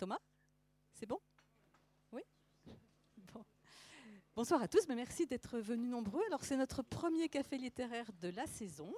Thomas 0.00 0.18
C'est 0.94 1.04
bon? 1.04 1.20
Oui? 2.10 2.22
Bonsoir 4.34 4.62
à 4.62 4.66
tous, 4.66 4.88
mais 4.88 4.94
merci 4.94 5.26
d'être 5.26 5.58
venus 5.58 5.90
nombreux. 5.90 6.22
Alors 6.28 6.42
c'est 6.42 6.56
notre 6.56 6.80
premier 6.80 7.28
café 7.28 7.58
littéraire 7.58 8.06
de 8.18 8.30
la 8.30 8.46
saison. 8.46 8.94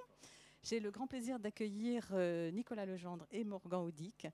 J'ai 0.63 0.79
le 0.79 0.91
grand 0.91 1.05
plaisir 1.05 1.39
d'accueillir 1.39 2.07
euh, 2.13 2.51
Nicolas 2.51 2.85
Legendre 2.85 3.27
et 3.31 3.43
Morgan 3.43 3.81
Audic 3.81 4.27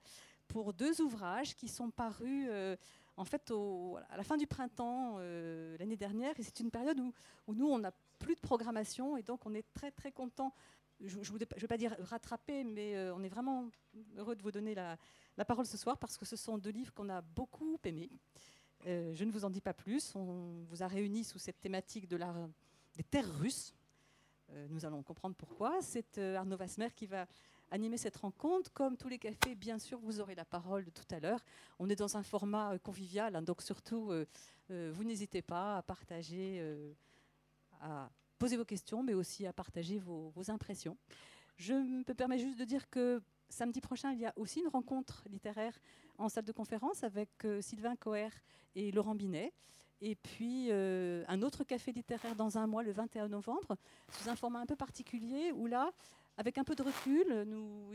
pour 0.47 0.75
deux 0.75 1.01
ouvrages 1.01 1.55
qui 1.55 1.67
sont 1.67 1.89
parus 1.89 2.45
euh, 2.51 2.77
en 3.17 3.25
fait 3.25 3.51
à 4.11 4.17
la 4.17 4.23
fin 4.23 4.37
du 4.37 4.45
printemps 4.45 5.15
euh, 5.17 5.75
l'année 5.79 5.97
dernière. 5.97 6.39
Et 6.39 6.43
c'est 6.43 6.59
une 6.59 6.69
période 6.69 6.99
où, 6.99 7.55
nous, 7.55 7.67
on 7.67 7.79
n'a 7.79 7.93
plus 8.19 8.35
de 8.35 8.41
programmation 8.41 9.17
et 9.17 9.23
donc 9.23 9.43
on 9.47 9.55
est 9.55 9.65
très 9.73 9.89
très 9.89 10.11
content. 10.11 10.53
Je 11.01 11.17
ne 11.17 11.37
vais 11.37 11.67
pas 11.67 11.77
dire 11.77 11.95
rattraper, 11.99 12.63
mais 12.63 13.11
on 13.11 13.23
est 13.23 13.29
vraiment 13.29 13.69
heureux 14.17 14.35
de 14.35 14.41
vous 14.41 14.51
donner 14.51 14.75
la, 14.75 14.97
parole 15.45 15.65
ce 15.65 15.77
soir 15.77 15.97
parce 15.97 16.17
que 16.17 16.25
ce 16.25 16.35
sont 16.35 16.57
deux 16.57 16.71
livres 16.71 16.93
qu'on 16.93 17.09
a 17.09 17.21
beaucoup 17.21 17.79
aimés. 17.83 18.09
je 18.85 19.23
ne 19.23 19.31
vous 19.31 19.45
en 19.45 19.49
dis 19.49 19.61
pas 19.61 19.73
plus. 19.73 20.13
On 20.15 20.65
vous 20.69 20.83
a 20.83 20.87
réunis 20.87 21.23
sous 21.23 21.39
cette 21.39 21.61
thématique 21.61 22.07
de 22.07 22.17
la, 22.17 22.33
des 22.95 23.03
terres 23.03 23.39
russes. 23.39 23.73
nous 24.69 24.85
allons 24.85 25.01
comprendre 25.01 25.35
pourquoi. 25.35 25.81
C'est 25.81 26.17
Arnaud 26.17 26.57
Vasmer 26.57 26.89
qui 26.93 27.07
va 27.07 27.27
animer 27.71 27.97
cette 27.97 28.17
rencontre. 28.17 28.71
Comme 28.73 28.97
tous 28.97 29.07
les 29.07 29.19
cafés, 29.19 29.55
bien 29.55 29.79
sûr, 29.79 29.99
vous 29.99 30.19
aurez 30.19 30.35
la 30.35 30.45
parole 30.45 30.85
tout 30.91 31.15
à 31.15 31.19
l'heure. 31.19 31.43
On 31.79 31.89
est 31.89 31.95
dans 31.95 32.17
un 32.17 32.23
format 32.23 32.73
euh, 32.73 32.77
convivial, 32.77 33.35
hein, 33.35 33.41
donc 33.41 33.61
surtout, 33.61 34.11
euh, 34.11 34.25
euh, 34.71 34.91
vous 34.93 35.03
n'hésitez 35.03 35.41
pas 35.41 35.77
à 35.77 35.83
partager, 35.83 36.61
poser 38.39 38.57
vos 38.57 38.65
questions, 38.65 39.03
mais 39.03 39.13
aussi 39.13 39.45
à 39.45 39.53
partager 39.53 39.99
vos, 39.99 40.33
impressions. 40.49 40.97
Je 41.57 41.73
me 41.73 42.13
permets 42.13 42.39
juste 42.39 42.57
de 42.57 42.65
dire 42.65 42.89
que 42.89 43.21
samedi 43.49 43.81
prochain, 43.81 44.11
il 44.13 44.19
y 44.19 44.25
a 44.25 44.33
aussi 44.37 44.61
une 44.61 44.69
rencontre 44.69 45.23
littéraire 45.29 45.77
en 46.17 46.29
salle 46.29 46.45
de 46.45 46.51
conférence 46.51 47.03
avec 47.03 47.29
Sylvain 47.61 47.95
Coher 47.95 48.29
et 48.75 48.91
Laurent 48.91 49.15
Binet. 49.15 49.53
Et 50.01 50.15
puis 50.15 50.71
un 50.71 51.41
autre 51.41 51.65
café 51.65 51.91
littéraire 51.91 52.35
dans 52.35 52.57
un 52.57 52.65
mois, 52.65 52.81
le 52.81 52.93
21 52.93 53.27
novembre, 53.27 53.75
sous 54.09 54.29
un 54.29 54.35
format 54.37 54.59
un 54.59 54.65
peu 54.65 54.77
particulier, 54.77 55.51
où 55.51 55.67
là, 55.67 55.91
avec 56.37 56.57
un 56.57 56.63
peu 56.63 56.73
de 56.75 56.83
recul, 56.83 57.45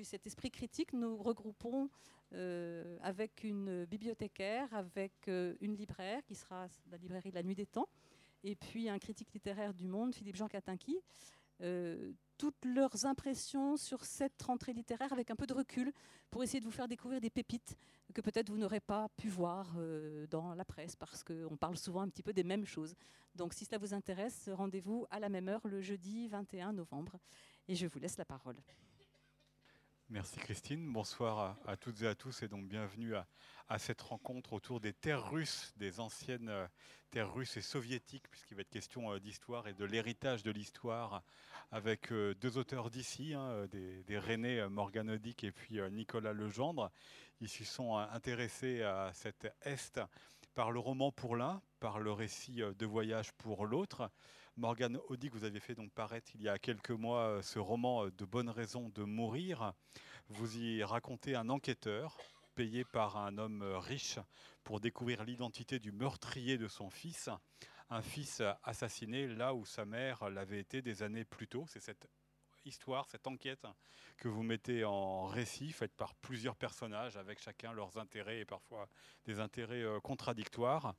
cet 0.03 0.27
esprit 0.27 0.51
critique, 0.51 0.93
nous 0.93 1.17
regroupons 1.17 1.89
euh, 2.35 2.99
avec 3.01 3.45
une 3.45 3.85
bibliothécaire, 3.85 4.69
avec 4.75 5.13
euh, 5.29 5.55
une 5.61 5.77
libraire 5.77 6.21
qui 6.25 6.35
sera 6.35 6.67
la 6.91 6.97
librairie 6.97 7.31
de 7.31 7.37
la 7.37 7.45
Nuit 7.45 7.55
des 7.55 7.67
Temps, 7.67 7.89
et 8.45 8.55
puis 8.55 8.89
un 8.89 8.99
critique 8.99 9.33
littéraire 9.33 9.75
du 9.75 9.89
Monde, 9.89 10.15
Philippe-Jean 10.15 10.49
Katinki, 10.49 11.01
euh, 11.61 12.13
toutes 12.37 12.65
leurs 12.65 13.07
impressions 13.07 13.77
sur 13.77 14.05
cette 14.05 14.41
rentrée 14.43 14.73
littéraire 14.73 15.13
avec 15.13 15.31
un 15.31 15.37
peu 15.37 15.47
de 15.47 15.55
recul 15.55 15.93
pour 16.31 16.43
essayer 16.43 16.61
de 16.61 16.65
vous 16.65 16.73
faire 16.73 16.89
découvrir 16.89 17.21
des 17.21 17.31
pépites 17.31 17.77
que 18.13 18.21
peut-être 18.21 18.51
vous 18.51 18.59
n'aurez 18.59 18.81
pas 18.81 19.09
pu 19.17 19.29
voir 19.29 19.73
euh, 19.77 20.27
dans 20.29 20.55
la 20.55 20.65
presse 20.65 20.97
parce 20.97 21.25
qu'on 21.25 21.57
parle 21.57 21.77
souvent 21.77 22.03
un 22.03 22.09
petit 22.09 22.23
peu 22.23 22.33
des 22.33 22.45
mêmes 22.45 22.67
choses. 22.67 22.95
Donc 23.35 23.55
si 23.55 23.65
cela 23.65 23.79
vous 23.79 23.95
intéresse, 23.95 24.49
rendez-vous 24.53 25.07
à 25.11 25.21
la 25.21 25.29
même 25.29 25.49
heure 25.49 25.67
le 25.67 25.81
jeudi 25.81 26.29
21 26.29 26.73
novembre 26.73 27.17
et 27.69 27.75
je 27.75 27.87
vous 27.87 27.99
laisse 27.99 28.19
la 28.19 28.25
parole. 28.25 28.57
Merci 30.15 30.39
Christine. 30.39 30.93
Bonsoir 30.93 31.57
à, 31.67 31.77
toutes 31.77 32.03
et 32.03 32.07
à 32.07 32.15
tous 32.15 32.45
et 32.45 32.49
donc 32.49 32.69
bienvenue 32.69 33.17
à, 33.17 33.79
cette 33.81 34.01
rencontre 34.01 34.53
autour 34.53 34.79
des 34.79 34.93
terres 34.93 35.29
russes, 35.29 35.75
des 35.77 35.99
anciennes 35.99 36.51
euh, 36.51 36.69
terres 37.11 37.35
russes 37.35 37.57
et 37.57 37.61
soviétiques, 37.61 38.31
puisqu'il 38.31 38.55
va 38.55 38.61
être 38.61 38.71
question 38.71 39.11
euh, 39.11 39.19
d'histoire 39.19 39.67
et 39.67 39.75
de 39.75 39.85
l'héritage 39.85 40.45
de 40.45 40.53
l'histoire 40.53 41.25
avec 41.73 42.13
euh, 42.13 42.33
deux 42.37 42.59
auteurs 42.59 42.91
d'ici, 42.91 43.35
hein, 43.35 43.67
des, 43.73 44.05
des 44.05 44.17
René 44.17 44.65
Morganodic 44.69 45.43
et 45.43 45.51
puis 45.51 45.81
Nicolas 45.91 46.33
Legendre. 46.33 46.93
Ils 47.41 47.49
s'y 47.49 47.65
sont 47.65 47.97
intéressés 47.97 48.83
à 48.83 49.11
cet 49.15 49.53
Est 49.63 50.01
par 50.55 50.71
le 50.71 50.79
roman 50.79 51.11
pour 51.11 51.35
l'un, 51.35 51.61
par 51.81 51.99
le 51.99 52.13
récit 52.13 52.63
de 52.79 52.87
voyage 52.87 53.33
pour 53.33 53.67
l'autre. 53.67 54.09
Morgane 54.57 55.01
Audi, 55.09 55.29
vous 55.31 55.43
avez 55.43 55.59
fait 55.59 55.75
donc 55.75 55.91
paraître 55.91 56.31
il 56.37 56.43
y 56.43 56.49
a 56.49 56.61
quelques 56.61 56.93
mois 56.93 57.43
ce 57.43 57.59
roman 57.59 58.07
De 58.07 58.25
bonnes 58.25 58.49
raisons 58.49 58.89
de 58.91 59.03
mourir. 59.03 59.75
Vous 60.29 60.57
y 60.57 60.83
racontez 60.83 61.35
un 61.35 61.51
enquêteur 61.51 62.17
payé 62.55 62.85
par 62.85 63.19
un 63.19 63.37
homme 63.37 63.63
euh, 63.63 63.79
riche 63.79 64.19
pour 64.63 64.81
découvrir 64.81 65.23
l'identité 65.23 65.79
du 65.79 65.93
meurtrier 65.93 66.57
de 66.57 66.67
son 66.67 66.89
fils, 66.89 67.29
un 67.91 68.01
fils 68.01 68.43
assassiné 68.63 69.27
là 69.27 69.55
où 69.55 69.67
sa 69.67 69.85
mère 69.85 70.31
l'avait 70.31 70.61
été 70.61 70.81
des 70.81 71.03
années 71.03 71.25
plus 71.25 71.47
tôt. 71.47 71.67
C'est 71.69 71.81
cette 71.81 72.09
histoire, 72.65 73.07
cette 73.11 73.27
enquête 73.27 73.67
que 74.17 74.29
vous 74.29 74.43
mettez 74.43 74.85
en 74.85 75.27
récit, 75.27 75.73
faite 75.73 75.95
par 75.95 76.15
plusieurs 76.15 76.57
personnages 76.57 77.19
avec 77.19 77.39
chacun 77.39 77.75
leurs 77.75 77.99
intérêts 77.99 78.41
et 78.41 78.45
parfois 78.47 78.89
des 79.27 79.41
intérêts 79.41 79.85
contradictoires. 80.03 80.95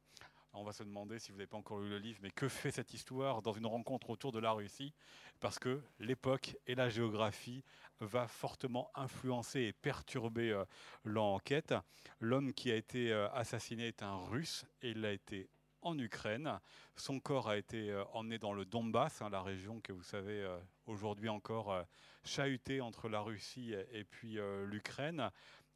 On 0.58 0.64
va 0.64 0.72
se 0.72 0.84
demander, 0.84 1.20
si 1.20 1.32
vous 1.32 1.38
n'avez 1.38 1.48
pas 1.48 1.58
encore 1.58 1.80
lu 1.80 1.90
le 1.90 1.98
livre, 1.98 2.20
mais 2.22 2.32
que 2.32 2.48
fait 2.48 2.72
cette 2.72 2.94
histoire 2.94 3.42
dans 3.42 3.52
une 3.52 3.66
rencontre 3.66 4.10
autour 4.10 4.32
de 4.32 4.40
la 4.40 4.54
Russie? 4.54 4.94
Parce 5.42 5.60
que 5.60 5.82
l'époque 6.00 6.56
et 6.66 6.76
la 6.76 6.88
géographie 6.88 7.62
va 8.00 8.30
fortement 8.30 8.90
influencer 8.96 9.60
et 9.62 9.74
perturber 9.74 10.52
euh, 10.52 10.64
l'enquête. 11.04 11.74
L'homme 12.22 12.54
qui 12.54 12.72
a 12.72 12.76
été 12.76 13.12
euh, 13.12 13.30
assassiné 13.32 13.88
est 13.88 14.02
un 14.02 14.16
Russe 14.16 14.66
et 14.82 14.92
il 14.92 15.04
a 15.04 15.12
été 15.12 15.50
en 15.82 16.00
Ukraine. 16.00 16.62
Son 16.96 17.20
corps 17.20 17.50
a 17.50 17.58
été 17.58 17.92
euh, 17.92 18.06
emmené 18.14 18.40
dans 18.40 18.54
le 18.54 18.64
Donbass, 18.64 19.22
hein, 19.22 19.30
la 19.30 19.42
région 19.42 19.82
que 19.82 19.92
vous 19.92 20.04
savez 20.04 20.48
aujourd'hui 20.86 21.28
encore 21.28 21.84
chahutée 22.24 22.80
entre 22.80 23.10
la 23.10 23.20
Russie 23.20 23.74
et 23.92 24.06
puis 24.06 24.38
l'Ukraine. 24.64 25.30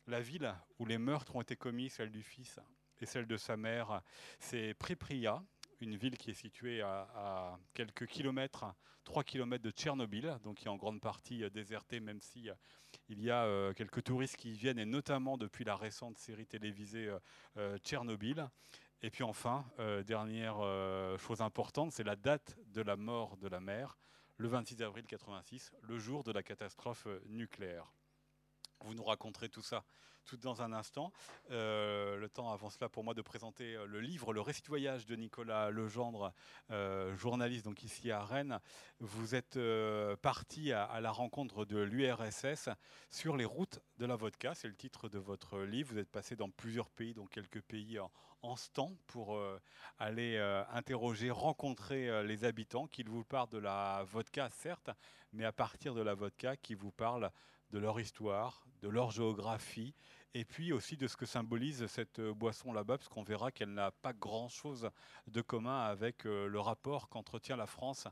La 0.08 0.22
ville 0.22 0.56
où 0.80 0.86
les 0.86 0.98
meurtres 0.98 1.36
ont 1.36 1.42
été 1.42 1.58
commis, 1.58 1.90
celle 1.90 2.12
du 2.12 2.24
fils, 2.24 2.60
et 3.02 3.06
celle 3.06 3.28
de 3.28 3.38
sa 3.38 3.58
mère, 3.58 4.02
c'est 4.40 4.74
Pripria, 4.74 5.44
une 5.82 5.96
ville 5.96 6.18
qui 6.18 6.32
est 6.32 6.36
située 6.36 6.82
à, 6.82 7.58
quelques 7.74 8.06
kilomètres, 8.06 8.66
3 9.06 9.24
kilomètres 9.24 9.64
de 9.64 9.72
Tchernobyl, 9.72 10.38
donc 10.44 10.58
qui 10.58 10.66
est 10.66 10.70
en 10.70 10.78
grande 10.78 11.02
partie 11.02 11.44
euh, 11.44 11.50
désertée, 11.50 12.00
même 12.00 12.22
si 12.22 12.50
euh, 12.50 12.54
il 13.08 13.22
y 13.22 13.32
a 13.32 13.46
euh, 13.46 13.74
quelques 13.74 14.04
touristes 14.04 14.36
qui 14.36 14.52
y 14.52 14.58
viennent, 14.58 14.80
et 14.80 14.86
notamment 14.86 15.38
depuis 15.38 15.64
la 15.64 15.76
récente 15.76 16.18
série 16.18 16.46
télévisée 16.46 17.10
Tchernobyl. 17.84 18.48
Et 19.02 19.10
puis 19.10 19.24
enfin, 19.24 19.66
dernière 20.06 20.58
chose 21.18 21.40
importante, 21.42 21.94
c'est 21.94 22.04
la 22.04 22.18
date 22.18 22.58
de 22.68 22.82
la 22.82 22.98
mort 22.98 23.38
de 23.38 23.48
la 23.48 23.62
mère, 23.62 23.98
le 24.38 24.50
26 24.50 24.82
avril 24.82 25.06
86, 25.06 25.72
le 25.82 25.98
jour 25.98 26.24
de 26.24 26.34
la 26.34 26.44
catastrophe 26.44 27.08
nucléaire. 27.28 27.94
Vous 28.86 28.94
nous 28.94 29.04
raconterez 29.04 29.50
tout 29.50 29.62
ça 29.62 29.84
tout 30.30 30.38
dans 30.38 30.62
un 30.62 30.74
instant. 30.74 31.12
Euh, 31.50 32.18
le 32.18 32.30
temps 32.30 32.52
avant 32.52 32.70
cela 32.70 32.88
pour 32.88 33.04
moi 33.04 33.14
de 33.14 33.22
présenter 33.22 33.76
euh, 33.76 33.86
le 33.88 34.00
livre 34.00 34.32
Le 34.32 34.42
récit 34.42 34.62
de 34.62 34.68
voyage 34.68 35.06
de 35.08 35.16
Nicolas 35.16 35.72
Legendre, 35.72 36.34
euh, 36.70 37.16
journaliste 37.16 37.66
donc 37.66 37.84
ici 37.84 38.12
à 38.12 38.24
Rennes. 38.24 38.60
Vous 39.00 39.34
êtes 39.34 39.58
parti 40.22 40.72
à, 40.72 41.00
la 41.02 41.12
rencontre 41.12 41.66
de 41.66 41.80
l'URSS 41.80 42.70
sur 43.10 43.38
les 43.38 43.46
routes 43.46 43.80
de 43.98 44.06
la 44.06 44.16
vodka. 44.16 44.54
C'est 44.54 44.68
le 44.68 44.76
titre 44.76 45.10
de 45.10 45.18
votre 45.18 45.62
livre. 45.62 45.94
Vous 45.94 46.00
êtes 46.00 46.12
passé 46.12 46.36
dans 46.36 46.50
plusieurs 46.50 46.90
pays, 46.90 47.14
donc 47.14 47.30
quelques 47.30 47.62
pays 47.62 47.98
en, 47.98 48.12
en 48.42 48.56
stand 48.56 48.96
pour 49.08 49.40
aller 49.98 50.38
interroger, 50.72 51.32
rencontrer 51.32 52.24
les 52.24 52.44
habitants 52.44 52.88
qui 52.88 53.04
vous 53.04 53.24
parlent 53.24 53.50
de 53.50 53.58
la 53.58 54.04
vodka, 54.12 54.50
certes, 54.50 54.90
mais 55.32 55.46
à 55.46 55.54
partir 55.54 55.94
de 55.96 56.02
la 56.02 56.14
vodka 56.14 56.58
qui 56.58 56.76
vous 56.76 56.92
parle 56.92 57.32
de 57.72 57.80
leur 57.80 58.00
histoire, 58.00 58.66
de 58.82 58.90
leur 58.90 59.12
géographie, 59.12 59.94
et 60.34 60.46
puis 60.46 60.74
aussi 60.74 60.96
de 60.96 61.08
ce 61.08 61.18
que 61.18 61.26
symbolise 61.26 61.86
cette 61.88 62.20
euh, 62.20 62.34
boisson 62.34 62.72
là-bas, 62.72 62.98
parce 62.98 63.10
qu'on 63.10 63.24
verra 63.24 63.52
qu'elle 63.52 63.74
n'a 63.74 63.92
pas 63.92 64.14
grand-chose 64.14 64.90
de 65.28 65.42
commun 65.42 65.82
avec 65.86 66.26
euh, 66.26 66.48
le 66.48 66.60
rapport 66.60 67.10
qu'entretient 67.10 67.58
la 67.58 67.66
France, 67.66 68.08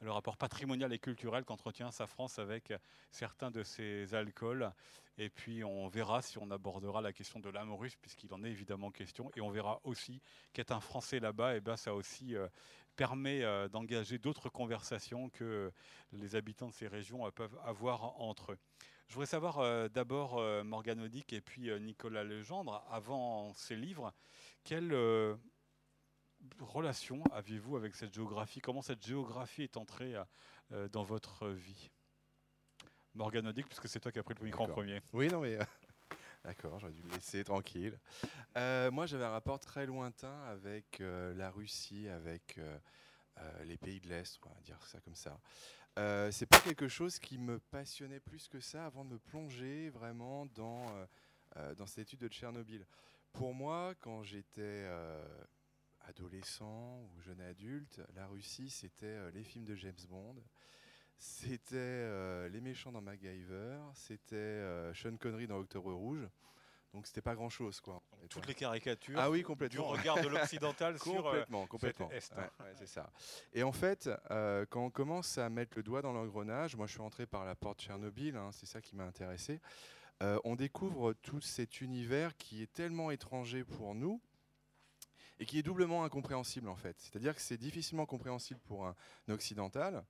le 0.00 0.10
rapport 0.10 0.36
patrimonial 0.36 0.92
et 0.92 0.98
culturel 0.98 1.44
qu'entretient 1.44 1.90
sa 1.90 2.06
France 2.06 2.38
avec 2.38 2.72
certains 3.10 3.50
de 3.50 3.62
ses 3.62 4.14
alcools. 4.14 4.72
Et 5.18 5.28
puis 5.28 5.62
on 5.62 5.88
verra 5.88 6.22
si 6.22 6.38
on 6.38 6.50
abordera 6.50 7.02
la 7.02 7.12
question 7.12 7.38
de 7.38 7.50
l'âme 7.50 7.74
russe, 7.74 7.96
puisqu'il 7.96 8.32
en 8.32 8.42
est 8.42 8.50
évidemment 8.50 8.90
question. 8.90 9.30
Et 9.36 9.42
on 9.42 9.50
verra 9.50 9.78
aussi 9.84 10.22
qu'être 10.54 10.72
un 10.72 10.80
Français 10.80 11.20
là-bas, 11.20 11.52
et 11.52 11.58
eh 11.58 11.60
ben, 11.60 11.76
ça 11.76 11.94
aussi 11.94 12.34
euh, 12.34 12.48
permet 12.96 13.42
d'engager 13.68 14.18
d'autres 14.18 14.48
conversations 14.48 15.28
que 15.28 15.70
les 16.12 16.34
habitants 16.34 16.68
de 16.68 16.74
ces 16.74 16.88
régions 16.88 17.30
peuvent 17.30 17.58
avoir 17.64 18.20
entre 18.20 18.52
eux. 18.52 18.58
Je 19.10 19.14
voudrais 19.16 19.26
savoir 19.26 19.58
euh, 19.58 19.88
d'abord 19.88 20.38
euh, 20.38 20.62
Morgane 20.62 21.00
Odic 21.00 21.32
et 21.32 21.40
puis 21.40 21.68
euh, 21.68 21.80
Nicolas 21.80 22.22
Legendre, 22.22 22.86
avant 22.88 23.52
ces 23.54 23.74
livres, 23.74 24.14
quelle 24.62 24.94
relation 26.60 27.24
aviez-vous 27.32 27.76
avec 27.76 27.96
cette 27.96 28.14
géographie? 28.14 28.60
Comment 28.60 28.82
cette 28.82 29.04
géographie 29.04 29.64
est 29.64 29.76
entrée 29.76 30.14
dans 30.92 31.02
votre 31.02 31.48
vie? 31.48 31.90
Morgane 33.14 33.48
Odic, 33.48 33.66
puisque 33.66 33.88
c'est 33.88 33.98
toi 33.98 34.12
qui 34.12 34.20
as 34.20 34.22
pris 34.22 34.34
le 34.38 34.44
micro 34.44 34.62
en 34.62 34.68
premier. 34.68 35.02
Oui, 35.12 35.26
non 35.26 35.40
mais... 35.40 35.58
D'accord, 36.44 36.78
j'aurais 36.78 36.92
dû 36.92 37.02
me 37.02 37.10
laisser 37.10 37.42
tranquille. 37.42 37.98
moi, 38.54 39.06
j'avais 39.06 39.24
un 39.24 39.30
rapport 39.30 39.58
très 39.58 39.86
lointain 39.86 40.40
avec 40.44 41.00
la 41.00 41.50
Russie, 41.50 42.08
avec 42.08 42.60
les 43.64 43.76
pays 43.76 43.98
de 43.98 44.08
l'Est, 44.08 44.38
on 44.46 44.54
va 44.54 44.60
dire 44.60 44.80
ça 44.86 45.00
comme 45.00 45.16
ça. 45.16 45.36
Euh, 45.98 46.30
c'est 46.30 46.46
pas 46.46 46.60
quelque 46.60 46.88
chose 46.88 47.18
qui 47.18 47.38
me 47.38 47.58
passionnait 47.58 48.20
plus 48.20 48.48
que 48.48 48.60
ça 48.60 48.86
avant 48.86 49.04
de 49.04 49.10
me 49.10 49.18
plonger 49.18 49.90
vraiment 49.90 50.46
dans, 50.46 50.88
euh, 50.88 51.06
euh, 51.56 51.74
dans 51.74 51.86
cette 51.86 52.06
étude 52.06 52.20
de 52.20 52.28
Tchernobyl. 52.28 52.86
Pour 53.32 53.54
moi, 53.54 53.94
quand 54.00 54.22
j'étais 54.22 54.88
adolescent 56.00 57.00
ou 57.00 57.20
jeune 57.20 57.40
adulte, 57.40 58.00
la 58.14 58.26
Russie, 58.26 58.70
c'était 58.70 59.30
les 59.30 59.44
films 59.44 59.64
de 59.64 59.76
James 59.76 59.94
Bond, 60.08 60.34
c'était 61.16 62.48
les 62.48 62.60
méchants 62.60 62.90
dans 62.90 63.00
MacGyver, 63.00 63.78
c'était 63.94 64.92
Sean 64.94 65.16
Connery 65.16 65.46
dans 65.46 65.58
Octobre 65.58 65.92
Rouge. 65.92 66.26
Donc 66.92 67.06
c'était 67.06 67.20
pas 67.20 67.34
grand 67.34 67.48
chose 67.48 67.80
quoi. 67.80 68.02
toutes 68.28 68.46
les 68.46 68.54
caricatures. 68.54 69.18
Ah 69.18 69.30
oui 69.30 69.42
complètement. 69.42 69.92
Du 69.92 69.98
regard 69.98 70.20
de 70.20 70.28
l'occidental 70.28 70.98
sur 71.02 71.22
complètement 71.22 71.66
complètement. 71.66 72.10
Est. 72.10 72.32
c'est 72.74 72.88
ça. 72.88 73.12
Et 73.52 73.62
en 73.62 73.72
fait, 73.72 74.10
quand 74.70 74.84
on 74.84 74.90
commence 74.90 75.38
à 75.38 75.48
mettre 75.48 75.76
le 75.76 75.82
doigt 75.82 76.02
dans 76.02 76.12
l'engrenage, 76.12 76.76
moi 76.76 76.86
je 76.86 76.92
suis 76.92 77.00
rentré 77.02 77.26
par 77.26 77.44
la 77.44 77.54
porte 77.54 77.80
Tchernobyl, 77.80 78.36
hein, 78.36 78.50
c'est 78.52 78.66
ça 78.66 78.80
qui 78.80 78.96
m'a 78.96 79.04
intéressé. 79.04 79.60
on 80.20 80.56
découvre 80.56 81.12
tout 81.12 81.40
cet 81.40 81.80
univers 81.80 82.36
qui 82.36 82.62
est 82.62 82.72
tellement 82.72 83.10
étranger 83.10 83.64
pour 83.64 83.94
nous 83.94 84.20
et 85.38 85.46
qui 85.46 85.58
est 85.58 85.62
doublement 85.62 86.04
incompréhensible 86.04 86.68
en 86.68 86.76
fait. 86.76 86.96
C'est-à-dire 86.98 87.34
que 87.34 87.40
c'est 87.40 87.56
difficilement 87.56 88.06
compréhensible 88.06 88.60
pour 88.60 88.86
un 88.86 88.94
occidental, 89.28 90.04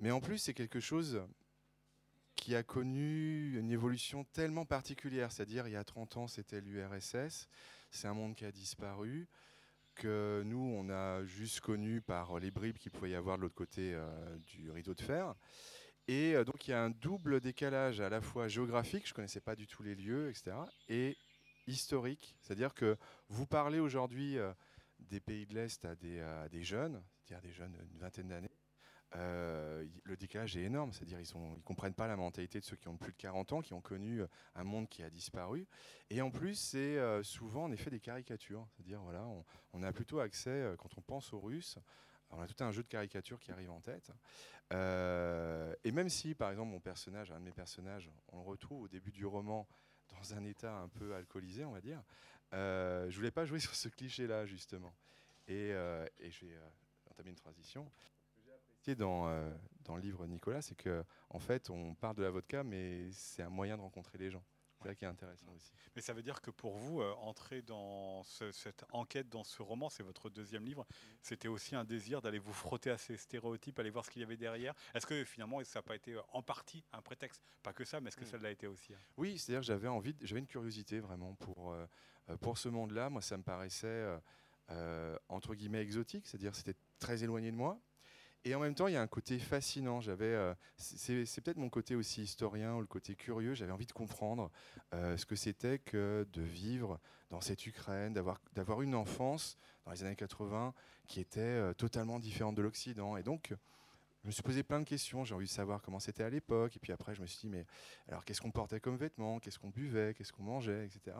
mais 0.00 0.10
en 0.10 0.20
plus 0.20 0.38
c'est 0.38 0.54
quelque 0.54 0.80
chose 0.80 1.22
qui 2.42 2.56
a 2.56 2.64
connu 2.64 3.56
une 3.56 3.70
évolution 3.70 4.24
tellement 4.24 4.64
particulière. 4.64 5.30
C'est-à-dire 5.30 5.68
il 5.68 5.74
y 5.74 5.76
a 5.76 5.84
30 5.84 6.16
ans 6.16 6.26
c'était 6.26 6.60
l'URSS, 6.60 7.48
c'est 7.92 8.08
un 8.08 8.14
monde 8.14 8.34
qui 8.34 8.44
a 8.44 8.50
disparu 8.50 9.28
que 9.94 10.42
nous, 10.44 10.58
on 10.58 10.90
a 10.90 11.22
juste 11.24 11.60
connu 11.60 12.00
par 12.00 12.40
les 12.40 12.50
bribes 12.50 12.78
qu'il 12.78 12.90
pouvait 12.90 13.10
y 13.10 13.14
avoir 13.14 13.36
de 13.36 13.42
l'autre 13.42 13.54
côté 13.54 13.94
euh, 13.94 14.36
du 14.38 14.72
rideau 14.72 14.92
de 14.92 15.02
fer. 15.02 15.36
Et 16.08 16.34
euh, 16.34 16.42
donc 16.42 16.66
il 16.66 16.72
y 16.72 16.74
a 16.74 16.82
un 16.82 16.90
double 16.90 17.40
décalage 17.40 18.00
à 18.00 18.08
la 18.08 18.20
fois 18.20 18.48
géographique, 18.48 19.06
je 19.06 19.12
ne 19.12 19.14
connaissais 19.14 19.40
pas 19.40 19.54
du 19.54 19.68
tout 19.68 19.84
les 19.84 19.94
lieux, 19.94 20.28
etc., 20.28 20.56
et 20.88 21.16
historique. 21.68 22.34
C'est-à-dire 22.40 22.74
que 22.74 22.96
vous 23.28 23.46
parlez 23.46 23.78
aujourd'hui 23.78 24.36
euh, 24.36 24.52
des 24.98 25.20
pays 25.20 25.46
de 25.46 25.54
l'Est 25.54 25.84
à 25.84 25.94
des, 25.94 26.64
jeunes, 26.64 27.00
c'est-à-dire 27.20 27.48
des 27.48 27.54
jeunes 27.54 27.76
d'une 27.88 28.00
vingtaine 28.00 28.26
d'années, 28.26 28.50
euh, 29.16 29.84
le 30.04 30.16
décalage 30.16 30.56
est 30.56 30.62
énorme. 30.62 30.92
C'est-à-dire 30.92 31.20
ils 31.20 31.38
ne 31.38 31.60
comprennent 31.62 31.94
pas 31.94 32.06
la 32.06 32.16
mentalité 32.16 32.60
de 32.60 32.64
ceux 32.64 32.76
qui 32.76 32.88
ont 32.88 32.96
plus 32.96 33.12
de 33.12 33.18
40 33.18 33.52
ans, 33.52 33.62
qui 33.62 33.72
ont 33.72 33.80
connu 33.80 34.22
un 34.54 34.64
monde 34.64 34.88
qui 34.88 35.02
a 35.02 35.10
disparu. 35.10 35.66
Et 36.10 36.22
en 36.22 36.30
plus, 36.30 36.54
c'est 36.54 36.98
euh, 36.98 37.22
souvent 37.22 37.64
en 37.64 37.72
effet 37.72 37.90
des 37.90 38.00
caricatures. 38.00 38.66
C'est-à-dire 38.74 39.00
voilà, 39.02 39.26
on, 39.72 39.82
a 39.82 39.92
plutôt 39.92 40.20
accès, 40.20 40.50
euh, 40.50 40.76
quand 40.76 40.96
on 40.96 41.02
pense 41.02 41.32
aux 41.32 41.40
Russes, 41.40 41.78
on 42.30 42.40
a 42.40 42.46
tout 42.46 42.64
un 42.64 42.70
jeu 42.70 42.82
de 42.82 42.88
caricatures 42.88 43.40
qui 43.40 43.52
arrive 43.52 43.70
en 43.70 43.80
tête. 43.80 44.10
et 44.70 45.92
même 45.92 46.08
si, 46.08 46.34
par 46.34 46.50
exemple, 46.50 46.70
mon 46.70 46.80
personnage, 46.80 47.30
un 47.30 47.38
de 47.38 47.44
mes 47.44 47.52
personnages, 47.52 48.10
on 48.28 48.38
le 48.38 48.44
retrouve 48.44 48.82
au 48.82 48.88
début 48.88 49.12
du 49.12 49.26
roman 49.26 49.68
dans 50.08 50.34
un 50.34 50.44
état 50.44 50.74
un 50.74 50.88
peu 50.88 51.14
alcoolisé, 51.14 51.64
on 51.64 51.72
va 51.72 51.80
dire, 51.80 52.02
euh, 52.54 53.10
je 53.10 53.16
voulais 53.16 53.30
pas 53.30 53.44
jouer 53.44 53.58
sur 53.60 53.74
ce 53.74 53.88
cliché-là, 53.88 54.46
justement. 54.46 54.94
Et, 55.48 55.72
euh, 55.72 56.06
et 56.20 56.30
je 56.30 56.46
vais 56.46 56.56
entamer 57.10 57.30
une 57.30 57.36
transition. 57.36 57.90
Que 58.82 58.92
dans, 58.92 59.28
euh, 59.28 59.50
dans 59.84 59.96
le 59.96 60.02
livre 60.02 60.26
Nicolas, 60.26 60.62
c'est 60.62 60.74
qu'en 60.74 61.04
en 61.30 61.38
fait, 61.38 61.70
on 61.70 61.94
parle 61.94 62.16
de 62.16 62.22
la 62.22 62.30
vodka, 62.30 62.64
mais 62.64 63.10
c'est 63.12 63.42
un 63.42 63.48
moyen 63.48 63.76
de 63.76 63.82
rencontrer 63.82 64.18
les 64.18 64.30
gens. 64.30 64.42
C'est 64.80 64.88
ça 64.88 64.94
qui 64.96 65.04
est 65.04 65.08
intéressant 65.08 65.46
aussi. 65.54 65.72
Mais 65.94 66.02
ça 66.02 66.12
veut 66.12 66.24
dire 66.24 66.40
que 66.40 66.50
pour 66.50 66.76
vous, 66.76 67.00
entrer 67.02 67.62
dans 67.62 68.24
cette 68.24 68.84
enquête, 68.90 69.28
dans 69.28 69.44
ce 69.44 69.62
roman, 69.62 69.88
c'est 69.88 70.02
votre 70.02 70.28
deuxième 70.28 70.64
livre, 70.64 70.84
c'était 71.22 71.46
aussi 71.46 71.76
un 71.76 71.84
désir 71.84 72.20
d'aller 72.20 72.40
vous 72.40 72.52
frotter 72.52 72.90
à 72.90 72.98
ces 72.98 73.16
stéréotypes, 73.16 73.78
aller 73.78 73.90
voir 73.90 74.04
ce 74.04 74.10
qu'il 74.10 74.22
y 74.22 74.24
avait 74.24 74.36
derrière. 74.36 74.74
Est-ce 74.92 75.06
que 75.06 75.22
finalement, 75.22 75.62
ça 75.62 75.78
n'a 75.78 75.82
pas 75.84 75.94
été 75.94 76.16
en 76.32 76.42
partie 76.42 76.82
un 76.92 77.00
prétexte? 77.00 77.44
Pas 77.62 77.72
que 77.72 77.84
ça, 77.84 78.00
mais 78.00 78.08
est-ce 78.08 78.16
que 78.16 78.24
mm. 78.24 78.28
ça 78.28 78.38
l'a 78.38 78.50
été 78.50 78.66
aussi 78.66 78.92
hein? 78.92 78.98
Oui, 79.16 79.38
c'est-à-dire 79.38 79.60
que 79.60 79.66
j'avais 79.66 79.86
envie, 79.86 80.16
j'avais 80.20 80.40
une 80.40 80.48
curiosité 80.48 80.98
vraiment 80.98 81.34
pour 81.34 81.76
euh, 82.28 82.36
pour 82.36 82.58
ce 82.58 82.68
monde-là, 82.68 83.10
moi, 83.10 83.22
ça 83.22 83.36
me 83.36 83.42
paraissait 83.42 83.86
euh, 83.86 84.18
euh, 84.70 85.18
entre 85.28 85.54
guillemets 85.54 85.82
exotique, 85.82 86.26
c'est-à-dire 86.26 86.54
c'était 86.54 86.76
très 86.98 87.24
éloigné 87.24 87.50
de 87.50 87.56
moi. 87.56 87.80
Et 88.44 88.54
en 88.54 88.60
même 88.60 88.74
temps, 88.74 88.88
il 88.88 88.94
y 88.94 88.96
a 88.96 89.02
un 89.02 89.06
côté 89.06 89.38
fascinant. 89.38 90.00
J'avais, 90.00 90.36
c'est, 90.76 91.40
peut-être 91.40 91.58
mon 91.58 91.68
côté 91.68 91.94
aussi 91.94 92.22
historien 92.22 92.74
ou 92.74 92.80
le 92.80 92.86
côté 92.86 93.14
curieux. 93.14 93.54
J'avais 93.54 93.72
envie 93.72 93.86
de 93.86 93.92
comprendre 93.92 94.50
ce 94.92 95.24
que 95.24 95.36
c'était 95.36 95.78
que 95.78 96.26
de 96.32 96.42
vivre 96.42 96.98
dans 97.30 97.40
cette 97.40 97.64
Ukraine, 97.66 98.12
d'avoir, 98.12 98.82
une 98.82 98.96
enfance 98.96 99.56
dans 99.84 99.92
les 99.92 100.02
années 100.02 100.16
80 100.16 100.74
qui 101.06 101.20
était 101.20 101.72
totalement 101.74 102.18
différente 102.18 102.56
de 102.56 102.62
l'Occident. 102.62 103.16
Et 103.16 103.22
donc, 103.22 103.54
je 104.22 104.28
me 104.28 104.32
suis 104.32 104.42
posé 104.42 104.62
plein 104.62 104.78
de 104.78 104.84
questions. 104.84 105.24
J'ai 105.24 105.34
envie 105.34 105.46
de 105.46 105.50
savoir 105.50 105.82
comment 105.82 105.98
c'était 105.98 106.22
à 106.22 106.30
l'époque. 106.30 106.76
Et 106.76 106.78
puis 106.78 106.92
après, 106.92 107.14
je 107.14 107.20
me 107.20 107.26
suis 107.26 107.40
dit, 107.40 107.48
mais 107.48 107.66
alors 108.08 108.24
qu'est-ce 108.24 108.40
qu'on 108.40 108.52
portait 108.52 108.78
comme 108.78 108.96
vêtements? 108.96 109.40
Qu'est-ce 109.40 109.58
qu'on 109.58 109.70
buvait? 109.70 110.14
Qu'est-ce 110.14 110.32
qu'on 110.32 110.44
mangeait? 110.44 110.86
Etc. 110.86 111.16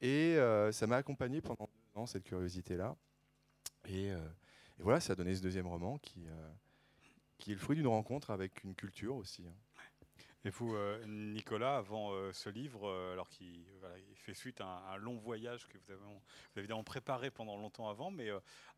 Et 0.00 0.36
euh, 0.36 0.70
ça 0.70 0.86
m'a 0.86 0.96
accompagné 0.96 1.40
pendant 1.40 1.68
deux 1.68 2.00
ans, 2.00 2.06
cette 2.06 2.22
curiosité-là. 2.22 2.94
Et, 3.88 4.12
euh, 4.78 4.82
voilà, 4.82 5.00
ça 5.00 5.12
a 5.12 5.16
donné 5.16 5.34
ce 5.34 5.42
deuxième 5.42 5.66
roman 5.66 5.98
qui, 5.98 6.26
euh, 6.26 6.50
qui 7.38 7.50
est 7.52 7.54
le 7.54 7.60
fruit 7.60 7.76
d'une 7.76 7.86
rencontre 7.86 8.30
avec 8.30 8.64
une 8.64 8.74
culture 8.74 9.16
aussi. 9.16 9.46
Hein. 9.46 9.54
Et 10.46 10.50
vous, 10.50 10.76
euh, 10.76 11.04
Nicolas, 11.08 11.78
avant 11.78 12.12
euh, 12.12 12.32
ce 12.32 12.48
livre, 12.48 12.86
euh, 12.88 13.14
alors 13.14 13.28
qu'il 13.28 13.64
fait 14.14 14.32
suite 14.32 14.60
à 14.60 14.92
un, 14.92 14.96
long 14.96 15.16
voyage 15.16 15.66
que 15.66 15.76
vous 15.76 15.90
avez, 15.90 16.00
évidemment 16.56 16.84
préparé 16.84 17.32
pendant 17.32 17.56
longtemps 17.56 17.88
avant, 17.88 18.12
mais 18.12 18.28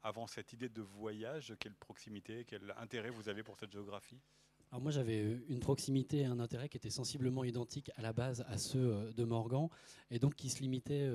avant 0.03 0.27
cette 0.27 0.55
idée 0.55 0.71
de 0.71 0.81
voyage, 0.81 1.55
quelle 1.61 1.75
proximité, 1.75 2.47
quel 2.47 2.75
intérêt 2.79 3.11
vous 3.11 3.29
avez 3.29 3.43
pour 3.43 3.59
cette 3.59 3.71
géographie? 3.71 4.19
Alors 4.71 4.81
moi 4.83 4.91
j'avais 4.91 5.21
une 5.49 5.61
proximité 5.61 6.21
et 6.21 6.25
un 6.25 6.41
intérêt 6.41 6.71
qui 6.71 6.79
étaient 6.79 6.89
sensiblement 6.89 7.45
identiques 7.45 7.91
à 7.97 8.03
la 8.03 8.15
base 8.15 8.45
à 8.49 8.57
ceux 8.57 9.13
de 9.13 9.25
Morgan, 9.25 9.69
et 10.11 10.19
donc 10.19 10.37
qui 10.37 10.49
se 10.49 10.61
limitaient, 10.61 11.11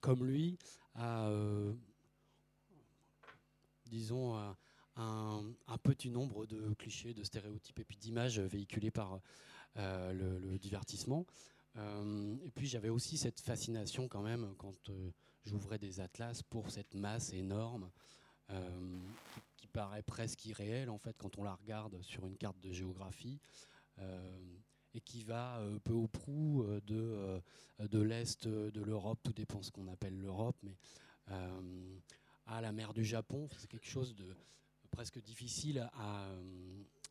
comme 0.00 0.24
lui, 0.24 0.58
à, 0.94 1.30
disons, 3.88 4.34
à, 4.34 4.56
un, 4.96 5.78
petit 5.82 6.10
nombre 6.10 6.46
de 6.46 6.74
clichés, 6.74 7.14
de 7.14 7.22
stéréotypes 7.22 7.78
et 7.78 7.84
puis 7.84 7.98
d'images 7.98 8.40
véhiculées 8.40 8.90
par 8.90 9.20
euh, 9.78 10.12
le, 10.12 10.58
divertissement. 10.58 11.26
Euh, 11.76 12.36
et 12.42 12.50
puis 12.50 12.66
j'avais 12.66 12.88
aussi 12.88 13.18
cette 13.18 13.40
fascination 13.40 14.08
quand 14.08 14.22
même 14.22 14.54
quand 14.56 14.88
euh, 14.88 15.10
j'ouvrais 15.44 15.78
des 15.78 16.00
atlas 16.00 16.42
pour 16.42 16.70
cette 16.70 16.94
masse 16.94 17.32
énorme 17.34 17.90
qui, 19.56 19.66
paraît 19.66 20.02
presque 20.02 20.46
irréelle 20.46 20.88
en 20.88 20.96
fait 20.96 21.14
quand 21.18 21.36
on 21.36 21.42
la 21.42 21.54
regarde 21.54 22.00
sur 22.00 22.24
une 22.26 22.38
carte 22.38 22.58
de 22.60 22.72
géographie 22.72 23.38
et 24.94 25.00
qui 25.00 25.24
va 25.24 25.60
peu 25.84 25.92
ou 25.92 26.06
prou 26.08 26.64
de, 26.86 27.42
de 27.80 28.00
l'Est 28.00 28.46
de 28.46 28.82
l'Europe, 28.82 29.18
tout 29.22 29.32
dépend 29.34 29.60
ce 29.62 29.70
qu'on 29.72 29.88
appelle 29.88 30.16
l'Europe, 30.16 30.56
mais 30.62 30.78
à 32.46 32.60
la 32.60 32.72
mer 32.72 32.92
du 32.92 33.04
Japon. 33.04 33.48
C'est 33.58 33.68
quelque 33.68 33.86
chose 33.86 34.14
de, 34.14 34.34
presque 34.96 35.20
difficile 35.20 35.90
à, 35.92 36.26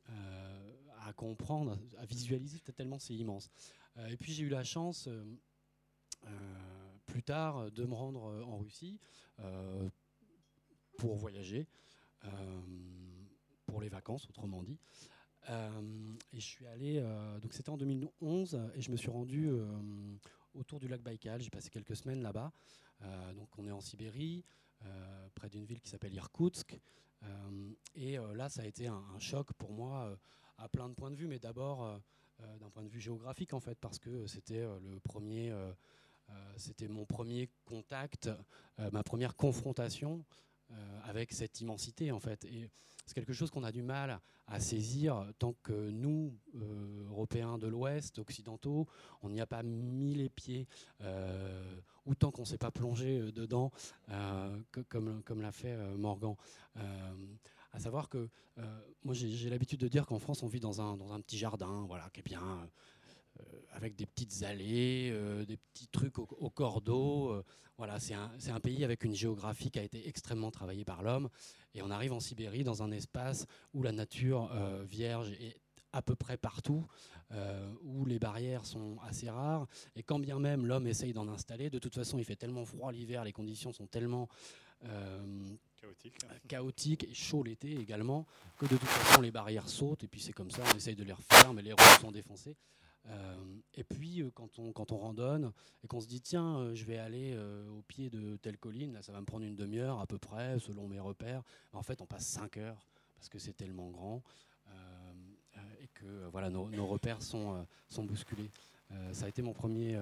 euh, 0.09 1.11
comprendre, 1.15 1.77
à 1.99 2.05
visualiser, 2.05 2.59
tellement 2.75 2.97
c'est 2.97 3.13
immense. 3.13 3.49
Euh, 3.97 4.07
et 4.07 4.17
puis 4.17 4.33
j'ai 4.33 4.43
eu 4.43 4.49
la 4.49 4.63
chance, 4.63 5.07
euh, 5.07 5.35
plus 7.05 7.21
tard, 7.21 7.71
de 7.71 7.85
me 7.85 7.93
rendre 7.93 8.43
en 8.47 8.57
Russie 8.57 8.99
pour 10.97 11.15
voyager, 11.15 11.67
pour 13.67 13.81
les 13.81 13.89
vacances, 13.89 14.27
autrement 14.29 14.63
dit. 14.63 14.79
et 15.47 16.39
je 16.39 16.45
suis 16.45 16.65
allé, 16.65 16.99
donc 17.41 17.53
c'était 17.53 17.69
en 17.69 17.77
2011, 17.77 18.59
et 18.73 18.81
je 18.81 18.91
me 18.91 18.97
suis 18.97 19.11
rendu 19.11 19.51
autour 20.55 20.79
du 20.79 20.87
lac 20.87 21.01
Baïkal. 21.01 21.41
J'ai 21.41 21.51
passé 21.51 21.69
quelques 21.69 21.95
semaines 21.95 22.23
là-bas. 22.23 22.51
donc 23.35 23.47
on 23.59 23.67
est 23.67 23.71
en 23.71 23.81
Sibérie, 23.81 24.43
près 25.35 25.49
d'une 25.49 25.65
ville 25.65 25.79
qui 25.79 25.89
s'appelle 25.89 26.13
Irkoutsk. 26.13 26.79
Euh, 27.23 27.73
et 27.95 28.17
euh, 28.17 28.33
là, 28.35 28.49
ça 28.49 28.61
a 28.61 28.65
été 28.65 28.87
un, 28.87 29.19
choc 29.19 29.53
pour 29.53 29.71
moi 29.71 30.05
euh, 30.05 30.15
à 30.57 30.69
plein 30.69 30.89
de 30.89 30.93
points 30.93 31.11
de 31.11 31.15
vue, 31.15 31.27
mais 31.27 31.39
d'abord 31.39 31.99
d'un 32.59 32.69
point 32.69 32.83
de 32.83 32.89
vue 32.89 32.99
géographique 32.99 33.53
en 33.53 33.61
fait, 33.61 33.77
parce 33.79 33.97
que 33.97 34.27
c'était 34.27 34.61
le 34.61 34.99
premier, 34.99 35.53
c'était 36.57 36.87
mon 36.87 37.05
premier 37.05 37.49
contact, 37.65 38.29
ma 38.77 39.03
première 39.03 39.35
confrontation 39.35 40.23
avec 41.03 41.31
cette 41.31 41.61
immensité 41.61 42.11
en 42.11 42.19
fait. 42.19 42.45
Et 42.45 42.69
c'est 43.05 43.13
quelque 43.13 43.33
chose 43.33 43.51
qu'on 43.51 43.63
a 43.63 43.71
du 43.71 43.83
mal 43.83 44.19
à 44.47 44.59
saisir 44.59 45.25
tant 45.39 45.53
que 45.63 45.89
nous, 45.89 46.37
Européens 47.09 47.57
de 47.57 47.67
l'Ouest, 47.67 48.19
occidentaux, 48.19 48.87
on 49.21 49.29
n'y 49.29 49.41
a 49.41 49.47
pas 49.47 49.63
mis 49.63 50.15
les 50.15 50.29
pieds, 50.29 50.67
ou 52.05 52.15
tant 52.15 52.31
qu'on 52.31 52.43
ne 52.43 52.47
s'est 52.47 52.57
pas 52.57 52.71
plongé 52.71 53.31
dedans, 53.31 53.71
comme, 54.89 55.23
comme 55.23 55.41
l'a 55.41 55.51
fait 55.51 55.75
Morgan. 55.97 56.35
à 56.75 57.79
savoir 57.79 58.09
que 58.09 58.29
moi 59.03 59.13
j'ai 59.13 59.49
l'habitude 59.49 59.79
de 59.79 59.87
dire 59.87 60.05
qu'en 60.05 60.19
France 60.19 60.43
on 60.43 60.47
vit 60.47 60.59
dans 60.59 60.81
un, 60.81 60.97
dans 60.97 61.13
un 61.13 61.21
petit 61.21 61.37
jardin, 61.37 61.85
voilà, 61.87 62.09
qui 62.11 62.21
est 62.21 62.23
bien 62.23 62.41
euh, 62.41 62.65
avec 63.75 63.95
des 63.95 64.05
petites 64.05 64.43
allées, 64.43 65.11
euh, 65.13 65.45
des 65.45 65.57
petits 65.57 65.87
trucs 65.87 66.17
au, 66.17 66.49
cordeau. 66.49 67.29
Euh, 67.29 67.43
voilà, 67.77 67.99
c'est 67.99 68.13
un, 68.13 68.31
un, 68.47 68.59
pays 68.59 68.83
avec 68.83 69.03
une 69.03 69.13
géographie 69.13 69.69
qui 69.69 69.79
a 69.79 69.83
été 69.83 70.07
extrêmement 70.07 70.49
travaillée 70.49 70.85
par 70.85 71.03
l'homme. 71.03 71.29
Et 71.73 71.81
on 71.81 71.91
arrive 71.91 72.13
en 72.13 72.21
Sibérie 72.21 72.63
dans 72.63 72.83
un 72.83 72.91
espace 72.91 73.45
où 73.73 73.83
la 73.83 73.91
nature 73.91 74.49
vierge 74.85 75.31
est 75.41 75.57
à 75.91 76.01
peu 76.01 76.15
près 76.15 76.37
partout, 76.37 76.87
où 77.83 78.05
les 78.05 78.17
barrières 78.17 78.65
sont 78.65 78.97
assez 79.05 79.29
rares. 79.29 79.67
Et 79.97 80.03
quand 80.03 80.19
bien 80.19 80.39
même 80.39 80.65
l'homme 80.65 80.87
essaye 80.87 81.11
d'en 81.11 81.27
installer, 81.27 81.69
de 81.69 81.77
toute 81.77 81.93
façon, 81.93 82.17
il 82.17 82.23
fait 82.23 82.37
tellement 82.37 82.63
froid 82.63 82.93
l'hiver, 82.93 83.25
les 83.25 83.33
conditions 83.33 83.73
sont 83.73 83.87
tellement 83.87 84.29
chaotiques 86.47 87.03
et 87.03 87.13
chaud 87.13 87.43
l'été 87.43 87.77
également, 87.77 88.25
que 88.57 88.67
de 88.67 88.77
toute 88.77 88.87
façon, 88.87 89.21
les 89.21 89.31
barrières 89.31 89.67
sautent. 89.67 90.05
Et 90.05 90.07
puis 90.07 90.21
c'est 90.21 90.33
comme 90.33 90.51
ça, 90.51 90.63
on 90.73 90.77
essaye 90.77 90.95
de 90.95 91.03
les 91.03 91.11
refaire, 91.11 91.53
mais 91.53 91.61
les 91.61 91.73
roues 91.73 91.99
sont 91.99 92.11
défoncées. 92.13 92.55
Euh, 93.07 93.35
et 93.75 93.83
puis, 93.83 94.21
euh, 94.21 94.31
quand, 94.33 94.59
on, 94.59 94.71
quand 94.71 94.91
on 94.91 94.97
randonne 94.97 95.51
et 95.83 95.87
qu'on 95.87 96.01
se 96.01 96.07
dit, 96.07 96.21
tiens, 96.21 96.57
euh, 96.57 96.75
je 96.75 96.85
vais 96.85 96.97
aller 96.97 97.37
au 97.69 97.81
pied 97.83 98.09
de 98.09 98.37
telle 98.37 98.57
colline, 98.57 98.93
là, 98.93 99.01
ça 99.01 99.11
va 99.11 99.19
me 99.19 99.25
prendre 99.25 99.45
une 99.45 99.55
demi-heure 99.55 99.99
à 99.99 100.07
peu 100.07 100.17
près, 100.17 100.59
selon 100.59 100.87
mes 100.87 100.99
repères. 100.99 101.43
En 101.73 101.83
fait, 101.83 102.01
on 102.01 102.05
passe 102.05 102.25
5 102.25 102.57
heures 102.57 102.87
parce 103.15 103.29
que 103.29 103.39
c'est 103.39 103.53
tellement 103.53 103.89
grand 103.89 104.21
et 105.79 105.87
que 105.93 106.27
voilà, 106.31 106.49
nos, 106.49 106.87
repères 106.87 107.21
sont, 107.21 107.65
sont 107.87 108.03
bousculés. 108.03 108.51
ça 109.13 109.25
a 109.25 109.29
été 109.29 109.41
mon 109.41 109.53
premier 109.53 109.97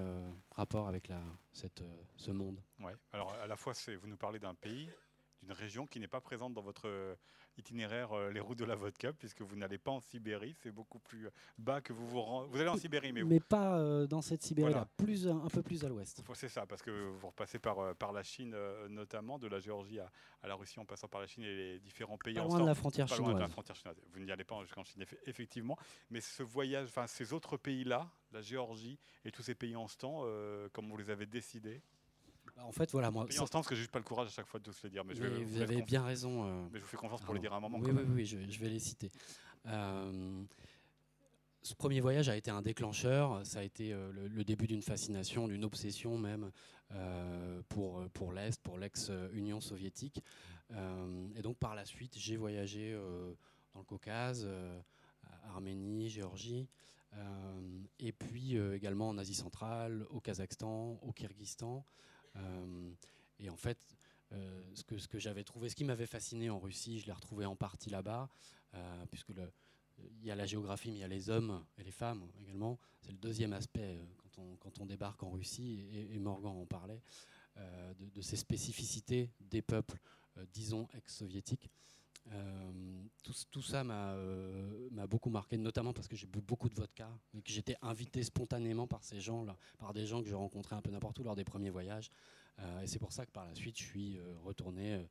rapport 0.50 0.88
avec 0.88 1.08
la, 1.08 1.20
cette, 1.52 1.82
ce 2.16 2.30
monde. 2.30 2.60
Ouais. 2.80 2.94
Alors, 3.12 3.32
à 3.34 3.46
la 3.46 3.56
fois, 3.56 3.72
vous 4.00 4.08
nous 4.08 4.16
parlez 4.16 4.38
d'un 4.38 4.54
pays, 4.54 4.88
d'une 5.42 5.52
région 5.52 5.86
qui 5.86 6.00
n'est 6.00 6.08
pas 6.08 6.20
présente 6.20 6.54
dans 6.54 6.62
votre 6.62 7.16
itinéraire 7.58 8.12
euh, 8.12 8.30
les 8.30 8.40
routes 8.40 8.58
de 8.58 8.64
la 8.64 8.74
vodka, 8.74 9.12
puisque 9.12 9.42
vous 9.42 9.56
n'allez 9.56 9.78
pas 9.78 9.90
en 9.90 10.00
Sibérie, 10.00 10.54
c'est 10.62 10.70
beaucoup 10.70 10.98
plus 10.98 11.28
bas 11.58 11.80
que 11.80 11.92
vous 11.92 12.06
vous 12.06 12.20
rendez. 12.20 12.48
Vous 12.50 12.60
allez 12.60 12.68
en 12.68 12.76
Sibérie, 12.76 13.12
mais, 13.12 13.22
mais 13.24 13.40
pas 13.40 13.78
euh, 13.78 14.06
dans 14.06 14.22
cette 14.22 14.42
Sibérie-là, 14.42 14.88
plus 14.96 15.28
un, 15.28 15.48
peu 15.48 15.62
plus 15.62 15.84
à 15.84 15.88
l'ouest. 15.88 16.22
C'est 16.34 16.48
ça, 16.48 16.66
parce 16.66 16.82
que 16.82 16.90
vous 16.90 17.28
repassez 17.28 17.58
par, 17.58 17.78
euh, 17.78 17.94
par 17.94 18.12
la 18.12 18.22
Chine 18.22 18.56
notamment, 18.88 19.38
de 19.38 19.46
la 19.46 19.60
Géorgie 19.60 20.00
à, 20.00 20.10
à, 20.42 20.48
la 20.48 20.54
Russie 20.54 20.78
en 20.80 20.84
passant 20.84 21.08
par 21.08 21.20
la 21.20 21.26
Chine 21.26 21.44
et 21.44 21.54
les 21.54 21.80
différents 21.80 22.18
pays. 22.18 22.34
Pas 22.34 22.44
loin 22.44 22.60
de 22.60 22.66
la 22.66 22.74
frontière 22.74 23.08
chinoise. 23.08 23.38
la 23.38 23.48
frontière 23.48 23.76
chinoise. 23.76 23.96
Vous 24.12 24.20
n'y 24.20 24.30
allez 24.30 24.44
pas 24.44 24.60
jusqu'en 24.62 24.84
Chine, 24.84 25.04
effectivement. 25.26 25.76
Mais 26.10 26.20
ce 26.20 26.42
voyage, 26.42 26.88
enfin 26.88 27.06
ces 27.06 27.32
autres 27.32 27.56
pays-là, 27.56 28.10
la 28.32 28.42
Géorgie 28.42 28.98
et 29.24 29.30
tous 29.30 29.42
ces 29.42 29.54
pays 29.54 29.76
en 29.76 29.88
ce 29.88 29.96
temps, 29.96 30.24
comme 30.72 30.88
vous 30.88 30.96
les 30.96 31.10
avez 31.10 31.26
décidés 31.26 31.82
en 32.62 32.72
fait, 32.72 32.90
voilà, 32.92 33.10
moi. 33.10 33.26
Et 33.30 33.38
en 33.38 33.46
ce 33.46 33.68
que 33.68 33.74
j'ai 33.74 33.82
juste 33.82 33.90
pas 33.90 33.98
le 33.98 34.04
courage 34.04 34.28
à 34.28 34.30
chaque 34.30 34.46
fois 34.46 34.60
de 34.60 34.64
tous 34.64 34.82
les 34.84 34.90
dire. 34.90 35.04
Mais, 35.04 35.14
vous, 35.14 35.60
avez 35.60 35.82
bien 35.82 36.04
raison. 36.04 36.44
Euh, 36.44 36.66
mais 36.72 36.78
je 36.78 36.84
vous 36.84 36.90
fais 36.90 36.96
confiance 36.96 37.22
pour 37.22 37.34
le 37.34 37.40
dire 37.40 37.52
à 37.52 37.56
un 37.56 37.60
moment. 37.60 37.78
Oui, 37.78 37.90
oui, 37.92 38.04
oui, 38.08 38.26
je, 38.26 38.60
vais 38.60 38.68
les 38.68 38.78
citer. 38.78 39.10
Euh, 39.66 40.42
ce 41.62 41.74
premier 41.74 42.00
voyage 42.00 42.28
a 42.28 42.36
été 42.36 42.50
un 42.50 42.62
déclencheur. 42.62 43.44
Ça 43.44 43.60
a 43.60 43.62
été 43.62 43.92
euh, 43.92 44.12
le, 44.12 44.44
début 44.44 44.66
d'une 44.66 44.82
fascination, 44.82 45.48
d'une 45.48 45.64
obsession 45.64 46.18
même 46.18 46.50
pour, 47.68 48.04
pour 48.10 48.32
l'Est, 48.32 48.60
pour 48.62 48.78
l'ex-Union 48.78 49.60
soviétique. 49.60 50.22
et 50.70 51.42
donc, 51.42 51.58
par 51.58 51.74
la 51.74 51.84
suite, 51.84 52.16
j'ai 52.16 52.36
voyagé 52.36 52.96
dans 53.72 53.80
le 53.80 53.84
Caucase, 53.84 54.48
Arménie, 55.48 56.08
Géorgie. 56.08 56.68
et 57.98 58.12
puis 58.12 58.56
également 58.56 59.08
en 59.08 59.18
Asie 59.18 59.34
centrale, 59.34 60.06
au 60.10 60.20
Kazakhstan, 60.20 61.00
au 61.02 61.12
Kyrgyzstan. 61.12 61.84
Euh, 62.36 62.90
et 63.38 63.48
en 63.48 63.56
fait, 63.56 63.78
euh, 64.32 64.62
ce 64.74 64.82
que, 65.06 65.18
j'avais 65.18 65.44
trouvé, 65.44 65.68
ce 65.68 65.76
qui 65.76 65.84
m'avait 65.84 66.06
fasciné 66.06 66.50
en 66.50 66.58
Russie, 66.58 67.00
je 67.00 67.06
l'ai 67.06 67.12
retrouvé 67.12 67.46
en 67.46 67.56
partie 67.56 67.90
là-bas, 67.90 68.28
euh, 68.74 69.06
puisque 69.10 69.32
il 69.98 70.24
y 70.24 70.30
a 70.30 70.34
la 70.34 70.46
géographie, 70.46 70.90
mais 70.90 70.98
il 70.98 71.00
y 71.00 71.04
a 71.04 71.08
les 71.08 71.30
hommes 71.30 71.64
et 71.78 71.84
les 71.84 71.92
femmes 71.92 72.26
également. 72.40 72.78
C'est 73.00 73.12
le 73.12 73.18
deuxième 73.18 73.52
aspect 73.52 73.98
quand 74.18 74.42
on, 74.42 74.56
quand 74.56 74.80
on 74.80 74.86
débarque 74.86 75.22
en 75.22 75.30
Russie, 75.30 75.86
et, 75.92 76.18
Morgan 76.18 76.52
en 76.52 76.66
parlait, 76.66 77.00
de, 77.56 78.20
ces 78.20 78.36
spécificités 78.36 79.30
des 79.40 79.62
peuples, 79.62 80.00
disons, 80.52 80.88
ex-soviétiques. 80.94 81.70
Tout, 83.22 83.34
tout, 83.50 83.62
ça 83.62 83.84
m'a 83.84 84.16
beaucoup 85.06 85.30
marqué, 85.30 85.56
notamment 85.56 85.92
parce 85.92 86.08
que 86.08 86.16
j'ai 86.16 86.26
bu 86.26 86.40
beaucoup 86.40 86.68
de 86.68 86.74
vodka 86.74 87.10
que 87.32 87.52
j'étais 87.52 87.76
invité 87.82 88.22
spontanément 88.22 88.86
par 88.86 89.04
ces 89.04 89.20
gens-là, 89.20 89.56
par 89.78 89.92
des 89.92 90.06
gens 90.06 90.22
que 90.22 90.28
je 90.28 90.34
rencontrais 90.34 90.76
un 90.76 90.82
peu 90.82 90.90
n'importe 90.90 91.18
où 91.18 91.22
lors 91.22 91.36
des 91.36 91.44
premiers 91.44 91.70
voyages. 91.70 92.10
Euh, 92.60 92.80
et 92.80 92.86
c'est 92.86 92.98
pour 92.98 93.12
ça 93.12 93.26
que 93.26 93.30
par 93.30 93.44
la 93.44 93.54
suite, 93.54 93.78
je 93.78 93.84
suis 93.84 94.18
euh, 94.18 94.34
retourné. 94.44 94.94
Euh, 94.94 95.04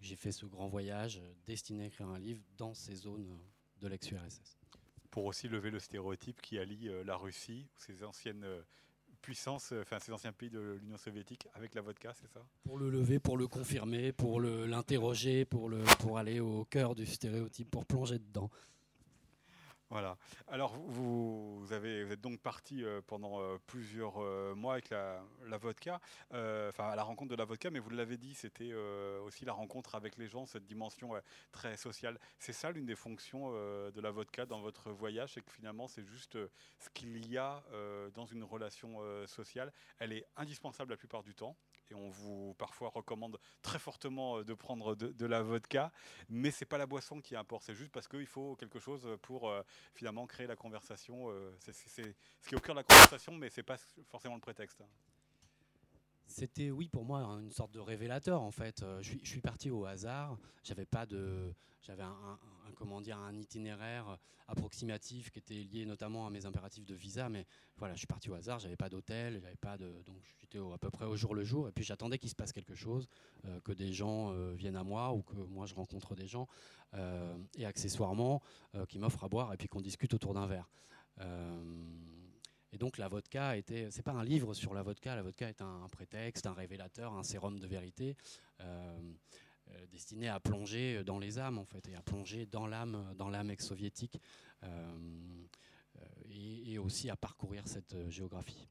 j'ai 0.00 0.16
fait 0.16 0.32
ce 0.32 0.46
grand 0.46 0.68
voyage 0.68 1.22
destiné 1.46 1.84
à 1.84 1.86
écrire 1.86 2.08
un 2.08 2.18
livre 2.18 2.42
dans 2.56 2.74
ces 2.74 2.94
zones 2.94 3.38
de 3.80 3.88
l'ex-URSS. 3.88 4.58
Pour 5.10 5.24
aussi 5.24 5.48
lever 5.48 5.70
le 5.70 5.80
stéréotype 5.80 6.42
qui 6.42 6.58
allie 6.58 6.90
la 7.06 7.16
Russie, 7.16 7.66
ces 7.78 8.04
anciennes 8.04 8.44
puissances, 9.20 9.72
enfin 9.80 9.98
ces 9.98 10.12
anciens 10.12 10.32
pays 10.32 10.50
de 10.50 10.78
l'Union 10.80 10.96
soviétique 10.96 11.46
avec 11.54 11.74
la 11.74 11.80
vodka, 11.80 12.12
c'est 12.14 12.28
ça? 12.28 12.40
Pour 12.64 12.78
le 12.78 12.90
lever, 12.90 13.18
pour 13.18 13.36
le 13.36 13.46
confirmer, 13.46 14.12
pour 14.12 14.40
l'interroger, 14.40 15.44
pour, 15.44 15.70
pour 16.00 16.18
aller 16.18 16.40
au 16.40 16.64
cœur 16.64 16.94
du 16.94 17.06
stéréotype, 17.06 17.70
pour 17.70 17.84
plonger 17.84 18.18
dedans. 18.18 18.50
Voilà. 19.90 20.18
Alors, 20.48 20.76
vous, 20.76 21.60
vous 21.60 21.72
êtes 21.72 22.20
donc 22.20 22.40
parti 22.40 22.84
euh, 22.84 23.00
pendant 23.06 23.40
euh, 23.40 23.56
plusieurs 23.66 24.18
euh, 24.18 24.54
mois 24.54 24.74
avec 24.74 24.90
la, 24.90 25.22
vodka, 25.58 25.98
enfin 26.30 26.94
la 26.94 27.02
rencontre 27.02 27.30
de 27.30 27.36
la 27.36 27.46
vodka, 27.46 27.70
mais 27.70 27.78
vous 27.78 27.88
l'avez 27.88 28.18
dit, 28.18 28.34
c'était 28.34 28.72
aussi 29.24 29.44
la 29.46 29.54
rencontre 29.54 29.94
avec 29.94 30.18
les 30.18 30.28
gens, 30.28 30.44
cette 30.44 30.66
dimension 30.66 31.12
très 31.52 31.76
sociale. 31.76 32.18
C'est 32.38 32.52
ça 32.52 32.70
l'une 32.70 32.84
des 32.84 32.94
fonctions 32.94 33.50
de 33.50 34.00
la 34.00 34.10
vodka 34.10 34.46
dans 34.46 34.60
votre 34.60 34.90
voyage, 34.90 35.32
c'est 35.34 35.40
que 35.40 35.50
finalement, 35.50 35.88
c'est 35.88 36.04
juste 36.04 36.38
ce 36.78 36.88
qu'il 36.90 37.26
y 37.26 37.38
a 37.38 37.62
dans 38.14 38.26
une 38.26 38.44
relation 38.44 39.00
sociale. 39.26 39.72
Elle 39.98 40.12
est 40.12 40.26
indispensable 40.36 40.90
la 40.90 40.96
plupart 40.96 41.22
du 41.22 41.34
temps 41.34 41.56
et 41.90 41.94
on 41.94 42.10
vous 42.10 42.54
parfois 42.58 42.90
recommande 42.90 43.38
très 43.62 43.78
fortement 43.78 44.42
de 44.42 44.54
prendre 44.54 44.94
de, 44.94 45.26
la 45.26 45.42
vodka, 45.42 45.92
mais 46.28 46.50
c'est 46.50 46.64
pas 46.64 46.78
la 46.78 46.86
boisson 46.86 47.20
qui 47.20 47.36
importe, 47.36 47.64
c'est 47.64 47.74
juste 47.74 47.92
parce 47.92 48.08
qu'il 48.08 48.26
faut 48.26 48.56
quelque 48.56 48.78
chose 48.78 49.06
pour 49.22 49.52
finalement 49.94 50.26
créer 50.26 50.46
la 50.46 50.56
conversation. 50.56 51.30
Euh, 51.30 51.50
c'est 51.60 51.72
ce 51.72 52.48
qui 52.48 52.54
est 52.54 52.56
au 52.56 52.60
cœur 52.60 52.74
de 52.74 52.80
la 52.80 52.84
conversation, 52.84 53.32
mais 53.32 53.50
c'est 53.50 53.62
pas 53.62 53.76
forcément 54.08 54.34
le 54.34 54.40
prétexte. 54.40 54.82
C'était, 56.28 56.70
oui, 56.70 56.88
pour 56.88 57.04
moi, 57.04 57.20
une 57.40 57.50
sorte 57.50 57.72
de 57.72 57.80
révélateur, 57.80 58.42
en 58.42 58.50
fait. 58.50 58.82
Euh, 58.82 59.00
je 59.02 59.16
suis, 59.24 59.40
parti 59.40 59.70
au 59.70 59.86
hasard. 59.86 60.38
J'avais 60.62 60.84
pas 60.84 61.06
de, 61.06 61.54
j'avais 61.82 62.02
un, 62.02 62.38
comment 62.76 63.00
dire, 63.00 63.18
un 63.18 63.34
itinéraire 63.34 64.18
approximatif 64.46 65.30
qui 65.30 65.38
était 65.38 65.54
lié 65.54 65.84
notamment 65.86 66.26
à 66.26 66.30
mes 66.30 66.46
impératifs 66.46 66.86
de 66.86 66.94
visa, 66.94 67.28
mais 67.28 67.46
voilà, 67.76 67.94
je 67.94 67.98
suis 67.98 68.06
parti 68.06 68.28
au 68.28 68.34
hasard. 68.34 68.58
J'avais 68.58 68.76
pas 68.76 68.90
d'hôtel, 68.90 69.40
j'avais 69.40 69.56
pas 69.56 69.78
de, 69.78 70.02
donc 70.06 70.16
j'étais 70.40 70.58
à 70.58 70.78
peu 70.78 70.90
près 70.90 71.06
au 71.06 71.16
jour 71.16 71.34
le 71.34 71.44
jour. 71.44 71.66
Et 71.66 71.72
puis 71.72 71.82
j'attendais 71.82 72.18
qu'il 72.18 72.30
se 72.30 72.36
passe 72.36 72.52
quelque 72.52 72.74
chose, 72.74 73.08
euh, 73.46 73.60
que 73.60 73.72
des 73.72 73.92
gens 73.92 74.32
viennent 74.52 74.76
à 74.76 74.84
moi 74.84 75.12
ou 75.14 75.22
que 75.22 75.34
moi 75.34 75.64
je 75.64 75.74
rencontre 75.74 76.14
des 76.14 76.26
gens, 76.26 76.46
et 77.56 77.64
accessoirement 77.64 78.42
qui 78.88 78.98
m'offrent 78.98 79.24
à 79.24 79.28
boire 79.28 79.52
et 79.52 79.56
puis 79.56 79.68
qu'on 79.68 79.80
discute 79.80 80.12
autour 80.12 80.34
d'un 80.34 80.46
verre. 80.46 80.68
Et 82.72 82.78
donc 82.78 82.98
la 82.98 83.08
vodka 83.08 83.56
était, 83.56 83.90
c'est 83.90 84.02
pas 84.02 84.12
un 84.12 84.24
livre 84.24 84.54
sur 84.54 84.74
la 84.74 84.82
vodka, 84.82 85.14
la 85.14 85.22
vodka 85.22 85.48
est 85.48 85.62
un, 85.62 85.88
prétexte, 85.90 86.46
un 86.46 86.52
révélateur, 86.52 87.14
un 87.14 87.22
sérum 87.22 87.58
de 87.58 87.66
vérité 87.66 88.16
euh, 88.60 88.98
euh, 89.70 89.86
destiné 89.90 90.28
à 90.28 90.38
plonger 90.38 91.02
dans 91.04 91.18
les 91.18 91.38
âmes 91.38 91.58
en 91.58 91.64
fait 91.64 91.88
et 91.88 91.94
à 91.94 92.02
plonger 92.02 92.46
dans 92.46 92.66
l'âme, 92.66 93.14
dans 93.16 93.30
l'âme 93.30 93.50
ex-soviétique 93.50 94.20
euh, 94.64 94.98
et, 96.30 96.78
aussi 96.78 97.10
à 97.10 97.16
parcourir 97.16 97.66
cette 97.66 97.96
géographie. 98.08 98.68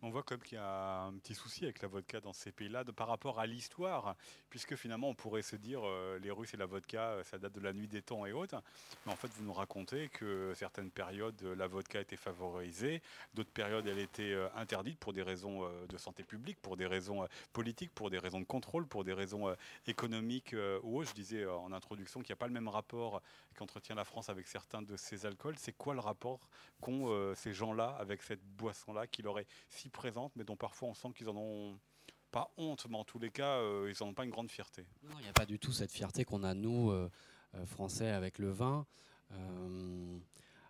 On 0.00 0.10
voit 0.10 0.22
qu'il 0.22 0.56
y 0.56 0.60
a 0.60 1.02
un 1.02 1.12
petit 1.14 1.34
souci 1.34 1.64
avec 1.64 1.82
la 1.82 1.88
vodka 1.88 2.20
dans 2.20 2.32
ces 2.32 2.52
pays-là 2.52 2.84
par 2.84 3.08
rapport 3.08 3.40
à 3.40 3.46
l'histoire, 3.46 4.14
puisque 4.48 4.76
finalement 4.76 5.08
on 5.08 5.14
pourrait 5.14 5.42
se 5.42 5.56
dire 5.56 5.80
euh, 5.84 6.20
les 6.20 6.30
Russes 6.30 6.54
et 6.54 6.56
la 6.56 6.66
vodka, 6.66 7.00
euh, 7.00 7.24
ça 7.24 7.36
date 7.36 7.52
de 7.52 7.60
la 7.60 7.72
nuit 7.72 7.88
des 7.88 8.00
temps 8.00 8.24
et 8.24 8.30
autres. 8.30 8.62
Mais 9.04 9.12
en 9.12 9.16
fait, 9.16 9.26
vous 9.34 9.42
nous 9.42 9.52
racontez 9.52 10.08
que 10.08 10.52
certaines 10.54 10.92
périodes, 10.92 11.42
la 11.42 11.66
vodka 11.66 12.00
était 12.00 12.16
favorisée, 12.16 13.02
d'autres 13.34 13.50
périodes, 13.50 13.88
elle 13.88 13.98
était 13.98 14.34
euh, 14.34 14.48
interdite 14.54 15.00
pour 15.00 15.12
des 15.12 15.22
raisons 15.22 15.68
de 15.88 15.96
santé 15.98 16.22
publique, 16.22 16.60
pour 16.62 16.76
des 16.76 16.86
raisons 16.86 17.26
politiques, 17.52 17.92
pour 17.92 18.08
des 18.08 18.18
raisons 18.18 18.38
de 18.38 18.46
contrôle, 18.46 18.86
pour 18.86 19.02
des 19.02 19.12
raisons 19.12 19.52
économiques 19.88 20.54
ou 20.84 21.00
autres. 21.00 21.10
Je 21.10 21.14
disais 21.14 21.46
en 21.46 21.72
introduction 21.72 22.20
qu'il 22.20 22.32
n'y 22.32 22.38
a 22.38 22.40
pas 22.40 22.46
le 22.46 22.52
même 22.52 22.68
rapport 22.68 23.20
qu'entretient 23.58 23.94
la 23.94 24.04
France 24.04 24.28
avec 24.28 24.46
certains 24.46 24.82
de 24.82 24.96
ces 24.96 25.26
alcools. 25.26 25.58
C'est 25.58 25.72
quoi 25.72 25.94
le 25.94 26.00
rapport 26.00 26.48
qu'ont 26.80 27.34
ces 27.34 27.52
gens-là 27.52 27.96
avec 27.98 28.22
cette 28.22 28.44
boisson-là 28.56 29.06
qui 29.06 29.22
leur 29.22 29.38
est 29.38 29.46
si 29.68 29.88
présente, 29.88 30.32
mais 30.36 30.44
dont 30.44 30.56
parfois 30.56 30.88
on 30.88 30.94
sent 30.94 31.08
qu'ils 31.14 31.28
en 31.28 31.36
ont 31.36 31.78
pas 32.30 32.52
honte, 32.56 32.86
mais 32.88 32.96
en 32.96 33.04
tous 33.04 33.18
les 33.18 33.30
cas, 33.30 33.56
euh, 33.58 33.92
ils 33.92 34.02
n'en 34.02 34.10
ont 34.10 34.14
pas 34.14 34.24
une 34.24 34.30
grande 34.30 34.50
fierté? 34.50 34.86
Il 35.02 35.22
n'y 35.22 35.28
a 35.28 35.32
pas 35.32 35.46
du 35.46 35.58
tout 35.58 35.72
cette 35.72 35.92
fierté 35.92 36.24
qu'on 36.24 36.44
a, 36.44 36.54
nous, 36.54 36.90
euh, 36.90 37.10
euh, 37.54 37.66
Français, 37.66 38.10
avec 38.10 38.38
le 38.38 38.50
vin. 38.50 38.86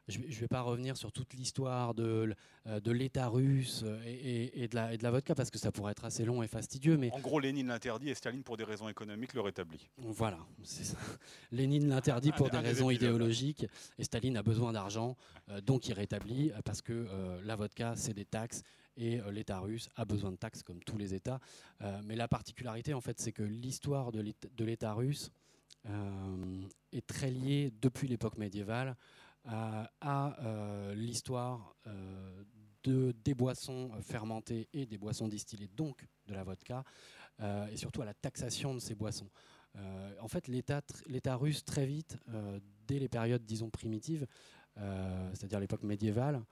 Je 0.09 0.19
ne 0.19 0.25
vais 0.27 0.49
pas 0.49 0.63
revenir 0.63 0.97
sur 0.97 1.13
toute 1.13 1.35
l'histoire 1.35 1.95
de, 1.95 2.35
de 2.67 2.91
l'État 2.91 3.29
russe 3.29 3.85
et, 4.07 4.69
de 4.69 4.75
la, 4.75 4.93
et, 4.95 4.99
de 4.99 5.03
la, 5.03 5.11
vodka 5.11 5.35
parce 5.35 5.51
que 5.51 5.59
ça 5.59 5.71
pourrait 5.71 5.93
être 5.93 6.05
assez 6.05 6.25
long 6.25 6.43
et 6.43 6.49
fastidieux. 6.49 6.97
Mais 6.97 7.11
en 7.13 7.21
gros, 7.21 7.41
Lénine 7.41 7.69
l'interdit 7.69 8.11
et 8.11 8.15
Staline, 8.15 8.43
pour 8.43 8.57
des 8.57 8.65
raisons 8.65 8.89
économiques, 8.89 9.35
le 9.35 9.41
rétablit. 9.41 9.91
Voilà, 9.99 10.39
c'est 10.63 10.97
Lénine 11.53 11.89
l'interdit 11.89 12.33
pour 12.33 12.51
des 12.51 12.59
raisons 12.59 12.91
idéologiques 12.91 13.67
et 13.99 14.05
Staline 14.05 14.37
a 14.37 14.43
besoin 14.43 14.73
d'argent, 14.73 15.17
donc 15.65 15.89
il 15.89 15.93
rétablit 15.93 16.53
parce 16.65 16.83
que 16.83 17.07
la 17.45 17.57
vodka, 17.57 17.95
c'est 17.97 18.15
des 18.15 18.25
taxes 18.25 18.63
et 18.99 19.21
euh, 19.21 19.31
l'État 19.31 19.61
russe 19.61 19.89
a 19.97 20.05
besoin 20.05 20.33
de 20.33 20.37
taxes 20.37 20.63
comme 20.63 20.83
tous 20.83 20.99
les 20.99 21.15
États. 21.15 21.41
Euh, 21.83 22.01
mais 22.05 22.17
la 22.17 22.29
particularité, 22.29 22.93
en 22.93 23.01
fait, 23.01 23.19
c'est 23.21 23.33
que 23.33 23.43
l'histoire 23.43 24.13
de 24.13 24.65
l'État 24.65 24.93
russe 24.93 25.31
euh, 25.87 26.63
est 26.93 27.07
très 27.07 27.31
liée 27.31 27.73
depuis 27.81 28.09
l'époque 28.09 28.37
médiévale 28.37 28.97
à 29.49 30.93
l'histoire 30.95 31.75
de, 32.83 33.13
des 33.25 33.35
boissons 33.35 33.91
fermentées 34.03 34.69
et 34.73 34.87
des 34.87 34.99
boissons 34.99 35.29
distillées, 35.29 35.69
donc 35.69 36.07
de 36.27 36.35
la 36.35 36.45
vodka, 36.45 36.85
et 37.71 37.77
surtout 37.77 38.03
à 38.03 38.05
la 38.05 38.15
taxation 38.15 38.75
de 38.75 38.79
ces 38.79 38.95
boissons. 38.95 39.31
en 40.21 40.29
fait, 40.29 40.49
l'État 40.49 41.37
russe, 41.37 41.65
très 41.65 41.87
vite, 41.87 42.19
dès 42.87 42.99
les 42.99 43.09
périodes, 43.09 43.45
disons, 43.45 43.71
primitives, 43.71 44.27
c'est-à-dire 44.77 45.61
l'époque 45.61 45.83
médiévale, 45.83 46.43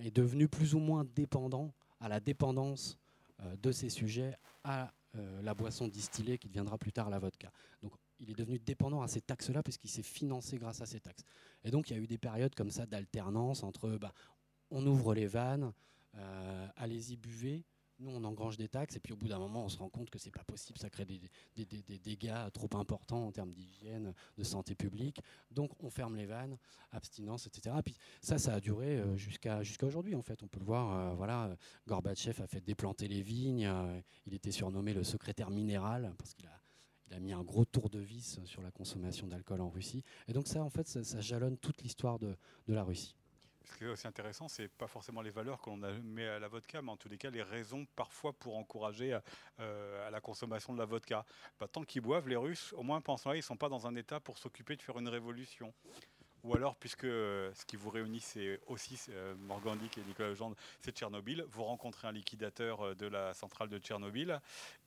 est 0.00 0.14
devenu 0.14 0.48
plus 0.48 0.74
ou 0.74 0.78
moins 0.78 1.04
dépendant 1.04 1.72
à 2.00 2.08
la 2.08 2.20
dépendance 2.20 2.98
de 3.62 3.72
ces 3.72 3.88
sujets 3.88 4.36
à 4.64 4.92
la 5.42 5.54
boisson 5.54 5.88
distillée 5.88 6.38
qui 6.38 6.48
deviendra 6.48 6.78
plus 6.78 6.92
tard 6.92 7.10
la 7.10 7.18
vodka. 7.18 7.50
Donc 7.82 7.92
il 8.20 8.30
est 8.30 8.34
devenu 8.34 8.58
dépendant 8.58 9.02
à 9.02 9.08
ces 9.08 9.20
taxes-là 9.20 9.62
puisqu'il 9.62 9.90
s'est 9.90 10.02
financé 10.02 10.58
grâce 10.58 10.80
à 10.80 10.86
ces 10.86 11.00
taxes. 11.00 11.24
Et 11.64 11.70
donc 11.70 11.90
il 11.90 11.96
y 11.96 12.00
a 12.00 12.02
eu 12.02 12.06
des 12.06 12.18
périodes 12.18 12.54
comme 12.54 12.70
ça 12.70 12.86
d'alternance 12.86 13.62
entre 13.62 13.90
bah, 13.90 14.12
on 14.70 14.86
ouvre 14.86 15.14
les 15.14 15.26
vannes, 15.26 15.72
euh, 16.16 16.68
allez-y 16.76 17.16
buvez, 17.16 17.64
nous 18.00 18.10
on 18.10 18.22
engrange 18.24 18.56
des 18.56 18.68
taxes 18.68 18.96
et 18.96 19.00
puis 19.00 19.12
au 19.12 19.16
bout 19.16 19.28
d'un 19.28 19.38
moment 19.38 19.64
on 19.64 19.68
se 19.68 19.78
rend 19.78 19.88
compte 19.88 20.10
que 20.10 20.18
c'est 20.18 20.30
pas 20.30 20.44
possible, 20.44 20.78
ça 20.78 20.90
crée 20.90 21.04
des, 21.04 21.20
dégâts 21.98 22.50
trop 22.52 22.68
importants 22.74 23.26
en 23.26 23.32
termes 23.32 23.52
d'hygiène, 23.52 24.14
de 24.36 24.42
santé 24.44 24.74
publique, 24.74 25.20
donc 25.50 25.72
on 25.82 25.90
ferme 25.90 26.16
les 26.16 26.26
vannes, 26.26 26.58
abstinence, 26.92 27.46
etc. 27.46 27.76
Et 27.78 27.82
puis 27.82 27.96
ça, 28.20 28.38
ça 28.38 28.54
a 28.54 28.60
duré 28.60 28.98
euh, 28.98 29.16
jusqu'à 29.16 29.62
aujourd'hui 29.82 30.14
en 30.14 30.22
fait. 30.22 30.42
On 30.42 30.48
peut 30.48 30.60
le 30.60 30.66
voir, 30.66 30.92
euh, 30.92 31.14
voilà, 31.14 31.56
Gorbatchev 31.86 32.42
a 32.42 32.46
fait 32.46 32.60
déplanter 32.60 33.08
les 33.08 33.22
vignes, 33.22 33.70
il 34.26 34.34
était 34.34 34.52
surnommé 34.52 34.92
le 34.92 35.04
secrétaire 35.04 35.50
minéral 35.50 36.14
parce 36.18 36.34
qu'il 36.34 36.46
a 36.46 36.60
il 37.10 37.16
a 37.16 37.20
mis 37.20 37.32
un 37.32 37.42
gros 37.42 37.64
tour 37.64 37.88
de 37.90 37.98
vis 37.98 38.40
sur 38.44 38.62
la 38.62 38.70
consommation 38.70 39.26
d'alcool 39.26 39.60
en 39.60 39.70
Russie. 39.70 40.04
Et 40.26 40.32
donc 40.32 40.46
ça, 40.46 40.62
en 40.62 40.70
fait, 40.70 40.86
ça, 40.86 41.20
jalonne 41.20 41.56
toute 41.56 41.82
l'histoire 41.82 42.18
de, 42.18 42.36
la 42.68 42.82
Russie. 42.82 43.14
Ce 43.64 43.76
qui 43.76 43.84
est 43.84 43.88
aussi 43.88 44.06
intéressant, 44.06 44.48
c'est 44.48 44.68
pas 44.68 44.86
forcément 44.86 45.20
les 45.20 45.30
valeurs 45.30 45.60
qu'on 45.60 45.76
met 45.76 46.26
à 46.26 46.38
la 46.38 46.48
vodka, 46.48 46.80
mais 46.80 46.90
en 46.90 46.96
tous 46.96 47.08
les 47.08 47.18
cas 47.18 47.28
les 47.28 47.42
raisons 47.42 47.86
parfois 47.96 48.32
pour 48.32 48.56
encourager 48.56 49.18
euh, 49.60 50.06
à 50.06 50.10
la 50.10 50.20
consommation 50.20 50.72
de 50.72 50.78
la 50.78 50.86
vodka. 50.86 51.24
Tant 51.72 51.84
qu'ils 51.84 52.00
boivent, 52.00 52.28
les 52.28 52.36
Russes, 52.36 52.72
au 52.72 52.82
moins 52.82 53.00
pensant 53.02 53.30
là, 53.30 53.36
ils 53.36 53.42
sont 53.42 53.58
pas 53.58 53.68
dans 53.68 53.86
un 53.86 53.94
état 53.94 54.20
pour 54.20 54.38
s'occuper 54.38 54.76
de 54.76 54.82
faire 54.82 54.98
une 54.98 55.08
révolution. 55.08 55.74
Ou 56.44 56.54
alors, 56.54 56.76
puisque 56.76 57.04
euh, 57.04 57.50
ce 57.54 57.64
qui 57.64 57.76
vous 57.76 57.90
réunit, 57.90 58.20
c'est 58.20 58.60
aussi 58.66 58.98
euh, 59.10 59.34
Morgandic 59.46 59.98
et 59.98 60.02
Nicolas 60.06 60.28
Legendre, 60.28 60.56
c'est 60.80 60.96
Tchernobyl, 60.96 61.44
vous 61.50 61.64
rencontrez 61.64 62.06
un 62.06 62.12
liquidateur 62.12 62.80
euh, 62.80 62.94
de 62.94 63.06
la 63.06 63.34
centrale 63.34 63.68
de 63.68 63.78
Tchernobyl, 63.78 64.40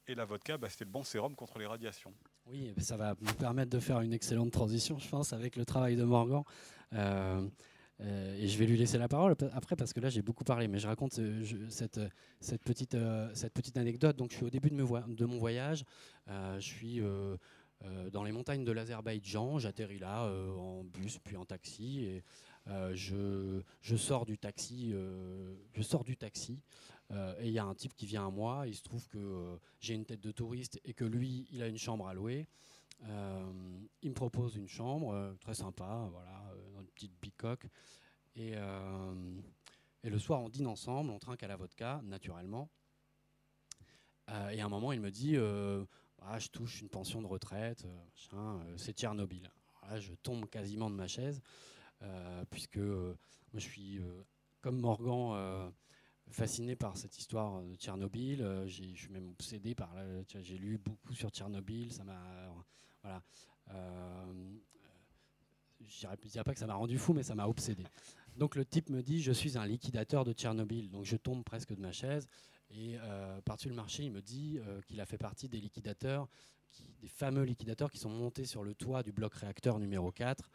et 0.08 0.16
la 0.16 0.26
vodka, 0.26 0.58
bah, 0.58 0.70
c'était 0.70 0.86
le 0.86 0.92
bon 0.92 1.04
sérum 1.04 1.36
contre 1.36 1.60
les 1.60 1.66
radiations. 1.66 2.14
Oui, 2.48 2.74
ça 2.78 2.98
va 2.98 3.16
nous 3.20 3.34
permettre 3.34 3.70
de 3.70 3.80
faire 3.80 4.02
une 4.02 4.14
excellente 4.14 4.52
transition, 4.52 4.98
je 4.98 5.10
pense, 5.10 5.34
avec 5.34 5.56
le 5.56 5.66
travail 5.66 5.96
de 5.96 6.04
Morgan. 6.04 6.44
et 6.94 8.48
je 8.48 8.58
vais 8.58 8.66
lui 8.66 8.78
laisser 8.78 8.98
la 8.98 9.08
parole 9.08 9.36
après 9.54 9.76
parce 9.76 9.94
que 9.94 10.00
là 10.00 10.10
j'ai 10.10 10.24
beaucoup 10.24 10.44
parlé, 10.44 10.68
mais 10.68 10.80
je 10.80 10.88
raconte 10.88 11.20
cette, 11.70 12.00
petite, 12.66 12.96
anecdote. 13.78 14.16
Donc 14.16 14.32
je 14.32 14.38
suis 14.38 14.46
au 14.46 14.50
début 14.50 14.72
de, 14.72 14.76
de 14.76 15.26
mon 15.26 15.38
voyage, 15.38 15.86
je 16.28 16.60
suis 16.60 17.00
dans 18.12 18.24
les 18.24 18.32
montagnes 18.32 18.64
de 18.64 18.72
l'Azerbaïdjan. 18.72 19.60
J'atterris 19.60 20.00
là 20.00 20.26
euh, 20.26 20.54
en 20.56 20.84
bus 20.84 21.20
puis 21.20 21.38
en 21.38 21.46
taxi 21.46 22.06
et 22.06 22.24
euh, 22.68 22.94
je, 22.96 23.62
je, 23.82 23.96
sors 23.96 24.26
du 24.26 24.38
taxi. 24.38 24.94
je 25.74 25.82
sors 25.82 26.04
du 26.04 26.18
taxi 26.18 26.64
et 27.12 27.48
il 27.48 27.52
y 27.52 27.60
a 27.60 27.66
un 27.66 27.76
type 27.76 27.94
qui 27.96 28.06
vient 28.06 28.28
à 28.28 28.30
moi. 28.30 28.68
Il 28.68 28.76
se 28.76 28.84
trouve 28.84 29.08
que 29.10 29.60
j'ai 29.80 29.96
une 29.96 30.06
tête 30.06 30.22
de 30.22 30.32
touriste 30.32 30.80
et 30.86 30.94
que 30.94 31.04
lui, 31.04 31.48
il 31.52 31.62
a 31.62 31.68
une 31.68 31.78
chambre 31.78 32.08
à 32.08 32.14
louer. 32.14 32.48
il 33.02 34.10
me 34.10 34.14
propose 34.14 34.56
une 34.56 34.70
chambre 34.70 35.36
très 35.42 35.56
sympa, 35.56 36.08
voilà, 36.12 36.54
dans 36.74 36.82
une 36.82 36.88
petite 36.88 37.14
bicoque. 37.22 37.68
Et, 38.36 38.54
et, 40.04 40.10
le 40.10 40.20
soir, 40.20 40.42
on 40.42 40.48
dîne 40.48 40.68
ensemble, 40.68 41.10
on 41.10 41.20
trinque 41.20 41.44
à 41.44 41.48
la 41.48 41.58
vodka, 41.58 42.02
naturellement. 42.06 42.70
et 44.30 44.62
à 44.62 44.66
un 44.66 44.70
moment, 44.70 44.94
il 44.94 45.02
me 45.02 45.12
dit 45.12 45.36
ah, 46.22 46.40
je 46.40 46.50
touche 46.50 46.82
une 46.82 46.90
pension 46.90 47.22
de 47.22 47.28
retraite, 47.28 47.86
euh, 47.86 48.36
euh, 48.36 48.74
c'est 48.78 48.94
Tchernobyl. 48.98 49.50
là, 49.90 50.00
je 50.00 50.14
tombe 50.14 50.48
quasiment 50.48 50.90
de 50.90 50.96
ma 50.96 51.08
chaise, 51.08 51.42
euh, 52.04 52.46
puisque 52.50 52.80
je 52.80 53.60
suis, 53.60 54.00
comme 54.62 54.80
Morgan, 54.80 55.72
fasciné 56.30 56.76
par 56.76 56.96
cette 56.96 57.18
histoire 57.18 57.62
de 57.64 57.76
Tchernobyl. 57.76 58.66
je 58.68 58.94
suis 58.94 59.10
même 59.10 59.30
obsédé 59.30 59.76
par. 59.76 59.94
J'ai 60.28 60.58
lu 60.58 60.78
beaucoup 60.78 61.14
sur 61.14 61.30
Tchernobyl. 61.30 61.92
Ça 61.92 62.04
m'a. 62.04 62.22
Voilà. 63.02 63.22
je 65.80 66.08
ne 66.08 66.30
dirais 66.30 66.44
pas 66.44 66.54
que 66.54 66.60
ça 66.60 66.68
m'a 66.68 66.76
rendu 66.76 66.98
fou, 66.98 67.14
mais 67.14 67.24
ça 67.24 67.36
m'a 67.36 67.48
obsédé. 67.48 67.84
Donc 68.38 68.56
le 68.56 68.64
type 68.64 68.90
me 68.90 69.02
dit 69.02 69.22
Je 69.22 69.32
suis 69.32 69.58
un 69.58 69.66
liquidateur 69.66 70.24
de 70.24 70.34
Tchernobyl. 70.34 70.90
Donc 70.90 71.04
je 71.04 71.18
tombe 71.18 71.44
presque 71.44 71.74
de 71.74 71.82
ma 71.82 71.92
chaise. 71.92 72.28
Et 72.74 72.98
euh, 72.98 73.42
par-dessus 73.42 73.70
le 73.70 73.76
marché, 73.76 74.04
il 74.04 74.12
me 74.12 74.22
dit 74.22 74.60
euh, 74.60 74.82
qu'il 74.82 75.02
a 75.02 75.06
fait 75.06 75.18
partie 75.18 75.50
des 75.50 75.60
liquidateurs, 75.60 76.28
des 77.02 77.10
fameux 77.10 77.44
liquidateurs 77.44 77.92
qui 77.92 77.98
sont 77.98 78.10
montés 78.10 78.46
sur 78.46 78.64
le 78.64 78.74
toit 78.74 79.04
du 79.04 79.12
bloc 79.12 79.34
réacteur 79.34 79.78
numéro 79.78 80.12
4 80.12 80.50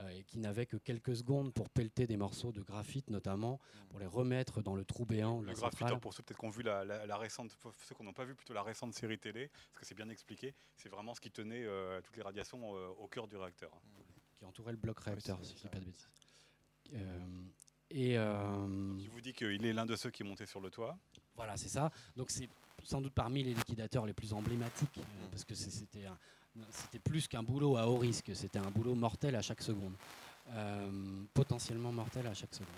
euh, 0.00 0.08
et 0.10 0.24
qui 0.24 0.38
n'avaient 0.38 0.66
que 0.66 0.76
quelques 0.76 1.16
secondes 1.16 1.54
pour 1.54 1.70
pelleter 1.70 2.06
des 2.06 2.18
morceaux 2.18 2.52
de 2.52 2.60
graphite 2.60 3.08
notamment, 3.08 3.58
pour 3.88 3.98
les 4.00 4.06
remettre 4.06 4.60
dans 4.60 4.74
le 4.74 4.84
trou 4.84 5.06
béant. 5.06 5.40
Le 5.40 5.54
graphite, 5.54 5.98
pour 6.00 6.12
ceux 6.12 6.22
peut-être 6.22 6.46
vu 6.50 6.62
la, 6.62 7.16
récente, 7.16 7.56
ceux 7.86 7.94
qui 7.94 8.02
n'ont 8.02 8.12
pas 8.12 8.26
vu 8.26 8.34
plutôt 8.34 8.52
la 8.52 8.62
récente 8.62 8.92
série 8.92 9.18
télé, 9.18 9.48
parce 9.48 9.80
que 9.80 9.86
c'est 9.86 9.94
bien 9.94 10.10
expliqué, 10.10 10.54
c'est 10.76 10.90
vraiment 10.90 11.14
ce 11.14 11.20
qui 11.20 11.30
tenait 11.30 11.66
toutes 12.02 12.16
les 12.16 12.22
radiations 12.22 12.72
au 12.72 13.08
cœur 13.08 13.26
du 13.26 13.36
réacteur. 13.36 13.70
Qui 14.36 14.44
entourait 14.44 14.72
le 14.72 14.78
bloc 14.78 15.00
réacteur, 15.00 15.42
si 15.42 15.52
je 15.52 15.58
ne 15.58 15.62
dis 15.62 15.68
pas 15.68 15.80
de 15.80 15.84
bêtises. 15.86 16.08
et, 17.90 18.18
qui 18.98 19.08
vous 19.08 19.20
dit 19.22 19.32
qu'il 19.32 19.64
est 19.64 19.72
l'un 19.72 19.86
de 19.86 19.96
ceux 19.96 20.10
qui 20.10 20.22
est 20.22 20.26
monté 20.26 20.44
sur 20.44 20.60
le 20.60 20.70
toit 20.70 20.98
voilà, 21.36 21.56
c'est 21.56 21.68
ça. 21.68 21.90
Donc 22.16 22.30
c'est 22.30 22.48
sans 22.84 23.00
doute 23.00 23.12
parmi 23.14 23.42
les 23.42 23.54
liquidateurs 23.54 24.06
les 24.06 24.12
plus 24.12 24.32
emblématiques, 24.32 24.98
euh, 24.98 25.00
mm. 25.00 25.30
parce 25.30 25.44
que 25.44 25.54
c'était 25.54 26.98
plus 27.04 27.28
qu'un 27.28 27.42
boulot 27.42 27.76
à 27.76 27.88
haut 27.88 27.98
risque, 27.98 28.30
c'était 28.34 28.58
un 28.58 28.70
boulot 28.70 28.94
mortel 28.94 29.36
à 29.36 29.42
chaque 29.42 29.62
seconde, 29.62 29.94
euh, 30.50 31.22
potentiellement 31.34 31.92
mortel 31.92 32.26
à 32.26 32.34
chaque 32.34 32.54
seconde. 32.54 32.68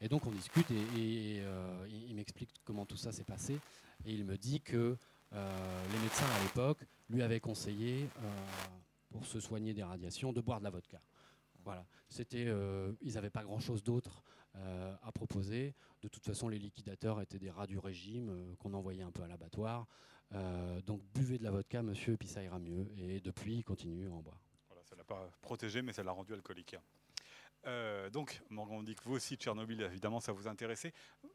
Et 0.00 0.08
donc 0.08 0.26
on 0.26 0.30
discute 0.30 0.70
et, 0.70 1.40
euh, 1.40 1.86
il 1.88 2.14
m'explique 2.14 2.50
comment 2.64 2.84
tout 2.84 2.98
ça 2.98 3.12
s'est 3.12 3.24
passé, 3.24 3.58
et 4.04 4.12
il 4.12 4.24
me 4.24 4.36
dit 4.36 4.60
que 4.60 4.96
les 5.32 5.98
médecins 5.98 6.24
à 6.24 6.42
l'époque 6.44 6.78
lui 7.10 7.20
avaient 7.20 7.40
conseillé, 7.40 8.08
pour 9.10 9.26
se 9.26 9.38
soigner 9.38 9.74
des 9.74 9.82
radiations, 9.82 10.32
de 10.32 10.40
boire 10.40 10.60
de 10.60 10.64
la 10.64 10.70
vodka. 10.70 10.98
Voilà, 11.62 11.84
c'était, 12.08 12.46
ils 13.02 13.14
n'avaient 13.14 13.28
pas 13.28 13.42
grand-chose 13.42 13.82
d'autre 13.82 14.22
euh, 14.58 14.94
à 15.02 15.12
proposer. 15.12 15.74
De 16.02 16.08
toute 16.08 16.24
façon, 16.24 16.48
les 16.48 16.58
liquidateurs 16.58 17.20
étaient 17.20 17.38
des 17.38 17.50
rats 17.50 17.66
du 17.66 17.78
régime 17.78 18.30
euh, 18.30 18.54
qu'on 18.58 18.72
envoyait 18.74 19.02
un 19.02 19.10
peu 19.10 19.22
à 19.22 19.28
l'abattoir. 19.28 19.86
Euh, 20.34 20.80
donc 20.82 21.02
buvez 21.14 21.38
de 21.38 21.44
la 21.44 21.50
vodka, 21.50 21.82
monsieur, 21.82 22.14
et 22.14 22.16
puis 22.16 22.28
ça 22.28 22.42
ira 22.42 22.58
mieux. 22.58 22.86
Et 22.96 23.20
depuis, 23.20 23.56
il 23.56 23.64
continue 23.64 24.08
à 24.08 24.12
en 24.12 24.20
boire. 24.20 24.40
Voilà, 24.68 24.82
ça 24.84 24.96
l'a 24.96 25.04
pas 25.04 25.30
protégé, 25.42 25.82
mais 25.82 25.92
ça 25.92 26.02
l'a 26.02 26.12
rendu 26.12 26.32
alcoolique. 26.32 26.76
Euh, 27.66 28.10
donc, 28.10 28.40
Morgan, 28.50 28.84
dit 28.84 28.94
que 28.94 29.02
vous 29.04 29.14
aussi, 29.14 29.36
Tchernobyl, 29.36 29.82
évidemment, 29.82 30.20
ça 30.20 30.32
vous 30.32 30.46
intéressait. 30.46 30.92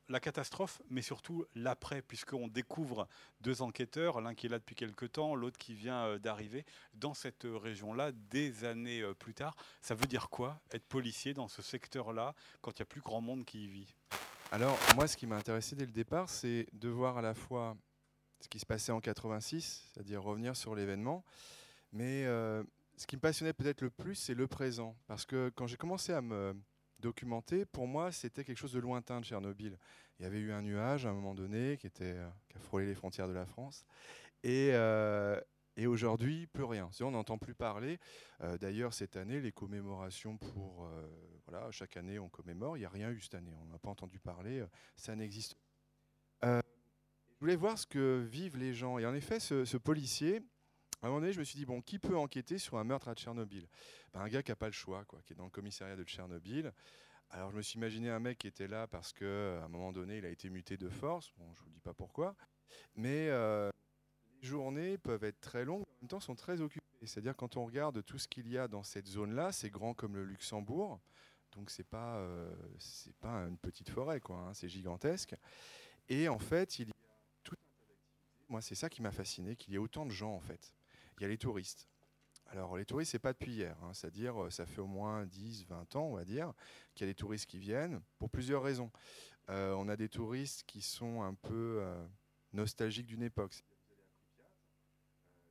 La 0.08 0.20
catastrophe, 0.20 0.82
mais 0.90 1.02
surtout 1.02 1.46
l'après, 1.56 2.02
puisqu'on 2.02 2.48
découvre 2.48 3.08
deux 3.42 3.62
enquêteurs, 3.62 4.22
l'un 4.22 4.34
qui 4.34 4.48
est 4.48 4.50
là 4.50 4.60
depuis 4.60 4.76
quelques 4.76 5.12
temps, 5.12 5.36
l'autre 5.36 5.58
qui 5.58 5.74
vient 5.74 6.06
euh, 6.06 6.20
d'arriver 6.20 6.66
dans 6.94 7.14
cette 7.14 7.46
région-là 7.46 8.12
des 8.12 8.64
années 8.64 9.02
euh, 9.02 9.14
plus 9.14 9.34
tard. 9.34 9.56
Ça 9.82 9.96
veut 9.96 10.08
dire 10.08 10.30
quoi, 10.30 10.62
être 10.72 10.86
policier 10.86 11.34
dans 11.34 11.48
ce 11.48 11.62
secteur-là, 11.62 12.34
quand 12.62 12.72
il 12.72 12.82
n'y 12.82 12.84
a 12.84 12.86
plus 12.88 13.02
grand 13.02 13.22
monde 13.22 13.46
qui 13.46 13.66
y 13.66 13.68
vit? 13.68 13.96
Alors, 14.52 14.78
moi, 14.96 15.08
ce 15.08 15.18
qui 15.18 15.28
m'a 15.28 15.38
intéressé 15.38 15.76
dès 15.76 15.86
le 15.86 15.92
départ, 15.92 16.30
c'est 16.30 16.68
de 16.74 16.90
voir 16.90 17.18
à 17.18 17.22
la 17.22 17.34
fois 17.34 17.78
ce 18.42 18.48
qui 18.48 18.60
se 18.60 18.66
passait 18.66 18.92
en 18.92 19.00
86, 19.00 19.90
c'est-à-dire 19.94 20.22
revenir 20.22 20.56
sur 20.56 20.76
l'événement, 20.76 21.24
mais 21.94 22.26
ce 23.02 23.08
qui 23.08 23.16
me 23.16 23.22
passionnait 23.22 23.54
peut-être 23.54 23.82
le 23.82 23.90
plus, 23.90 24.14
c'est 24.14 24.36
le 24.36 24.46
présent. 24.46 24.96
Parce 25.08 25.26
que 25.26 25.52
quand 25.56 25.66
j'ai 25.66 25.76
commencé 25.76 26.14
à 26.14 26.22
me 26.22 26.56
documenter, 27.00 27.66
pour 27.66 27.88
moi, 27.88 28.12
c'était 28.12 28.44
quelque 28.44 28.60
chose 28.60 28.74
de 28.74 28.80
lointain 28.80 29.20
de 29.20 29.26
Tchernobyl. 29.26 29.76
Il 30.20 30.24
y 30.24 30.26
avait 30.28 30.38
eu 30.38 30.52
un 30.52 30.62
nuage 30.62 31.08
à 31.08 31.10
un 31.10 31.14
moment 31.14 31.34
donné 31.34 31.78
qui, 31.78 31.88
était, 31.88 32.14
euh, 32.14 32.30
qui 32.48 32.58
a 32.58 32.60
frôlé 32.60 32.86
les 32.86 32.94
frontières 32.94 33.28
de 33.28 33.34
la 33.34 33.48
France. 33.48 33.88
Et, 34.44 34.70
euh, 34.74 35.42
et 35.78 35.88
aujourd'hui, 35.88 36.46
plus 36.46 36.64
rien. 36.64 36.92
On 37.02 37.10
n'entend 37.10 37.40
plus 37.40 37.56
parler. 37.56 37.98
Euh, 38.42 38.60
d'ailleurs, 38.60 38.94
cette 38.94 39.16
année, 39.16 39.42
les 39.42 39.52
commémorations 39.52 40.38
pour. 40.38 40.88
voilà, 41.48 41.72
chaque 41.72 41.98
année, 41.98 42.20
on 42.20 42.30
commémore. 42.30 42.78
Il 42.78 42.82
n'y 42.82 42.86
a 42.86 42.90
rien 42.90 43.10
eu 43.10 43.20
cette 43.20 43.34
année. 43.34 43.56
On 43.64 43.66
n'a 43.66 43.80
pas 43.80 43.90
entendu 43.90 44.20
parler. 44.20 44.64
ça 44.96 45.16
n'existe 45.16 45.56
pas. 46.40 46.62
je 47.32 47.40
voulais 47.40 47.56
voir 47.56 47.80
ce 47.80 47.88
que 47.88 48.20
vivent 48.30 48.58
les 48.58 48.76
gens. 48.76 49.00
Et 49.00 49.08
en 49.08 49.16
effet, 49.16 49.40
ce, 49.40 49.66
ce 49.66 49.78
policier, 49.78 50.44
à 51.02 51.08
un 51.08 51.10
moment 51.10 51.22
donné, 51.22 51.34
je 51.34 51.40
me 51.40 51.44
suis 51.44 51.58
dit, 51.58 51.66
bon, 51.66 51.82
qui 51.82 51.98
peut 51.98 52.18
enquêter 52.18 52.58
sur 52.58 52.78
un 52.78 52.84
meurtre 52.84 53.08
à 53.08 53.16
Tchernobyl? 53.16 53.68
Ben, 54.14 54.22
Un 54.22 54.28
gars 54.28 54.44
qui 54.44 54.52
n'a 54.52 54.56
pas 54.56 54.68
le 54.68 54.74
choix, 54.74 55.04
quoi, 55.06 55.20
qui 55.26 55.34
est 55.34 55.36
dans 55.36 55.46
le 55.46 55.50
commissariat 55.50 55.96
de 55.96 56.04
Tchernobyl. 56.04 56.72
Alors 57.34 57.50
je 57.50 57.56
me 57.56 57.62
suis 57.62 57.78
imaginé 57.78 58.10
un 58.10 58.20
mec 58.20 58.40
qui 58.40 58.48
était 58.48 58.68
là 58.68 58.88
parce 58.88 59.14
qu'à 59.14 59.64
un 59.64 59.68
moment 59.70 59.94
donné, 59.94 60.18
il 60.18 60.26
a 60.26 60.30
été 60.30 60.50
muté 60.50 60.76
de 60.76 60.90
force. 60.90 61.32
Bon, 61.38 61.46
je 61.54 61.62
ne 61.62 61.66
vous 61.66 61.72
dis 61.72 61.80
pas 61.80 61.94
pourquoi. 61.94 62.36
Mais 62.96 63.30
euh, 63.30 63.72
les 64.42 64.48
journées 64.48 64.98
peuvent 64.98 65.24
être 65.24 65.40
très 65.40 65.64
longues, 65.64 65.84
en 65.84 66.02
même 66.02 66.10
temps 66.10 66.20
sont 66.20 66.36
très 66.36 66.60
occupées. 66.60 66.86
C'est-à-dire 67.04 67.36
quand 67.36 67.56
on 67.56 67.66
regarde 67.66 68.04
tout 68.04 68.18
ce 68.18 68.28
qu'il 68.28 68.50
y 68.50 68.58
a 68.58 68.68
dans 68.68 68.84
cette 68.84 69.08
zone-là, 69.08 69.54
c'est 69.54 69.70
grand 69.70 69.94
comme 69.94 70.16
le 70.16 70.26
Luxembourg. 70.26 71.00
Donc 71.54 71.70
c'est 71.70 71.88
pas 71.88 72.18
euh, 72.18 72.54
pas 73.22 73.46
une 73.48 73.58
petite 73.58 73.90
forêt 73.90 74.20
quoi, 74.20 74.38
hein, 74.38 74.54
c'est 74.54 74.70
gigantesque. 74.70 75.36
Et 76.10 76.28
en 76.28 76.40
fait, 76.40 76.80
il 76.80 76.90
y 76.90 76.92
a 76.92 76.94
tout 77.44 77.54
un 77.54 77.56
tas 77.56 77.86
d'activités. 77.88 77.98
Moi, 78.50 78.62
c'est 78.62 78.76
ça 78.76 78.90
qui 78.90 79.02
m'a 79.02 79.12
fasciné, 79.12 79.56
qu'il 79.56 79.74
y 79.74 79.76
ait 79.76 79.80
autant 79.80 80.06
de 80.06 80.12
gens 80.12 80.34
en 80.34 80.42
fait. 80.42 80.74
Il 81.18 81.24
y 81.24 81.26
a 81.26 81.30
les 81.30 81.38
touristes. 81.38 81.88
Alors 82.52 82.76
les 82.76 82.86
touristes, 82.86 83.12
c'est 83.12 83.20
pas 83.20 83.32
depuis 83.32 83.54
hier, 83.54 83.78
hein, 83.82 83.92
c'est-à-dire 83.94 84.44
euh, 84.44 84.50
ça 84.50 84.66
fait 84.66 84.82
au 84.82 84.88
moins 84.88 85.26
10, 85.26 85.68
20 85.68 85.96
ans, 85.96 86.08
on 86.08 86.16
va 86.16 86.26
dire, 86.26 86.52
qu'il 86.94 87.08
y 87.08 87.10
a 87.10 87.14
des 87.14 87.16
touristes 87.16 87.46
qui 87.46 87.60
viennent 87.60 88.02
pour 88.20 88.30
plusieurs 88.30 88.62
raisons. 88.62 88.92
Euh, 89.50 89.74
on 89.78 89.88
a 89.88 89.96
des 89.96 90.10
touristes 90.10 90.64
qui 90.68 90.82
sont 90.82 91.22
un 91.22 91.34
peu 91.34 91.80
euh, 91.80 92.06
nostalgiques 92.52 93.08
d'une 93.08 93.24
époque. 93.24 93.64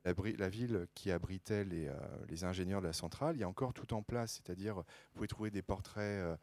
La, 0.03 0.49
ville 0.49 0.87
qui 0.95 1.11
abritait 1.11 1.63
les, 1.63 1.87
les 2.27 2.43
ingénieurs 2.43 2.81
de 2.81 2.87
la 2.87 2.93
centrale, 2.93 3.35
il 3.35 3.41
y 3.41 3.43
a 3.43 3.47
encore 3.47 3.71
tout 3.71 3.93
en 3.93 4.01
place, 4.01 4.41
c'est-à-dire 4.43 4.77
vous 4.77 4.83
pouvez 5.13 5.27
trouver 5.27 5.51
des 5.51 5.61
portraits 5.61 6.39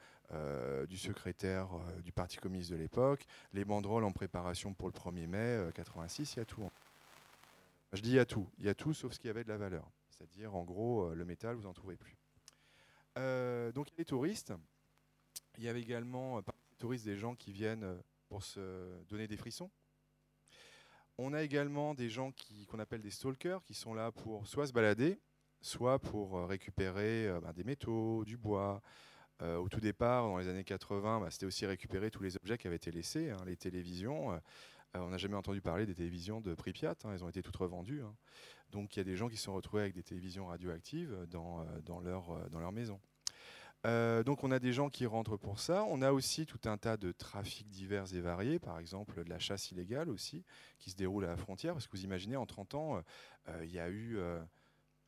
du 0.88 0.96
secrétaire 0.96 1.68
du 2.04 2.12
Parti 2.12 2.37
communiste 2.37 2.70
de 2.70 2.76
l'époque, 2.76 3.26
les 3.52 3.64
banderoles 3.64 4.04
en 4.04 4.12
préparation 4.12 4.74
pour 4.74 4.87
le 4.87 4.92
1er 4.92 5.26
mai 5.26 5.38
euh, 5.38 5.72
86, 5.72 6.35
il 6.35 6.38
y 6.38 6.42
a 6.42 6.44
tout. 6.44 6.70
Je 7.92 8.03
dis 8.03 8.11
il 8.11 8.16
y 8.16 8.18
a 8.18 8.27
tout, 8.27 8.48
il 8.59 8.66
y 8.66 8.68
a 8.68 8.74
tout 8.74 8.92
sauf 8.92 9.12
ce 9.14 9.18
qui 9.18 9.29
avait 9.29 9.44
de 9.44 9.48
la 9.48 9.57
valeur, 9.57 9.90
c'est-à-dire 10.11 10.55
en 10.55 10.62
gros 10.62 11.05
euh, 11.05 11.14
le 11.14 11.24
métal, 11.24 11.57
vous 11.57 11.62
n'en 11.62 11.72
trouvez 11.72 11.96
plus. 11.96 12.16
Euh, 13.16 13.72
donc 13.72 13.88
il 13.88 13.92
y 13.92 13.94
a 13.94 13.98
les 13.98 14.05
touristes, 14.05 14.53
il 15.57 15.64
y 15.64 15.68
avait 15.68 15.81
également 15.81 16.38
euh, 16.38 16.42
parmi 16.42 16.61
les 16.70 16.77
touristes 16.77 17.07
des 17.07 17.16
gens 17.16 17.35
qui 17.35 17.51
viennent 17.51 17.87
pour 18.29 18.42
se 18.42 19.03
donner 19.05 19.27
des 19.27 19.38
frissons. 19.38 19.70
On 21.16 21.33
a 21.33 21.42
également 21.42 21.94
des 21.94 22.11
gens 22.11 22.33
qu'on 22.68 22.79
appelle 22.79 23.01
des 23.01 23.11
stalkers 23.11 23.64
qui 23.64 23.74
sont 23.74 23.94
là 23.94 24.12
pour 24.12 24.46
soit 24.46 24.66
se 24.66 24.72
balader, 24.72 25.18
soit 25.62 25.98
pour 25.98 26.46
récupérer 26.46 27.29
ben, 27.42 27.53
des 27.53 27.64
métaux, 27.64 28.24
du 28.24 28.37
bois. 28.37 28.81
Au 29.40 29.68
tout 29.68 29.81
départ, 29.81 30.24
dans 30.24 30.38
les 30.38 30.46
années 30.46 30.62
80, 30.62 31.20
bah, 31.20 31.31
c'était 31.31 31.46
aussi 31.46 31.66
récupérer 31.66 32.12
tous 32.12 32.22
les 32.22 32.37
objets 32.37 32.57
qui 32.57 32.68
avaient 32.68 32.77
été 32.77 32.92
laissés, 32.92 33.31
hein, 33.31 33.38
les 33.46 33.57
télévisions. 33.57 34.40
Euh, 34.96 35.01
on 35.01 35.11
n'a 35.11 35.18
jamais 35.18 35.37
entendu 35.37 35.61
parler 35.61 35.87
des 35.87 35.94
télévisions 35.94 36.40
de 36.40 36.55
Pripyat, 36.55 36.94
hein, 37.05 37.11
elles 37.12 37.24
ont 37.24 37.29
été 37.29 37.42
toutes 37.42 37.57
revendues. 37.57 38.03
hein. 38.03 38.14
Donc 38.70 38.96
il 38.96 39.01
y 39.01 39.03
a 39.03 39.05
des 39.05 39.16
gens 39.16 39.29
qui 39.29 39.37
se 39.37 39.44
sont 39.44 39.55
retrouvés 39.55 39.83
avec 39.83 39.94
des 39.94 40.03
télévisions 40.03 40.46
radioactives 40.46 41.27
dans, 41.31 41.61
euh, 41.61 41.64
euh, 41.88 42.48
leur 42.53 42.72
maison. 42.72 43.01
Donc 43.85 44.44
on 44.44 44.51
a 44.51 44.59
des 44.59 44.72
gens 44.72 44.90
qui 44.90 45.07
rentrent 45.07 45.38
pour 45.38 45.59
ça. 45.61 45.85
On 45.85 46.03
a 46.03 46.12
aussi 46.12 46.44
tout 46.44 46.61
un 46.66 46.77
tas 46.77 46.96
de 46.96 47.12
trafics 47.12 47.68
divers 47.68 48.12
et 48.14 48.20
variés, 48.20 48.59
par 48.59 48.79
exemple 48.79 49.24
de 49.24 49.31
la 49.31 49.38
chasse 49.38 49.70
illégale 49.70 50.11
aussi, 50.11 50.44
qui 50.79 50.90
se 50.90 50.96
déroule 50.96 51.24
à 51.24 51.29
la 51.29 51.37
frontière. 51.37 51.72
Parce 51.72 51.87
que 51.87 51.96
vous 51.96 52.05
imaginez, 52.05 52.37
en 52.37 52.44
30 52.44 52.74
ans, 52.74 53.03
il 53.62 53.70
y 53.70 53.79
a 53.79 53.88
eu, 53.88 54.18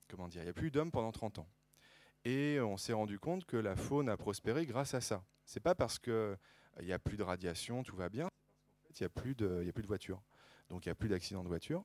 comment 0.09 0.29
il 0.29 0.43
y 0.43 0.49
a 0.49 0.53
plus 0.55 0.71
d'hommes 0.71 0.91
pendant 0.93 1.13
30 1.13 1.41
ans. 1.41 1.49
Et 2.25 2.59
on 2.61 2.79
s'est 2.79 2.95
rendu 2.95 3.19
compte 3.19 3.45
que 3.45 3.59
la 3.59 3.77
faune 3.77 4.09
a 4.09 4.17
prospéré 4.17 4.65
grâce 4.65 4.95
à 4.95 5.03
ça. 5.03 5.23
C'est 5.45 5.61
pas 5.61 5.75
parce 5.75 5.99
que 5.99 6.39
il 6.81 6.87
y 6.87 6.93
a 6.95 6.99
plus 6.99 7.19
de 7.19 7.23
radiation, 7.23 7.83
tout 7.83 7.97
va 7.97 8.09
bien. 8.09 8.30
Il 8.95 9.01
y 9.03 9.05
a 9.05 9.09
plus 9.09 9.35
de, 9.35 9.65
de 9.65 9.87
voitures. 9.87 10.23
Donc 10.69 10.87
il 10.87 10.89
y 10.89 10.93
a 10.93 10.95
plus 10.95 11.09
d'accidents 11.09 11.43
de 11.43 11.49
voiture. 11.49 11.85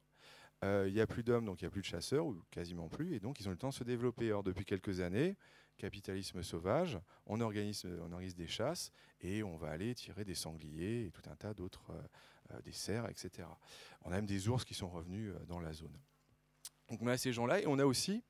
Euh, 0.64 0.86
Il 0.88 0.94
n'y 0.94 1.02
a 1.02 1.08
plus 1.08 1.24
d'hommes, 1.24 1.46
donc 1.46 1.62
il 1.62 1.66
n'y 1.66 1.68
a 1.68 1.72
plus 1.72 1.82
de 1.82 1.86
chasseurs, 1.86 2.26
ou 2.26 2.42
quasiment 2.50 2.88
plus, 2.88 3.14
et 3.16 3.20
donc 3.20 3.40
ils 3.40 3.48
ont 3.48 3.52
le 3.52 3.58
temps 3.58 3.70
de 3.70 3.74
se 3.74 3.84
développer. 3.84 4.32
Or, 4.32 4.44
depuis 4.44 4.66
quelques 4.66 5.02
années, 5.02 5.36
capitalisme 5.78 6.42
sauvage, 6.44 6.98
on 7.26 7.42
organise, 7.42 7.86
des 8.36 8.48
chasses, 8.48 8.92
et 9.22 9.44
on 9.44 9.58
va 9.58 9.70
aller 9.70 9.94
tirer 9.94 10.24
des 10.24 10.36
sangliers 10.36 11.06
et 11.08 11.12
tout 11.12 11.30
un 11.30 11.36
tas 11.36 11.54
d'autres, 11.54 11.92
euh, 11.92 12.02
euh, 12.54 12.62
des 12.62 12.72
cerfs, 12.72 13.10
etc. 13.10 13.48
On 14.04 14.12
a 14.12 14.16
même 14.16 14.26
des 14.26 14.48
ours 14.48 14.64
qui 14.64 14.74
sont 14.74 14.90
revenus 14.90 15.34
dans 15.48 15.60
la 15.60 15.74
zone. 15.74 15.98
Donc 16.90 17.02
on 17.02 17.08
a 17.08 17.18
ces 17.18 17.34
gens-là, 17.34 17.62
et 17.62 17.68
on 17.68 17.80
a 17.80 17.86
aussi 17.86 18.24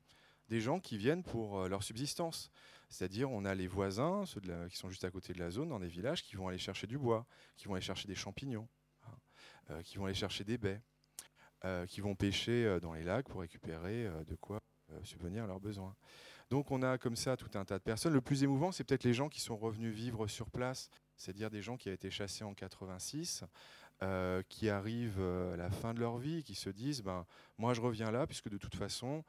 des 0.49 0.61
gens 0.61 0.79
qui 0.79 0.97
viennent 0.97 1.23
pour 1.23 1.59
euh, 1.59 1.67
leur 1.67 1.83
subsistance. 1.83 2.51
C'est-à-dire, 2.89 3.31
on 3.31 3.45
a 3.45 3.55
les 3.55 3.67
voisins, 3.67 4.25
ceux 4.25 4.41
qui 4.69 4.77
sont 4.77 4.89
juste 4.89 5.03
à 5.03 5.11
côté 5.11 5.33
de 5.33 5.39
la 5.39 5.49
zone, 5.49 5.69
dans 5.69 5.79
des 5.79 5.87
villages, 5.87 6.23
qui 6.23 6.35
vont 6.35 6.47
aller 6.47 6.57
chercher 6.57 6.87
du 6.87 6.97
bois, 6.97 7.25
qui 7.57 7.67
vont 7.67 7.73
aller 7.73 7.81
chercher 7.81 8.07
des 8.07 8.15
champignons, 8.15 8.67
hein, 9.07 9.13
euh, 9.71 9.81
qui 9.81 9.97
vont 9.97 10.05
aller 10.05 10.13
chercher 10.13 10.43
des 10.43 10.57
baies, 10.57 10.81
euh, 11.65 11.85
qui 11.87 11.99
vont 11.99 12.15
pêcher 12.15 12.79
dans 12.79 12.93
les 12.93 13.03
lacs 13.03 13.27
pour 13.27 13.41
récupérer 13.41 14.07
de 14.27 14.35
quoi 14.35 14.61
subvenir 15.03 15.45
à 15.45 15.47
leurs 15.47 15.59
besoins. 15.59 15.95
Donc 16.51 16.69
on 16.69 16.83
a 16.83 16.99
comme 16.99 17.15
ça 17.15 17.35
tout 17.35 17.49
un 17.57 17.65
tas 17.65 17.79
de 17.79 17.83
personnes. 17.83 18.13
Le 18.13 18.21
plus 18.21 18.43
émouvant, 18.43 18.71
c'est 18.71 18.83
peut-être 18.83 19.03
les 19.03 19.15
gens 19.15 19.29
qui 19.29 19.41
sont 19.41 19.57
revenus 19.57 19.93
vivre 19.93 20.27
sur 20.27 20.51
place, 20.51 20.91
c'est-à-dire 21.17 21.49
des 21.49 21.63
gens 21.63 21.75
qui 21.75 21.89
avaient 21.89 21.95
été 21.95 22.11
chassés 22.11 22.43
en 22.43 22.53
86, 22.53 23.43
euh, 24.03 24.43
qui 24.47 24.69
arrivent 24.69 25.21
à 25.21 25.55
la 25.57 25.71
fin 25.71 25.95
de 25.95 25.99
leur 25.99 26.17
vie, 26.17 26.43
qui 26.43 26.53
se 26.53 26.69
disent, 26.69 27.01
ben, 27.01 27.25
moi 27.57 27.73
je 27.73 27.81
reviens 27.81 28.11
là, 28.11 28.27
puisque 28.27 28.49
de 28.49 28.59
toute 28.59 28.75
façon, 28.75 29.23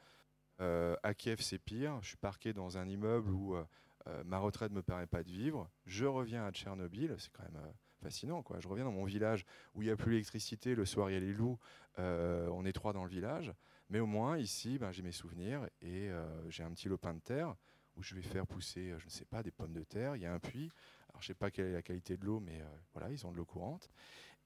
à 0.59 1.15
Kiev 1.15 1.41
c'est 1.41 1.59
pire, 1.59 1.99
je 2.03 2.09
suis 2.09 2.17
parqué 2.17 2.53
dans 2.53 2.79
un 2.79 2.89
immeuble 2.89 3.31
où 3.31 3.55
euh, 3.55 3.65
euh, 4.07 4.23
ma 4.25 4.39
retraite 4.39 4.71
ne 4.71 4.77
me 4.77 4.83
permet 4.83 5.07
pas 5.07 5.23
de 5.23 5.31
vivre, 5.31 5.69
je 5.85 6.07
reviens 6.07 6.45
à 6.47 6.53
Tchernobyl, 6.53 7.15
c'est 7.19 7.33
quand 7.33 7.45
même... 7.45 7.63
euh, 7.63 7.73
fascinant. 8.03 8.43
Quoi. 8.43 8.61
Je 8.61 8.69
reviens 8.69 8.85
dans 8.85 8.93
mon 8.93 9.05
village 9.05 9.45
où 9.75 9.83
il 9.83 9.87
n'y 9.87 9.91
a 9.91 9.97
plus 9.97 10.13
l'électricité, 10.13 10.75
le 10.75 10.85
soir 10.85 11.11
il 11.11 11.15
y 11.15 11.17
a 11.17 11.21
les 11.21 11.33
loups, 11.33 11.59
euh, 11.99 12.47
on 12.53 12.65
est 12.65 12.73
trois 12.73 12.93
dans 12.93 13.03
le 13.03 13.11
village, 13.11 13.53
mais 13.89 14.01
au 14.01 14.07
moins 14.07 14.39
ici 14.39 14.79
ben, 14.79 14.93
j'ai 14.93 15.03
mes 15.03 15.13
souvenirs 15.13 15.67
et 15.81 16.09
euh, 16.11 16.51
j'ai 16.51 16.63
un 16.63 16.71
petit 16.73 16.89
lopin 16.89 17.15
de 17.15 17.21
terre 17.21 17.57
où 17.97 18.03
je 18.03 18.15
vais 18.15 18.23
faire 18.23 18.47
pousser, 18.47 18.91
euh, 18.91 18.99
je 18.99 19.07
ne 19.07 19.11
sais 19.11 19.25
pas, 19.25 19.43
des 19.43 19.51
pommes 19.51 19.73
de 19.73 19.83
terre, 19.83 20.15
il 20.15 20.23
y 20.23 20.27
a 20.27 20.33
un 20.33 20.39
puits, 20.39 20.71
alors 21.09 21.23
je 21.23 21.25
ne 21.25 21.29
sais 21.29 21.35
pas 21.35 21.51
quelle 21.51 21.67
est 21.67 21.73
la 21.73 21.83
qualité 21.83 22.17
de 22.17 22.25
l'eau, 22.27 22.39
mais 22.39 22.61
euh, 22.61 22.67
voilà, 22.93 23.11
ils 23.11 23.27
ont 23.27 23.33
de 23.33 23.37
l'eau 23.39 23.47
courante. 23.47 23.91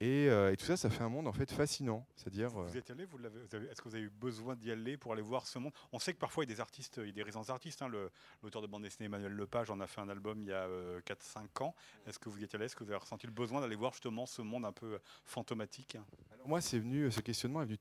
Et, 0.02 0.30
euh, 0.30 0.50
et 0.50 0.56
tout 0.56 0.64
ça, 0.64 0.78
ça 0.78 0.88
fait 0.88 1.02
un 1.02 1.10
monde 1.10 1.28
en 1.28 1.32
fait 1.32 1.50
fascinant. 1.52 2.06
C'est-à-dire, 2.16 2.48
Vous, 2.48 2.60
euh, 2.60 2.64
vous 2.66 2.76
êtes 2.78 2.90
allé, 2.90 3.04
vous 3.04 3.18
l'avez- 3.18 3.40
est-ce 3.70 3.82
que 3.82 3.88
vous 3.90 3.94
avez 3.94 4.04
eu 4.04 4.08
besoin 4.10 4.56
d'y 4.56 4.70
aller 4.70 4.96
pour 4.96 5.12
aller 5.12 5.20
voir 5.20 5.46
ce 5.46 5.58
monde? 5.58 5.72
On 5.92 5.98
sait 5.98 6.14
que 6.14 6.18
parfois 6.18 6.42
il 6.44 6.48
y 6.48 6.52
a 6.52 6.54
des 6.54 6.60
artistes, 6.62 6.96
il 7.02 7.06
y 7.08 7.10
a 7.10 7.12
des 7.12 7.22
résidents 7.22 7.48
artistes. 7.50 7.82
hein, 7.82 7.88
le- 7.88 8.10
L'auteur 8.42 8.62
de 8.62 8.66
bande 8.66 8.82
dessinée 8.82 9.06
Emmanuel 9.06 9.32
Lepage 9.32 9.68
en 9.70 9.78
a 9.80 9.86
fait 9.86 10.00
un 10.00 10.08
album 10.08 10.40
il 10.40 10.48
y 10.48 10.52
a 10.54 10.66
4-5 11.04 11.60
ans. 11.60 11.74
Est-ce 12.06 12.18
que 12.18 12.30
vous 12.30 12.40
y 12.40 12.44
êtes 12.44 12.54
allé? 12.54 12.64
Est-ce 12.64 12.74
que 12.76 12.82
vous 12.84 12.90
avez 12.90 12.98
ressenti 13.00 13.26
le 13.26 13.32
besoin 13.32 13.60
d'aller 13.60 13.76
voir 13.76 13.92
justement 13.92 14.24
ce 14.24 14.40
monde 14.40 14.64
un 14.64 14.72
peu 14.72 14.98
fantomatique? 15.26 15.96
Alors 16.32 16.48
moi, 16.48 16.62
c'est 16.62 16.78
venu, 16.78 17.10
ce 17.10 17.20
questionnement 17.20 17.60
est 17.62 17.66
venu. 17.66 17.78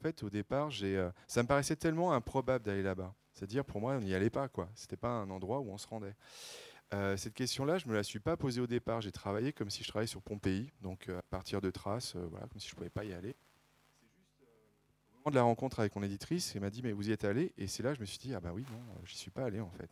En 0.00 0.02
fait, 0.02 0.22
au 0.24 0.30
départ, 0.30 0.70
j'ai, 0.70 0.96
euh, 0.98 1.10
ça 1.28 1.40
me 1.42 1.46
paraissait 1.46 1.76
tellement 1.76 2.12
improbable 2.12 2.64
d'aller 2.64 2.82
là-bas. 2.82 3.14
C'est-à-dire, 3.32 3.64
pour 3.64 3.80
moi, 3.80 3.94
on 3.94 4.00
n'y 4.00 4.12
allait 4.14 4.28
pas, 4.30 4.48
quoi. 4.48 4.68
C'était 4.74 4.96
pas 4.96 5.08
un 5.08 5.30
endroit 5.30 5.60
où 5.60 5.70
on 5.70 5.78
se 5.78 5.86
rendait. 5.86 6.14
Euh, 6.94 7.16
cette 7.16 7.34
question-là, 7.34 7.78
je 7.78 7.88
me 7.88 7.94
la 7.94 8.04
suis 8.04 8.20
pas 8.20 8.36
posée 8.36 8.60
au 8.60 8.68
départ. 8.68 9.00
J'ai 9.00 9.10
travaillé 9.10 9.52
comme 9.52 9.68
si 9.68 9.82
je 9.82 9.88
travaillais 9.88 10.06
sur 10.06 10.22
Pompéi, 10.22 10.70
donc 10.80 11.08
euh, 11.08 11.18
à 11.18 11.22
partir 11.22 11.60
de 11.60 11.70
traces, 11.70 12.14
euh, 12.14 12.28
voilà, 12.30 12.46
comme 12.46 12.60
si 12.60 12.68
je 12.68 12.74
pouvais 12.76 12.88
pas 12.88 13.04
y 13.04 13.12
aller. 13.12 13.34
C'est 13.98 14.06
juste 14.06 15.10
au 15.12 15.16
moment 15.16 15.30
de 15.30 15.34
la 15.34 15.42
rencontre 15.42 15.80
avec 15.80 15.96
mon 15.96 16.04
éditrice, 16.04 16.54
elle 16.54 16.60
m'a 16.60 16.70
dit 16.70 16.82
mais 16.82 16.92
vous 16.92 17.08
y 17.08 17.12
êtes 17.12 17.24
allé? 17.24 17.52
Et 17.58 17.66
c'est 17.66 17.82
là 17.82 17.90
que 17.90 17.96
je 17.96 18.00
me 18.00 18.06
suis 18.06 18.18
dit 18.18 18.32
ah 18.32 18.38
bah 18.38 18.52
oui 18.54 18.64
non, 18.70 18.78
j'y 19.04 19.16
suis 19.16 19.32
pas 19.32 19.44
allé 19.44 19.60
en 19.60 19.70
fait. 19.70 19.90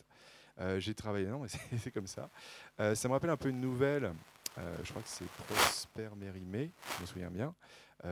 J'ai 0.79 0.95
travaillé 0.95 1.27
non, 1.27 1.41
mais 1.41 1.49
c'est 1.79 1.91
comme 1.91 2.07
ça. 2.07 2.31
Ça 2.79 3.09
me 3.09 3.13
rappelle 3.13 3.31
un 3.31 3.37
peu 3.37 3.49
une 3.49 3.61
nouvelle. 3.61 4.13
je 4.57 4.91
crois 4.91 5.03
que 5.03 5.09
c'est 5.09 5.27
Prosper 5.27 6.11
Mérimée, 6.15 6.71
je 6.97 7.03
me 7.03 7.07
souviens 7.07 7.31
bien. 7.31 7.53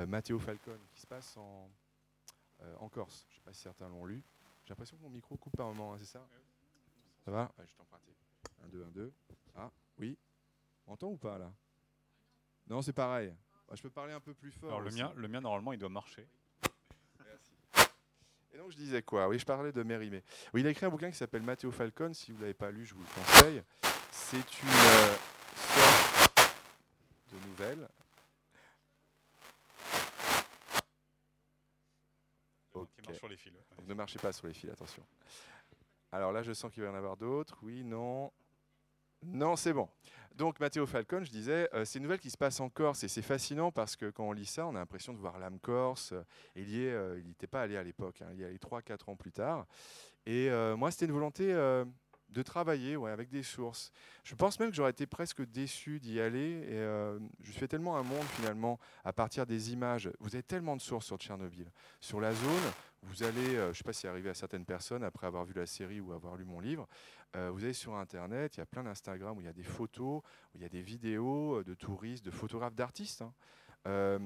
Matteo 0.09 0.39
Falcone, 0.41 0.81
qui 0.93 1.01
se 1.01 1.07
passe 1.07 1.37
en, 1.37 2.89
Corse. 2.89 3.25
Je 3.29 3.35
ne 3.35 3.37
sais 3.37 3.45
pas 3.45 3.53
si 3.53 3.61
certains 3.61 3.89
l'ont 3.89 4.05
lu. 4.05 4.25
J'ai 4.65 4.71
l'impression 4.71 4.97
que 4.97 5.03
mon 5.03 5.11
micro 5.11 5.37
coupe 5.37 5.57
par 5.57 5.69
moment, 5.69 5.95
hein, 5.95 5.99
c'est 6.01 6.07
ça? 6.07 6.27
Ça 7.25 7.31
va? 7.31 7.53
Je 7.59 7.73
t'ai 7.73 7.81
emprunté. 7.81 8.20
1, 8.65 8.69
2, 8.69 8.85
1, 8.85 8.91
2. 8.91 9.13
Ah, 9.57 9.71
oui. 9.99 10.17
On 10.87 10.93
entend 10.93 11.09
ou 11.09 11.17
pas 11.17 11.39
là? 11.39 11.53
Non, 12.69 12.83
c'est 12.83 12.93
pareil. 12.93 13.35
Bah, 13.69 13.75
je 13.77 13.83
peux 13.83 13.91
parler 13.91 14.13
un 14.13 14.21
peu 14.21 14.35
plus 14.35 14.51
fort. 14.51 14.71
Alors 14.71 14.81
le 14.81 14.91
mien, 14.91 15.13
le 15.17 15.29
mien 15.29 15.41
normalement 15.41 15.73
il 15.73 15.79
doit 15.79 15.89
marcher. 15.89 16.27
Merci. 17.25 17.53
Et 18.53 18.59
donc 18.59 18.71
je 18.73 18.77
disais 18.77 19.03
quoi? 19.03 19.29
Oui, 19.29 19.39
je 19.39 19.47
parlais 19.47 19.73
de 19.73 19.83
Mérimée. 19.83 20.25
Oui, 20.53 20.61
il 20.61 20.67
a 20.67 20.71
écrit 20.71 20.87
un 20.87 20.91
bouquin 20.91 21.11
qui 21.11 21.17
s'appelle 21.17 21.43
Matteo 21.43 21.71
Falcone. 21.71 22.15
Si 22.15 22.33
vous 22.33 22.39
ne 22.39 22.43
l'avez 22.43 22.55
pas 22.55 22.71
lu, 22.71 22.85
je 22.85 22.95
vous 22.95 23.03
le 23.03 23.09
conseille. 23.09 23.63
C'est 24.11 24.37
une 24.37 24.69
euh, 24.69 25.15
sorte 25.55 26.57
de 27.33 27.49
nouvelle. 27.49 27.89
Qui 32.73 33.03
marche 33.07 33.19
sur 33.19 33.29
les 33.29 33.37
fils. 33.37 33.53
Ne 33.87 33.95
marchez 33.95 34.19
pas 34.19 34.33
sur 34.33 34.47
les 34.47 34.55
fils, 34.55 34.71
attention. 34.71 35.05
Alors 36.13 36.33
là, 36.33 36.43
je 36.43 36.53
sens 36.53 36.73
qu'il 36.73 36.83
va 36.83 36.89
y 36.89 36.93
en 36.93 36.97
avoir 36.97 37.17
d'autres. 37.17 37.59
Oui, 37.63 37.85
non. 37.85 38.33
Non, 39.23 39.57
c'est 39.57 39.73
bon. 39.73 39.89
Donc 40.35 40.59
Matteo 40.61 40.87
Falcone, 40.87 41.25
je 41.25 41.31
disais, 41.31 41.69
euh, 41.75 41.85
c'est 41.85 41.99
une 41.99 42.05
nouvelle 42.05 42.21
qui 42.21 42.31
se 42.31 42.39
passe 42.39 42.61
en 42.61 42.71
Corse 42.71 43.05
et 43.05 43.09
c'est 43.09 43.23
fascinant 43.23 43.71
parce 43.71 43.97
que 43.97 44.11
quand 44.11 44.25
on 44.25 44.33
lit 44.33 44.47
ça, 44.47 44.67
on 44.67 44.75
a 44.75 44.79
l'impression 44.79 45.13
de 45.13 45.19
voir 45.19 45.39
l'âme 45.39 45.59
corse. 45.61 46.13
Euh, 46.13 46.23
Il 46.57 46.71
y 46.71 46.85
est, 46.85 46.93
euh, 46.93 47.19
il 47.21 47.27
n'était 47.27 47.47
pas 47.47 47.63
allé 47.63 47.77
à 47.77 47.83
l'époque, 47.83 48.23
hein, 48.23 48.29
il 48.33 48.41
y 48.41 48.45
allé 48.45 48.57
3-4 48.57 49.11
ans 49.11 49.17
plus 49.17 49.33
tard. 49.33 49.67
Et 50.25 50.49
euh, 50.51 50.77
moi, 50.77 50.91
c'était 50.91 51.07
une 51.07 51.13
volonté 51.13 51.53
de 51.53 52.43
travailler 52.43 52.97
ouais, 52.97 53.11
avec 53.11 53.29
des 53.29 53.43
sources. 53.43 53.93
Je 54.25 54.35
pense 54.35 54.61
même 54.61 54.71
que 54.71 54.77
j'aurais 54.77 54.93
été 54.93 55.07
presque 55.07 55.43
déçu 55.43 55.99
d'y 55.99 56.21
aller. 56.21 56.63
Et 56.69 56.79
je 57.43 57.53
fais 57.53 57.67
tellement 57.67 57.97
un 57.97 58.03
monde 58.03 58.25
finalement 58.37 58.79
à 59.05 59.13
partir 59.13 59.47
des 59.47 59.73
images. 59.73 60.11
Vous 60.21 60.35
avez 60.35 60.43
tellement 60.43 60.77
de 60.77 60.81
sources 60.81 61.07
sur 61.07 61.17
Tchernobyl, 61.17 61.71
sur 62.01 62.21
la 62.21 62.33
zone. 62.33 62.73
Vous 63.03 63.23
allez, 63.23 63.57
euh, 63.57 63.65
je 63.65 63.69
ne 63.69 63.73
sais 63.75 63.85
pas 63.85 63.93
si 63.93 64.01
c'est 64.01 64.09
arrivé 64.09 64.29
à 64.29 64.35
certaines 64.35 64.67
personnes 64.67 65.03
après 65.03 65.27
avoir 65.27 65.45
vu 65.45 65.55
la 65.55 65.67
série 65.67 66.01
ou 66.01 66.13
avoir 66.13 66.37
lu 66.37 66.45
mon 66.45 66.61
livre, 66.61 66.87
euh, 67.35 67.51
vous 67.51 67.65
allez 67.65 67.73
sur 67.73 67.95
Internet, 67.95 68.57
il 68.57 68.59
y 68.59 68.63
a 68.63 68.67
plein 68.67 68.83
d'Instagram 68.83 69.39
où 69.39 69.41
il 69.41 69.47
y 69.47 69.49
a 69.49 69.55
des 69.55 69.63
photos, 69.63 70.19
où 70.19 70.57
il 70.57 70.63
y 70.63 70.65
a 70.65 70.69
des 70.69 70.83
vidéos 70.83 71.61
euh, 71.61 71.65
de 71.65 71.75
touristes, 71.75 72.25
de 72.25 72.31
photographes, 72.31 72.75
d'artistes. 72.75 73.23
hein. 73.87 74.21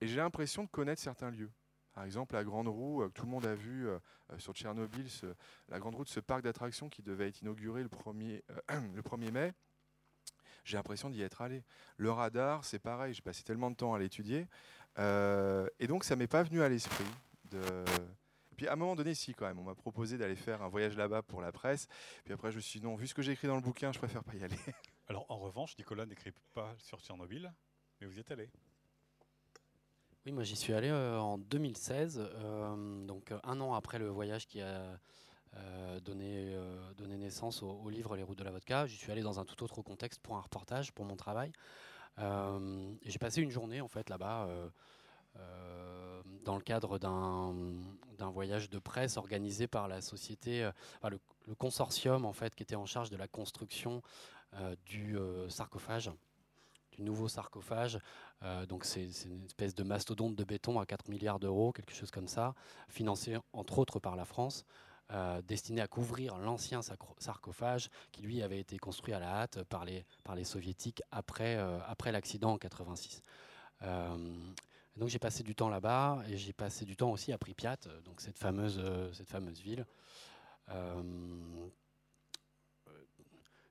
Et 0.00 0.06
j'ai 0.06 0.16
l'impression 0.16 0.62
de 0.62 0.68
connaître 0.68 1.02
certains 1.02 1.30
lieux. 1.30 1.50
Par 1.92 2.04
exemple, 2.04 2.34
la 2.34 2.44
grande 2.44 2.68
roue, 2.68 3.04
que 3.08 3.12
tout 3.12 3.26
le 3.26 3.32
monde 3.32 3.44
a 3.44 3.56
vu 3.56 3.88
sur 4.36 4.54
Tchernobyl, 4.54 5.08
la 5.68 5.80
grande 5.80 5.96
roue 5.96 6.04
de 6.04 6.08
ce 6.08 6.20
parc 6.20 6.42
d'attractions 6.42 6.88
qui 6.88 7.02
devait 7.02 7.26
être 7.26 7.42
inauguré 7.42 7.82
le 7.82 7.88
1er, 7.88 8.42
le 8.94 9.02
1er 9.02 9.32
mai 9.32 9.52
j'ai 10.64 10.76
l'impression 10.76 11.08
d'y 11.08 11.22
être 11.22 11.40
allé. 11.40 11.64
Le 11.96 12.10
radar, 12.12 12.62
c'est 12.64 12.78
pareil, 12.78 13.14
j'ai 13.14 13.22
passé 13.22 13.42
tellement 13.42 13.70
de 13.70 13.76
temps 13.76 13.94
à 13.94 13.98
l'étudier. 13.98 14.46
et 14.98 15.86
donc, 15.88 16.04
ça 16.04 16.14
m'est 16.14 16.28
pas 16.28 16.44
venu 16.44 16.62
à 16.62 16.68
l'esprit 16.68 17.06
de, 17.50 17.84
puis 18.58 18.66
à 18.66 18.72
un 18.72 18.76
moment 18.76 18.96
donné, 18.96 19.14
si 19.14 19.34
quand 19.34 19.46
même, 19.46 19.60
on 19.60 19.62
m'a 19.62 19.76
proposé 19.76 20.18
d'aller 20.18 20.34
faire 20.34 20.62
un 20.62 20.68
voyage 20.68 20.96
là-bas 20.96 21.22
pour 21.22 21.40
la 21.40 21.52
presse. 21.52 21.86
Puis 22.24 22.34
après, 22.34 22.50
je 22.50 22.56
me 22.56 22.60
suis 22.60 22.80
dit 22.80 22.86
non, 22.86 22.96
vu 22.96 23.06
ce 23.06 23.14
que 23.14 23.22
j'ai 23.22 23.30
écrit 23.30 23.46
dans 23.46 23.54
le 23.54 23.62
bouquin, 23.62 23.92
je 23.92 23.98
préfère 23.98 24.24
pas 24.24 24.34
y 24.34 24.42
aller. 24.42 24.56
Alors 25.08 25.26
en 25.28 25.38
revanche, 25.38 25.78
Nicolas 25.78 26.06
n'écrit 26.06 26.32
pas 26.54 26.74
sur 26.76 27.00
Tchernobyl, 27.00 27.52
mais 28.00 28.08
vous 28.08 28.16
y 28.16 28.20
êtes 28.20 28.32
allé. 28.32 28.50
Oui, 30.26 30.32
moi 30.32 30.42
j'y 30.42 30.56
suis 30.56 30.72
allé 30.72 30.88
euh, 30.88 31.20
en 31.20 31.38
2016, 31.38 32.20
euh, 32.20 33.06
donc 33.06 33.30
euh, 33.30 33.38
un 33.44 33.60
an 33.60 33.74
après 33.74 34.00
le 34.00 34.08
voyage 34.08 34.48
qui 34.48 34.60
a 34.60 34.98
donné, 36.02 36.54
donné, 36.96 37.16
naissance 37.16 37.62
au, 37.62 37.88
livre 37.88 38.16
Les 38.16 38.22
routes 38.22 38.38
de 38.38 38.44
la 38.44 38.50
vodka. 38.50 38.86
J'y 38.86 38.96
suis 38.96 39.10
allé 39.10 39.22
dans 39.22 39.40
un 39.40 39.44
tout 39.44 39.62
autre 39.64 39.82
contexte 39.82 40.20
pour 40.20 40.36
un 40.36 40.40
reportage, 40.40 40.92
pour 40.92 41.04
mon 41.04 41.16
travail. 41.16 41.52
j'ai 42.18 43.18
passé 43.18 43.40
une 43.40 43.50
journée 43.50 43.80
en 43.80 43.88
fait 43.88 44.10
là-bas 44.10 44.46
euh, 44.48 44.68
dans 46.48 46.56
le 46.56 46.62
cadre 46.62 46.98
d'un 46.98 48.30
voyage 48.30 48.70
de 48.70 48.78
presse 48.78 49.18
organisé 49.18 49.66
par 49.66 49.86
la 49.86 50.00
société, 50.00 50.64
euh, 50.64 51.10
le, 51.10 51.54
consortium 51.56 52.24
en 52.24 52.32
fait 52.32 52.54
qui 52.54 52.62
était 52.62 52.74
en 52.74 52.86
charge 52.86 53.10
de 53.10 53.16
la 53.16 53.28
construction 53.28 54.02
euh, 54.54 54.74
du 54.86 55.18
sarcophage 55.48 56.10
du 56.92 57.02
nouveau 57.02 57.28
sarcophage. 57.28 58.00
donc 58.68 58.84
c'est 58.84 59.06
une 59.24 59.44
espèce 59.44 59.74
de 59.74 59.84
mastodonte 59.84 60.34
de 60.34 60.42
béton 60.42 60.80
à 60.80 60.86
4 60.86 61.08
milliards 61.08 61.38
d'euros, 61.38 61.70
quelque 61.70 61.94
chose 61.94 62.10
comme 62.10 62.26
ça, 62.26 62.54
financé 62.88 63.36
entre 63.52 63.78
autres 63.78 64.00
par 64.00 64.16
la 64.16 64.24
France, 64.24 64.64
destiné 65.44 65.80
à 65.80 65.86
couvrir 65.86 66.38
l'ancien 66.38 66.80
sarcophage 67.18 67.88
qui 68.10 68.22
lui 68.22 68.42
avait 68.42 68.58
été 68.58 68.78
construit 68.78 69.14
à 69.14 69.20
la 69.20 69.28
hâte 69.28 69.62
par 69.64 69.84
les, 69.84 70.04
par 70.24 70.34
les 70.34 70.42
soviétiques 70.42 71.02
après, 71.12 71.56
après 71.86 72.10
l'accident 72.10 72.54
en 72.54 72.58
86 72.58 73.22
donc 74.98 75.08
j'ai 75.08 75.18
passé 75.18 75.42
du 75.42 75.54
temps 75.54 75.68
là-bas 75.68 76.22
et 76.28 76.36
j'ai 76.36 76.52
passé 76.52 76.84
du 76.84 76.96
temps 76.96 77.10
aussi 77.10 77.32
à 77.32 77.38
Pripyat, 77.38 77.76
euh, 77.86 78.00
donc 78.02 78.20
cette 78.20 78.36
fameuse, 78.36 78.80
euh, 78.82 79.12
cette 79.12 79.28
fameuse 79.28 79.60
ville. 79.60 79.86
Euh, 80.70 81.02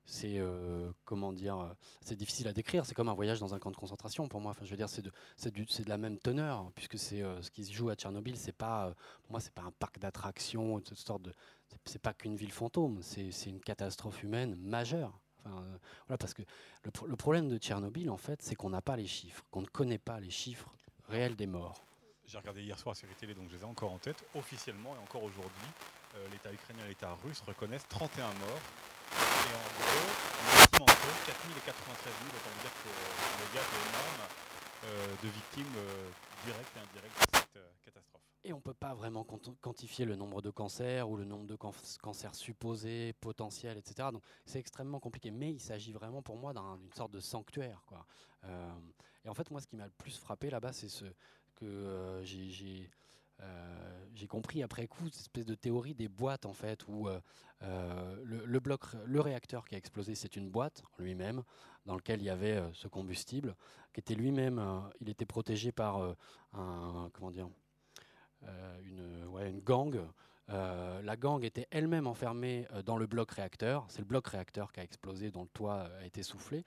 c'est 0.09 0.39
comment 1.03 1.33
dire, 1.33 1.75
c'est 1.99 2.15
difficile 2.15 2.47
à 2.47 2.53
décrire. 2.53 2.85
C'est 2.85 2.95
comme 2.95 3.09
un 3.09 3.13
voyage 3.13 3.41
dans 3.41 3.53
un 3.53 3.59
camp 3.59 3.71
de 3.71 3.75
concentration 3.75 4.29
pour 4.29 4.39
moi. 4.39 4.51
Enfin, 4.51 4.63
je 4.63 4.71
veux 4.71 4.77
dire, 4.77 4.87
c'est 4.87 5.01
de, 5.01 5.11
de 5.49 5.89
la 5.89 5.97
même 5.97 6.17
teneur 6.17 6.71
puisque 6.75 6.97
c'est 6.97 7.21
ce 7.41 7.51
qui 7.51 7.65
se 7.65 7.73
joue 7.73 7.89
à 7.89 7.95
Tchernobyl. 7.95 8.37
C'est 8.37 8.53
pas, 8.53 8.93
pour 9.23 9.31
moi, 9.31 9.41
c'est 9.41 9.53
pas 9.53 9.63
un 9.63 9.71
parc 9.71 9.99
d'attractions, 9.99 10.81
cette 10.87 10.97
sorte 10.97 11.23
de, 11.23 11.33
c'est 11.83 12.01
pas 12.01 12.13
qu'une 12.13 12.37
ville 12.37 12.53
fantôme. 12.53 12.99
C'est, 13.01 13.47
une 13.47 13.59
catastrophe 13.59 14.23
humaine 14.23 14.55
majeure. 14.55 15.19
Enfin, 15.39 15.61
voilà, 16.07 16.17
parce 16.17 16.33
que 16.33 16.43
le, 16.83 16.91
le, 17.05 17.15
problème 17.17 17.49
de 17.49 17.57
Tchernobyl, 17.57 18.09
en 18.09 18.15
fait, 18.15 18.41
c'est 18.41 18.55
qu'on 18.55 18.69
n'a 18.69 18.81
pas 18.81 18.95
les 18.95 19.07
chiffres, 19.07 19.43
qu'on 19.51 19.61
ne 19.61 19.67
connaît 19.67 19.97
pas 19.97 20.21
les 20.21 20.29
chiffres 20.29 20.73
réel 21.09 21.35
des 21.35 21.47
morts. 21.47 21.83
J'ai 22.25 22.37
regardé 22.37 22.61
hier 22.61 22.77
soir 22.77 22.95
sur 22.95 23.07
télé, 23.15 23.33
donc 23.33 23.49
je 23.49 23.55
les 23.55 23.61
ai 23.61 23.65
encore 23.65 23.91
en 23.91 23.99
tête. 23.99 24.25
Officiellement 24.35 24.95
et 24.95 24.99
encore 24.99 25.23
aujourd'hui, 25.23 25.69
euh, 26.15 26.27
l'État 26.31 26.51
ukrainien 26.51 26.83
et 26.85 26.89
l'État 26.89 27.13
russe 27.23 27.41
reconnaissent 27.41 27.87
31 27.87 28.25
morts. 28.25 28.61
Et 29.13 29.55
en 29.55 29.67
gros, 29.79 30.11
on 30.43 30.59
estime 30.59 30.81
entre 30.81 31.25
4 31.25 31.47
000 31.47 31.57
et 31.57 31.65
93 31.65 32.13
000, 32.13 32.35
autant 32.35 32.61
dire 32.61 32.73
que 32.83 32.89
le 33.39 33.55
gap 33.55 33.63
est 33.63 33.89
énorme 33.89 34.21
euh, 34.83 35.15
de 35.23 35.27
victimes 35.29 35.75
euh, 35.77 36.09
directes 36.45 36.75
et 36.75 36.79
indirectes 36.79 37.19
de 37.21 37.37
cette 37.37 37.81
catastrophe. 37.85 38.21
Et 38.43 38.51
on 38.51 38.57
ne 38.57 38.61
peut 38.61 38.73
pas 38.73 38.93
vraiment 38.93 39.25
quantifier 39.61 40.05
le 40.05 40.15
nombre 40.17 40.41
de 40.41 40.49
cancers 40.49 41.09
ou 41.09 41.15
le 41.15 41.23
nombre 41.23 41.47
de 41.47 41.55
cancers 41.55 42.35
supposés, 42.35 43.13
potentiels, 43.13 43.77
etc. 43.77 44.09
Donc 44.11 44.23
c'est 44.45 44.59
extrêmement 44.59 44.99
compliqué. 44.99 45.31
Mais 45.31 45.51
il 45.51 45.59
s'agit 45.59 45.91
vraiment 45.91 46.21
pour 46.21 46.37
moi 46.37 46.53
d'une 46.53 46.93
sorte 46.93 47.11
de 47.11 47.19
sanctuaire. 47.19 47.83
Quoi. 47.87 48.05
Et 49.27 49.29
en 49.29 49.33
fait, 49.33 49.51
moi, 49.51 49.59
ce 49.59 49.67
qui 49.67 49.75
m'a 49.75 49.83
le 49.83 49.91
plus 49.97 50.17
frappé 50.17 50.49
là-bas, 50.49 50.71
c'est 50.71 50.87
ce 50.87 51.03
que 51.55 51.65
euh, 51.65 52.23
euh, 53.41 54.05
j'ai 54.15 54.27
compris 54.27 54.63
après 54.63 54.87
coup, 54.87 55.03
cette 55.09 55.19
espèce 55.19 55.45
de 55.45 55.53
théorie 55.53 55.93
des 55.93 56.07
boîtes 56.07 56.45
en 56.45 56.53
fait, 56.53 56.87
où 56.87 57.09
euh, 57.09 58.15
le, 58.23 58.59
bloc, 58.61 58.79
le 59.05 59.19
réacteur 59.19 59.67
qui 59.67 59.75
a 59.75 59.77
explosé, 59.77 60.15
c'est 60.15 60.37
une 60.37 60.49
boîte 60.49 60.81
lui-même 60.97 61.43
dans 61.85 61.95
lequel 61.95 62.21
il 62.21 62.25
y 62.25 62.29
avait 62.29 62.63
ce 62.71 62.87
combustible, 62.87 63.53
qui 63.93 63.99
était 63.99 64.15
lui-même, 64.15 64.63
il 65.01 65.09
était 65.09 65.25
protégé 65.25 65.73
par 65.73 66.15
comment 66.53 67.31
dire, 67.31 67.49
une, 68.85 69.25
ouais, 69.27 69.49
une 69.49 69.59
gang. 69.59 69.99
la 70.47 71.17
gang 71.17 71.43
était 71.43 71.67
elle-même 71.71 72.07
enfermée 72.07 72.65
dans 72.85 72.97
le 72.97 73.07
bloc 73.07 73.31
réacteur. 73.31 73.85
C'est 73.89 73.99
le 73.99 74.05
bloc 74.05 74.27
réacteur 74.27 74.71
qui 74.71 74.79
a 74.79 74.83
explosé, 74.83 75.31
dont 75.31 75.43
le 75.43 75.49
toit 75.49 75.89
a 75.99 76.05
été 76.05 76.23
soufflé. 76.23 76.63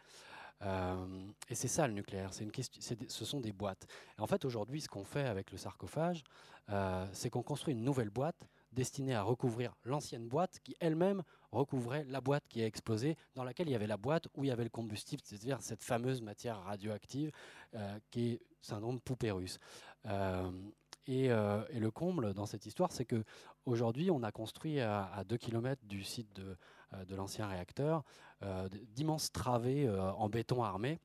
Euh, 0.63 1.27
et 1.49 1.55
c'est 1.55 1.69
ça 1.69 1.87
le 1.87 1.95
nucléaire, 1.95 2.31
une 2.41 2.53
question, 2.53 2.97
ce 3.09 3.25
sont 3.25 3.41
des 3.41 3.53
boîtes. 3.53 3.87
en 4.19 4.27
fait, 4.27 4.45
aujourd'hui, 4.45 4.81
ce 4.81 4.89
qu'on 4.89 5.05
fait 5.05 5.27
avec 5.27 5.53
le 5.53 5.59
sarcophage, 5.59 6.23
euh, 6.69 7.07
c'est 7.13 7.31
qu'on 7.31 7.43
construit 7.43 7.73
une 7.73 7.83
nouvelle 7.85 8.11
boîte 8.11 8.49
destinée 8.73 9.15
à 9.15 9.23
recouvrir 9.23 9.75
l'ancienne 9.85 10.29
boîte 10.29 10.61
qui 10.63 10.77
elle-même 10.79 11.23
recouvrait 11.51 12.05
la 12.05 12.21
boîte 12.21 12.45
qui 12.49 12.63
a 12.63 12.67
explosé, 12.67 13.17
dans 13.35 13.43
laquelle 13.43 13.69
il 13.69 13.73
y 13.73 13.75
avait 13.75 13.89
la 13.89 13.97
boîte 13.97 14.29
où 14.37 14.45
il 14.45 14.49
y 14.49 14.51
avait 14.51 14.65
le 14.65 14.71
combustible, 14.71 15.23
c'est-à-dire 15.25 15.61
cette 15.61 15.83
fameuse 15.83 16.23
matière 16.23 16.61
radioactive 16.61 17.33
euh, 17.75 17.99
qui 18.11 18.33
est 18.33 18.41
syndrome 18.61 19.01
poupée 19.01 19.31
russe. 19.31 19.59
Et, 21.07 21.29
le 21.29 21.89
comble 21.89 22.35
dans 22.35 22.47
cette 22.47 22.67
histoire, 22.67 22.93
c'est 22.93 23.05
que 23.05 23.25
aujourd'hui, 23.65 24.11
on 24.13 24.23
a 24.23 24.31
construit 24.31 24.79
à, 24.79 25.07
à 25.07 25.25
2 25.25 25.37
km 25.39 25.85
du 25.87 26.05
site 26.05 26.33
de, 26.37 26.57
de 27.07 27.15
l'ancien 27.15 27.47
réacteur, 27.47 28.03
euh, 28.43 28.69
d'immenses 28.89 29.31
travées 29.33 29.87
euh, 29.87 30.13
en 30.13 30.29
béton 30.29 30.63
armé 30.63 30.99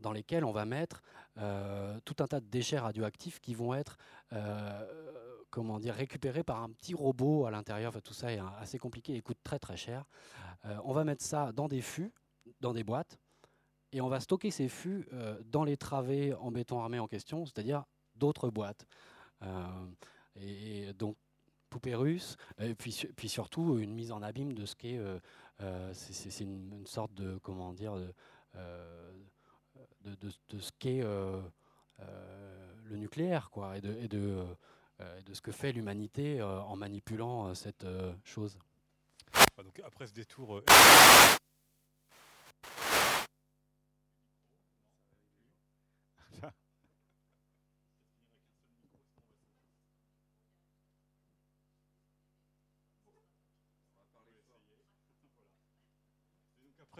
dans 0.00 0.12
lesquels 0.12 0.44
on 0.44 0.52
va 0.52 0.64
mettre 0.64 1.02
tout 2.04 2.16
un 2.18 2.26
tas 2.26 2.40
de 2.40 2.46
déchets 2.46 2.78
radioactifs 2.78 3.40
qui 3.40 3.54
vont 3.54 3.74
être 3.74 3.96
comment 5.50 5.78
dire, 5.78 5.94
récupérés 5.94 6.42
par 6.42 6.62
un 6.62 6.70
petit 6.70 6.94
robot 6.94 7.46
à 7.46 7.50
l'intérieur. 7.50 8.00
tout 8.02 8.12
ça 8.12 8.32
est 8.32 8.40
assez 8.58 8.78
compliqué 8.78 9.14
et 9.14 9.22
coûte 9.22 9.38
très 9.42 9.58
très 9.58 9.76
cher. 9.76 10.04
on 10.84 10.92
va 10.92 11.04
mettre 11.04 11.24
ça 11.24 11.52
dans 11.52 11.68
des 11.68 11.80
fûts, 11.80 12.12
dans 12.60 12.72
des 12.72 12.84
boîtes, 12.84 13.18
et 13.92 14.00
on 14.00 14.08
va 14.08 14.20
stocker 14.20 14.50
ces 14.50 14.68
fûts 14.68 15.08
dans 15.46 15.64
les 15.64 15.76
travées 15.76 16.34
en 16.34 16.50
béton 16.50 16.80
armé 16.80 16.98
en 16.98 17.06
question, 17.06 17.46
c'est-à-dire 17.46 17.84
d'autres 18.16 18.50
boîtes. 18.50 18.86
et, 20.36 20.92
donc 20.94 21.16
poupée 21.74 21.96
russe, 21.96 22.36
et 22.60 22.72
puis, 22.76 23.04
puis 23.16 23.28
surtout 23.28 23.80
une 23.80 23.92
mise 23.92 24.12
en 24.12 24.22
abîme 24.22 24.52
de 24.52 24.64
ce 24.64 24.76
qu'est, 24.76 24.96
euh, 24.96 25.18
euh, 25.60 25.90
c'est 25.92 26.44
une, 26.44 26.86
sorte 26.86 27.12
de, 27.14 27.36
comment 27.42 27.72
dire, 27.72 27.96
de, 27.96 28.14
euh, 28.54 29.12
de, 30.04 30.60
ce 30.60 30.70
qu'est 30.78 31.02
le 31.02 32.96
nucléaire, 32.96 33.50
quoi, 33.50 33.76
et 33.76 33.80
de, 33.80 33.92
et 33.94 34.06
de, 34.06 34.46
ce 35.32 35.40
que 35.40 35.50
fait 35.50 35.72
l'humanité 35.72 36.40
en 36.40 36.76
manipulant 36.76 37.52
cette 37.56 37.86
chose. 38.22 38.56
Donc 39.58 39.80
après 39.84 40.06
ce 40.06 40.14
détour 40.14 40.62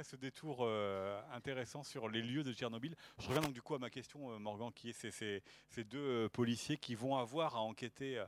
ce 0.04 0.16
détour 0.16 0.58
euh, 0.60 1.20
intéressant 1.32 1.82
sur 1.82 2.08
les 2.08 2.22
lieux 2.22 2.44
de 2.44 2.52
Tchernobyl, 2.52 2.94
je 3.18 3.26
reviens 3.26 3.40
donc 3.40 3.54
du 3.54 3.62
coup 3.62 3.74
à 3.74 3.78
ma 3.78 3.90
question, 3.90 4.30
euh, 4.30 4.38
Morgan, 4.38 4.70
qui 4.72 4.90
est 4.90 4.92
ces, 4.92 5.42
ces, 5.70 5.84
deux 5.84 5.98
euh, 5.98 6.28
policiers 6.28 6.76
qui 6.76 6.94
vont 6.94 7.16
avoir 7.16 7.56
à 7.56 7.60
enquêter 7.60 8.22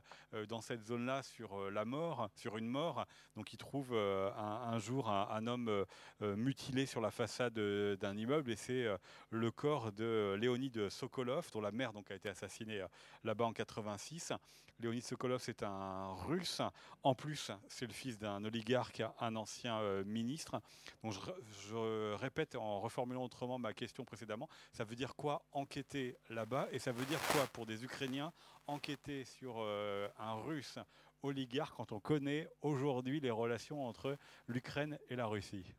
dans 0.49 0.61
cette 0.61 0.81
zone-là 0.81 1.21
sur 1.21 1.69
la 1.69 1.85
mort, 1.85 2.29
sur 2.35 2.57
une 2.57 2.67
mort. 2.67 3.05
Donc 3.35 3.53
ils 3.53 3.57
trouvent 3.57 3.95
un, 3.95 4.79
jour 4.79 5.09
un, 5.09 5.47
homme 5.47 5.85
mutilé 6.21 6.85
sur 6.85 7.01
la 7.01 7.11
façade 7.11 7.53
d'un 7.53 8.17
immeuble 8.17 8.51
et 8.51 8.55
c'est 8.55 8.87
le 9.29 9.51
corps 9.51 9.91
de 9.91 10.35
Léonid 10.39 10.89
Sokolov, 10.89 11.49
dont 11.51 11.61
la 11.61 11.71
mère 11.71 11.93
donc 11.93 12.09
a 12.11 12.15
été 12.15 12.29
assassinée 12.29 12.83
là-bas 13.23 13.45
en 13.45 13.53
86. 13.53 14.33
Léonid 14.79 15.03
Sokolov, 15.03 15.41
c'est 15.41 15.63
un 15.63 16.13
russe. 16.13 16.61
En 17.03 17.15
plus, 17.15 17.51
c'est 17.67 17.87
le 17.87 17.93
fils 17.93 18.17
d'un 18.17 18.43
oligarque, 18.43 19.03
un 19.19 19.35
ancien 19.35 20.03
ministre. 20.03 20.61
Donc 21.03 21.13
je, 21.66 21.66
je 21.67 22.13
répète 22.15 22.55
en 22.55 22.79
reformulant 22.79 23.23
autrement 23.23 23.59
ma 23.59 23.73
question 23.73 24.05
précédemment, 24.05 24.49
ça 24.71 24.83
veut 24.83 24.95
dire 24.95 25.15
quoi 25.15 25.45
enquêter 25.51 26.17
là-bas 26.29 26.67
et 26.71 26.79
ça 26.79 26.91
veut 26.91 27.05
dire 27.05 27.19
quoi 27.31 27.45
pour 27.47 27.65
des 27.65 27.83
Ukrainiens 27.83 28.31
enquêter 28.65 29.25
sur 29.25 29.57
euh, 29.59 30.07
un 30.17 30.33
Russe 30.35 30.79
oligarque 31.23 31.75
quand 31.75 31.91
on 31.91 31.99
connaît 31.99 32.47
aujourd'hui 32.61 33.19
les 33.19 33.31
relations 33.31 33.85
entre 33.85 34.17
l'Ukraine 34.47 34.97
et 35.09 35.15
la 35.15 35.25
Russie? 35.25 35.73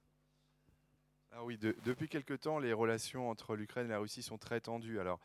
Ah 1.30 1.44
oui, 1.44 1.58
depuis 1.58 2.08
quelque 2.08 2.34
temps, 2.34 2.58
les 2.58 2.72
relations 2.72 3.28
entre 3.30 3.54
l'Ukraine 3.54 3.86
et 3.86 3.90
la 3.90 3.98
Russie 3.98 4.22
sont 4.22 4.38
très 4.38 4.60
tendues. 4.60 4.98
Alors, 4.98 5.20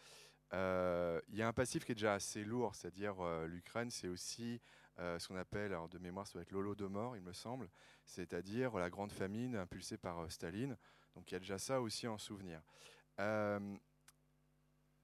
Il 0.53 1.35
y 1.35 1.41
a 1.41 1.47
un 1.47 1.53
passif 1.53 1.83
qui 1.83 1.93
est 1.93 1.95
déjà 1.95 2.13
assez 2.13 2.43
lourd, 2.43 2.75
c'est-à-dire 2.75 3.15
l'Ukraine, 3.47 3.89
c'est 3.89 4.07
aussi 4.07 4.61
ce 4.97 5.27
qu'on 5.27 5.35
appelle, 5.35 5.73
alors 5.73 5.89
de 5.89 5.97
mémoire, 5.97 6.27
ça 6.27 6.33
doit 6.33 6.41
être 6.43 6.51
l'Holodomor, 6.51 7.15
il 7.15 7.21
me 7.21 7.33
semble, 7.33 7.69
c'est-à-dire 8.05 8.75
la 8.77 8.89
grande 8.89 9.11
famine 9.11 9.55
impulsée 9.55 9.97
par 9.97 10.31
Staline. 10.31 10.77
Donc 11.15 11.31
il 11.31 11.33
y 11.33 11.37
a 11.37 11.39
déjà 11.39 11.57
ça 11.57 11.81
aussi 11.81 12.07
en 12.07 12.17
souvenir. 12.17 12.61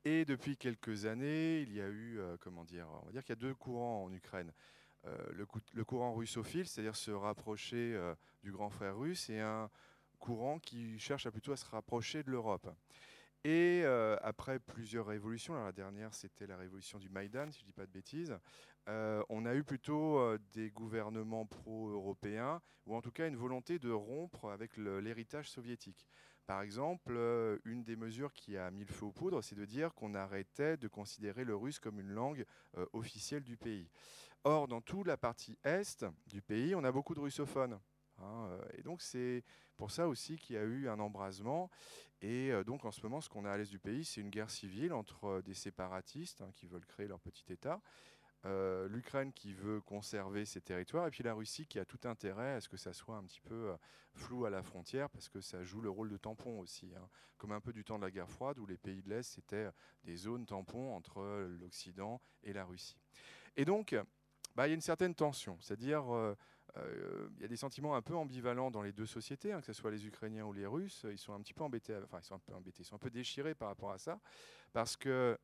et 0.05 0.25
depuis 0.25 0.57
quelques 0.57 1.05
années, 1.05 1.61
il 1.61 1.73
y 1.73 1.81
a 1.81 1.89
eu, 1.89 2.19
comment 2.39 2.65
dire, 2.65 2.87
on 3.01 3.05
va 3.05 3.11
dire 3.11 3.23
qu'il 3.23 3.31
y 3.31 3.39
a 3.39 3.41
deux 3.41 3.55
courants 3.55 4.03
en 4.05 4.11
Ukraine. 4.11 4.53
le, 5.03 5.83
courant 5.83 6.13
russophile, 6.13 6.67
c'est-à-dire 6.67 6.95
se 6.95 7.11
rapprocher 7.11 7.99
du 8.43 8.51
grand 8.51 8.69
frère 8.69 8.97
russe, 8.97 9.29
et 9.29 9.39
un 9.39 9.69
courant 10.19 10.59
qui 10.59 10.99
cherche 10.99 11.27
plutôt 11.29 11.53
à 11.53 11.57
se 11.57 11.65
rapprocher 11.65 12.23
de 12.23 12.29
l'Europe. 12.29 12.69
Et 13.45 13.83
euh, 13.85 14.17
après 14.21 14.59
plusieurs 14.59 15.05
révolutions, 15.05 15.53
la 15.53 15.71
dernière 15.71 16.13
c'était 16.13 16.45
la 16.45 16.57
révolution 16.57 16.99
du 16.99 17.07
Maïdan, 17.07 17.49
si 17.51 17.59
je 17.59 17.63
ne 17.63 17.67
dis 17.67 17.73
pas 17.73 17.85
de 17.85 17.91
bêtises, 17.91 18.37
euh, 18.89 19.23
on 19.29 19.45
a 19.45 19.55
eu 19.55 19.63
plutôt 19.63 20.19
euh, 20.19 20.37
des 20.51 20.71
gouvernements 20.71 21.45
pro-européens, 21.45 22.61
ou 22.85 22.95
en 22.95 23.01
tout 23.01 23.11
cas 23.11 23.29
une 23.29 23.37
volonté 23.37 23.79
de 23.79 23.91
rompre 23.91 24.49
avec 24.49 24.75
l'héritage 24.75 25.49
soviétique. 25.49 26.05
Par 26.47 26.61
exemple, 26.61 27.13
une 27.63 27.83
des 27.83 27.95
mesures 27.95 28.33
qui 28.33 28.57
a 28.57 28.71
mis 28.71 28.83
le 28.83 28.91
feu 28.91 29.05
aux 29.05 29.11
poudres, 29.11 29.43
c'est 29.43 29.55
de 29.55 29.65
dire 29.65 29.93
qu'on 29.93 30.15
arrêtait 30.15 30.77
de 30.77 30.87
considérer 30.87 31.43
le 31.43 31.55
russe 31.55 31.79
comme 31.79 31.99
une 31.99 32.09
langue 32.09 32.43
officielle 32.91 33.43
du 33.43 33.55
pays. 33.55 33.87
Or, 34.43 34.67
dans 34.67 34.81
toute 34.81 35.05
la 35.05 35.15
partie 35.15 35.59
est 35.63 36.03
du 36.25 36.41
pays, 36.41 36.73
on 36.73 36.83
a 36.83 36.91
beaucoup 36.91 37.13
de 37.13 37.19
russophones. 37.19 37.79
Hein, 38.21 38.49
et 38.77 38.81
donc 38.81 39.01
c'est 39.01 39.43
pour 39.77 39.91
ça 39.91 40.07
aussi 40.07 40.37
qu'il 40.37 40.55
y 40.55 40.59
a 40.59 40.63
eu 40.63 40.89
un 40.89 40.99
embrasement. 40.99 41.69
Et 42.21 42.51
euh, 42.51 42.63
donc 42.63 42.83
en 42.85 42.91
ce 42.91 43.01
moment, 43.01 43.21
ce 43.21 43.29
qu'on 43.29 43.45
a 43.45 43.51
à 43.51 43.57
l'est 43.57 43.69
du 43.69 43.79
pays, 43.79 44.03
c'est 44.03 44.21
une 44.21 44.29
guerre 44.29 44.49
civile 44.49 44.93
entre 44.93 45.25
euh, 45.25 45.41
des 45.41 45.53
séparatistes 45.53 46.41
hein, 46.41 46.51
qui 46.53 46.67
veulent 46.67 46.85
créer 46.85 47.07
leur 47.07 47.19
petit 47.19 47.45
État, 47.51 47.81
euh, 48.45 48.89
l'Ukraine 48.89 49.31
qui 49.31 49.53
veut 49.53 49.79
conserver 49.79 50.45
ses 50.45 50.59
territoires, 50.59 51.07
et 51.07 51.11
puis 51.11 51.23
la 51.23 51.33
Russie 51.33 51.65
qui 51.65 51.79
a 51.79 51.85
tout 51.85 51.99
intérêt 52.03 52.55
à 52.55 52.61
ce 52.61 52.67
que 52.67 52.77
ça 52.77 52.91
soit 52.91 53.15
un 53.15 53.23
petit 53.23 53.41
peu 53.41 53.73
flou 54.15 54.45
à 54.45 54.49
la 54.49 54.63
frontière, 54.63 55.09
parce 55.09 55.29
que 55.29 55.39
ça 55.39 55.63
joue 55.63 55.81
le 55.81 55.89
rôle 55.89 56.09
de 56.09 56.17
tampon 56.17 56.59
aussi, 56.59 56.93
hein. 56.95 57.07
comme 57.37 57.53
un 57.53 57.61
peu 57.61 57.71
du 57.71 57.85
temps 57.85 57.97
de 57.97 58.03
la 58.03 58.11
guerre 58.11 58.29
froide, 58.29 58.59
où 58.59 58.65
les 58.65 58.77
pays 58.77 59.01
de 59.01 59.09
l'Est, 59.09 59.23
c'était 59.23 59.69
des 60.03 60.15
zones 60.15 60.45
tampons 60.45 60.93
entre 60.93 61.47
l'Occident 61.59 62.21
et 62.43 62.51
la 62.51 62.65
Russie. 62.65 62.97
Et 63.55 63.65
donc, 63.65 63.95
bah, 64.55 64.67
il 64.67 64.71
y 64.71 64.73
a 64.73 64.75
une 64.75 64.81
certaine 64.81 65.15
tension, 65.15 65.57
c'est-à-dire 65.61 66.13
euh, 66.13 66.35
il 66.75 67.41
y 67.41 67.45
a 67.45 67.47
des 67.47 67.55
sentiments 67.55 67.95
un 67.95 68.01
peu 68.01 68.15
ambivalents 68.15 68.71
dans 68.71 68.81
les 68.81 68.91
deux 68.91 69.05
sociétés, 69.05 69.51
hein, 69.51 69.59
que 69.59 69.65
ce 69.65 69.73
soit 69.73 69.91
les 69.91 70.05
Ukrainiens 70.05 70.45
ou 70.45 70.53
les 70.53 70.65
Russes. 70.65 71.05
Ils 71.09 71.17
sont 71.17 71.33
un 71.33 71.41
petit 71.41 71.53
peu 71.53 71.63
embêtés, 71.63 71.95
enfin 72.03 72.19
ils 72.21 72.25
sont 72.25 72.35
un 72.35 72.39
peu 72.39 72.53
embêtés, 72.53 72.83
ils 72.83 72.85
sont 72.85 72.95
un 72.95 72.99
peu 72.99 73.09
déchirés 73.09 73.55
par 73.55 73.69
rapport 73.69 73.91
à 73.91 73.97
ça, 73.97 74.19
parce 74.71 74.95
que 74.95 75.37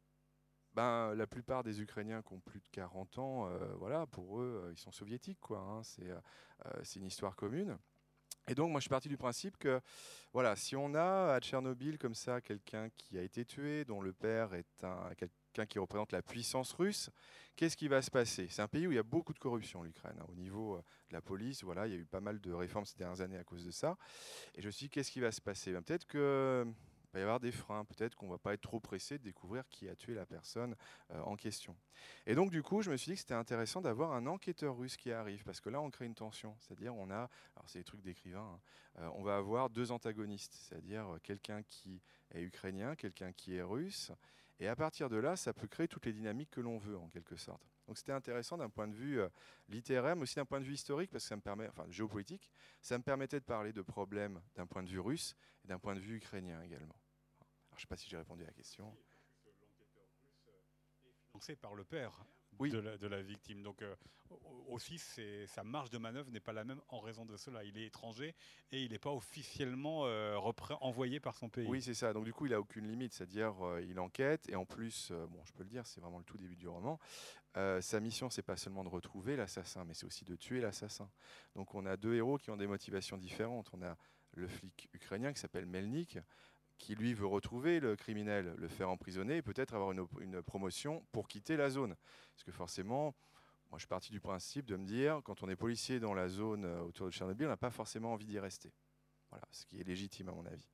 ben, 0.76 1.16
la 1.16 1.26
plupart 1.26 1.64
des 1.64 1.82
Ukrainiens 1.82 2.22
qui 2.22 2.34
ont 2.34 2.42
plus 2.42 2.60
de 2.60 2.68
40 2.70 3.18
ans, 3.18 3.48
euh, 3.48 3.74
voilà, 3.76 4.06
pour 4.08 4.42
eux, 4.42 4.64
euh, 4.66 4.72
ils 4.74 4.78
sont 4.78 4.92
soviétiques, 4.92 5.40
quoi. 5.40 5.60
Hein, 5.60 5.82
c'est 6.84 7.00
une 7.00 7.06
histoire 7.06 7.36
commune. 7.36 7.78
Et 8.48 8.54
donc, 8.54 8.72
moi, 8.72 8.80
je 8.80 8.84
suis 8.84 8.90
parti 8.90 9.10
du 9.10 9.18
principe 9.18 9.58
que, 9.58 9.82
voilà, 10.32 10.56
si 10.56 10.76
on 10.76 10.94
a 10.94 11.34
à 11.34 11.40
Tchernobyl 11.40 11.98
comme 11.98 12.14
ça 12.14 12.42
quelqu'un 12.42 12.90
qui 12.98 13.18
a 13.18 13.22
été 13.22 13.44
tué, 13.46 13.86
dont 13.86 14.02
le 14.02 14.14
père 14.14 14.54
est 14.54 14.84
un, 14.84 15.10
qui 15.64 15.80
représente 15.80 16.12
la 16.12 16.22
puissance 16.22 16.74
russe, 16.74 17.10
qu'est-ce 17.56 17.78
qui 17.78 17.88
va 17.88 18.02
se 18.02 18.12
passer? 18.12 18.48
C'est 18.50 18.62
un 18.62 18.68
pays 18.68 18.88
où 18.88 18.92
il 18.92 18.96
y 18.96 19.00
a 19.00 19.04
beaucoup 19.04 19.34
de 19.34 19.40
corruption, 19.40 19.84
l'Ukraine. 19.84 20.18
Hein. 20.20 20.26
Au 20.28 20.36
niveau 20.36 20.76
euh, 20.76 20.82
de 21.10 21.14
la 21.14 21.22
police, 21.22 21.64
voilà, 21.64 21.88
il 21.88 21.94
y 21.94 21.96
a 21.96 22.00
eu 22.00 22.06
pas 22.06 22.20
mal 22.20 22.42
de 22.42 22.52
réformes 22.52 22.86
ces 22.86 22.98
dernières 22.98 23.22
années 23.22 23.38
à 23.38 23.46
cause 23.46 23.64
de 23.64 23.72
ça. 23.72 23.98
Et 24.56 24.62
je 24.62 24.68
me 24.68 24.72
suis 24.72 24.88
dit, 24.88 24.90
qu'est-ce 24.90 25.12
qui 25.12 25.22
va 25.22 25.32
se 25.32 25.40
passer? 25.40 25.72
Ben, 25.72 25.82
Peut-être 25.82 26.06
que 26.06 26.68
va 27.16 27.20
y 27.20 27.24
avoir 27.24 27.40
des 27.40 27.52
freins, 27.52 27.86
peut-être 27.86 28.16
qu'on 28.16 28.26
ne 28.26 28.32
va 28.32 28.38
pas 28.38 28.54
être 28.54 28.62
trop 28.62 28.80
pressé 28.80 29.18
de 29.18 29.24
découvrir 29.24 29.68
qui 29.70 29.88
a 29.88 29.96
tué 29.96 30.14
la 30.14 30.26
personne 30.26 30.76
euh, 31.12 31.22
en 31.22 31.36
question. 31.36 31.76
Et 32.26 32.36
donc 32.36 32.52
du 32.52 32.62
coup, 32.62 32.82
je 32.82 32.92
me 32.92 32.98
suis 32.98 33.12
dit 33.12 33.16
que 33.16 33.22
c'était 33.22 33.34
intéressant 33.34 33.82
d'avoir 33.82 34.12
un 34.14 34.28
enquêteur 34.28 34.78
russe 34.78 34.98
qui 34.98 35.12
arrive, 35.12 35.44
parce 35.44 35.62
que 35.62 35.70
là, 35.70 35.80
on 35.82 35.90
crée 35.90 36.06
une 36.06 36.16
tension. 36.16 36.56
C'est-à-dire, 36.60 36.94
on 36.96 37.10
a, 37.10 37.30
alors 37.56 37.68
c'est 37.68 37.80
des 37.80 37.86
trucs 37.86 38.02
d'écrivain, 38.02 38.60
hein, 38.98 39.02
euh, 39.02 39.10
on 39.16 39.24
va 39.24 39.38
avoir 39.38 39.70
deux 39.70 39.92
antagonistes, 39.92 40.54
c'est-à-dire 40.54 41.08
quelqu'un 41.24 41.64
qui 41.64 42.02
est 42.32 42.42
ukrainien, 42.42 42.96
quelqu'un 42.96 43.32
qui 43.32 43.56
est 43.56 43.64
russe, 43.64 44.12
et 44.60 44.68
à 44.68 44.76
partir 44.76 45.10
de 45.10 45.18
là, 45.18 45.36
ça 45.36 45.54
peut 45.54 45.68
créer 45.68 45.88
toutes 45.88 46.06
les 46.06 46.14
dynamiques 46.14 46.52
que 46.52 46.62
l'on 46.62 46.78
veut, 46.78 46.98
en 46.98 47.10
quelque 47.10 47.36
sorte. 47.36 47.68
Donc 47.88 47.98
c'était 47.98 48.14
intéressant 48.14 48.58
d'un 48.58 48.70
point 48.70 48.88
de 48.88 48.96
vue 48.96 49.20
euh, 49.20 49.30
littéraire, 49.68 50.16
mais 50.16 50.24
aussi 50.24 50.36
d'un 50.36 50.46
point 50.46 50.60
de 50.60 50.66
vue 50.66 50.74
historique, 50.74 51.12
parce 51.12 51.26
que 51.26 51.30
ça 51.30 51.36
me 51.36 51.42
permet, 51.42 51.68
enfin 51.68 51.86
géopolitique, 51.90 52.50
ça 52.82 52.98
me 52.98 53.04
permettait 53.04 53.40
de 53.40 53.46
parler 53.46 53.74
de 53.74 53.82
problèmes 53.82 54.42
d'un 54.56 54.66
point 54.66 54.82
de 54.82 54.90
vue 54.90 55.00
russe 55.00 55.36
et 55.64 55.68
d'un 55.68 55.80
point 55.80 55.96
de 55.96 56.00
vue 56.00 56.18
ukrainien 56.18 56.62
également. 56.62 56.96
Alors, 57.68 57.72
je 57.72 57.76
ne 57.76 57.82
sais 57.82 57.88
pas 57.88 57.98
si 57.98 58.10
j'ai 58.10 58.18
répondu 58.18 58.44
à 58.44 58.48
la 58.48 58.54
question. 58.54 58.96
Financé 61.32 61.56
par 61.56 61.76
le 61.76 61.84
père 61.84 62.26
de, 62.60 63.08
la, 63.08 63.22
victime. 63.22 63.62
Donc 63.62 63.82
euh, 63.82 63.96
aussi, 64.68 65.00
sa 65.48 65.64
marge 65.64 65.90
de 65.90 65.98
manœuvre 65.98 66.32
n'est 66.32 66.40
pas 66.40 66.54
la 66.54 66.64
même 66.64 66.82
en 66.90 67.00
raison 67.00 67.26
de 67.26 67.38
cela. 67.38 67.64
Il 67.64 67.78
est 67.78 67.86
étranger 67.86 68.36
et 68.72 68.84
il 68.84 68.92
n'est 68.92 69.00
pas 69.00 69.12
officiellement 69.12 70.06
euh, 70.06 70.38
envoyé 70.82 71.20
par 71.20 71.36
son 71.36 71.50
pays. 71.50 71.68
Oui, 71.68 71.82
c'est 71.82 71.94
ça. 71.94 72.14
Donc 72.14 72.26
du 72.26 72.34
coup, 72.34 72.46
il 72.46 72.52
n'a 72.52 72.60
aucune 72.60 72.88
limite, 72.88 73.14
c'est-à-dire 73.14 73.66
euh, 73.66 73.82
il 73.82 74.00
enquête 74.00 74.50
et 74.50 74.56
en 74.56 74.66
plus, 74.66 75.12
bon, 75.12 75.44
je 75.46 75.54
peux 75.54 75.64
le 75.64 75.70
dire, 75.70 75.86
c'est 75.86 76.02
vraiment 76.02 76.20
le 76.20 76.26
tout 76.26 76.38
début 76.38 76.56
du 76.56 76.68
roman. 76.68 77.00
sa 77.56 78.00
mission, 78.00 78.30
c'est 78.30 78.42
pas 78.42 78.58
seulement 78.58 78.84
de 78.84 78.90
retrouver 78.90 79.36
l'assassin, 79.36 79.86
mais 79.86 79.94
c'est 79.94 80.06
aussi 80.06 80.26
de 80.26 80.36
tuer 80.36 80.62
l'assassin. 80.62 81.10
Donc 81.56 81.76
on 81.76 81.86
a 81.86 81.98
deux 81.98 82.16
héros 82.16 82.38
qui 82.38 82.52
ont 82.52 82.58
des 82.58 82.68
motivations 82.68 83.18
différentes. 83.18 83.70
On 83.74 83.82
a 83.82 83.98
le 84.36 84.48
flic 84.48 84.90
ukrainien 84.94 85.32
qui 85.34 85.40
s'appelle 85.40 85.66
Melnik, 85.66 86.20
qui 86.78 86.96
lui 86.96 87.14
veut 87.14 87.26
retrouver 87.26 87.80
le 87.80 87.96
criminel, 87.96 88.54
le 88.58 88.68
faire 88.68 88.90
emprisonner 88.90 89.38
et 89.38 89.42
peut-être 89.42 89.74
avoir 89.74 89.92
une, 89.92 90.42
promotion 90.44 91.06
pour 91.12 91.28
quitter 91.28 91.58
la 91.58 91.70
zone. 91.70 91.96
Parce 92.34 92.44
que 92.44 92.52
forcément, 92.52 93.16
moi 93.70 93.78
je 93.78 93.80
suis 93.80 93.88
parti 93.88 94.12
du 94.12 94.20
principe 94.20 94.66
de 94.66 94.76
me 94.76 94.86
dire, 94.86 95.22
quand 95.24 95.44
on 95.44 95.50
est 95.50 95.56
policier 95.56 96.00
dans 96.00 96.14
la 96.14 96.28
zone 96.28 96.66
euh, 96.66 96.82
autour 96.82 97.08
de 97.08 97.12
Tchernobyl, 97.12 97.48
on 97.48 97.50
n'a 97.50 97.58
pas 97.58 97.72
forcément 97.72 98.14
envie 98.14 98.26
d'y 98.26 98.40
rester. 98.40 98.72
Voilà, 99.30 99.46
ce 99.52 99.66
qui 99.66 99.82
est 99.82 99.84
légitime 99.84 100.30
à 100.30 100.32
mon 100.32 100.46
avis. 100.46 100.68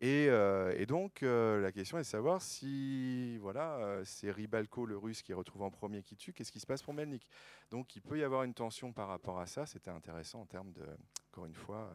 Et, 0.00 0.26
euh, 0.28 0.84
donc 0.84 1.22
euh, 1.22 1.60
la 1.60 1.72
question 1.72 1.96
est 1.96 2.02
de 2.02 2.06
savoir 2.06 2.42
si 2.42 3.38
voilà, 3.38 4.00
c'est 4.04 4.30
Ribalko, 4.30 4.84
le 4.84 4.98
russe, 4.98 5.22
qui 5.22 5.32
retrouve 5.32 5.62
en 5.62 5.70
premier 5.70 6.02
qui 6.02 6.16
tue, 6.16 6.32
qu'est-ce 6.32 6.52
qui 6.52 6.60
se 6.60 6.66
passe 6.66 6.82
pour 6.82 6.92
Melnik? 6.92 7.26
Donc 7.70 7.94
il 7.96 8.02
peut 8.02 8.18
y 8.18 8.24
avoir 8.24 8.42
une 8.42 8.54
tension 8.54 8.92
par 8.92 9.08
rapport 9.08 9.38
à 9.38 9.46
ça, 9.46 9.64
c'était 9.64 9.90
intéressant 9.90 10.40
en 10.40 10.46
termes 10.46 10.72
de, 10.72 10.84
encore 11.30 11.46
une 11.46 11.54
fois, 11.54 11.90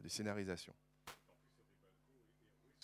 de 0.00 0.08
scénarisation 0.08 0.74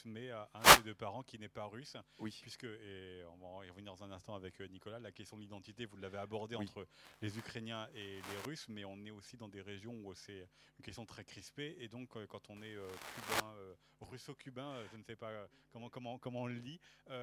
mais 0.04 0.30
à 0.30 0.48
un 0.54 0.76
des 0.78 0.84
deux 0.84 0.94
parents 0.94 1.22
qui 1.22 1.38
n'est 1.38 1.48
pas 1.48 1.66
russe. 1.66 1.96
Oui. 2.18 2.36
Puisque, 2.42 2.64
et 2.64 3.22
on 3.32 3.36
va 3.58 3.66
y 3.66 3.70
revenir 3.70 3.94
dans 3.94 4.04
un 4.04 4.10
instant 4.10 4.34
avec 4.34 4.60
euh, 4.60 4.66
Nicolas, 4.68 4.98
la 4.98 5.12
question 5.12 5.36
de 5.36 5.42
l'identité, 5.42 5.86
vous 5.86 5.96
l'avez 5.96 6.18
abordée 6.18 6.56
entre 6.56 6.86
les 7.20 7.38
Ukrainiens 7.38 7.88
et 7.94 8.16
les 8.16 8.40
Russes, 8.46 8.68
mais 8.68 8.84
on 8.84 9.04
est 9.04 9.10
aussi 9.10 9.36
dans 9.36 9.48
des 9.48 9.60
régions 9.60 9.94
où 10.04 10.14
c'est 10.14 10.48
une 10.78 10.84
question 10.84 11.04
très 11.06 11.24
crispée. 11.24 11.76
Et 11.78 11.88
donc, 11.88 12.16
euh, 12.16 12.26
quand 12.26 12.50
on 12.50 12.62
est 12.62 12.74
euh, 12.74 12.88
cubain, 13.14 13.54
russo-cubain, 14.00 14.84
je 14.92 14.96
ne 14.96 15.02
sais 15.02 15.16
pas 15.16 15.30
comment, 15.70 15.88
comment, 15.88 16.18
comment 16.18 16.42
on 16.42 16.46
le 16.46 16.54
lit, 16.54 16.80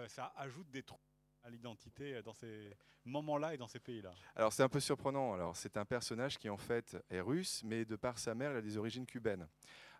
ça 0.08 0.34
ajoute 0.36 0.70
des 0.72 0.84
trous 0.84 1.00
à 1.44 1.50
l'identité 1.50 2.22
dans 2.24 2.34
ces 2.34 2.76
moments-là 3.06 3.54
et 3.54 3.58
dans 3.58 3.68
ces 3.68 3.80
pays-là 3.80 4.14
Alors 4.36 4.52
c'est 4.52 4.64
un 4.64 4.70
peu 4.70 4.80
surprenant. 4.80 5.34
Alors 5.34 5.56
c'est 5.56 5.78
un 5.78 5.86
personnage 5.86 6.38
qui 6.38 6.50
en 6.50 6.58
fait 6.58 6.98
est 7.10 7.22
russe, 7.22 7.62
mais 7.64 7.86
de 7.86 7.96
par 7.96 8.18
sa 8.18 8.36
mère, 8.36 8.52
il 8.52 8.58
a 8.58 8.62
des 8.62 8.78
origines 8.78 9.06
cubaines. 9.06 9.48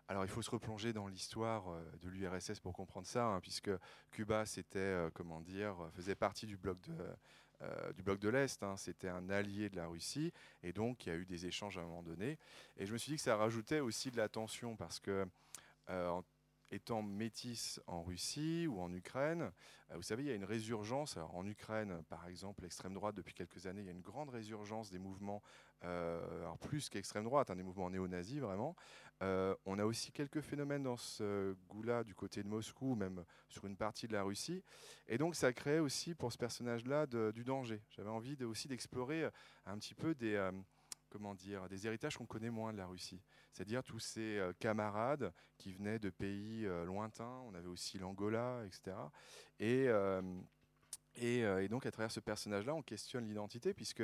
Alors 0.08 0.24
il 0.24 0.30
faut 0.30 0.42
se 0.42 0.50
replonger 0.50 0.92
dans 0.92 1.08
l'histoire 1.08 1.68
euh, 1.68 1.82
de 2.00 2.08
l'URSS 2.08 2.60
pour 2.60 2.72
comprendre 2.72 3.06
ça, 3.06 3.26
hein, 3.26 3.40
puisque 3.40 3.70
Cuba, 4.12 4.46
c'était, 4.46 4.78
euh, 4.78 5.10
comment 5.12 5.40
dire, 5.40 5.74
faisait 5.96 6.14
partie 6.14 6.46
du 6.46 6.56
bloc 6.56 6.80
de, 6.82 6.94
euh, 7.62 7.92
du 7.92 8.02
bloc 8.02 8.20
de 8.20 8.28
l'Est. 8.28 8.62
Hein. 8.62 8.76
c'était 8.76 9.08
un 9.08 9.28
allié 9.30 9.68
de 9.68 9.74
la 9.74 9.88
Russie, 9.88 10.32
et 10.62 10.72
donc 10.72 11.06
il 11.06 11.08
y 11.08 11.12
a 11.12 11.16
eu 11.16 11.26
des 11.26 11.46
échanges 11.46 11.76
à 11.76 11.80
un 11.80 11.84
moment 11.84 12.04
donné. 12.04 12.38
Et 12.76 12.86
je 12.86 12.92
me 12.92 12.98
suis 12.98 13.10
dit 13.10 13.16
que 13.16 13.22
ça 13.22 13.36
rajoutait 13.36 13.80
aussi 13.80 14.12
de 14.12 14.16
la 14.16 14.28
tension, 14.28 14.76
parce 14.76 15.00
que 15.00 15.26
étant 16.72 17.00
métis 17.00 17.80
en 17.86 18.02
Russie 18.02 18.66
ou 18.68 18.80
en 18.80 18.92
Ukraine, 18.92 19.52
vous 19.94 20.02
savez, 20.02 20.24
il 20.24 20.28
y 20.28 20.32
a 20.32 20.34
une 20.34 20.44
résurgence. 20.44 21.16
en 21.16 21.46
Ukraine, 21.46 22.02
par 22.08 22.26
exemple, 22.26 22.64
l'extrême 22.64 22.92
droite, 22.92 23.14
depuis 23.14 23.34
quelques 23.34 23.66
années, 23.66 23.82
il 23.82 23.86
y 23.86 23.88
a 23.88 23.92
une 23.92 24.00
grande 24.00 24.30
résurgence 24.30 24.90
des 24.90 24.98
mouvements, 24.98 25.42
alors 25.82 26.58
plus 26.58 26.88
qu'extrême 26.88 27.22
droite, 27.22 27.50
hein, 27.50 27.56
des 27.56 27.62
mouvements 27.62 27.88
néo-nazis 27.88 28.40
vraiment, 28.40 28.74
euh, 29.22 29.54
on 29.64 29.78
a 29.78 29.84
aussi 29.84 30.12
quelques 30.12 30.42
phénomènes 30.42 30.82
dans 30.82 30.96
ce 30.96 31.54
goût-là 31.68 32.04
du 32.04 32.14
côté 32.14 32.42
de 32.42 32.48
Moscou, 32.48 32.94
même 32.94 33.24
sur 33.48 33.66
une 33.66 33.76
partie 33.76 34.06
de 34.06 34.12
la 34.12 34.22
Russie. 34.22 34.62
Et 35.08 35.16
donc 35.16 35.34
ça 35.34 35.52
crée 35.52 35.80
aussi 35.80 36.14
pour 36.14 36.32
ce 36.32 36.38
personnage-là 36.38 37.06
du 37.06 37.44
danger. 37.44 37.82
J'avais 37.90 38.10
envie 38.10 38.42
aussi 38.44 38.68
d'explorer 38.68 39.24
euh, 39.24 39.30
un 39.64 39.78
petit 39.78 39.94
peu 39.94 40.14
des, 40.14 40.34
euh, 40.34 40.52
comment 41.08 41.34
dire, 41.34 41.68
des 41.68 41.86
héritages 41.86 42.16
qu'on 42.16 42.26
connaît 42.26 42.50
moins 42.50 42.72
de 42.72 42.78
la 42.78 42.86
Russie. 42.86 43.22
C'est-à-dire 43.52 43.82
tous 43.82 44.00
ces 44.00 44.50
camarades 44.58 45.32
qui 45.56 45.72
venaient 45.72 45.98
de 45.98 46.10
pays 46.10 46.66
lointains. 46.84 47.40
On 47.46 47.54
avait 47.54 47.68
aussi 47.68 47.98
l'Angola, 47.98 48.62
etc. 48.66 48.94
Et, 49.58 49.88
et, 51.14 51.68
donc 51.68 51.86
à 51.86 51.90
travers 51.90 52.10
ce 52.10 52.20
personnage-là, 52.20 52.74
on 52.74 52.82
questionne 52.82 53.26
l'identité 53.26 53.72
puisque 53.72 54.02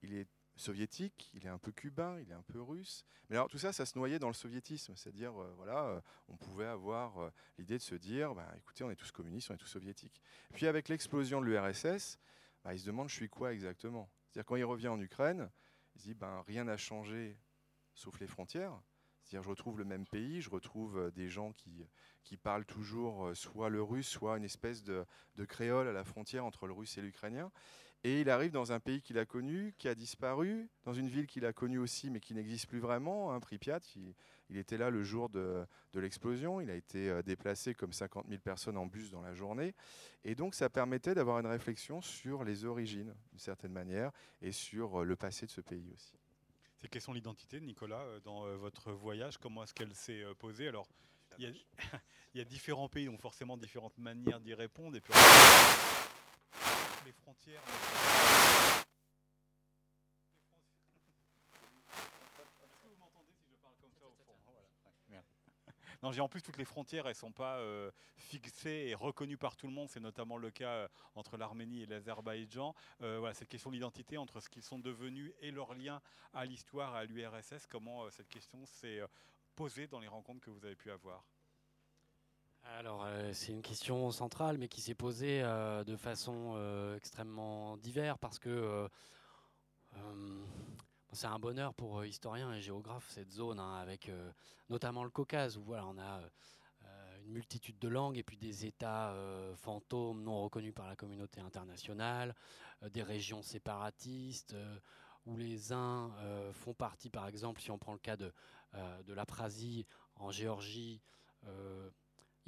il 0.00 0.14
est 0.14 0.26
soviétique, 0.60 1.30
il 1.34 1.46
est 1.46 1.50
un 1.50 1.58
peu 1.58 1.72
cubain, 1.72 2.18
il 2.20 2.30
est 2.30 2.34
un 2.34 2.42
peu 2.42 2.60
russe. 2.60 3.04
Mais 3.28 3.36
alors 3.36 3.48
tout 3.48 3.58
ça, 3.58 3.72
ça 3.72 3.86
se 3.86 3.98
noyait 3.98 4.18
dans 4.18 4.28
le 4.28 4.34
soviétisme, 4.34 4.94
c'est-à-dire 4.96 5.32
voilà, 5.32 6.02
on 6.28 6.36
pouvait 6.36 6.66
avoir 6.66 7.30
l'idée 7.58 7.78
de 7.78 7.82
se 7.82 7.94
dire, 7.94 8.34
bah, 8.34 8.52
écoutez, 8.56 8.84
on 8.84 8.90
est 8.90 8.96
tous 8.96 9.10
communistes, 9.10 9.50
on 9.50 9.54
est 9.54 9.58
tous 9.58 9.66
soviétiques. 9.66 10.20
Puis 10.54 10.66
avec 10.66 10.88
l'explosion 10.88 11.40
de 11.40 11.46
l'URSS, 11.46 12.18
bah, 12.64 12.74
il 12.74 12.80
se 12.80 12.86
demande, 12.86 13.08
je 13.08 13.14
suis 13.14 13.28
quoi 13.28 13.52
exactement? 13.52 14.10
C'est-à-dire 14.26 14.46
quand 14.46 14.56
il 14.56 14.64
revient 14.64 14.88
en 14.88 15.00
Ukraine, 15.00 15.50
il 15.94 16.00
se 16.00 16.06
dit, 16.08 16.14
ben, 16.14 16.42
rien 16.46 16.64
n'a 16.64 16.76
changé 16.76 17.38
sauf 17.94 18.18
les 18.20 18.26
frontières. 18.26 18.80
C'est-à-dire 19.22 19.42
je 19.42 19.50
retrouve 19.50 19.78
le 19.78 19.84
même 19.84 20.06
pays, 20.06 20.40
je 20.40 20.48
retrouve 20.48 21.10
des 21.14 21.28
gens 21.28 21.52
qui, 21.52 21.84
qui 22.22 22.38
parlent 22.38 22.64
toujours 22.64 23.30
soit 23.36 23.68
le 23.68 23.82
russe, 23.82 24.08
soit 24.08 24.38
une 24.38 24.44
espèce 24.44 24.82
de 24.82 25.04
créole 25.46 25.86
à 25.86 25.92
la 25.92 26.04
frontière 26.04 26.46
entre 26.46 26.66
le 26.66 26.72
russe 26.72 26.96
et 26.96 27.02
l'ukrainien. 27.02 27.50
Et 28.04 28.20
il 28.20 28.30
arrive 28.30 28.52
dans 28.52 28.70
un 28.70 28.78
pays 28.78 29.02
qu'il 29.02 29.18
a 29.18 29.26
connu, 29.26 29.74
qui 29.76 29.88
a 29.88 29.94
disparu, 29.94 30.68
dans 30.84 30.92
une 30.92 31.08
ville 31.08 31.26
qu'il 31.26 31.44
a 31.44 31.52
connue 31.52 31.78
aussi, 31.78 32.10
mais 32.10 32.20
qui 32.20 32.32
n'existe 32.32 32.68
plus 32.68 32.78
vraiment, 32.78 33.32
hein, 33.32 33.40
Pripyat. 33.40 33.80
Il, 34.48 34.56
était 34.56 34.78
là 34.78 34.88
le 34.88 35.02
jour 35.02 35.28
de, 35.28 35.66
l'explosion. 35.94 36.60
Il 36.60 36.70
a 36.70 36.76
été 36.76 37.10
euh, 37.10 37.22
déplacé 37.22 37.74
comme 37.74 37.92
50 37.92 38.26
000 38.28 38.40
personnes 38.40 38.76
en 38.76 38.86
bus 38.86 39.10
dans 39.10 39.20
la 39.20 39.34
journée. 39.34 39.74
Et 40.24 40.36
donc, 40.36 40.54
ça 40.54 40.70
permettait 40.70 41.14
d'avoir 41.14 41.40
une 41.40 41.46
réflexion 41.46 42.00
sur 42.00 42.44
les 42.44 42.64
origines, 42.64 43.14
d'une 43.30 43.40
certaine 43.40 43.72
manière, 43.72 44.12
et 44.42 44.52
sur 44.52 45.00
euh, 45.00 45.04
le 45.04 45.16
passé 45.16 45.46
de 45.46 45.50
ce 45.50 45.60
pays 45.60 45.90
aussi. 45.92 46.14
Ces 46.76 46.88
questions 46.88 47.12
d'identité, 47.12 47.60
Nicolas, 47.60 48.02
euh, 48.02 48.20
dans 48.20 48.46
votre 48.56 48.92
voyage, 48.92 49.38
comment 49.38 49.64
est-ce 49.64 49.74
qu'elle 49.74 49.94
s'est 49.94 50.22
posée? 50.38 50.68
Alors, 50.68 50.86
il 51.36 51.44
y, 51.44 51.46
a, 51.48 51.50
il 52.34 52.38
y, 52.38 52.40
a, 52.40 52.44
différents 52.44 52.88
pays, 52.88 53.06
donc 53.06 53.20
forcément 53.20 53.56
différentes 53.56 53.98
manières 53.98 54.38
d'y 54.38 54.54
répondre. 54.54 54.96
Et 54.96 55.00
puis, 55.02 55.12
frontières. 57.12 57.62
Non, 66.02 66.12
j'ai 66.12 66.20
en 66.20 66.28
plus 66.28 66.42
toutes 66.42 66.58
les 66.58 66.64
frontières, 66.64 67.08
elles 67.08 67.16
sont 67.16 67.32
pas 67.32 67.56
euh, 67.56 67.90
fixées 68.16 68.86
et 68.88 68.94
reconnues 68.94 69.36
par 69.36 69.56
tout 69.56 69.66
le 69.66 69.72
monde. 69.72 69.88
C'est 69.88 70.00
notamment 70.00 70.36
le 70.36 70.50
cas 70.50 70.70
euh, 70.70 70.88
entre 71.16 71.36
l'Arménie 71.36 71.82
et 71.82 71.86
l'Azerbaïdjan. 71.86 72.74
Euh, 73.02 73.18
voilà, 73.18 73.34
cette 73.34 73.48
question 73.48 73.72
d'identité 73.72 74.16
entre 74.16 74.40
ce 74.40 74.48
qu'ils 74.48 74.62
sont 74.62 74.78
devenus 74.78 75.32
et 75.40 75.50
leur 75.50 75.74
lien 75.74 76.00
à 76.32 76.44
l'histoire, 76.44 76.94
à 76.94 77.04
l'URSS. 77.04 77.66
Comment 77.68 78.08
cette 78.10 78.28
question 78.28 78.64
s'est 78.64 79.00
posée 79.56 79.88
dans 79.88 79.98
les 79.98 80.08
rencontres 80.08 80.40
que 80.40 80.50
vous 80.50 80.64
avez 80.64 80.76
pu 80.76 80.92
avoir? 80.92 81.24
Alors, 82.76 83.04
euh, 83.04 83.30
c'est 83.32 83.52
une 83.52 83.62
question 83.62 84.10
centrale, 84.10 84.58
mais 84.58 84.68
qui 84.68 84.80
s'est 84.80 84.94
posée 84.94 85.42
euh, 85.42 85.84
de 85.84 85.96
façon 85.96 86.54
euh, 86.56 86.96
extrêmement 86.96 87.76
diverse 87.76 88.18
parce 88.20 88.38
que 88.38 88.88
c'est 91.12 91.26
un 91.26 91.38
bonheur 91.38 91.74
pour 91.74 92.04
historiens 92.04 92.52
et 92.52 92.60
géographes 92.60 93.08
cette 93.08 93.32
zone, 93.32 93.58
hein, 93.58 93.76
avec 93.76 94.10
notamment 94.68 95.02
le 95.02 95.10
Caucase, 95.10 95.56
où 95.56 95.62
voilà, 95.62 95.86
on 95.86 95.98
a 95.98 96.20
une 97.24 97.32
multitude 97.32 97.78
de 97.78 97.88
langues 97.88 98.18
et 98.18 98.22
puis 98.22 98.36
des 98.36 98.66
États 98.66 99.12
fantômes 99.56 100.22
non 100.22 100.42
reconnus 100.42 100.74
par 100.74 100.86
la 100.86 100.94
communauté 100.94 101.40
internationale, 101.40 102.34
des 102.90 103.02
régions 103.02 103.42
séparatistes, 103.42 104.54
où 105.26 105.36
les 105.36 105.72
uns 105.72 106.12
font 106.52 106.74
partie, 106.74 107.10
par 107.10 107.26
exemple, 107.26 107.60
si 107.60 107.70
on 107.70 107.78
prend 107.78 107.94
le 107.94 107.98
cas 107.98 108.16
de, 108.16 108.32
de 109.04 109.12
l'Aprasie 109.14 109.86
en 110.16 110.30
Géorgie, 110.30 111.00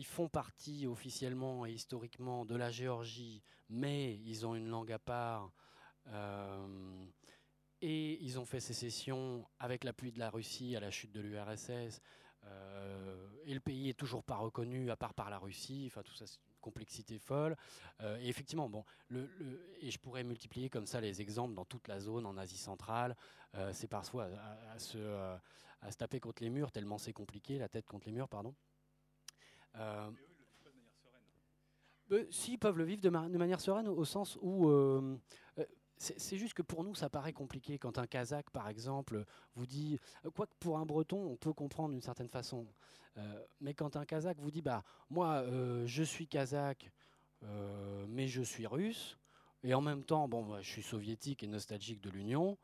ils 0.00 0.06
font 0.06 0.30
partie 0.30 0.86
officiellement 0.86 1.66
et 1.66 1.72
historiquement 1.72 2.46
de 2.46 2.56
la 2.56 2.70
Géorgie, 2.70 3.42
mais 3.68 4.14
ils 4.24 4.46
ont 4.46 4.54
une 4.54 4.68
langue 4.68 4.90
à 4.92 4.98
part. 4.98 5.52
Euh, 6.06 7.04
et 7.82 8.16
ils 8.24 8.38
ont 8.38 8.46
fait 8.46 8.60
sécession 8.60 9.46
avec 9.58 9.84
l'appui 9.84 10.10
de 10.10 10.18
la 10.18 10.30
Russie 10.30 10.74
à 10.74 10.80
la 10.80 10.90
chute 10.90 11.12
de 11.12 11.20
l'URSS. 11.20 12.00
Euh, 12.46 13.28
et 13.44 13.52
le 13.52 13.60
pays 13.60 13.90
est 13.90 13.98
toujours 13.98 14.24
pas 14.24 14.36
reconnu 14.36 14.90
à 14.90 14.96
part 14.96 15.12
par 15.12 15.28
la 15.28 15.36
Russie. 15.36 15.84
Enfin, 15.90 16.02
tout 16.02 16.14
ça, 16.14 16.26
c'est 16.26 16.38
une 16.46 16.60
complexité 16.62 17.18
folle. 17.18 17.54
Euh, 18.00 18.18
et 18.20 18.28
effectivement, 18.28 18.70
bon, 18.70 18.86
et 19.82 19.90
je 19.90 19.98
pourrais 19.98 20.24
multiplier 20.24 20.70
comme 20.70 20.86
ça 20.86 21.02
les 21.02 21.20
exemples 21.20 21.52
dans 21.52 21.66
toute 21.66 21.88
la 21.88 22.00
zone 22.00 22.24
en 22.24 22.38
Asie 22.38 22.56
centrale. 22.56 23.14
c'est 23.72 23.88
parfois 23.88 24.30
à, 24.72 24.78
se, 24.78 25.36
taper 25.98 26.20
contre 26.20 26.42
les 26.42 26.48
murs 26.48 26.72
tellement 26.72 26.96
c'est 26.96 27.12
compliqué, 27.12 27.58
la 27.58 27.68
tête 27.68 27.86
contre 27.86 28.06
les 28.06 28.12
murs, 28.12 28.30
pardon. 28.30 28.54
Euh, 29.76 30.10
euh, 32.12 32.24
si, 32.30 32.54
ils 32.54 32.58
peuvent 32.58 32.76
le 32.76 32.84
vivre 32.84 33.00
de, 33.00 33.08
manière 33.10 33.60
sereine 33.60 33.88
au, 33.88 34.04
sens 34.04 34.36
où 34.40 34.68
euh, 34.68 35.16
c'est 35.96 36.36
juste 36.36 36.54
que 36.54 36.62
pour 36.62 36.82
nous, 36.82 36.94
ça 36.94 37.10
paraît 37.10 37.32
compliqué 37.32 37.78
quand 37.78 37.98
un 37.98 38.06
Kazakh, 38.06 38.50
par 38.50 38.68
exemple, 38.68 39.24
vous 39.54 39.66
dit, 39.66 40.00
quoique 40.34 40.54
pour 40.58 40.78
un 40.78 40.86
Breton, 40.86 41.18
on 41.18 41.36
peut 41.36 41.52
comprendre 41.52 41.90
d'une 41.90 42.00
certaine 42.00 42.30
façon, 42.30 42.66
mais 43.60 43.74
quand 43.74 43.96
un 43.96 44.06
Kazakh 44.06 44.38
vous 44.40 44.50
dit, 44.50 44.62
bah 44.62 44.82
moi, 45.10 45.44
je 45.84 46.02
suis 46.02 46.26
Kazakh, 46.26 46.90
mais 48.08 48.28
je 48.28 48.40
suis 48.40 48.66
russe, 48.66 49.18
et 49.62 49.74
en 49.74 49.82
même 49.82 50.02
temps, 50.02 50.26
bon, 50.26 50.42
bah, 50.46 50.62
je 50.62 50.70
suis 50.70 50.82
soviétique 50.82 51.42
et 51.42 51.46
nostalgique 51.46 52.00
de 52.00 52.08
l'Union, 52.08 52.56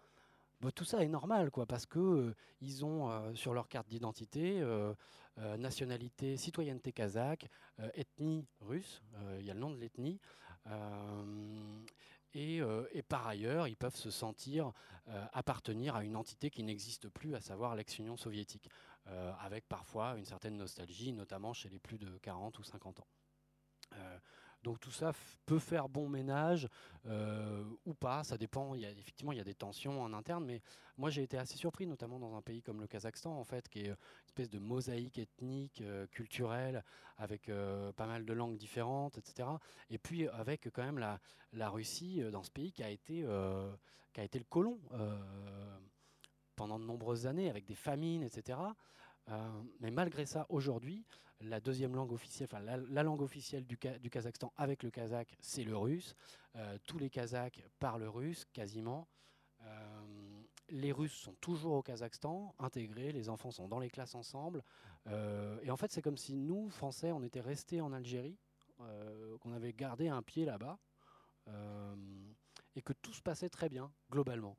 bah, 0.62 0.72
tout 0.72 0.84
ça 0.86 1.04
est 1.04 1.08
normal, 1.08 1.50
quoi, 1.50 1.66
parce 1.66 1.84
que 1.84 2.34
ils 2.62 2.86
ont 2.86 3.34
sur 3.34 3.52
leur 3.52 3.68
carte 3.68 3.88
d'identité 3.88 4.62
euh, 5.38 5.58
nationalité, 5.58 6.38
citoyenneté 6.38 6.92
kazakh, 6.92 7.46
euh, 7.80 7.90
ethnie 7.94 8.46
russe, 8.60 9.02
euh, 9.16 9.36
il 9.38 9.46
y 9.46 9.50
a 9.50 9.54
le 9.54 9.60
nom 9.60 9.70
de 9.70 9.76
l'ethnie. 9.76 10.18
Et, 12.34 12.60
par 13.08 13.26
ailleurs, 13.26 13.68
ils 13.68 13.76
peuvent 13.76 13.96
se 13.96 14.10
sentir 14.10 14.72
appartenir 15.32 15.94
à 15.94 16.04
une 16.04 16.16
entité 16.16 16.50
qui 16.50 16.64
n'existe 16.64 17.08
plus, 17.08 17.34
à 17.34 17.40
savoir 17.40 17.76
l'ex-Union 17.76 18.16
soviétique, 18.16 18.68
avec 19.38 19.66
parfois 19.68 20.16
une 20.18 20.24
certaine 20.24 20.56
nostalgie, 20.56 21.12
notamment 21.12 21.54
chez 21.54 21.68
les 21.68 21.78
plus 21.78 21.98
de 21.98 22.18
40 22.18 22.58
ou 22.58 22.64
50 22.64 23.00
ans. 23.00 23.06
Donc 24.66 24.80
tout 24.80 24.90
ça 24.90 25.12
peut 25.46 25.60
faire 25.60 25.88
bon 25.88 26.08
ménage 26.08 26.68
euh, 27.06 27.62
ou 27.84 27.94
pas, 27.94 28.24
ça 28.24 28.36
dépend. 28.36 28.74
Il 28.74 28.80
y 28.80 28.84
a, 28.84 28.90
effectivement, 28.90 29.30
il 29.30 29.38
y 29.38 29.40
a 29.40 29.44
des 29.44 29.54
tensions 29.54 30.02
en 30.02 30.12
interne, 30.12 30.44
mais 30.44 30.60
moi 30.96 31.08
j'ai 31.08 31.22
été 31.22 31.38
assez 31.38 31.56
surpris, 31.56 31.86
notamment 31.86 32.18
dans 32.18 32.34
un 32.34 32.42
pays 32.42 32.62
comme 32.62 32.80
le 32.80 32.88
Kazakhstan, 32.88 33.30
en 33.30 33.44
fait, 33.44 33.68
qui 33.68 33.82
est 33.82 33.86
une 33.90 33.96
espèce 34.26 34.50
de 34.50 34.58
mosaïque 34.58 35.18
ethnique, 35.20 35.82
euh, 35.82 36.08
culturelle, 36.08 36.82
avec 37.16 37.48
euh, 37.48 37.92
pas 37.92 38.06
mal 38.06 38.24
de 38.24 38.32
langues 38.32 38.56
différentes, 38.56 39.18
etc. 39.18 39.48
Et 39.88 39.98
puis 39.98 40.26
avec 40.26 40.68
quand 40.72 40.82
même 40.82 40.98
la, 40.98 41.20
la 41.52 41.68
Russie 41.68 42.20
dans 42.32 42.42
ce 42.42 42.50
pays 42.50 42.72
qui 42.72 42.82
a 42.82 42.90
été, 42.90 43.24
qui 44.12 44.20
a 44.20 44.24
été 44.24 44.40
le 44.40 44.46
colon 44.46 44.80
pendant 46.56 46.80
de 46.80 46.84
nombreuses 46.84 47.28
années, 47.28 47.50
avec 47.50 47.66
des 47.66 47.76
famines, 47.76 48.24
etc. 48.24 48.58
mais 49.80 49.90
malgré 49.90 50.26
ça, 50.26 50.46
aujourd'hui, 50.48 51.04
la 51.40 51.60
deuxième 51.60 51.94
langue 51.94 52.12
officielle, 52.12 52.48
enfin 52.50 52.62
la, 52.62 53.02
langue 53.02 53.22
officielle 53.22 53.66
du, 53.66 53.76
Kazakhstan 53.76 54.52
avec 54.56 54.82
le 54.82 54.90
kazakh, 54.90 55.36
c'est 55.40 55.64
le 55.64 55.76
russe. 55.76 56.14
Euh, 56.56 56.78
tous 56.86 56.98
les 56.98 57.10
Kazakhs 57.10 57.62
parlent 57.78 58.04
russe 58.04 58.46
quasiment. 58.52 59.08
Euh, 59.62 60.00
les 60.68 60.92
Russes 60.92 61.12
sont 61.12 61.34
toujours 61.34 61.74
au 61.74 61.82
Kazakhstan, 61.82 62.54
intégrés, 62.58 63.12
les 63.12 63.28
enfants 63.28 63.50
sont 63.50 63.68
dans 63.68 63.78
les 63.78 63.90
classes 63.90 64.14
ensemble. 64.14 64.62
Euh, 65.06 65.60
et 65.62 65.70
en 65.70 65.76
fait, 65.76 65.92
c'est 65.92 66.02
comme 66.02 66.16
si 66.16 66.34
nous, 66.34 66.68
Français, 66.70 67.12
on 67.12 67.22
était 67.22 67.40
restés 67.40 67.80
en 67.80 67.92
Algérie, 67.92 68.38
qu'on 69.40 69.52
avait 69.52 69.72
gardé 69.72 70.08
un 70.08 70.22
pied 70.22 70.44
là-bas, 70.44 70.78
et 72.74 72.82
que 72.82 72.92
tout 72.92 73.14
se 73.14 73.22
passait 73.22 73.48
très 73.48 73.70
bien, 73.70 73.90
globalement. 74.10 74.58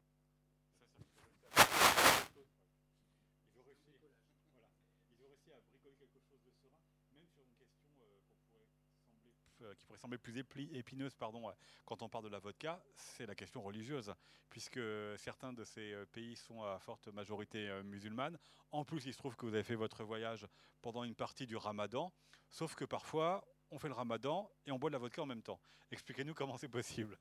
Pourrait 9.98 10.18
sembler 10.18 10.44
plus 10.44 10.70
épineuse 10.76 11.16
pardon, 11.16 11.50
euh, 11.50 11.52
quand 11.86 12.02
on 12.02 12.10
parle 12.10 12.26
de 12.26 12.30
la 12.30 12.40
vodka, 12.40 12.82
c'est 12.96 13.26
la 13.26 13.36
question 13.36 13.62
religieuse, 13.62 14.14
puisque 14.50 14.80
certains 15.18 15.54
de 15.54 15.64
ces 15.64 15.94
euh, 15.94 16.06
pays 16.06 16.36
sont 16.36 16.64
à 16.64 16.80
forte 16.80 17.08
majorité 17.08 17.70
musulmane. 17.84 18.38
En 18.72 18.84
plus, 18.84 19.06
il 19.06 19.14
se 19.14 19.18
trouve 19.18 19.36
que 19.36 19.46
vous 19.46 19.54
avez 19.54 19.64
fait 19.64 19.76
votre 19.76 20.04
voyage 20.04 20.48
pendant 20.82 21.04
une 21.04 21.16
partie 21.16 21.48
du 21.48 21.56
ramadan, 21.56 22.12
sauf 22.50 22.76
que 22.76 22.86
parfois, 22.86 23.44
on 23.72 23.80
fait 23.80 23.88
le 23.88 23.94
ramadan 23.94 24.50
et 24.66 24.72
on 24.72 24.78
boit 24.78 24.90
de 24.90 24.94
la 24.94 25.00
vodka 25.00 25.22
en 25.22 25.26
même 25.26 25.42
temps. 25.42 25.60
Expliquez-nous 25.92 26.34
comment 26.34 26.58
c'est 26.58 26.70
possible. 26.70 27.18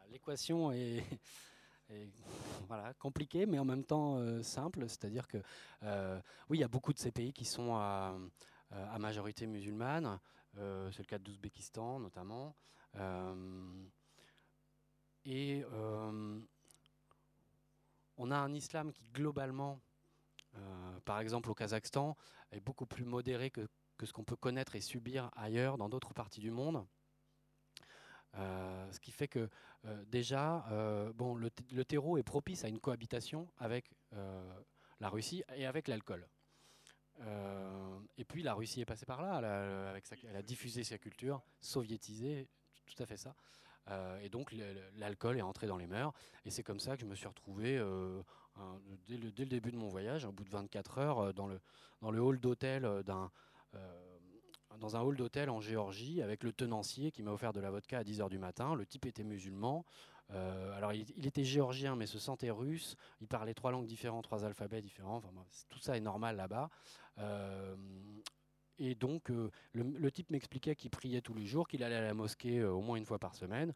Ah, 0.00 0.04
l'équation 0.10 0.72
est, 0.72 1.04
voilà, 2.66 2.92
compliquée, 2.94 3.46
mais 3.46 3.58
en 3.58 3.64
même 3.64 3.84
temps 3.84 4.42
simple. 4.42 4.88
C'est-à-dire 4.88 5.26
que, 5.28 5.38
oui, 6.48 6.58
il 6.58 6.60
y 6.60 6.64
a 6.64 6.68
beaucoup 6.68 6.92
de 6.92 6.98
ces 6.98 7.12
pays 7.12 7.32
qui 7.32 7.44
sont 7.44 7.74
à 7.74 8.18
majorité 8.98 9.46
musulmane. 9.46 10.18
Euh, 10.58 10.90
c'est 10.90 11.02
le 11.02 11.06
cas 11.06 11.18
de 11.18 11.24
l'Ouzbékistan 11.24 11.98
notamment. 12.00 12.54
Euh, 12.96 13.84
et 15.24 15.64
euh, 15.72 16.40
on 18.16 18.30
a 18.30 18.36
un 18.36 18.52
islam 18.52 18.92
qui 18.92 19.06
globalement, 19.12 19.80
par 21.04 21.20
exemple 21.20 21.50
au 21.50 21.54
Kazakhstan, 21.54 22.16
est 22.50 22.60
beaucoup 22.60 22.86
plus 22.86 23.04
modéré 23.04 23.50
que, 23.50 23.66
ce 24.02 24.12
qu'on 24.12 24.24
peut 24.24 24.36
connaître 24.36 24.76
et 24.76 24.80
subir 24.80 25.30
ailleurs 25.36 25.78
dans 25.78 25.88
d'autres 25.88 26.12
parties 26.12 26.40
du 26.40 26.50
monde. 26.50 26.84
ce 28.34 29.00
qui 29.00 29.12
fait 29.12 29.28
que 29.28 29.48
déjà, 30.06 30.66
le, 30.68 31.84
terreau 31.84 32.18
est 32.18 32.22
propice 32.22 32.64
à 32.64 32.68
une 32.68 32.80
cohabitation 32.80 33.48
avec 33.56 33.90
la 35.00 35.08
Russie 35.08 35.42
et 35.54 35.64
avec 35.64 35.88
l'alcool. 35.88 36.28
Et 38.16 38.24
puis 38.24 38.42
la 38.42 38.54
Russie 38.54 38.80
est 38.80 38.84
passée 38.84 39.06
par 39.06 39.22
là, 39.22 39.38
elle 39.38 40.34
a, 40.34 40.38
a 40.38 40.42
diffusé 40.42 40.84
sa 40.84 40.98
culture, 40.98 41.42
soviétisé, 41.60 42.48
tout 42.86 43.00
à 43.02 43.06
fait 43.06 43.16
ça. 43.16 43.34
et 44.22 44.28
donc 44.28 44.52
l'alcool 44.96 45.38
est 45.38 45.42
entré 45.42 45.66
dans 45.66 45.76
les 45.76 45.86
mœurs. 45.86 46.12
Et 46.44 46.50
c'est 46.50 46.62
comme 46.62 46.80
ça 46.80 46.96
que 46.96 47.02
je 47.02 47.06
me 47.06 47.14
suis 47.14 47.28
retrouvé 47.28 47.78
dès, 49.06 49.16
le, 49.16 49.30
début 49.30 49.72
de 49.72 49.76
mon 49.76 49.88
voyage, 49.88 50.24
au 50.24 50.32
bout 50.32 50.44
de 50.44 50.50
24 50.50 50.98
heures, 50.98 51.34
dans 51.34 51.46
le, 51.46 51.60
hall 52.02 52.40
d'hôtel 52.40 52.86
dans 54.78 54.96
un 54.96 55.00
hall 55.00 55.16
d'hôtel 55.16 55.50
en 55.50 55.60
Géorgie 55.60 56.22
avec 56.22 56.42
le 56.42 56.52
tenancier 56.52 57.10
qui 57.10 57.22
m'a 57.22 57.30
offert 57.30 57.52
de 57.52 57.60
la 57.60 57.70
vodka 57.70 57.98
à 57.98 58.02
10h 58.02 58.28
du 58.28 58.38
matin. 58.38 58.74
Le 58.74 58.86
type 58.86 59.06
était 59.06 59.24
musulman. 59.24 59.84
Euh, 60.34 60.76
alors 60.76 60.92
il, 60.92 61.26
était 61.26 61.44
géorgien 61.44 61.96
mais 61.96 62.06
se 62.06 62.18
sentait 62.18 62.50
russe. 62.50 62.96
Il 63.20 63.28
parlait 63.28 63.54
trois 63.54 63.70
langues 63.70 63.86
différentes, 63.86 64.24
trois 64.24 64.44
alphabets 64.44 64.80
différents. 64.80 65.16
Enfin, 65.16 65.30
tout 65.68 65.78
ça 65.78 65.96
est 65.96 66.00
normal 66.00 66.36
là-bas. 66.36 66.70
Euh, 67.18 67.76
et 68.78 68.94
donc, 68.94 69.30
euh, 69.30 69.50
le, 69.74 70.10
type 70.10 70.30
m'expliquait 70.30 70.74
qu'il 70.74 70.90
priait 70.90 71.20
tous 71.20 71.34
les 71.34 71.44
jours, 71.44 71.68
qu'il 71.68 71.84
allait 71.84 71.96
à 71.96 72.00
la 72.00 72.14
mosquée 72.14 72.64
au 72.64 72.80
moins 72.80 72.96
une 72.96 73.04
fois 73.04 73.18
par 73.18 73.34
semaine. 73.34 73.74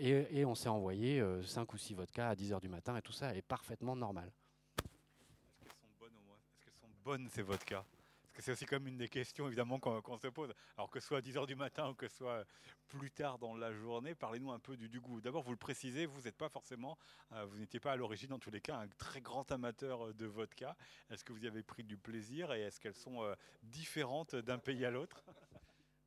Et, 0.00 0.44
on 0.44 0.54
s'est 0.54 0.68
envoyé 0.68 1.22
5 1.42 1.72
ou 1.72 1.76
6 1.76 1.94
vodkas 1.94 2.30
à 2.30 2.34
10h 2.34 2.60
du 2.60 2.68
matin. 2.68 2.96
Et 2.96 3.02
tout 3.02 3.12
ça 3.12 3.36
est 3.36 3.42
parfaitement 3.42 3.94
normal. 3.94 4.32
Est-ce 4.78 5.60
qu'elles 5.60 5.72
sont 5.72 5.86
bonnes 6.00 6.16
au 6.16 6.26
moins? 6.26 6.36
Est-ce 6.50 6.64
qu'elles 6.64 6.80
sont 6.80 6.88
bonnes 7.04 7.28
ces 7.28 7.42
vodkas? 7.42 7.84
Parce 8.32 8.38
que 8.38 8.42
c'est 8.44 8.52
aussi 8.52 8.64
comme 8.64 8.86
une 8.86 8.96
des 8.96 9.10
questions 9.10 9.46
évidemment 9.46 9.78
qu'on 9.78 10.16
se 10.16 10.28
pose. 10.28 10.54
Alors 10.78 10.90
que 10.90 11.00
ce 11.00 11.06
soit 11.06 11.18
à 11.18 11.20
10h 11.20 11.46
du 11.46 11.54
matin 11.54 11.90
ou 11.90 11.94
que 11.94 12.08
ce 12.08 12.16
soit 12.16 12.46
plus 12.88 13.10
tard 13.10 13.38
dans 13.38 13.54
la 13.54 13.74
journée, 13.74 14.14
parlez-nous 14.14 14.50
un 14.50 14.58
peu 14.58 14.74
du, 14.78 15.00
goût. 15.00 15.20
D'abord, 15.20 15.42
vous 15.42 15.50
le 15.50 15.58
précisez, 15.58 16.06
vous 16.06 16.22
n'êtes 16.22 16.38
pas 16.38 16.48
forcément, 16.48 16.96
euh, 17.32 17.44
vous 17.44 17.58
n'étiez 17.58 17.78
pas 17.78 17.92
à 17.92 17.96
l'origine 17.96 18.32
en 18.32 18.38
tous 18.38 18.50
les 18.50 18.62
cas 18.62 18.76
un 18.76 18.88
très 18.96 19.20
grand 19.20 19.52
amateur 19.52 20.06
euh, 20.06 20.14
de 20.14 20.24
vodka. 20.24 20.74
Est-ce 21.10 21.24
que 21.24 21.34
vous 21.34 21.44
y 21.44 21.46
avez 21.46 21.62
pris 21.62 21.84
du 21.84 21.98
plaisir 21.98 22.54
et 22.54 22.62
est-ce 22.62 22.80
qu'elles 22.80 22.94
sont 22.94 23.22
euh, 23.22 23.34
différentes 23.64 24.34
d'un 24.34 24.58
pays 24.58 24.86
à 24.86 24.90
l'autre? 24.90 25.22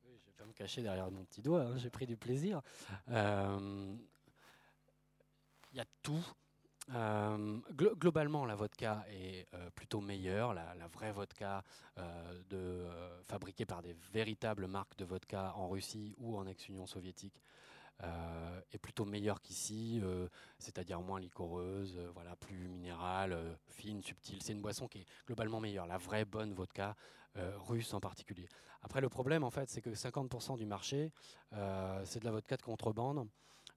Oui, 0.04 0.18
Je 0.18 0.26
vais 0.26 0.36
pas 0.36 0.46
me 0.46 0.52
cacher 0.52 0.82
derrière 0.82 1.08
mon 1.12 1.24
petit 1.24 1.42
doigt, 1.42 1.62
hein, 1.62 1.78
j'ai 1.78 1.90
pris 1.90 2.06
du 2.06 2.16
plaisir. 2.16 2.60
Il 3.08 3.98
y 5.74 5.80
a 5.80 5.86
tout. 6.02 6.26
Euh, 6.94 7.58
globalement, 7.74 8.44
la 8.44 8.54
vodka 8.54 9.04
est 9.10 9.46
euh, 9.54 9.70
plutôt 9.70 10.00
meilleure. 10.00 10.54
La, 10.54 10.86
vraie 10.92 11.12
vodka 11.12 11.64
euh, 11.98 13.22
fabriquée 13.24 13.66
par 13.66 13.82
des 13.82 13.94
véritables 14.12 14.66
marques 14.66 14.96
de 14.96 15.04
vodka 15.04 15.52
en 15.56 15.68
Russie 15.68 16.14
ou 16.18 16.36
en 16.36 16.46
ex-Union 16.46 16.86
soviétique 16.86 17.40
est 18.72 18.78
plutôt 18.78 19.06
meilleure 19.06 19.40
qu'ici, 19.40 20.02
c'est-à-dire 20.58 21.00
moins 21.00 21.18
liquoreuse, 21.18 21.98
voilà, 22.12 22.36
plus 22.36 22.68
minérale, 22.68 23.58
fine, 23.70 24.02
subtile. 24.02 24.42
C'est 24.42 24.52
une 24.52 24.60
boisson 24.60 24.86
qui 24.86 24.98
est 24.98 25.06
globalement 25.26 25.60
meilleure. 25.60 25.86
La 25.86 25.96
vraie 25.96 26.26
bonne 26.26 26.52
vodka 26.52 26.94
russe 27.34 27.94
en 27.94 28.00
particulier. 28.00 28.50
Après, 28.82 29.00
le 29.00 29.08
problème, 29.08 29.44
en 29.44 29.50
fait, 29.50 29.70
c'est 29.70 29.80
que 29.80 29.88
50% 29.88 30.58
du 30.58 30.66
marché, 30.66 31.10
c'est 32.04 32.20
de 32.20 32.26
la 32.26 32.32
vodka 32.32 32.58
de 32.58 32.62
contrebande. 32.62 33.26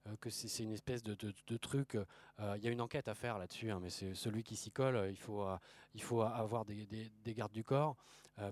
Euh, 0.10 0.16
que 0.20 0.30
c'est 0.30 0.64
une 0.64 0.72
espèce 0.72 1.04
de, 1.04 1.14
truc. 1.58 1.96
Euh, 1.96 2.56
il 2.58 2.64
y 2.64 2.68
a 2.68 2.72
une 2.72 2.82
enquête 2.82 3.08
à 3.08 3.16
faire 3.16 3.38
là-dessus, 3.38 3.72
hein, 3.72 3.80
mais 3.82 3.90
c'est 3.90 4.14
celui 4.14 4.44
qui 4.44 4.56
s'y 4.56 4.72
colle. 4.72 5.08
Il 5.10 5.18
faut, 5.18 5.44
euh, 5.44 5.58
il 5.94 6.02
faut 6.02 6.22
avoir 6.22 6.66
des, 6.66 6.88
gardes 7.28 7.52
du 7.52 7.64
corps 7.64 7.96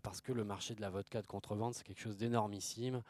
parce 0.03 0.19
que 0.19 0.33
le 0.33 0.43
marché 0.43 0.75
de 0.75 0.81
la 0.81 0.89
vodka 0.89 1.21
de 1.21 1.27
contrebande, 1.27 1.73
c'est 1.73 1.85
quelque 1.85 2.01
chose 2.01 2.17
d'énormissime 2.17 3.01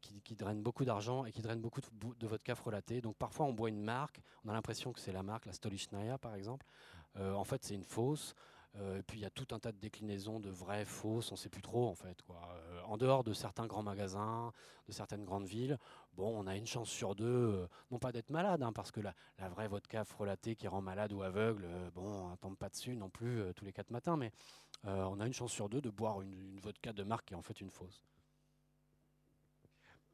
qui, 0.00 0.34
draine 0.34 0.62
beaucoup 0.62 0.86
d'argent 0.86 1.26
et 1.26 1.32
qui 1.32 1.42
draine 1.42 1.60
beaucoup 1.60 1.82
de, 1.82 2.26
vodka 2.26 2.54
frelaté. 2.54 3.02
Donc 3.02 3.16
parfois, 3.16 3.44
on 3.44 3.52
boit 3.52 3.68
une 3.68 3.82
marque, 3.82 4.22
on 4.46 4.48
a 4.48 4.54
l'impression 4.54 4.90
que 4.94 5.00
c'est 5.00 5.12
la 5.12 5.22
marque, 5.22 5.44
la 5.44 5.52
Stolichnaya 5.52 6.16
par 6.16 6.34
exemple. 6.34 6.64
en 7.18 7.44
fait, 7.44 7.62
c'est 7.62 7.74
une 7.74 7.84
fausse. 7.84 8.34
Euh, 8.76 8.98
et 8.98 9.02
puis 9.02 9.18
il 9.18 9.22
y 9.22 9.26
a 9.26 9.30
tout 9.30 9.48
un 9.52 9.58
tas 9.58 9.72
de 9.72 9.78
déclinaisons 9.78 10.38
de 10.38 10.48
vraies, 10.48 10.84
fausses, 10.84 11.32
on 11.32 11.34
ne 11.34 11.38
sait 11.38 11.48
plus 11.48 11.62
trop 11.62 11.88
en 11.88 11.94
fait. 11.94 12.18
Euh, 12.30 12.80
en 12.84 12.96
dehors 12.96 13.24
de 13.24 13.32
certains 13.32 13.66
grands 13.66 13.82
magasins, 13.82 14.52
de 14.86 14.92
certaines 14.92 15.24
grandes 15.24 15.46
villes, 15.46 15.78
bon, 16.14 16.32
on 16.38 16.46
a 16.46 16.56
une 16.56 16.66
chance 16.66 16.88
sur 16.88 17.16
deux, 17.16 17.24
euh, 17.24 17.66
non 17.90 17.98
pas 17.98 18.12
d'être 18.12 18.30
malade, 18.30 18.62
hein, 18.62 18.72
parce 18.72 18.92
que 18.92 19.00
la, 19.00 19.14
vraie 19.48 19.68
vodka 19.68 20.04
frelatée 20.04 20.54
qui 20.54 20.68
rend 20.68 20.82
malade 20.82 21.12
ou 21.12 21.22
aveugle, 21.22 21.66
bon, 21.94 22.30
on 22.32 22.36
tombe 22.36 22.56
pas 22.56 22.68
dessus 22.68 22.94
non 22.94 23.10
plus 23.10 23.42
tous 23.56 23.64
les 23.64 23.72
quatre 23.72 23.90
matins, 23.90 24.16
mais 24.16 24.32
on 24.84 25.18
a 25.18 25.26
une 25.26 25.32
chance 25.32 25.52
sur 25.52 25.68
deux 25.68 25.80
de 25.80 25.90
boire 25.90 26.20
une 26.20 26.60
vodka 26.60 26.92
de 26.92 27.02
marque 27.02 27.26
qui 27.26 27.34
est 27.34 27.36
en 27.36 27.42
fait 27.42 27.60
une 27.60 27.70
fausse. 27.70 28.04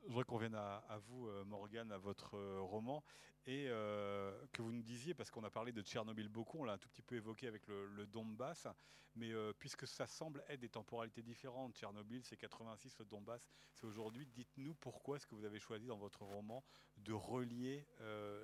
Je 0.06 0.12
voudrais 0.12 0.24
qu'on 0.24 0.38
vienne 0.38 0.54
à, 0.54 0.98
vous, 1.08 1.26
euh, 1.26 1.44
Morgane, 1.44 1.90
à 1.90 1.98
votre 1.98 2.36
euh, 2.36 2.60
roman, 2.60 3.02
et 3.44 3.66
euh, 3.68 4.32
que 4.52 4.62
vous 4.62 4.70
nous 4.70 4.82
disiez, 4.82 5.14
parce 5.14 5.32
qu'on 5.32 5.42
a 5.42 5.50
parlé 5.50 5.72
de 5.72 5.82
Tchernobyl 5.82 6.28
beaucoup, 6.28 6.60
on 6.60 6.64
l'a 6.64 6.74
un 6.74 6.78
tout 6.78 6.88
petit 6.88 7.02
peu 7.02 7.16
évoqué 7.16 7.48
avec 7.48 7.66
le, 7.66 8.06
Donbass, 8.06 8.68
mais 9.16 9.32
puisque 9.58 9.86
ça 9.88 10.06
semble 10.06 10.44
être 10.48 10.60
des 10.60 10.68
temporalités 10.68 11.22
différentes, 11.22 11.74
Tchernobyl 11.74 12.22
c'est 12.24 12.36
86, 12.36 12.98
le 13.00 13.04
Donbass 13.04 13.48
c'est 13.72 13.86
aujourd'hui, 13.86 14.26
dites-nous 14.26 14.74
pourquoi 14.74 15.16
est-ce 15.16 15.26
que 15.26 15.34
vous 15.34 15.44
avez 15.44 15.58
choisi 15.58 15.86
dans 15.86 15.96
votre 15.96 16.22
roman 16.22 16.62
de 16.98 17.12
relier 17.12 17.84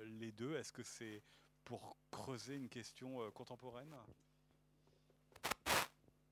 les 0.05 0.31
deux? 0.31 0.55
Est-ce 0.55 0.73
que 0.73 0.83
c'est 0.83 1.23
pour 1.63 1.97
creuser 2.11 2.55
une 2.55 2.69
question 2.69 3.29
contemporaine? 3.31 3.95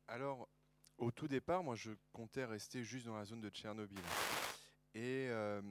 Alors, 0.08 0.50
au 0.98 1.12
tout 1.12 1.28
départ, 1.28 1.64
moi 1.64 1.76
je 1.76 1.92
comptais 2.12 2.46
rester 2.46 2.84
juste 2.84 3.06
dans 3.06 3.16
la 3.16 3.26
zone 3.26 3.42
de 3.42 3.50
Tchernobyl. 3.50 4.04
Et 4.94 5.28
euh, 5.30 5.62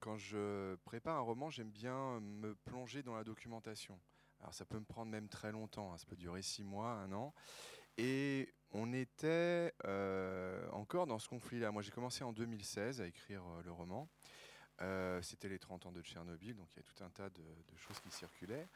quand 0.00 0.16
je 0.16 0.76
prépare 0.84 1.16
un 1.16 1.22
roman, 1.22 1.50
j'aime 1.50 1.70
bien 1.70 2.20
me 2.20 2.54
plonger 2.54 3.02
dans 3.02 3.14
la 3.14 3.24
documentation. 3.24 3.98
Alors 4.40 4.54
ça 4.54 4.64
peut 4.64 4.78
me 4.78 4.84
prendre 4.84 5.10
même 5.10 5.28
très 5.28 5.50
longtemps, 5.50 5.92
hein. 5.92 5.98
ça 5.98 6.06
peut 6.06 6.16
durer 6.16 6.42
six 6.42 6.62
mois, 6.62 6.90
un 6.90 7.12
an. 7.12 7.34
Et 7.96 8.54
on 8.70 8.92
était 8.92 9.74
euh, 9.84 10.68
encore 10.70 11.08
dans 11.08 11.18
ce 11.18 11.28
conflit-là. 11.28 11.72
Moi 11.72 11.82
j'ai 11.82 11.90
commencé 11.90 12.22
en 12.22 12.32
2016 12.32 13.00
à 13.00 13.06
écrire 13.06 13.42
euh, 13.44 13.62
le 13.64 13.72
roman. 13.72 14.08
C'était 15.22 15.48
les 15.48 15.58
30 15.58 15.86
ans 15.86 15.92
de 15.92 16.00
Tchernobyl, 16.02 16.54
donc 16.54 16.68
il 16.72 16.76
y 16.76 16.78
a 16.78 16.82
tout 16.84 17.02
un 17.02 17.10
tas 17.10 17.30
de, 17.30 17.42
choses 17.74 17.98
qui 17.98 18.12
circulaient. 18.12 18.68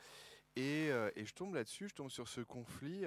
Et, 0.57 0.91
je 1.17 1.33
tombe 1.33 1.55
là-dessus, 1.55 1.89
je 1.89 1.95
tombe 1.95 2.11
sur 2.11 2.27
ce 2.27 2.41
conflit, 2.41 3.05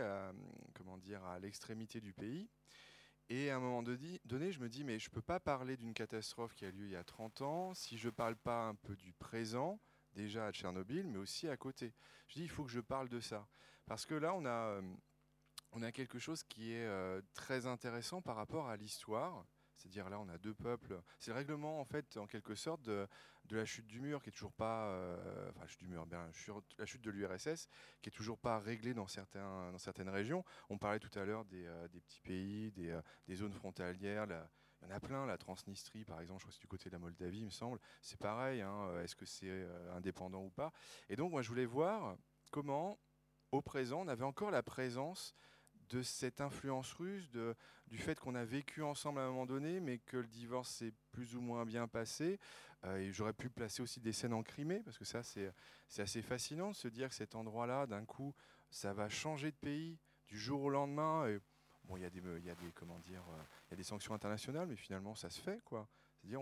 comment 0.73 0.97
dire, 0.97 1.21
à 1.25 1.37
l'extrémité 1.37 1.99
du 1.99 2.13
pays. 2.13 2.47
Et 3.29 3.49
à 3.49 3.55
un 3.55 3.59
moment 3.59 3.81
donné, 3.81 4.51
je 4.51 4.59
me 4.59 4.69
dis, 4.69 4.83
mais 4.83 4.99
je 4.99 5.09
ne 5.09 5.13
peux 5.13 5.21
pas 5.21 5.39
parler 5.39 5.77
d'une 5.77 5.93
catastrophe 5.93 6.53
qui 6.53 6.65
a 6.65 6.71
lieu 6.71 6.85
il 6.85 6.91
y 6.91 6.95
a 6.95 7.03
30 7.03 7.41
ans 7.41 7.73
si 7.73 7.97
je 7.97 8.07
ne 8.07 8.11
parle 8.11 8.35
pas 8.35 8.67
un 8.67 8.75
peu 8.75 8.95
du 8.95 9.13
présent, 9.13 9.79
déjà 10.13 10.45
à 10.45 10.51
Tchernobyl, 10.51 11.07
mais 11.07 11.17
aussi 11.17 11.47
à 11.47 11.57
côté. 11.57 11.93
Je 12.27 12.35
dis, 12.35 12.43
il 12.43 12.49
faut 12.49 12.63
que 12.63 12.71
je 12.71 12.79
parle 12.79 13.09
de 13.09 13.19
ça. 13.19 13.47
Parce 13.87 14.05
que 14.05 14.13
là, 14.13 14.33
on 14.35 14.45
a, 14.45 14.49
euh, 14.49 14.81
on 15.71 15.81
a 15.81 15.91
quelque 15.91 16.19
chose 16.19 16.43
qui 16.43 16.73
est 16.73 16.85
euh, 16.85 17.21
très 17.33 17.65
intéressant 17.65 18.21
par 18.21 18.35
rapport 18.35 18.69
à 18.69 18.77
l'histoire. 18.77 19.45
C'est-à-dire 19.77 20.09
là, 20.09 20.19
on 20.19 20.29
a 20.29 20.37
deux 20.37 20.53
peuples. 20.53 21.01
C'est 21.19 21.31
le 21.31 21.37
règlement, 21.37 21.79
en 21.79 21.85
fait, 21.85 22.17
en 22.17 22.27
quelque 22.27 22.55
sorte, 22.55 22.81
de, 22.81 23.07
la 23.51 23.65
chute 23.65 23.87
du 23.87 23.99
mur, 23.99 24.21
qui 24.21 24.29
est 24.29 24.31
toujours 24.31 24.53
pas, 24.53 24.87
euh, 24.87 25.49
enfin, 25.49 25.67
chute 25.67 25.79
du 25.79 25.87
mur, 25.87 26.05
bien, 26.05 26.29
la 26.77 26.85
chute 26.85 27.01
de 27.01 27.11
l'URSS, 27.11 27.67
qui 28.01 28.09
est 28.09 28.11
toujours 28.15 28.39
pas 28.39 28.59
réglée 28.59 28.93
dans 28.93 29.07
certaines 29.07 30.09
régions. 30.09 30.43
On 30.69 30.77
parlait 30.77 30.99
tout 30.99 31.17
à 31.17 31.25
l'heure 31.25 31.45
des, 31.45 31.65
euh, 31.65 31.87
petits 31.87 32.21
pays, 32.21 32.71
des, 32.71 32.91
euh, 32.91 33.01
des 33.27 33.35
zones 33.35 33.53
frontalières. 33.53 34.25
il 34.81 34.87
y 34.87 34.91
en 34.91 34.95
a 34.95 34.99
plein, 34.99 35.25
la 35.25 35.37
Transnistrie, 35.37 36.05
par 36.05 36.21
exemple, 36.21 36.39
je 36.39 36.45
crois 36.45 36.51
que 36.51 36.55
c'est 36.55 36.61
du 36.61 36.67
côté 36.67 36.89
de 36.89 36.93
la 36.93 36.99
Moldavie, 36.99 37.39
il 37.39 37.45
me 37.45 37.51
semble. 37.51 37.79
C'est 38.01 38.19
pareil. 38.19 38.61
Hein, 38.61 38.99
est-ce 39.01 39.15
que 39.15 39.25
c'est 39.25 39.67
indépendant 39.93 40.43
ou 40.43 40.49
pas? 40.49 40.71
Et 41.09 41.15
donc, 41.15 41.31
moi, 41.31 41.41
je 41.41 41.49
voulais 41.49 41.65
voir 41.65 42.17
comment, 42.51 42.99
au 43.51 43.61
présent, 43.61 44.01
on 44.01 44.07
avait 44.07 44.23
encore 44.23 44.51
la 44.51 44.63
présence 44.63 45.35
de 45.89 46.01
cette 46.01 46.41
influence 46.41 46.93
russe, 46.93 47.29
du 47.87 47.97
fait 47.97 48.19
qu'on 48.19 48.35
a 48.35 48.45
vécu 48.45 48.81
ensemble 48.81 49.19
à 49.19 49.23
un 49.23 49.29
moment 49.29 49.45
donné, 49.45 49.79
mais 49.79 49.99
que 49.99 50.17
le 50.17 50.27
divorce 50.27 50.69
s'est 50.69 50.93
plus 51.11 51.35
ou 51.35 51.41
moins 51.41 51.65
bien 51.65 51.87
passé. 51.87 52.39
Euh, 52.83 52.97
et 52.97 53.11
j'aurais 53.11 53.33
pu 53.33 53.49
placer 53.49 53.81
aussi 53.81 53.99
des 53.99 54.11
scènes 54.11 54.33
en 54.33 54.43
Crimée, 54.43 54.81
parce 54.83 54.97
que 54.97 55.05
ça, 55.05 55.23
c'est 55.23 55.51
assez 55.97 56.21
fascinant 56.21 56.69
de 56.71 56.75
se 56.75 56.87
dire 56.87 57.09
que 57.09 57.15
cet 57.15 57.35
endroit-là, 57.35 57.87
d'un 57.87 58.05
coup, 58.05 58.33
ça 58.69 58.93
va 58.93 59.09
changer 59.09 59.51
de 59.51 59.57
pays 59.57 59.97
du 60.27 60.37
jour 60.37 60.61
au 60.61 60.69
lendemain. 60.69 61.39
Bon, 61.83 61.97
il 61.97 62.01
y 62.01 62.03
y 62.03 62.05
a 62.05 62.09
des, 62.09 62.71
comment 62.73 62.99
dire, 62.99 63.23
euh, 63.29 63.43
il 63.67 63.71
y 63.71 63.73
a 63.73 63.77
des 63.77 63.83
sanctions 63.83 64.13
internationales, 64.13 64.67
mais 64.67 64.75
finalement, 64.75 65.15
ça 65.15 65.29
se 65.29 65.39
fait, 65.39 65.61
quoi. 65.63 65.87
C'est-à-dire, 66.19 66.41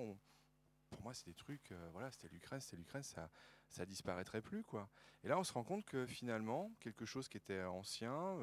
pour 0.94 1.04
moi, 1.04 1.14
c'est 1.14 1.26
des 1.26 1.34
trucs, 1.34 1.72
euh, 1.72 1.90
voilà, 1.92 2.12
c'était 2.12 2.30
l'Ukraine, 2.30 2.60
c'était 2.60 2.78
l'Ukraine, 2.78 3.04
ça, 3.04 3.30
ça 3.70 3.86
disparaîtrait 3.86 4.42
plus, 4.42 4.64
quoi. 4.64 4.90
Et 5.24 5.28
là, 5.28 5.38
on 5.38 5.44
se 5.44 5.54
rend 5.54 5.64
compte 5.64 5.86
que 5.86 6.06
finalement, 6.06 6.72
quelque 6.80 7.06
chose 7.06 7.28
qui 7.28 7.38
était 7.38 7.64
ancien, 7.64 8.38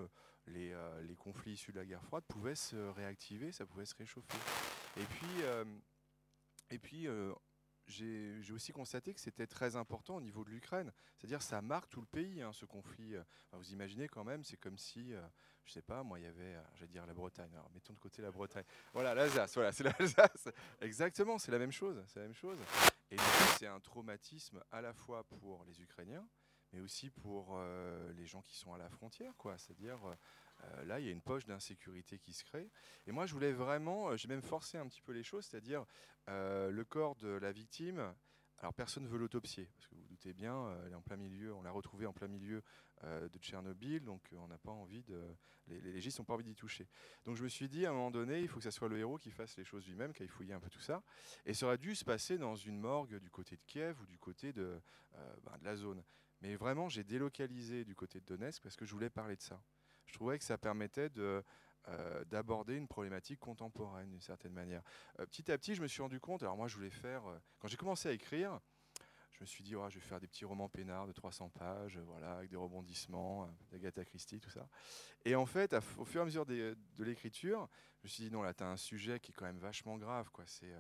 les, 0.47 0.75
les, 1.03 1.17
conflits 1.17 1.53
issus 1.53 1.73
de 1.73 1.79
la 1.79 1.85
guerre 1.85 2.03
froide 2.03 2.25
pouvaient 2.27 2.55
se 2.55 2.77
réactiver, 2.77 3.53
ça 3.53 3.67
pouvait 3.67 3.85
se 3.85 3.95
réchauffer. 3.95 4.39
Et 4.97 5.05
puis, 5.05 5.29
et 6.71 6.79
puis 6.79 7.07
j'ai 7.91 8.53
aussi 8.53 8.73
constaté 8.73 9.13
que 9.13 9.21
c'était 9.21 9.47
très 9.47 9.77
important 9.77 10.17
au 10.17 10.21
niveau 10.21 10.45
de 10.45 10.51
l'Ukraine. 10.51 10.93
C'est-à-dire 11.17 11.43
ça 11.43 11.61
marque 11.61 11.91
tout 11.91 12.01
le 12.01 12.07
pays, 12.07 12.41
hein, 12.43 12.53
ce 12.53 12.65
conflit. 12.65 13.15
vous 13.53 13.73
imaginez 13.73 14.09
quand 14.09 14.25
même, 14.25 14.45
c'est 14.45 14.57
comme 14.57 14.79
si, 14.79 15.13
euh, 15.13 15.21
je 15.65 15.73
sais 15.73 15.83
pas, 15.83 16.03
moi, 16.03 16.19
il 16.19 16.25
y 16.25 16.29
avait, 16.29 16.55
euh, 16.55 16.63
j'allais 16.75 16.91
dire 16.93 17.07
la 17.07 17.15
Bretagne. 17.15 17.51
Alors 17.53 17.71
mettons 17.73 17.93
de 17.93 17.99
côté 17.99 18.23
la 18.23 18.31
Bretagne. 18.31 18.65
Voilà, 18.93 19.15
l'Alsace, 19.15 19.55
voilà, 19.55 19.73
c'est 19.73 19.85
l'Alsace. 19.99 20.49
Exactement, 20.81 21.39
c'est 21.39 21.53
la 21.53 21.59
même 21.59 21.73
chose, 21.73 22.03
c'est 22.07 22.21
la 22.21 22.27
même 22.27 22.35
chose. 22.35 22.59
Et 23.11 23.17
c'est 23.59 23.67
un 23.67 23.81
traumatisme 23.81 24.63
à 24.71 24.81
la 24.81 24.93
fois 24.93 25.25
pour 25.25 25.65
les 25.65 25.83
Ukrainiens, 25.83 26.27
mais 26.73 26.81
aussi 26.81 27.11
pour 27.11 27.61
les 28.17 28.27
gens 28.27 28.43
qui 28.43 28.57
sont 28.57 28.73
à 28.73 28.79
la 28.79 28.89
frontière, 28.89 29.37
quoi. 29.37 29.59
C'est-à-dire, 29.59 29.99
là, 30.85 31.01
il 31.01 31.07
y 31.07 31.09
a 31.09 31.13
une 31.13 31.23
poche 31.23 31.47
d'insécurité 31.47 32.19
qui 32.19 32.33
se 32.33 32.45
crée. 32.45 32.71
Et 33.07 33.13
moi, 33.13 33.27
je 33.27 33.33
voulais 33.33 33.53
vraiment, 33.53 34.17
j'ai 34.17 34.29
même 34.29 34.43
forcé 34.43 34.79
un 34.79 34.87
petit 34.87 35.03
peu 35.03 35.13
les 35.13 35.23
choses, 35.23 35.47
c'est-à-dire 35.47 35.85
le 36.29 36.83
corps 36.83 37.17
de 37.17 37.29
la 37.29 37.53
victime 37.53 38.15
alors 38.61 38.75
personne 38.75 39.05
ne 39.05 39.09
veut 39.09 39.19
l'autopsier, 39.19 39.71
parce 39.75 39.87
que 39.87 39.95
vous, 39.95 40.03
vous 40.03 40.09
doutez 40.09 40.35
bien, 40.35 40.55
euh, 40.55 40.85
elle 40.85 40.93
est 40.93 40.95
en 40.95 41.01
plein 41.01 41.17
milieu, 41.17 41.55
on 41.55 41.63
l'a 41.63 41.71
retrouvée 41.71 42.05
en 42.05 42.13
plein 42.13 42.29
milieu 42.29 42.63
euh, 43.05 43.27
de 43.29 43.39
Tchernobyl, 43.39 44.05
donc 44.05 44.21
euh, 44.33 44.37
on 44.37 44.49
n'a 44.49 44.59
pas 44.59 44.71
envie 44.71 45.03
de, 45.05 45.19
les, 45.67 45.81
légistes 45.81 46.19
n'ont 46.19 46.27
pas 46.27 46.35
envie 46.35 46.45
d'y 46.45 46.55
toucher. 46.55 46.87
Donc 47.25 47.37
je 47.37 47.43
me 47.43 47.49
suis 47.49 47.71
dit, 47.71 47.87
à 47.87 47.91
un 47.91 47.93
moment 47.95 48.11
donné, 48.11 48.41
il 48.41 48.49
faut 48.49 48.59
que 48.59 48.65
ce 48.65 48.71
soit 48.71 48.89
le 48.89 48.99
héros 48.99 49.17
qui 49.17 49.31
fasse 49.31 49.57
les 49.57 49.65
choses 49.65 49.87
lui-même, 49.87 50.13
qui 50.13 50.23
aille 50.23 50.29
fouiller 50.29 50.53
un 50.53 50.61
peu 50.61 50.69
tout 50.69 50.81
ça. 50.81 51.03
Et 51.47 51.55
ça 51.55 51.67
aurait 51.67 51.79
dû 51.79 51.95
se 51.95 52.05
passer 52.05 52.37
dans 52.37 52.55
une 52.55 52.79
morgue 52.79 53.19
du 53.19 53.31
côté 53.31 53.57
de 53.57 53.63
Kiev 53.67 53.99
ou 54.03 54.07
du 54.07 54.19
côté 54.19 54.53
de, 54.53 54.79
ben, 55.43 55.57
de 55.59 55.65
la 55.65 55.77
zone. 55.77 56.03
Mais 56.43 56.55
vraiment, 56.57 56.91
j'ai 56.91 57.05
délocalisé 57.05 57.87
du 57.87 57.95
côté 57.95 58.21
de 58.21 58.27
Donetsk 58.27 58.63
parce 58.63 58.77
que 58.77 58.85
je 58.85 58.93
voulais 58.93 59.11
parler 59.11 59.37
de 59.37 59.43
ça. 59.43 59.63
Je 60.11 60.15
trouvais 60.15 60.39
que 60.39 60.45
ça 60.45 60.59
permettait 60.59 61.09
euh, 61.19 62.25
d'aborder 62.25 62.77
une 62.77 62.89
problématique 62.89 63.39
contemporaine 63.39 64.11
d'une 64.11 64.21
certaine 64.21 64.53
manière. 64.53 64.83
Euh, 65.21 65.27
petit 65.27 65.53
à 65.53 65.57
petit, 65.57 65.77
je 65.77 65.83
me 65.83 65.87
suis 65.87 66.03
rendu 66.03 66.19
compte, 66.19 66.43
alors 66.43 66.57
moi 66.57 66.67
je 66.67 66.75
voulais 66.75 66.91
faire, 66.91 67.25
euh, 67.29 67.39
quand 67.61 67.69
j'ai 67.69 67.77
commencé 67.77 68.09
à 68.09 68.13
écrire, 68.13 68.59
je 69.31 69.41
me 69.41 69.47
suis 69.47 69.63
dit, 69.63 69.77
oh, 69.77 69.89
je 69.89 69.95
vais 69.95 70.05
faire 70.05 70.19
des 70.19 70.27
petits 70.27 70.45
romans 70.45 70.69
peinards 70.69 71.07
de 71.07 71.13
300 71.13 71.49
pages, 71.51 71.97
voilà, 71.99 72.39
avec 72.39 72.51
des 72.51 72.57
rebondissements, 72.57 73.49
d'Agatha 73.71 74.05
Christie, 74.05 74.41
tout 74.41 74.51
ça. 74.51 74.69
Et 75.25 75.37
en 75.37 75.47
fait, 75.47 75.75
au 75.97 76.05
fur 76.05 76.21
et 76.21 76.23
à 76.23 76.25
mesure 76.25 76.45
de 76.45 76.77
l'écriture, 76.99 77.69
je 77.99 78.03
me 78.03 78.09
suis 78.09 78.25
dit, 78.25 78.31
non, 78.31 78.43
là, 78.43 78.53
tu 78.53 78.65
as 78.65 78.69
un 78.69 78.77
sujet 78.77 79.21
qui 79.21 79.31
est 79.31 79.35
quand 79.35 79.47
même 79.47 79.61
vachement 79.61 79.97
grave, 79.97 80.29
quoi. 80.31 80.45
C'est 80.47 80.75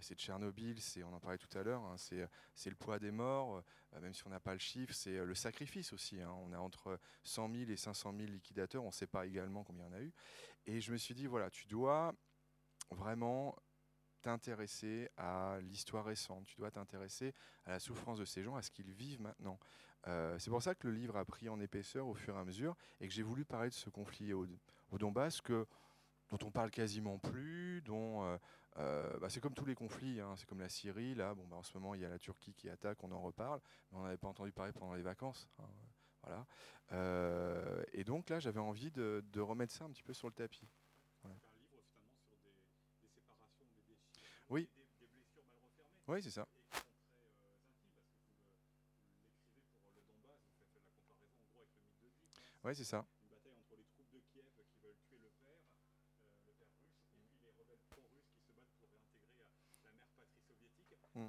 c'est 0.00 0.18
Tchernobyl, 0.18 0.80
c'est, 0.80 1.02
on 1.02 1.12
en 1.12 1.20
parlait 1.20 1.38
tout 1.38 1.58
à 1.58 1.62
l'heure, 1.62 1.82
hein, 1.82 1.96
c'est, 1.96 2.70
le 2.70 2.76
poids 2.76 2.98
des 2.98 3.10
morts, 3.10 3.62
euh, 3.94 4.00
même 4.00 4.14
si 4.14 4.26
on 4.26 4.30
n'a 4.30 4.40
pas 4.40 4.52
le 4.52 4.58
chiffre, 4.58 4.94
c'est 4.94 5.16
euh, 5.16 5.24
le 5.24 5.34
sacrifice 5.34 5.92
aussi. 5.92 6.20
Hein. 6.20 6.32
on 6.42 6.52
a 6.52 6.58
entre 6.58 6.98
100 7.24 7.52
000 7.52 7.70
et 7.70 7.76
500 7.76 8.14
000 8.16 8.30
liquidateurs, 8.30 8.82
on 8.82 8.88
ne 8.88 8.92
sait 8.92 9.06
pas 9.06 9.26
également 9.26 9.64
combien 9.64 9.86
il 9.86 9.88
y 9.88 9.90
en 9.90 9.96
a 9.96 10.00
eu. 10.00 10.12
Et 10.66 10.80
je 10.80 10.92
me 10.92 10.96
suis 10.96 11.14
dit, 11.14 11.26
voilà, 11.26 11.50
tu 11.50 11.66
dois 11.66 12.14
vraiment 12.90 13.56
t'intéresser 14.22 15.08
à 15.16 15.58
l'histoire 15.62 16.04
récente, 16.04 16.44
tu 16.44 16.56
dois 16.56 16.70
t'intéresser 16.70 17.34
à 17.64 17.70
la 17.70 17.80
souffrance 17.80 18.18
de 18.18 18.24
ces 18.24 18.42
gens, 18.42 18.56
à 18.56 18.62
ce 18.62 18.70
qu'ils 18.70 18.92
vivent 18.92 19.22
maintenant. 19.22 19.58
c'est 20.38 20.50
pour 20.50 20.62
ça 20.62 20.74
que 20.74 20.86
le 20.88 20.92
livre 20.92 21.16
a 21.16 21.24
pris 21.24 21.48
en 21.48 21.58
épaisseur 21.58 22.06
au 22.06 22.14
fur 22.14 22.36
et 22.36 22.38
à 22.38 22.44
mesure 22.44 22.76
et 23.00 23.08
que 23.08 23.14
j'ai 23.14 23.22
voulu 23.22 23.46
parler 23.46 23.70
de 23.70 23.74
ce 23.74 23.88
conflit 23.88 24.34
au, 24.34 24.46
Donbass 24.98 25.40
que, 25.40 25.66
dont 26.30 26.38
on 26.46 26.50
parle 26.50 26.70
quasiment 26.70 27.18
plus, 27.18 27.82
dont 27.82 28.24
euh, 28.24 28.38
bah, 28.76 29.28
c'est 29.28 29.40
comme 29.40 29.54
tous 29.54 29.66
les 29.66 29.74
conflits, 29.74 30.20
hein. 30.20 30.34
c'est 30.36 30.46
comme 30.46 30.60
la 30.60 30.68
Syrie, 30.68 31.14
là, 31.14 31.34
bon, 31.34 31.46
bah, 31.46 31.56
en 31.56 31.62
ce 31.62 31.76
moment 31.76 31.94
il 31.94 32.00
y 32.00 32.04
a 32.04 32.08
la 32.08 32.18
Turquie 32.18 32.54
qui 32.54 32.68
attaque, 32.68 33.02
on 33.04 33.12
en 33.12 33.20
reparle, 33.20 33.60
mais 33.90 33.98
on 33.98 34.02
n'avait 34.02 34.16
pas 34.16 34.28
entendu 34.28 34.52
parler 34.52 34.72
pendant 34.72 34.94
les 34.94 35.02
vacances. 35.02 35.48
Hein. 35.58 35.68
voilà. 36.22 36.46
Euh, 36.92 37.82
et 37.92 38.04
donc 38.04 38.30
là, 38.30 38.40
j'avais 38.40 38.60
envie 38.60 38.90
de, 38.90 39.22
remettre 39.40 39.72
ça 39.72 39.84
un 39.84 39.90
petit 39.90 40.02
peu 40.02 40.12
sur 40.12 40.28
le 40.28 40.34
tapis. 40.34 40.68
un 41.24 41.28
livre 41.28 41.82
finalement 41.94 42.18
sur 42.26 42.36
des, 42.38 43.08
séparations, 43.08 43.66
des 43.76 43.82
déchets, 43.82 44.18
oui. 44.48 44.68
des, 44.98 45.06
blessures 45.06 45.44
mal 45.52 45.60
refermées. 45.62 46.08
Oui, 46.08 46.22
c'est 46.22 46.30
ça. 46.30 46.48
Et 46.82 46.98
qui 46.98 47.06
sont 47.06 47.30
très 47.30 47.46
euh, 47.46 47.94
intimes, 47.94 48.10
parce 48.12 48.72
que 48.74 48.82
vous, 48.82 49.26
l'écrivez 49.32 49.70
pour 49.86 49.96
le 49.96 50.02
Donbass, 50.08 50.42
vous 50.48 50.72
faites 50.74 50.80
la 50.80 50.86
comparaison 50.86 51.28
en 51.36 51.44
gros 51.44 51.60
avec 51.60 51.70
le 51.76 51.80
mythe 51.80 52.00
de 52.02 52.10
Dieu. 52.10 52.10
Oui, 52.64 52.74
c'est 52.74 52.84
ça. 52.84 53.06
Mm. 61.16 61.28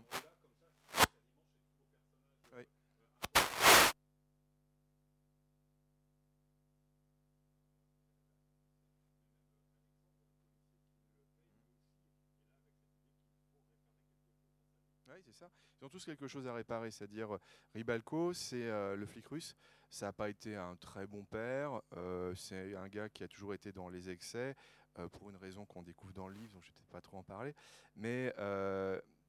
Oui, 15.11 15.17
c'est 15.25 15.34
ça. 15.34 15.49
Ils 15.82 15.86
ont 15.86 15.89
tous 15.89 16.05
quelque 16.05 16.27
chose 16.27 16.47
à 16.47 16.53
réparer. 16.53 16.89
C'est-à-dire, 16.89 17.38
Ribalco, 17.73 18.34
c'est 18.34 18.69
euh, 18.69 18.95
le 18.95 19.05
flic 19.05 19.25
russe. 19.27 19.55
Ça 19.89 20.05
n'a 20.07 20.13
pas 20.13 20.29
été 20.29 20.55
un 20.55 20.75
très 20.77 21.05
bon 21.05 21.25
père. 21.25 21.82
Euh, 21.97 22.34
c'est 22.36 22.75
un 22.75 22.88
gars 22.88 23.09
qui 23.09 23.23
a 23.23 23.27
toujours 23.27 23.53
été 23.53 23.73
dans 23.73 23.89
les 23.89 24.09
excès, 24.09 24.55
euh, 24.99 25.09
pour 25.09 25.29
une 25.29 25.36
raison 25.36 25.65
qu'on 25.65 25.84
découvre 25.84 26.13
dans 26.13 26.29
le 26.29 26.36
livre, 26.36 26.53
donc 26.53 26.63
je 26.63 26.69
ne 26.69 26.73
vais 26.73 26.77
peut-être 26.77 26.91
pas 26.91 27.01
trop 27.01 27.17
en 27.17 27.23
parler. 27.23 27.53
Mais 27.95 28.34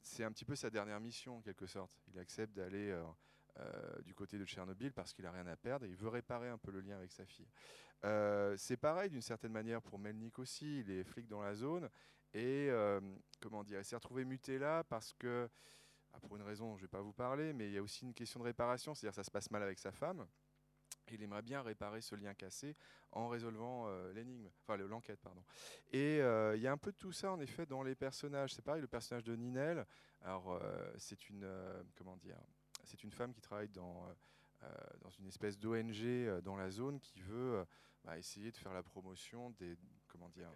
c'est 0.03 0.25
un 0.25 0.33
petit 0.33 0.45
peu 0.45 0.57
sa 0.57 0.71
dernière 0.71 1.01
mission 1.01 1.39
en 1.39 1.41
quelque 1.41 1.67
sorte. 1.67 1.97
Il 2.09 2.19
accepte 2.19 2.55
d'aller 2.55 2.91
euh, 2.91 3.03
euh, 3.61 4.03
du 4.03 4.15
côté 4.15 4.39
de 4.39 4.45
Tchernobyl 4.45 4.93
parce 4.93 5.13
qu'il 5.13 5.25
n'a 5.25 5.31
rien 5.31 5.47
à 5.47 5.57
perdre 5.57 5.87
et 5.87 5.89
il 5.89 5.97
veut 5.97 6.09
réparer 6.09 6.49
un 6.49 6.59
peu 6.59 6.71
le 6.71 6.81
lien 6.81 6.97
avec 6.97 7.13
sa 7.13 7.25
fille. 7.25 7.49
Euh, 8.05 8.57
c'est 8.57 8.77
pareil 8.77 9.11
d'une 9.11 9.23
certaine 9.23 9.53
manière 9.53 9.81
pour 9.81 9.99
Melnik 9.99 10.39
aussi, 10.39 10.81
il 10.81 10.91
est 10.91 11.05
flic 11.05 11.29
dans 11.29 11.41
la 11.41 11.55
zone 11.55 11.89
et 12.35 12.71
comment 13.41 13.63
dire, 13.63 13.79
il 13.79 13.85
s'est 13.85 13.97
retrouvé 13.97 14.25
muté 14.25 14.59
là 14.59 14.85
parce 14.85 15.13
que, 15.13 15.49
ah, 16.13 16.21
pour 16.21 16.35
une 16.37 16.43
raison 16.43 16.77
je 16.77 16.83
ne 16.83 16.87
vais 16.87 16.91
pas 16.91 17.03
vous 17.03 17.13
parler, 17.13 17.53
mais 17.53 17.69
il 17.69 17.73
y 17.75 17.79
a 17.79 17.83
aussi 17.83 18.05
une 18.05 18.15
question 18.15 18.41
de 18.41 18.45
réparation, 18.45 18.95
c'est-à-dire 18.95 19.15
ça 19.15 19.23
se 19.23 19.31
passe 19.31 19.51
mal 19.51 19.63
avec 19.63 19.79
sa 19.79 19.93
femme. 19.93 20.27
Il 21.11 21.23
aimerait 21.23 21.43
bien 21.43 21.63
réparer 21.63 22.01
ce 22.01 22.15
lien 22.15 22.35
cassé 22.35 22.77
en 23.13 23.29
résolvant 23.29 23.87
euh, 23.87 24.13
l'énigme, 24.13 24.49
enfin 24.63 24.77
l'enquête, 24.77 25.21
pardon. 25.21 25.43
Et 25.91 26.21
euh, 26.21 26.57
il 26.57 26.63
y 26.63 26.67
a 26.67 26.73
un 26.73 26.79
peu 26.79 26.93
de 26.93 26.97
tout 26.97 27.13
ça 27.13 27.33
en 27.33 27.41
effet 27.41 27.67
dans 27.67 27.83
les 27.83 27.95
personnages. 27.95 28.55
C'est 28.55 28.63
pareil, 28.63 28.81
le 28.81 28.89
personnage 28.89 29.25
de 29.25 29.37
Ninel. 29.37 29.87
Alors 30.23 30.53
euh, 30.53 30.93
c'est 30.97 31.29
une 31.29 31.47
comment 31.97 32.17
dire, 32.17 32.39
c'est 32.85 33.03
une 33.05 33.13
femme 33.13 33.33
qui 33.33 33.41
travaille 33.41 33.69
dans 33.69 34.15
une 35.19 35.27
espèce 35.27 35.59
d'ONG 35.59 36.41
dans 36.43 36.57
la 36.57 36.71
zone 36.71 37.01
qui 37.01 37.21
veut 37.21 37.65
bah, 38.05 38.17
essayer 38.17 38.51
de 38.51 38.57
faire 38.57 38.73
la 38.73 38.83
promotion 38.83 39.51
des 39.51 39.77
comment 40.07 40.29
dire 40.29 40.51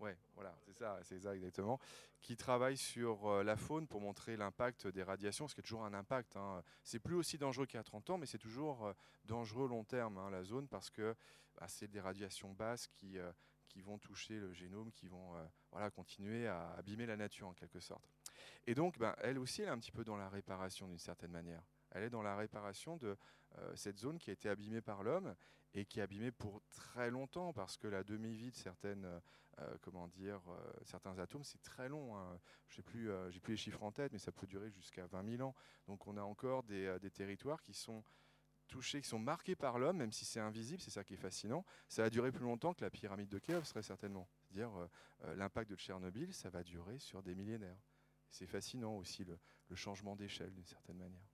Ouais, 0.00 0.16
voilà, 0.34 0.56
c'est 0.64 0.72
ça, 0.72 0.98
c'est 1.02 1.20
ça 1.20 1.36
exactement. 1.36 1.78
Qui 2.22 2.34
travaille 2.34 2.78
sur 2.78 3.26
euh, 3.26 3.42
la 3.42 3.56
faune 3.56 3.86
pour 3.86 4.00
montrer 4.00 4.34
l'impact 4.34 4.86
des 4.86 5.02
radiations, 5.02 5.46
ce 5.46 5.54
qui 5.54 5.60
est 5.60 5.62
toujours 5.62 5.84
un 5.84 5.92
impact. 5.92 6.36
Hein. 6.36 6.62
C'est 6.82 6.98
plus 6.98 7.16
aussi 7.16 7.36
dangereux 7.36 7.66
qu'il 7.66 7.76
y 7.76 7.80
a 7.80 7.84
30 7.84 8.08
ans, 8.08 8.18
mais 8.18 8.24
c'est 8.24 8.38
toujours 8.38 8.86
euh, 8.86 8.92
dangereux 9.26 9.68
long 9.68 9.84
terme, 9.84 10.16
hein, 10.16 10.30
la 10.30 10.42
zone, 10.42 10.68
parce 10.68 10.88
que 10.88 11.14
bah, 11.54 11.66
c'est 11.68 11.88
des 11.88 12.00
radiations 12.00 12.54
basses 12.54 12.86
qui, 12.88 13.18
euh, 13.18 13.30
qui 13.68 13.82
vont 13.82 13.98
toucher 13.98 14.40
le 14.40 14.54
génome, 14.54 14.90
qui 14.90 15.06
vont 15.06 15.34
voilà, 15.70 15.90
continuer 15.90 16.48
à 16.48 16.70
abîmer 16.78 17.04
la 17.04 17.18
nature 17.18 17.48
en 17.48 17.52
quelque 17.52 17.80
sorte. 17.80 18.08
Et 18.66 18.74
donc, 18.74 18.98
bah, 18.98 19.14
elle 19.20 19.38
aussi, 19.38 19.60
elle 19.60 19.68
est 19.68 19.72
un 19.72 19.78
petit 19.78 19.92
peu 19.92 20.02
dans 20.02 20.16
la 20.16 20.30
réparation 20.30 20.88
d'une 20.88 20.98
certaine 20.98 21.30
manière. 21.30 21.62
Elle 21.90 22.04
est 22.04 22.10
dans 22.10 22.22
la 22.22 22.36
réparation 22.36 22.96
de 22.96 23.18
cette 23.74 23.98
zone 23.98 24.18
qui 24.18 24.30
a 24.30 24.32
été 24.32 24.48
abîmée 24.48 24.80
par 24.80 25.02
l'homme 25.02 25.34
et 25.74 25.84
qui 25.84 26.00
est 26.00 26.02
abîmée 26.02 26.32
pour 26.32 26.62
très 26.70 27.10
longtemps 27.10 27.52
parce 27.52 27.76
que 27.76 27.86
la 27.86 28.02
demi-vie 28.02 28.50
de 28.50 28.56
certaines 28.56 29.20
euh, 29.60 29.76
comment 29.82 30.08
dire, 30.08 30.40
euh, 30.48 30.72
certains 30.84 31.18
atomes, 31.18 31.44
c'est 31.44 31.62
très 31.62 31.88
long. 31.88 32.16
Hein. 32.16 32.38
Je 32.68 32.76
sais 32.76 32.82
plus, 32.82 33.10
euh, 33.10 33.30
j'ai 33.30 33.40
plus 33.40 33.54
les 33.54 33.56
chiffres 33.58 33.82
en 33.82 33.92
tête, 33.92 34.12
mais 34.12 34.18
ça 34.18 34.32
peut 34.32 34.46
durer 34.46 34.70
jusqu'à 34.70 35.06
20 35.06 35.36
000 35.36 35.42
ans. 35.42 35.54
Donc 35.86 36.06
on 36.06 36.16
a 36.16 36.22
encore 36.22 36.62
des, 36.62 37.10
territoires 37.12 37.62
qui 37.62 37.74
sont 37.74 38.02
touchés, 38.68 39.02
qui 39.02 39.08
sont 39.08 39.18
marqués 39.18 39.56
par 39.56 39.78
l'homme, 39.78 39.98
même 39.98 40.12
si 40.12 40.24
c'est 40.24 40.40
invisible, 40.40 40.80
c'est 40.80 40.90
ça 40.90 41.04
qui 41.04 41.14
est 41.14 41.18
fascinant. 41.18 41.64
Ça 41.88 42.02
va 42.02 42.10
durer 42.10 42.32
plus 42.32 42.44
longtemps 42.44 42.72
que 42.72 42.82
la 42.82 42.90
pyramide 42.90 43.28
de 43.28 43.38
Khéops, 43.38 43.68
très 43.68 43.82
certainement. 43.82 44.28
C'est-à-dire 44.44 44.70
l'impact 45.36 45.70
de 45.70 45.76
Tchernobyl, 45.76 46.32
ça 46.32 46.48
va 46.48 46.62
durer 46.62 46.98
sur 46.98 47.22
des 47.22 47.34
millénaires. 47.34 47.82
C'est 48.30 48.46
fascinant 48.46 48.96
aussi 48.96 49.24
le 49.24 49.74
changement 49.74 50.14
d'échelle 50.14 50.52
d'une 50.52 50.64
certaine 50.64 50.98
manière. 50.98 51.29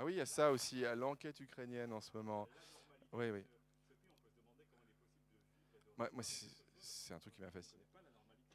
Ah 0.00 0.04
oui, 0.04 0.12
il 0.12 0.18
y 0.18 0.20
a 0.20 0.26
ça 0.26 0.52
aussi, 0.52 0.86
a 0.86 0.94
l'enquête 0.94 1.40
ukrainienne 1.40 1.92
en 1.92 2.00
ce 2.00 2.16
moment. 2.16 2.48
Oui, 3.12 3.30
oui. 3.32 3.44
Moi, 5.96 6.08
c'est 6.76 7.12
un 7.12 7.18
truc 7.18 7.34
qui 7.34 7.42
m'a 7.42 7.50
fasciné. 7.50 7.82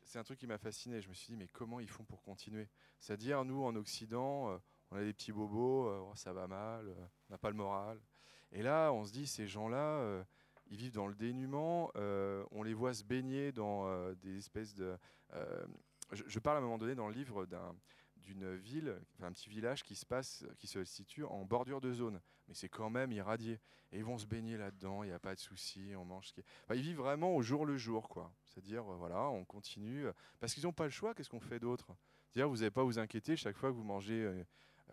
C'est 0.06 0.20
un 0.20 0.24
truc 0.24 0.40
qui 0.40 0.48
m'a 0.48 0.58
fasciné. 0.58 1.02
Je 1.02 1.10
me 1.10 1.14
suis 1.14 1.34
dit, 1.34 1.36
mais 1.36 1.50
comment 1.50 1.82
ils 1.82 1.90
font 1.90 2.06
pour 2.06 2.22
continuer? 2.22 2.70
C'est-à-dire, 2.98 3.44
nous, 3.44 3.62
en 3.62 3.76
Occident, 3.76 4.52
euh, 4.52 4.58
on 4.90 4.96
a 4.96 5.04
des 5.04 5.12
petits 5.12 5.34
bobos, 5.34 5.90
euh, 5.90 6.00
oh, 6.10 6.16
ça 6.16 6.32
va 6.32 6.48
mal, 6.48 6.88
euh, 6.88 7.08
on 7.28 7.34
n'a 7.34 7.38
pas 7.38 7.50
le 7.50 7.58
moral. 7.58 8.00
Et 8.54 8.62
là, 8.62 8.94
on 8.94 9.04
se 9.04 9.12
dit, 9.12 9.28
ces 9.28 9.46
gens-là, 9.46 10.24
ils 10.68 10.78
vivent 10.78 10.94
dans 10.94 11.08
le 11.08 11.16
dénuement, 11.16 11.92
on 12.52 12.64
les 12.64 12.74
voit 12.74 12.94
se 12.94 13.04
baigner 13.04 13.52
dans 13.52 14.14
des 14.14 14.38
espèces 14.38 14.74
de... 14.76 14.98
Je, 16.12 16.40
parle 16.40 16.58
à 16.58 16.60
un 16.60 16.64
moment 16.64 16.78
donné 16.78 16.96
dans 16.96 17.08
le 17.08 17.14
livre 17.14 17.46
d'un 17.48 17.76
d'une 18.24 18.56
ville, 18.56 18.96
un 19.22 19.32
petit 19.32 19.50
village 19.50 19.84
qui 19.84 19.96
se 19.96 20.06
passe, 20.06 20.46
qui 20.58 20.68
se 20.68 20.84
situe 20.84 21.24
en 21.26 21.46
bordure 21.46 21.82
de 21.82 21.94
zone, 21.94 22.20
mais 22.48 22.54
c'est 22.54 22.70
quand 22.70 22.90
même 22.90 23.12
irradié. 23.12 23.60
Et 23.92 23.98
ils 23.98 24.04
vont 24.04 24.18
se 24.18 24.26
baigner 24.26 24.58
là-dedans, 24.58 25.04
il 25.04 25.08
n'y 25.08 25.14
a 25.14 25.20
pas 25.20 25.36
de 25.36 25.40
souci, 25.40 25.94
on 25.96 26.04
mange. 26.04 26.28
Ce 26.28 26.34
qui 26.34 26.42
ils 26.72 26.82
vivent 26.82 26.98
vraiment 26.98 27.36
au 27.36 27.42
jour 27.44 27.66
le 27.66 27.78
jour, 27.78 28.10
quoi. 28.10 28.34
C'est-à-dire, 28.46 28.92
euh, 28.92 28.96
voilà, 28.96 29.30
on 29.30 29.46
continue 29.46 30.06
parce 30.40 30.54
qu'ils 30.54 30.64
n'ont 30.64 30.74
pas 30.74 30.86
le 30.86 30.90
choix. 30.90 31.14
Qu'est-ce 31.14 31.30
qu'on 31.30 31.40
fait 31.40 31.60
d'autre? 31.60 31.96
Dire, 32.34 32.50
vous 32.50 32.58
n'avez 32.58 32.72
pas 32.72 32.82
à 32.82 32.86
vous 32.86 32.98
inquiéter 32.98 33.36
chaque 33.36 33.56
fois 33.56 33.70
que 33.70 33.76
vous 33.76 33.84
mangez 33.84 34.24
euh, 34.24 34.44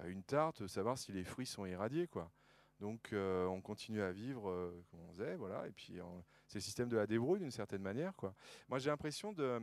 une 0.05 0.23
tarte, 0.23 0.67
savoir 0.67 0.99
si 0.99 1.13
les 1.13 1.25
fruits 1.25 1.47
sont 1.47 1.65
irradiés, 1.65 2.07
quoi. 2.07 2.31
Donc, 2.79 3.13
euh, 3.13 3.47
on 3.47 3.61
continue 3.61 4.03
à 4.03 4.13
vivre 4.13 4.43
comme 4.91 5.01
on 5.01 5.13
faisait, 5.13 5.37
voilà. 5.37 5.67
Et 5.67 5.73
puis, 5.73 5.99
c'est 6.47 6.59
le 6.59 6.63
système 6.63 6.89
de 6.89 6.97
la 6.97 7.07
débrouille 7.07 7.41
d'une 7.41 7.51
certaine 7.51 7.83
manière, 7.83 8.15
quoi. 8.17 8.35
Moi, 8.69 8.79
j'ai 8.79 8.91
l'impression 8.91 9.33
de 9.33 9.61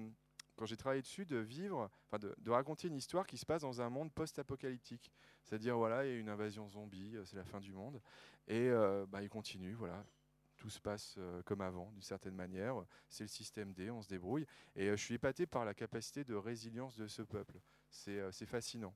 quand 0.57 0.65
j'ai 0.65 0.75
travaillé 0.75 1.01
dessus, 1.01 1.25
de 1.25 1.37
vivre, 1.37 1.89
enfin 2.07 2.17
de, 2.17 2.49
raconter 2.49 2.87
une 2.87 2.95
histoire 2.95 3.25
qui 3.25 3.37
se 3.37 3.45
passe 3.45 3.61
dans 3.61 3.79
un 3.79 3.89
monde 3.89 4.11
post-apocalyptique. 4.11 5.11
C'est-à-dire, 5.43 5.77
voilà, 5.77 6.05
il 6.05 6.11
y 6.11 6.15
a 6.15 6.17
une 6.17 6.29
invasion 6.29 6.67
zombie, 6.67 7.15
euh, 7.15 7.23
c'est 7.23 7.37
la 7.37 7.45
fin 7.45 7.61
du 7.61 7.71
monde, 7.71 8.01
et 8.47 8.67
euh, 8.67 9.05
bah, 9.07 9.21
il 9.21 9.29
continue, 9.29 9.73
voilà. 9.73 10.03
Tout 10.57 10.71
se 10.71 10.81
passe 10.81 11.15
euh, 11.19 11.43
comme 11.43 11.61
avant, 11.61 11.91
d'une 11.91 12.01
certaine 12.01 12.33
manière. 12.33 12.83
C'est 13.07 13.23
le 13.23 13.29
système 13.29 13.73
D, 13.73 13.91
on 13.91 14.01
se 14.01 14.09
débrouille. 14.09 14.47
Et 14.75 14.87
je 14.87 14.95
suis 14.95 15.13
épaté 15.13 15.45
par 15.45 15.63
la 15.63 15.75
capacité 15.75 16.23
de 16.23 16.33
résilience 16.33 16.97
de 16.97 17.05
ce 17.05 17.21
peuple. 17.21 17.59
C'est 17.91 18.45
fascinant. 18.47 18.95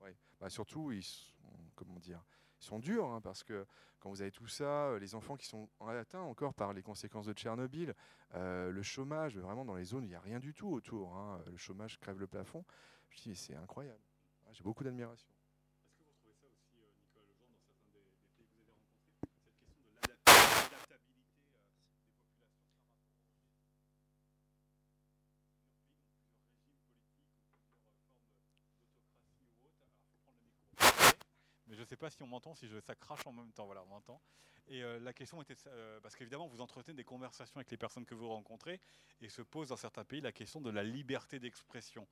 Ouais. 0.00 0.16
Bah, 0.40 0.50
surtout, 0.50 0.90
ils 0.90 1.04
sont, 1.04 1.32
comment 1.76 2.00
dire, 2.00 2.20
sont 2.64 2.78
durs, 2.78 3.06
hein, 3.06 3.20
parce 3.20 3.42
que 3.42 3.66
quand 4.00 4.10
vous 4.10 4.20
avez 4.20 4.30
tout 4.30 4.48
ça, 4.48 4.88
euh, 4.88 4.98
les 4.98 5.14
enfants 5.14 5.36
qui 5.36 5.46
sont 5.46 5.68
atteints 5.80 6.20
encore 6.20 6.54
par 6.54 6.72
les 6.72 6.82
conséquences 6.82 7.26
de 7.26 7.32
Tchernobyl, 7.32 7.94
euh, 8.34 8.70
le 8.70 8.82
chômage, 8.82 9.38
vraiment 9.38 9.64
dans 9.64 9.74
les 9.74 9.84
zones, 9.84 10.04
il 10.04 10.08
n'y 10.08 10.14
a 10.14 10.20
rien 10.20 10.40
du 10.40 10.52
tout 10.52 10.68
autour. 10.68 11.16
Hein, 11.16 11.42
le 11.50 11.56
chômage 11.56 11.98
crève 11.98 12.18
le 12.18 12.26
plafond. 12.26 12.64
Je 13.10 13.22
dis, 13.22 13.36
c'est 13.36 13.54
incroyable. 13.54 14.00
J'ai 14.52 14.62
beaucoup 14.62 14.84
d'admiration. 14.84 15.33
Pas 32.04 32.10
si 32.10 32.22
on 32.22 32.26
m'entend, 32.26 32.54
si 32.54 32.68
je, 32.68 32.78
ça 32.80 32.94
crache 32.94 33.26
en 33.26 33.32
même 33.32 33.50
temps. 33.52 33.64
Voilà, 33.64 33.82
on 33.82 33.86
m'entend. 33.86 34.20
Et 34.66 34.82
euh, 34.82 34.98
la 35.00 35.14
question 35.14 35.40
était, 35.40 35.56
euh, 35.68 35.98
parce 36.02 36.14
qu'évidemment, 36.16 36.46
vous 36.46 36.60
entretenez 36.60 36.94
des 36.94 37.04
conversations 37.04 37.56
avec 37.56 37.70
les 37.70 37.78
personnes 37.78 38.04
que 38.04 38.14
vous 38.14 38.28
rencontrez, 38.28 38.78
et 39.22 39.30
se 39.30 39.40
pose 39.40 39.68
dans 39.68 39.76
certains 39.76 40.04
pays 40.04 40.20
la 40.20 40.32
question 40.32 40.60
de 40.60 40.68
la 40.68 40.82
liberté 40.82 41.38
d'expression, 41.38 42.06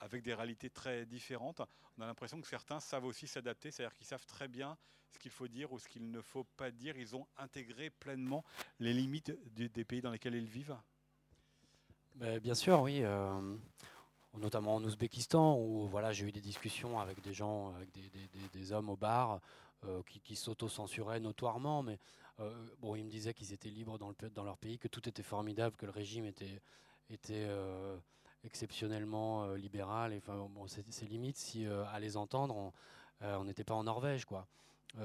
avec 0.00 0.22
des 0.22 0.32
réalités 0.32 0.70
très 0.70 1.04
différentes. 1.04 1.60
On 1.98 2.02
a 2.02 2.06
l'impression 2.06 2.40
que 2.40 2.46
certains 2.46 2.80
savent 2.80 3.04
aussi 3.04 3.26
s'adapter, 3.26 3.70
c'est-à-dire 3.70 3.94
qu'ils 3.94 4.06
savent 4.06 4.24
très 4.24 4.48
bien 4.48 4.78
ce 5.10 5.18
qu'il 5.18 5.30
faut 5.30 5.48
dire 5.48 5.72
ou 5.72 5.78
ce 5.78 5.88
qu'il 5.88 6.10
ne 6.10 6.22
faut 6.22 6.44
pas 6.44 6.70
dire. 6.70 6.96
Ils 6.96 7.14
ont 7.14 7.26
intégré 7.36 7.90
pleinement 7.90 8.44
les 8.78 8.94
limites 8.94 9.32
des 9.54 9.84
pays 9.84 10.00
dans 10.00 10.10
lesquels 10.10 10.36
ils 10.36 10.48
vivent? 10.48 10.76
Ben, 12.14 12.38
bien 12.38 12.54
sûr, 12.54 12.80
oui. 12.80 13.02
Euh, 13.02 13.56
notamment 14.36 14.76
en 14.76 14.84
Ouzbékistan, 14.84 15.58
où 15.58 15.86
voilà, 15.86 16.12
j'ai 16.12 16.26
eu 16.26 16.32
des 16.32 16.40
discussions 16.40 17.00
avec 17.00 17.20
des 17.20 17.32
gens, 17.32 17.74
avec 17.74 17.90
des, 18.52 18.72
hommes 18.72 18.90
au 18.90 18.96
bar 18.96 19.40
euh, 19.84 20.02
qui, 20.24 20.36
s'auto-censuraient 20.36 21.20
notoirement, 21.20 21.82
mais 21.82 21.98
euh, 22.40 22.52
bon, 22.80 22.94
ils 22.94 23.04
me 23.04 23.10
disaient 23.10 23.34
qu'ils 23.34 23.52
étaient 23.52 23.70
libres 23.70 23.98
dans, 23.98 24.08
le, 24.08 24.30
dans, 24.30 24.44
leur 24.44 24.58
pays, 24.58 24.78
que 24.78 24.88
tout 24.88 25.08
était 25.08 25.22
formidable, 25.22 25.76
que 25.76 25.86
le 25.86 25.92
régime 25.92 26.24
était, 26.24 26.60
était 27.10 27.46
euh, 27.48 27.96
exceptionnellement 28.44 29.52
libéral. 29.54 30.14
Enfin, 30.16 30.46
bon, 30.50 30.66
c'est 30.66 31.06
limite 31.06 31.36
si 31.36 31.66
à 31.66 31.98
les 31.98 32.16
entendre, 32.16 32.72
on 33.20 33.44
n'était 33.44 33.64
pas 33.64 33.74
en 33.74 33.84
Norvège, 33.84 34.24
quoi. 34.24 34.46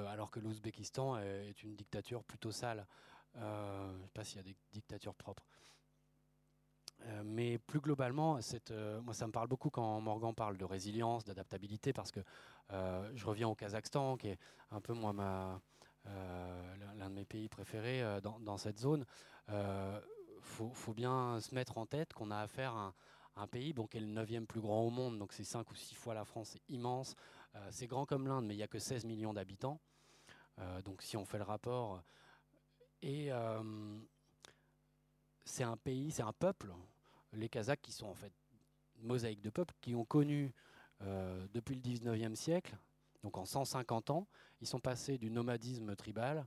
alors 0.07 0.29
que 0.29 0.39
l'Ouzbékistan 0.39 1.17
est 1.17 1.63
une 1.63 1.75
dictature 1.75 2.23
plutôt 2.23 2.51
sale. 2.51 2.85
je 3.35 3.39
ne 3.39 4.01
sais 4.03 4.09
pas 4.13 4.23
s'il 4.23 4.37
y 4.37 4.39
a 4.39 4.43
des 4.43 4.55
dictatures 4.71 5.15
propres. 5.15 5.45
Euh, 7.05 7.21
mais 7.25 7.57
plus 7.57 7.79
globalement, 7.79 8.39
euh, 8.71 9.01
moi 9.01 9.13
ça 9.13 9.27
me 9.27 9.31
parle 9.31 9.47
beaucoup 9.47 9.69
quand 9.69 9.99
Morgan 9.99 10.33
parle 10.33 10.57
de 10.57 10.65
résilience, 10.65 11.25
d'adaptabilité, 11.25 11.91
parce 11.91 12.11
que 12.11 12.21
euh, 12.71 13.11
je 13.15 13.25
reviens 13.25 13.47
au 13.47 13.55
Kazakhstan, 13.55 14.17
qui 14.17 14.29
est 14.29 14.39
un 14.71 14.79
peu 14.79 14.93
moi 14.93 15.13
l'un 16.95 17.09
de 17.09 17.15
mes 17.15 17.25
pays 17.25 17.49
préférés 17.49 18.03
dans, 18.21 18.57
cette 18.57 18.79
zone. 18.79 19.05
Il 19.49 19.55
faut, 20.41 20.93
bien 20.93 21.39
se 21.39 21.53
mettre 21.55 21.77
en 21.77 21.85
tête 21.85 22.13
qu'on 22.13 22.31
a 22.31 22.39
affaire 22.39 22.73
à 22.75 22.93
un, 23.35 23.47
pays 23.47 23.73
bon, 23.73 23.87
qui 23.87 23.97
est 23.97 24.01
le 24.01 24.07
9e 24.07 24.45
plus 24.45 24.61
grand 24.61 24.81
au 24.81 24.89
monde, 24.89 25.17
donc 25.17 25.33
c'est 25.33 25.43
5 25.43 25.69
ou 25.71 25.75
6 25.75 25.95
fois 25.95 26.13
la 26.13 26.25
France, 26.25 26.49
c'est 26.53 26.73
immense. 26.73 27.15
c'est 27.71 27.87
grand 27.87 28.05
comme 28.05 28.27
l'Inde, 28.27 28.45
mais 28.45 28.53
il 28.53 28.57
n'y 28.57 28.63
a 28.63 28.67
que 28.67 28.79
16 28.79 29.05
millions 29.05 29.33
d'habitants. 29.33 29.79
donc 30.85 31.01
si 31.01 31.17
on 31.17 31.25
fait 31.25 31.37
le 31.37 31.43
rapport, 31.43 32.01
et 33.01 33.29
c'est 35.45 35.63
un 35.63 35.77
pays, 35.77 36.11
c'est 36.11 36.23
un 36.23 36.33
peuple 36.33 36.73
les 37.33 37.49
Kazakhs 37.49 37.81
qui 37.81 37.91
sont 37.91 38.07
en 38.07 38.13
fait 38.13 38.31
une 38.99 39.07
mosaïque 39.07 39.41
de 39.41 39.49
peuples 39.49 39.73
qui 39.81 39.95
ont 39.95 40.05
connu 40.05 40.53
euh, 41.01 41.45
depuis 41.53 41.75
le 41.75 41.81
19e 41.81 42.35
siècle, 42.35 42.77
donc 43.23 43.37
en 43.37 43.45
150 43.45 44.09
ans, 44.11 44.27
ils 44.61 44.67
sont 44.67 44.79
passés 44.79 45.17
du 45.17 45.29
nomadisme 45.29 45.95
tribal 45.95 46.45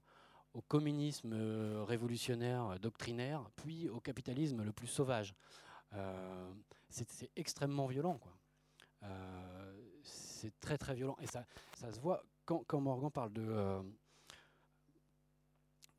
au 0.55 0.63
communisme 0.63 1.33
euh, 1.35 1.85
révolutionnaire 1.85 2.67
euh, 2.67 2.79
doctrinaire, 2.79 3.51
puis 3.57 3.89
au 3.89 4.01
capitalisme 4.01 4.63
le 4.63 4.73
plus 4.73 4.87
sauvage. 4.87 5.35
c'est 6.89 7.31
extrêmement 7.37 7.87
violent, 7.87 8.19
quoi. 8.19 8.33
c'est 10.03 10.59
très 10.61 10.79
très 10.79 10.95
violent. 10.95 11.17
Et 11.21 11.27
ça, 11.27 11.45
se 11.75 12.01
voit 12.01 12.23
quand 12.45 12.81
Morgan 12.81 13.11
parle 13.11 13.33
de 13.33 13.83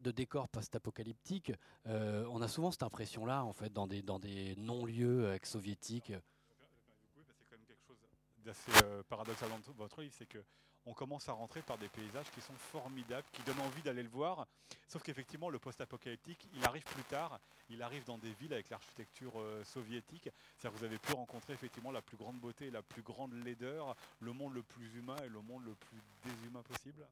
de 0.01 0.11
décors 0.11 0.47
post-apocalyptiques, 0.49 1.51
euh, 1.87 2.25
on 2.29 2.41
a 2.41 2.47
souvent 2.47 2.71
cette 2.71 2.83
impression-là, 2.83 3.43
en 3.43 3.53
fait, 3.53 3.71
dans 3.73 3.87
des, 3.87 4.01
dans 4.01 4.19
des 4.19 4.55
non-lieux 4.57 5.33
ex-soviétiques. 5.33 6.13
C'est 6.13 7.45
quand 7.49 7.57
même 7.57 7.65
quelque 7.67 7.85
chose 7.87 7.97
d'assez 8.45 8.71
euh, 8.85 9.03
paradoxal 9.09 9.49
dans 9.49 9.59
votre 9.73 10.01
livre, 10.01 10.13
c'est 10.17 10.27
que 10.27 10.43
on 10.87 10.93
commence 10.93 11.27
à 11.27 11.33
rentrer 11.33 11.61
par 11.61 11.77
des 11.77 11.89
paysages 11.89 12.31
qui 12.31 12.39
sont 12.39 12.53
formidables, 12.53 13.27
qui 13.33 13.41
donnent 13.43 13.59
envie 13.59 13.81
d'aller 13.81 14.03
le 14.03 14.09
voir. 14.09 14.47
Sauf 14.87 15.03
qu'effectivement, 15.03 15.49
le 15.49 15.59
post-apocalyptique, 15.59 16.47
il 16.55 16.63
arrive 16.65 16.83
plus 16.83 17.03
tard. 17.03 17.41
Il 17.69 17.81
arrive 17.81 18.05
dans 18.05 18.17
des 18.17 18.31
villes 18.31 18.53
avec 18.53 18.69
l'architecture 18.69 19.33
euh, 19.35 19.65
soviétique. 19.65 20.29
C'est-à-dire 20.57 20.71
que 20.71 20.79
vous 20.79 20.85
avez 20.85 20.97
pu 20.97 21.11
rencontrer 21.11 21.53
effectivement 21.53 21.91
la 21.91 22.01
plus 22.01 22.15
grande 22.15 22.39
beauté, 22.39 22.71
la 22.71 22.81
plus 22.81 23.01
grande 23.01 23.33
laideur, 23.43 23.97
le 24.21 24.31
monde 24.31 24.53
le 24.53 24.63
plus 24.63 24.95
humain 24.95 25.17
et 25.25 25.27
le 25.27 25.41
monde 25.41 25.65
le 25.65 25.75
plus 25.75 25.99
déshumain 26.23 26.63
possible. 26.63 27.05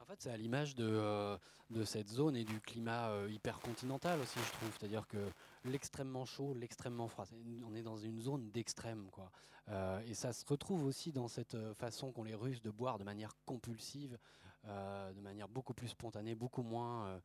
En 0.00 0.06
fait, 0.06 0.22
c'est 0.22 0.30
à 0.30 0.36
l'image 0.38 0.74
de, 0.74 0.88
euh, 0.88 1.36
de, 1.68 1.84
cette 1.84 2.08
zone 2.08 2.34
et 2.34 2.44
du 2.44 2.58
climat 2.60 3.10
euh, 3.10 3.30
hypercontinental 3.30 4.18
aussi, 4.20 4.38
je 4.38 4.52
trouve. 4.52 4.70
C'est-à-dire 4.78 5.06
que 5.06 5.30
l'extrêmement 5.64 6.24
chaud, 6.24 6.54
l'extrêmement 6.54 7.06
froid, 7.06 7.26
on 7.66 7.74
est 7.74 7.82
dans 7.82 7.98
une 7.98 8.18
zone 8.18 8.50
d'extrême. 8.50 9.10
quoi. 9.10 9.30
Euh, 9.68 10.00
et 10.06 10.14
ça 10.14 10.32
se 10.32 10.46
retrouve 10.46 10.84
aussi 10.86 11.12
dans 11.12 11.28
cette 11.28 11.56
façon 11.74 12.12
qu'ont 12.12 12.24
les 12.24 12.34
Russes 12.34 12.62
de 12.62 12.70
boire 12.70 12.98
de 12.98 13.04
manière 13.04 13.34
compulsive, 13.44 14.18
de 14.64 15.20
manière 15.20 15.48
beaucoup 15.48 15.74
plus 15.74 15.88
spontanée, 15.88 16.34
beaucoup 16.34 16.62
moins 16.62 17.20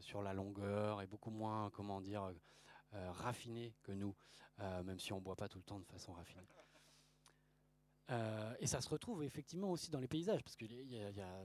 sur 0.00 0.22
la 0.22 0.34
longueur 0.34 1.02
et 1.02 1.06
beaucoup 1.06 1.30
moins, 1.30 1.70
comment 1.70 2.00
dire, 2.00 2.32
raffinée 2.92 3.74
que 3.82 3.90
nous, 3.90 4.14
même 4.84 5.00
si 5.00 5.12
on 5.12 5.16
ne 5.16 5.20
boit 5.20 5.34
pas 5.34 5.48
tout 5.48 5.58
le 5.58 5.64
temps 5.64 5.80
de 5.80 5.84
façon 5.86 6.12
raffinée. 6.12 6.46
et 8.60 8.66
ça 8.68 8.80
se 8.80 8.88
retrouve 8.88 9.24
effectivement 9.24 9.72
aussi 9.72 9.90
dans 9.90 9.98
les 9.98 10.06
paysages, 10.06 10.44
parce 10.44 10.54
qu'il 10.54 10.70
y, 10.72 10.96
a 11.00 11.42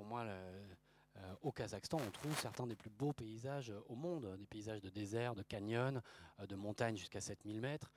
pour 0.00 0.08
moi, 0.08 0.22
euh, 0.22 1.34
au 1.42 1.52
Kazakhstan, 1.52 1.98
on 1.98 2.10
trouve 2.10 2.34
certains 2.38 2.66
des 2.66 2.74
plus 2.74 2.88
beaux 2.88 3.12
paysages 3.12 3.70
au 3.86 3.94
monde, 3.94 4.34
des 4.38 4.46
paysages 4.46 4.80
de 4.80 4.88
désert, 4.88 5.34
de 5.34 5.42
canyons, 5.42 6.00
euh, 6.38 6.46
de 6.46 6.56
montagnes 6.56 6.96
jusqu'à 6.96 7.20
7000 7.20 7.60
mètres. 7.60 7.92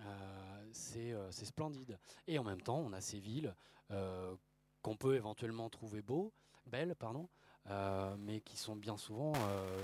Euh, 0.00 0.68
c'est 0.70 1.46
splendide. 1.46 1.98
Et 2.26 2.38
en 2.38 2.44
même 2.44 2.60
temps, 2.60 2.76
on 2.76 2.92
a 2.92 3.00
ces 3.00 3.18
villes 3.18 3.54
qu'on 4.82 4.96
peut 4.96 5.16
éventuellement 5.16 5.70
trouver 5.70 6.02
beaux, 6.02 6.30
belles, 6.66 6.94
pardon, 6.94 7.28
mais 8.18 8.40
qui 8.42 8.56
sont 8.58 8.76
bien 8.76 8.98
souvent 8.98 9.32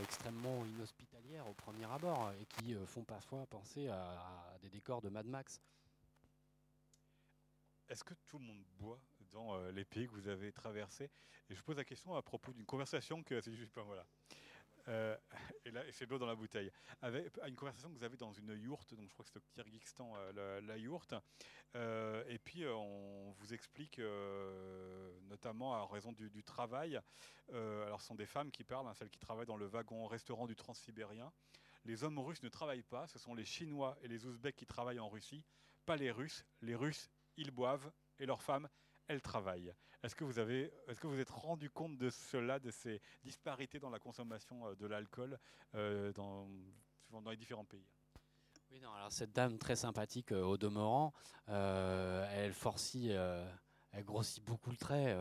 extrêmement 0.03 0.65
inhospitalières 0.67 1.49
au 1.49 1.55
premier 1.55 1.91
abord 1.91 2.33
et 2.41 2.47
qui 2.47 2.75
font 2.87 3.03
parfois 3.03 3.47
penser 3.47 3.89
à, 3.89 4.57
des 4.61 4.69
décors 4.69 5.01
de 5.01 5.09
Mad 5.09 5.27
Max. 5.27 5.61
Est-ce 7.89 8.05
que 8.05 8.15
tout 8.27 8.39
le 8.39 8.45
monde 8.45 8.63
boit 8.79 9.01
dans 9.37 9.55
euh, 9.55 9.71
les 9.73 9.85
pays 9.85 10.07
que 10.07 10.13
vous 10.13 10.29
avez 10.29 10.51
traversés 10.51 11.11
Et 11.51 11.55
je 11.55 11.63
pose 11.63 11.77
la 11.77 11.85
question 11.85 12.15
à 12.17 12.23
propos 12.23 12.53
d'une 12.53 12.65
conversation 12.65 13.23
que 13.23 13.41
c'est 13.43 13.55
juste 13.55 13.73
voilà. 13.75 14.07
Euh, 14.89 15.17
et 15.65 15.71
là, 15.71 15.83
c'est 15.91 16.09
l'eau 16.09 16.19
dans 16.19 16.27
la 16.27 16.35
bouteille. 16.35 16.71
Avec 17.03 17.33
une 17.47 17.57
conversation 17.57 17.91
que 17.91 17.99
vous 17.99 18.05
avez 18.05 18.17
dans 18.17 18.33
une 18.33 18.53
yourte, 18.53 18.95
donc 18.95 19.09
je 19.09 19.13
crois 19.13 19.25
que 19.25 19.31
c'est 19.31 19.39
au 19.39 19.43
Kyrgyzstan, 19.55 20.13
euh, 20.17 20.61
la, 20.61 20.77
yourte. 20.77 21.15
Euh, 21.75 22.25
et 22.29 22.39
puis 22.39 22.65
on 22.67 23.33
vous 23.33 23.53
explique, 23.53 24.01
notamment 25.29 25.75
à 25.75 25.87
raison 25.87 26.13
du, 26.13 26.45
travail. 26.45 27.01
alors, 27.53 28.01
ce 28.01 28.07
sont 28.07 28.15
des 28.15 28.27
femmes 28.27 28.51
qui 28.51 28.65
parlent, 28.65 28.87
hein, 28.87 28.95
celles 28.95 29.11
qui 29.11 29.19
travaillent 29.19 29.47
dans 29.47 29.57
le 29.57 29.67
wagon-restaurant 29.67 30.47
du 30.47 30.57
Transsibérien. 30.57 31.33
Les 31.85 32.03
hommes 32.03 32.19
russes 32.19 32.43
ne 32.43 32.49
travaillent 32.49 32.83
pas, 32.83 33.07
ce 33.07 33.19
sont 33.19 33.35
les 33.35 33.45
Chinois 33.45 33.97
et 34.03 34.09
les 34.09 34.25
Ouzbeks 34.27 34.57
qui 34.57 34.67
travaillent 34.67 34.99
en 34.99 35.09
Russie, 35.09 35.45
pas 35.85 35.97
les 35.97 36.11
Russes. 36.11 36.45
Les 36.63 36.75
Russes, 36.75 37.11
ils 37.37 37.51
boivent 37.51 37.93
et 38.19 38.27
leurs 38.27 38.43
femmes, 38.43 38.69
elles 39.09 39.23
travaillent. 39.23 39.73
Est-ce 40.03 40.15
que 40.15 40.25
vous 40.25 40.39
avez, 40.39 40.73
est-ce 40.89 41.01
que 41.01 41.07
vous 41.07 41.19
êtes 41.19 41.31
rendu 41.31 41.71
compte 41.71 41.97
de 41.99 42.11
cela, 42.11 42.59
de 42.59 42.71
ces 42.71 43.01
disparités 43.25 43.79
dans 43.79 43.91
la 43.91 43.99
consommation 43.99 44.67
euh, 44.67 44.75
de 44.75 44.87
l'alcool 44.87 45.39
euh, 45.75 46.13
dans, 46.13 46.49
les 47.29 47.37
différents 47.37 47.65
pays? 47.65 47.87
Oui, 48.71 48.81
non, 48.81 48.93
alors 48.93 49.13
cette 49.13 49.33
dame 49.33 49.59
très 49.59 49.77
sympathique 49.77 50.33
euh, 50.33 50.43
au 50.43 50.57
demeurant, 50.57 51.13
elle 51.49 52.53
forcit 52.53 53.11
elle 53.93 54.05
grossit 54.05 54.45
beaucoup 54.45 54.71
le 54.71 54.77
trait. 54.77 55.17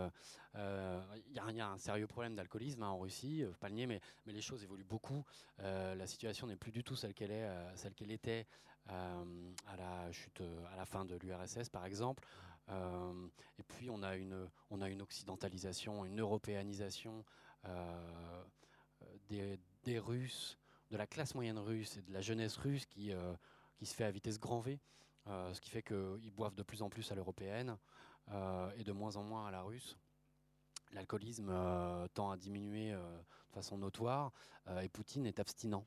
Il 0.53 1.33
y, 1.33 1.39
a 1.39 1.67
un 1.67 1.77
sérieux 1.77 2.07
problème 2.07 2.36
d'alcoolisme 2.36 2.83
hein, 2.83 2.89
en 2.89 2.99
Russie, 2.99 3.45
pas 3.59 3.69
le 3.69 3.75
nier, 3.75 3.88
mais, 3.88 4.01
mais, 4.25 4.33
les 4.33 4.41
choses 4.41 4.63
évoluent 4.63 4.83
beaucoup. 4.83 5.23
la 5.59 6.07
situation 6.07 6.45
n'est 6.45 6.57
plus 6.57 6.71
du 6.71 6.83
tout 6.83 6.95
celle 6.95 7.13
qu'elle 7.13 7.31
est, 7.31 7.49
celle 7.75 7.93
qu'elle 7.93 8.11
était 8.11 8.45
à 8.88 9.75
la 9.77 10.11
chute, 10.11 10.43
à 10.73 10.75
la 10.75 10.86
fin 10.86 11.05
de 11.05 11.15
l'URSS, 11.15 11.69
par 11.69 11.86
exemple. 11.86 12.23
Euh, 12.70 13.28
et 13.59 13.63
puis 13.63 13.89
on 13.89 14.01
a 14.03 14.16
une, 14.16 14.49
on 14.70 14.82
a 14.82 14.89
une 14.89 15.01
occidentalisation, 15.01 16.05
une 16.05 16.20
européanisation 16.20 17.24
euh, 17.66 18.43
des, 19.28 19.59
des, 19.84 19.99
Russes, 19.99 20.57
de 20.89 20.97
la 20.97 21.07
classe 21.07 21.36
moyenne 21.36 21.59
russe 21.59 21.97
et 21.97 22.01
de 22.01 22.11
la 22.11 22.22
jeunesse 22.22 22.57
russe 22.57 22.86
qui, 22.86 23.13
euh, 23.13 23.36
qui 23.78 23.86
se 23.86 23.93
fait 23.93 24.05
à 24.05 24.11
vitesse 24.11 24.39
grand 24.39 24.59
V, 24.61 24.80
ce 25.28 25.59
qui 25.59 25.70
fait 25.70 25.82
qu'ils 25.82 26.32
boivent 26.32 26.55
de 26.55 26.63
plus 26.63 26.82
en 26.84 26.89
plus 26.89 27.11
à 27.11 27.16
l'européenne 27.16 27.78
et 28.78 28.84
de 28.84 28.91
moins 28.91 29.16
en 29.16 29.24
moins 29.24 29.47
à 29.47 29.51
la 29.51 29.63
russe. 29.63 29.97
L'alcoolisme 30.91 31.51
tend 32.13 32.30
à 32.30 32.38
diminuer 32.38 32.91
de 32.91 33.51
façon 33.51 33.80
notoire 33.80 34.32
et 34.82 34.88
Poutine 34.88 35.26
est 35.26 35.39
abstinent. 35.39 35.84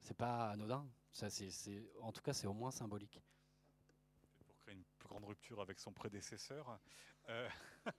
C'est 0.00 0.16
pas 0.16 0.48
anodin. 0.48 0.86
Ça, 1.12 1.26
en 2.00 2.12
tout 2.12 2.22
cas, 2.22 2.32
c'est 2.32 2.46
au 2.46 2.54
moins 2.54 2.70
symbolique 2.70 3.20
grande 5.12 5.24
rupture 5.26 5.60
avec 5.60 5.78
son 5.78 5.92
prédécesseur. 5.92 6.78
Euh, 7.28 7.48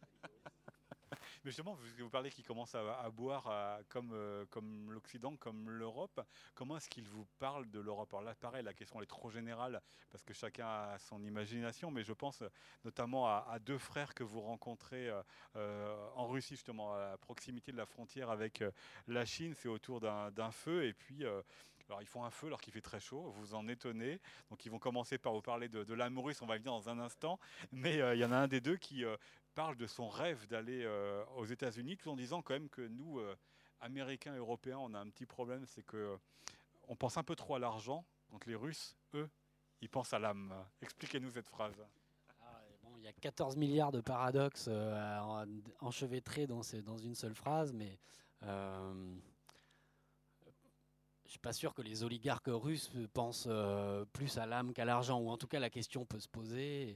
mais 1.44 1.52
justement, 1.52 1.78
vous, 2.00 2.10
parlez 2.10 2.32
qu'il 2.32 2.44
commence 2.44 2.74
à, 2.74 3.08
boire 3.12 3.80
comme, 3.90 4.14
euh, 4.14 4.48
comme 4.50 4.92
l'Occident, 4.92 5.36
comme 5.36 5.70
l'Europe. 5.70 6.20
Comment 6.56 6.78
est-ce 6.78 6.90
qu'il 6.90 7.08
vous 7.08 7.28
parle 7.38 7.70
de 7.70 7.80
l'Europe? 7.80 8.12
Alors 8.14 8.24
là, 8.24 8.34
pareil, 8.34 8.64
la 8.64 8.74
question 8.74 9.00
est 9.00 9.06
trop 9.06 9.30
générale 9.30 9.80
parce 10.10 10.24
que 10.24 10.34
chacun 10.34 10.66
a 10.66 10.98
son 10.98 11.24
imagination, 11.24 11.92
mais 11.92 12.04
je 12.04 12.14
pense 12.14 12.42
notamment 12.84 13.28
à, 13.28 13.60
deux 13.60 13.78
frères 13.78 14.16
que 14.16 14.24
vous 14.24 14.42
rencontrez 14.42 15.12
euh, 15.56 16.10
en 16.16 16.28
Russie, 16.28 16.56
justement, 16.56 16.96
à 16.96 17.16
proximité 17.18 17.72
de 17.72 17.78
la 17.78 17.86
frontière 17.86 18.32
avec 18.32 18.64
la 19.08 19.24
Chine. 19.24 19.54
C'est 19.54 19.70
autour 19.70 20.02
d'un 20.02 20.52
feu 20.52 20.86
et 20.86 20.94
puis 20.94 21.26
alors 21.90 22.02
ils 22.02 22.08
font 22.08 22.24
un 22.24 22.30
feu 22.30 22.48
alors 22.48 22.62
qu'il 22.62 22.74
fait 22.74 22.82
très 22.82 23.00
chaud, 23.00 23.32
vous 23.38 23.56
en 23.56 23.68
étonnez. 23.68 24.20
Donc 24.50 24.66
ils 24.66 24.70
vont 24.70 24.80
commencer 24.80 25.18
par 25.18 25.34
vous 25.34 25.42
parler 25.42 25.70
de, 25.70 25.84
de 25.84 25.94
l'amour 25.94 26.26
russe, 26.26 26.42
on 26.42 26.46
va 26.46 26.56
y 26.56 26.60
venir 26.60 26.72
dans 26.72 26.90
un 26.90 27.00
instant. 27.00 27.40
Mais 27.72 28.02
euh, 28.02 28.16
il 28.16 28.20
y 28.20 28.26
en 28.26 28.32
a 28.32 28.38
un 28.38 28.48
des 28.48 28.62
deux 28.62 28.78
qui 28.78 29.04
euh, 29.04 29.18
parle 29.54 29.76
de 29.76 29.88
son 29.88 30.08
rêve 30.08 30.48
d'aller 30.48 30.84
euh, 30.84 31.24
aux 31.36 31.46
États-Unis, 31.46 31.98
tout 31.98 32.10
en 32.10 32.16
disant 32.16 32.42
quand 32.42 32.54
même 32.54 32.70
que 32.70 32.82
nous, 32.82 33.22
Américains, 33.82 34.36
Européens, 34.36 34.78
on 34.80 34.94
a 34.94 35.00
un 35.00 35.10
petit 35.10 35.26
problème, 35.26 35.66
c'est 35.66 35.84
que 35.84 36.18
on 36.88 36.96
pense 36.96 37.18
un 37.18 37.24
peu 37.24 37.36
trop 37.36 37.56
à 37.56 37.60
l'argent, 37.60 38.06
donc 38.30 38.46
les 38.46 38.56
Russes, 38.56 38.98
eux, 39.14 39.30
ils 39.82 39.90
pensent 39.90 40.14
à 40.14 40.20
l'âme. 40.20 40.54
Expliquez-nous 40.82 41.32
cette 41.32 41.48
phrase. 41.48 41.76
Ah, 42.42 42.62
il 42.98 43.04
y 43.04 43.08
a 43.08 43.14
14 43.14 43.56
milliards 43.56 43.92
de 43.92 44.02
paradoxes 44.02 44.70
enchevêtrés 45.80 46.48
dans, 46.48 46.62
une 46.62 47.16
seule 47.16 47.36
phrase, 47.36 47.72
mais 47.74 47.98
suis 51.34 51.40
pas 51.40 51.54
sûr 51.54 51.74
que 51.74 51.82
les 51.82 52.04
oligarques 52.04 52.48
russes 52.48 52.92
pensent 53.12 53.48
euh, 53.50 54.06
plus 54.14 54.38
à 54.38 54.46
l'âme 54.46 54.72
qu'à 54.72 54.86
l'argent, 54.86 55.20
ou 55.20 55.30
en 55.30 55.38
tout 55.38 55.48
cas 55.48 55.60
la 55.60 55.72
question 55.72 56.06
peut 56.06 56.20
se 56.20 56.28
poser. 56.28 56.96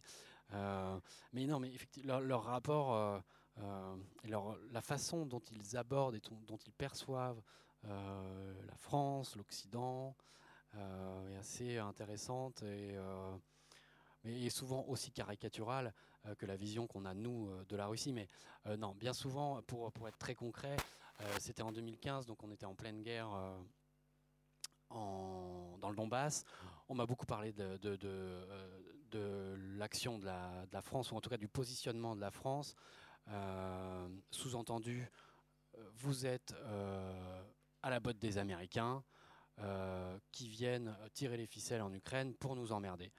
Euh, 0.53 0.99
mais 1.33 1.47
non, 1.47 1.59
mais 1.59 1.73
effectivement, 1.73 2.19
leur, 2.19 2.43
rapport, 2.43 2.93
euh, 2.93 3.95
leur, 4.25 4.55
la 4.71 4.81
façon 4.81 5.25
dont 5.25 5.41
ils 5.51 5.75
abordent 5.75 6.15
et 6.15 6.21
dont 6.47 6.57
ils 6.67 6.73
perçoivent 6.73 7.41
la 7.83 8.75
France, 8.75 9.35
l'Occident, 9.37 10.15
est 10.75 11.37
assez 11.37 11.77
intéressante 11.77 12.61
et, 12.63 12.95
et 14.25 14.49
souvent 14.49 14.83
aussi 14.87 15.11
caricaturale 15.11 15.93
que 16.37 16.45
la 16.45 16.57
vision 16.57 16.85
qu'on 16.85 17.05
a 17.05 17.13
nous 17.13 17.49
de 17.69 17.75
la 17.77 17.87
Russie. 17.87 18.11
Mais 18.11 18.27
non, 18.77 18.93
bien 18.95 19.13
souvent, 19.13 19.61
pour, 19.61 19.91
pour 19.93 20.09
être 20.09 20.17
très 20.17 20.35
concret, 20.35 20.75
c'était 21.39 21.61
en 21.61 21.71
2015, 21.71 22.25
donc 22.25 22.43
on 22.43 22.51
était 22.51 22.65
en 22.65 22.75
pleine 22.75 23.01
guerre 23.01 23.29
dans 24.89 25.89
le 25.89 25.95
Donbass. 25.95 26.43
On 26.89 26.95
m'a 26.95 27.05
beaucoup 27.05 27.25
parlé 27.25 27.53
de, 27.53 27.79
euh, 29.15 29.57
l'action 29.77 30.19
de 30.19 30.25
la, 30.25 30.81
France, 30.81 31.11
ou 31.11 31.15
en 31.15 31.21
tout 31.21 31.29
cas 31.29 31.37
du 31.37 31.47
positionnement 31.47 32.15
de 32.15 32.21
la 32.21 32.31
France. 32.31 32.75
Euh, 33.29 34.07
sous-entendu, 34.31 35.09
euh, 35.75 35.89
vous 35.95 36.25
êtes 36.25 36.53
à 37.81 37.89
la 37.89 37.99
botte 37.99 38.19
des 38.19 38.37
Américains 38.37 39.03
qui 40.31 40.49
viennent 40.49 40.95
tirer 41.13 41.35
les 41.35 41.47
ficelles 41.47 41.81
en 41.81 41.91
Ukraine 41.91 42.35
pour 42.35 42.55
nous 42.55 42.71
emmerder. 42.71 43.11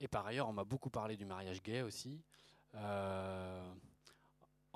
et 0.00 0.06
par 0.06 0.26
ailleurs, 0.26 0.48
on 0.48 0.52
m'a 0.52 0.64
beaucoup 0.64 0.90
parlé 0.90 1.16
du 1.16 1.24
mariage 1.24 1.60
gay 1.60 1.82
aussi, 1.82 2.22
en 2.74 3.74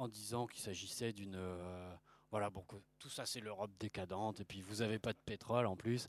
disant 0.09 0.49
qu'il 0.49 0.61
s'agissait 0.61 1.13
d'une 1.13 1.39
voilà, 2.33 2.51
bon, 2.51 2.65
tout 2.99 3.11
ça 3.11 3.27
c'est 3.27 3.41
l'Europe 3.41 3.71
décadente, 3.79 4.41
et 4.41 4.45
puis 4.45 4.63
vous 4.63 4.77
n'avez 4.77 4.99
pas 4.99 5.13
de 5.13 5.19
pétrole 5.25 5.67
en 5.67 5.77
plus. 5.77 6.09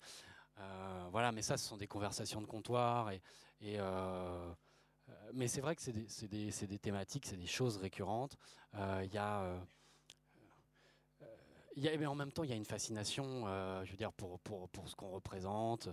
Euh, 0.59 1.07
voilà, 1.11 1.31
mais 1.31 1.41
ça, 1.41 1.57
ce 1.57 1.67
sont 1.67 1.77
des 1.77 1.87
conversations 1.87 2.41
de 2.41 2.45
comptoir. 2.45 3.09
Euh, 3.09 3.17
euh, 3.61 4.53
mais 5.33 5.47
c'est 5.47 5.61
vrai 5.61 5.75
que 5.75 5.81
c'est 5.81 6.27
des, 6.27 6.79
thématiques, 6.79 7.25
c'est 7.25 7.37
des 7.37 7.45
choses 7.45 7.77
récurrentes. 7.77 8.37
Il 8.73 9.13
y 9.13 9.17
a. 9.17 9.59
Mais 11.75 12.05
en 12.05 12.15
même 12.15 12.31
temps, 12.31 12.43
il 12.43 12.51
y 12.51 12.53
a 12.53 12.55
une 12.55 12.65
fascination, 12.65 13.45
je 13.83 13.91
veux 13.91 13.97
dire, 13.97 14.13
pour 14.13 14.39
ce 14.85 14.95
qu'on 14.95 15.09
représente, 15.09 15.89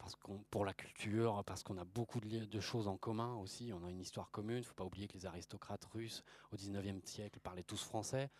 parce 0.00 0.16
pour 0.50 0.64
la 0.64 0.72
culture, 0.72 1.44
parce 1.44 1.62
qu'on 1.62 1.76
a 1.76 1.84
beaucoup 1.84 2.20
de, 2.20 2.60
choses 2.60 2.88
en 2.88 2.96
commun 2.96 3.34
aussi. 3.34 3.70
On 3.74 3.84
a 3.84 3.90
une 3.90 4.00
histoire 4.00 4.30
commune. 4.30 4.56
Il 4.56 4.60
ne 4.60 4.64
faut 4.64 4.74
pas 4.74 4.84
oublier 4.84 5.06
que 5.06 5.12
les 5.12 5.26
aristocrates 5.26 5.84
russes 5.92 6.24
au 6.52 6.56
19e 6.56 7.04
siècle 7.04 7.38
parlaient 7.40 7.62
tous 7.62 7.82
français. 7.84 8.30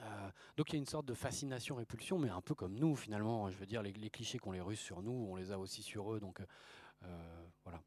Euh, 0.00 0.30
donc 0.56 0.70
il 0.70 0.74
y 0.74 0.76
a 0.76 0.78
une 0.78 0.86
sorte 0.86 1.04
de 1.06 1.12
fascination-répulsion, 1.12 2.18
mais 2.18 2.30
un 2.30 2.40
peu 2.40 2.54
comme 2.54 2.78
nous 2.78 2.96
finalement. 2.96 3.50
Je 3.50 3.58
veux 3.58 3.66
dire, 3.66 3.82
les, 3.82 3.92
clichés 3.92 4.38
qu'ont 4.38 4.52
les 4.52 4.60
Russes 4.60 4.80
sur 4.80 5.02
nous, 5.02 5.12
on 5.12 5.36
les 5.36 5.52
a 5.52 5.58
aussi 5.58 5.82
sur 5.82 6.14
eux. 6.14 6.20
Donc 6.20 6.40
euh, 7.02 7.46
voilà 7.64 7.82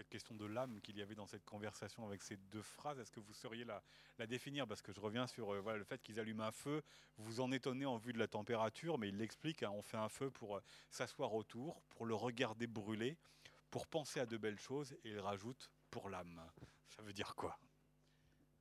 cette 0.00 0.08
question 0.08 0.34
de 0.34 0.46
l'âme 0.46 0.80
qu'il 0.80 0.96
y 0.96 1.02
avait 1.02 1.14
dans 1.14 1.26
cette 1.26 1.44
conversation 1.44 2.06
avec 2.06 2.22
ces 2.22 2.38
deux 2.38 2.62
phrases, 2.62 2.98
est-ce 2.98 3.12
que 3.12 3.20
vous 3.20 3.34
sauriez 3.34 3.66
la, 3.66 4.26
définir? 4.26 4.66
Parce 4.66 4.80
que 4.80 4.94
je 4.94 5.00
reviens 5.00 5.26
sur 5.26 5.52
euh, 5.52 5.76
le 5.76 5.84
fait 5.84 6.02
qu'ils 6.02 6.18
allument 6.18 6.44
un 6.44 6.52
feu, 6.52 6.82
vous 7.18 7.40
en 7.40 7.52
étonnez 7.52 7.84
en 7.84 7.98
vue 7.98 8.14
de 8.14 8.18
la 8.18 8.26
température, 8.26 8.96
mais 8.96 9.10
il 9.10 9.18
l'explique, 9.18 9.62
hein, 9.62 9.70
on 9.74 9.82
fait 9.82 9.98
un 9.98 10.08
feu 10.08 10.30
pour 10.30 10.56
euh, 10.56 10.62
s'asseoir 10.88 11.34
autour, 11.34 11.82
pour 11.90 12.06
le 12.06 12.14
regarder 12.14 12.66
brûler, 12.66 13.18
pour 13.70 13.86
penser 13.86 14.20
à 14.20 14.26
de 14.26 14.38
belles 14.38 14.58
choses, 14.58 14.94
et 15.04 15.10
il 15.10 15.20
rajoute 15.20 15.70
pour 15.90 16.08
l'âme. 16.08 16.40
Ça 16.88 17.02
veut 17.02 17.12
dire 17.12 17.34
quoi? 17.34 17.58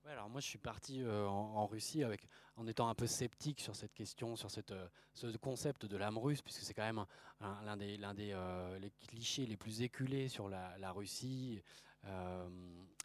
Alors 0.06 0.30
moi 0.30 0.42
je 0.42 0.48
suis 0.48 0.58
parti 0.58 1.02
euh, 1.02 1.28
en, 1.28 1.66
Russie 1.68 2.04
avec, 2.04 2.28
en 2.56 2.68
étant 2.68 2.90
un 2.90 2.96
peu 2.96 3.08
sceptique 3.08 3.62
sur 3.62 3.76
cette 3.76 3.94
question, 3.94 4.36
sur 4.36 4.50
euh, 4.72 4.88
ce 5.14 5.38
concept 5.38 5.86
de 5.86 5.98
l'âme 5.98 6.18
russe, 6.18 6.42
puisque 6.42 6.62
c'est 6.62 6.74
quand 6.74 6.84
même 6.84 7.06
l'un 7.42 7.78
des, 7.78 8.32
euh, 8.34 8.80
clichés 9.08 9.46
les 9.46 9.58
plus 9.58 9.82
éculés 9.82 10.28
sur 10.28 10.50
la, 10.50 10.92
Russie 10.92 11.62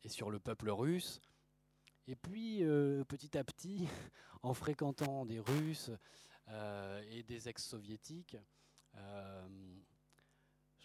et 0.03 0.09
sur 0.09 0.31
le 0.31 0.39
peuple 0.39 0.71
russe. 0.71 1.21
Et 2.07 2.17
puis 2.17 2.63
petit 3.09 3.37
à 3.37 3.45
petit, 3.45 3.89
en 4.43 4.55
fréquentant 4.55 5.25
des 5.27 5.41
Russes 5.41 5.91
et 7.11 7.23
des 7.23 7.49
ex-soviétiques, 7.49 8.37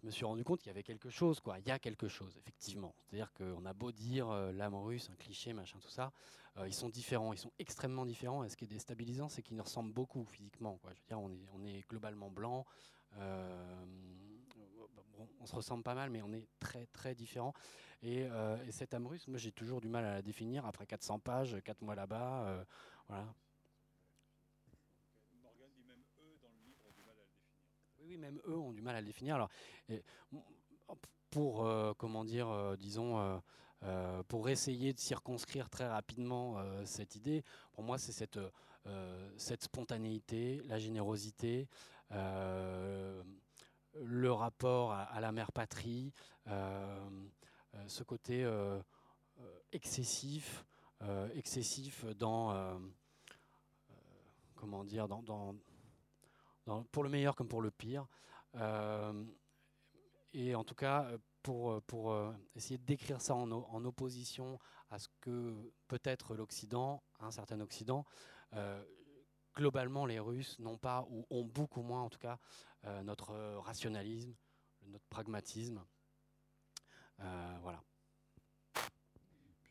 je 0.01 0.05
me 0.05 0.11
suis 0.11 0.25
rendu 0.25 0.43
compte 0.43 0.59
qu'il 0.59 0.67
y 0.67 0.71
avait 0.71 0.83
quelque 0.83 1.09
chose, 1.09 1.39
quoi. 1.39 1.59
Il 1.59 1.67
y 1.67 1.71
a 1.71 1.79
quelque 1.79 2.07
chose, 2.07 2.37
effectivement. 2.37 2.95
C'est-à-dire 2.97 3.31
qu'on 3.33 3.65
a 3.65 3.73
beau 3.73 3.91
dire 3.91 4.29
euh, 4.29 4.51
l'âme 4.51 4.75
russe, 4.75 5.09
un 5.11 5.15
cliché, 5.15 5.51
machin, 5.53 5.77
tout 5.81 5.89
ça, 5.89 6.11
euh, 6.57 6.67
ils 6.67 6.73
sont 6.73 6.89
différents, 6.89 7.33
ils 7.33 7.39
sont 7.39 7.51
extrêmement 7.59 8.05
différents. 8.05 8.43
Et 8.43 8.49
ce 8.49 8.55
qui 8.55 8.65
est 8.65 8.67
déstabilisant, 8.67 9.27
c'est 9.29 9.41
qu'ils 9.41 9.57
nous 9.57 9.63
ressemblent 9.63 9.93
beaucoup 9.93 10.23
physiquement, 10.25 10.77
quoi. 10.77 10.91
Je 10.93 11.01
veux 11.01 11.07
dire, 11.07 11.19
on 11.19 11.31
est, 11.31 11.47
on 11.53 11.65
est 11.65 11.87
globalement 11.89 12.29
blanc. 12.29 12.65
Euh, 13.17 13.85
on, 15.41 15.45
se 15.45 15.55
ressemble 15.55 15.83
pas 15.83 15.95
mal, 15.95 16.09
mais 16.09 16.21
on 16.21 16.31
est 16.31 16.47
très 16.59 16.85
très 16.87 17.15
différents. 17.15 17.53
Et, 18.01 18.27
et 18.65 18.71
cette 18.71 18.93
âme 18.93 19.07
russe, 19.07 19.27
moi 19.27 19.37
j'ai 19.37 19.51
toujours 19.51 19.81
du 19.81 19.89
mal 19.89 20.05
à 20.05 20.13
la 20.13 20.21
définir 20.21 20.65
après 20.65 20.85
400 20.85 21.19
pages, 21.19 21.57
4 21.65 21.81
mois 21.81 21.95
là-bas. 21.95 22.65
voilà. 23.09 23.25
Oui, 28.01 28.17
même 28.17 28.39
eux 28.47 28.57
ont 28.57 28.71
du 28.71 28.81
mal 28.81 28.95
à 28.95 29.01
le 29.01 29.05
définir. 29.05 29.35
Alors, 29.35 29.49
pour, 31.29 31.65
euh, 31.65 31.93
comment 31.97 32.23
dire, 32.23 32.47
euh, 32.49 32.75
disons, 32.75 33.41
euh, 33.83 34.23
pour 34.27 34.49
essayer 34.49 34.93
de 34.93 34.99
circonscrire 34.99 35.69
très 35.69 35.87
rapidement 35.87 36.57
cette 36.85 37.15
idée, 37.15 37.43
pour 37.73 37.83
moi, 37.83 37.97
c'est 37.97 38.11
cette, 38.11 38.39
spontanéité, 39.63 40.61
la 40.65 40.79
générosité, 40.79 41.67
le 42.11 43.21
rapport 44.31 44.91
à, 44.91 45.19
la 45.21 45.31
mère 45.31 45.51
patrie, 45.53 46.11
ce 46.45 48.03
côté 48.03 48.45
excessif, 49.71 50.65
excessif 51.33 52.05
dans, 52.17 52.81
comment 54.55 54.83
dire, 54.83 55.07
dans, 55.07 55.23
dans 55.23 55.55
pour 56.91 57.03
le 57.03 57.09
meilleur 57.09 57.35
comme 57.35 57.47
pour 57.47 57.61
le 57.61 57.71
pire. 57.71 58.07
Euh, 58.55 59.25
et 60.33 60.55
en 60.55 60.63
tout 60.63 60.75
cas, 60.75 61.11
pour, 61.41 61.81
pour 61.83 62.11
euh, 62.11 62.33
essayer 62.55 62.77
de 62.77 62.85
décrire 62.85 63.21
ça 63.21 63.35
en, 63.35 63.85
opposition 63.85 64.59
à 64.89 64.99
ce 64.99 65.07
que 65.21 65.55
peut 65.87 66.01
être 66.03 66.35
l'Occident, 66.35 67.03
un 67.19 67.31
certain 67.31 67.59
Occident, 67.61 68.05
euh, 68.53 68.83
globalement, 69.55 70.05
les 70.05 70.19
Russes 70.19 70.59
n'ont 70.59 70.77
pas, 70.77 71.05
ou 71.09 71.25
ont 71.29 71.43
beaucoup 71.43 71.81
moins 71.81 72.01
en 72.01 72.09
tout 72.09 72.19
cas, 72.19 72.39
notre 73.03 73.33
rationalisme, 73.57 74.33
notre 74.85 75.05
pragmatisme. 75.09 75.83
voilà. 77.17 77.83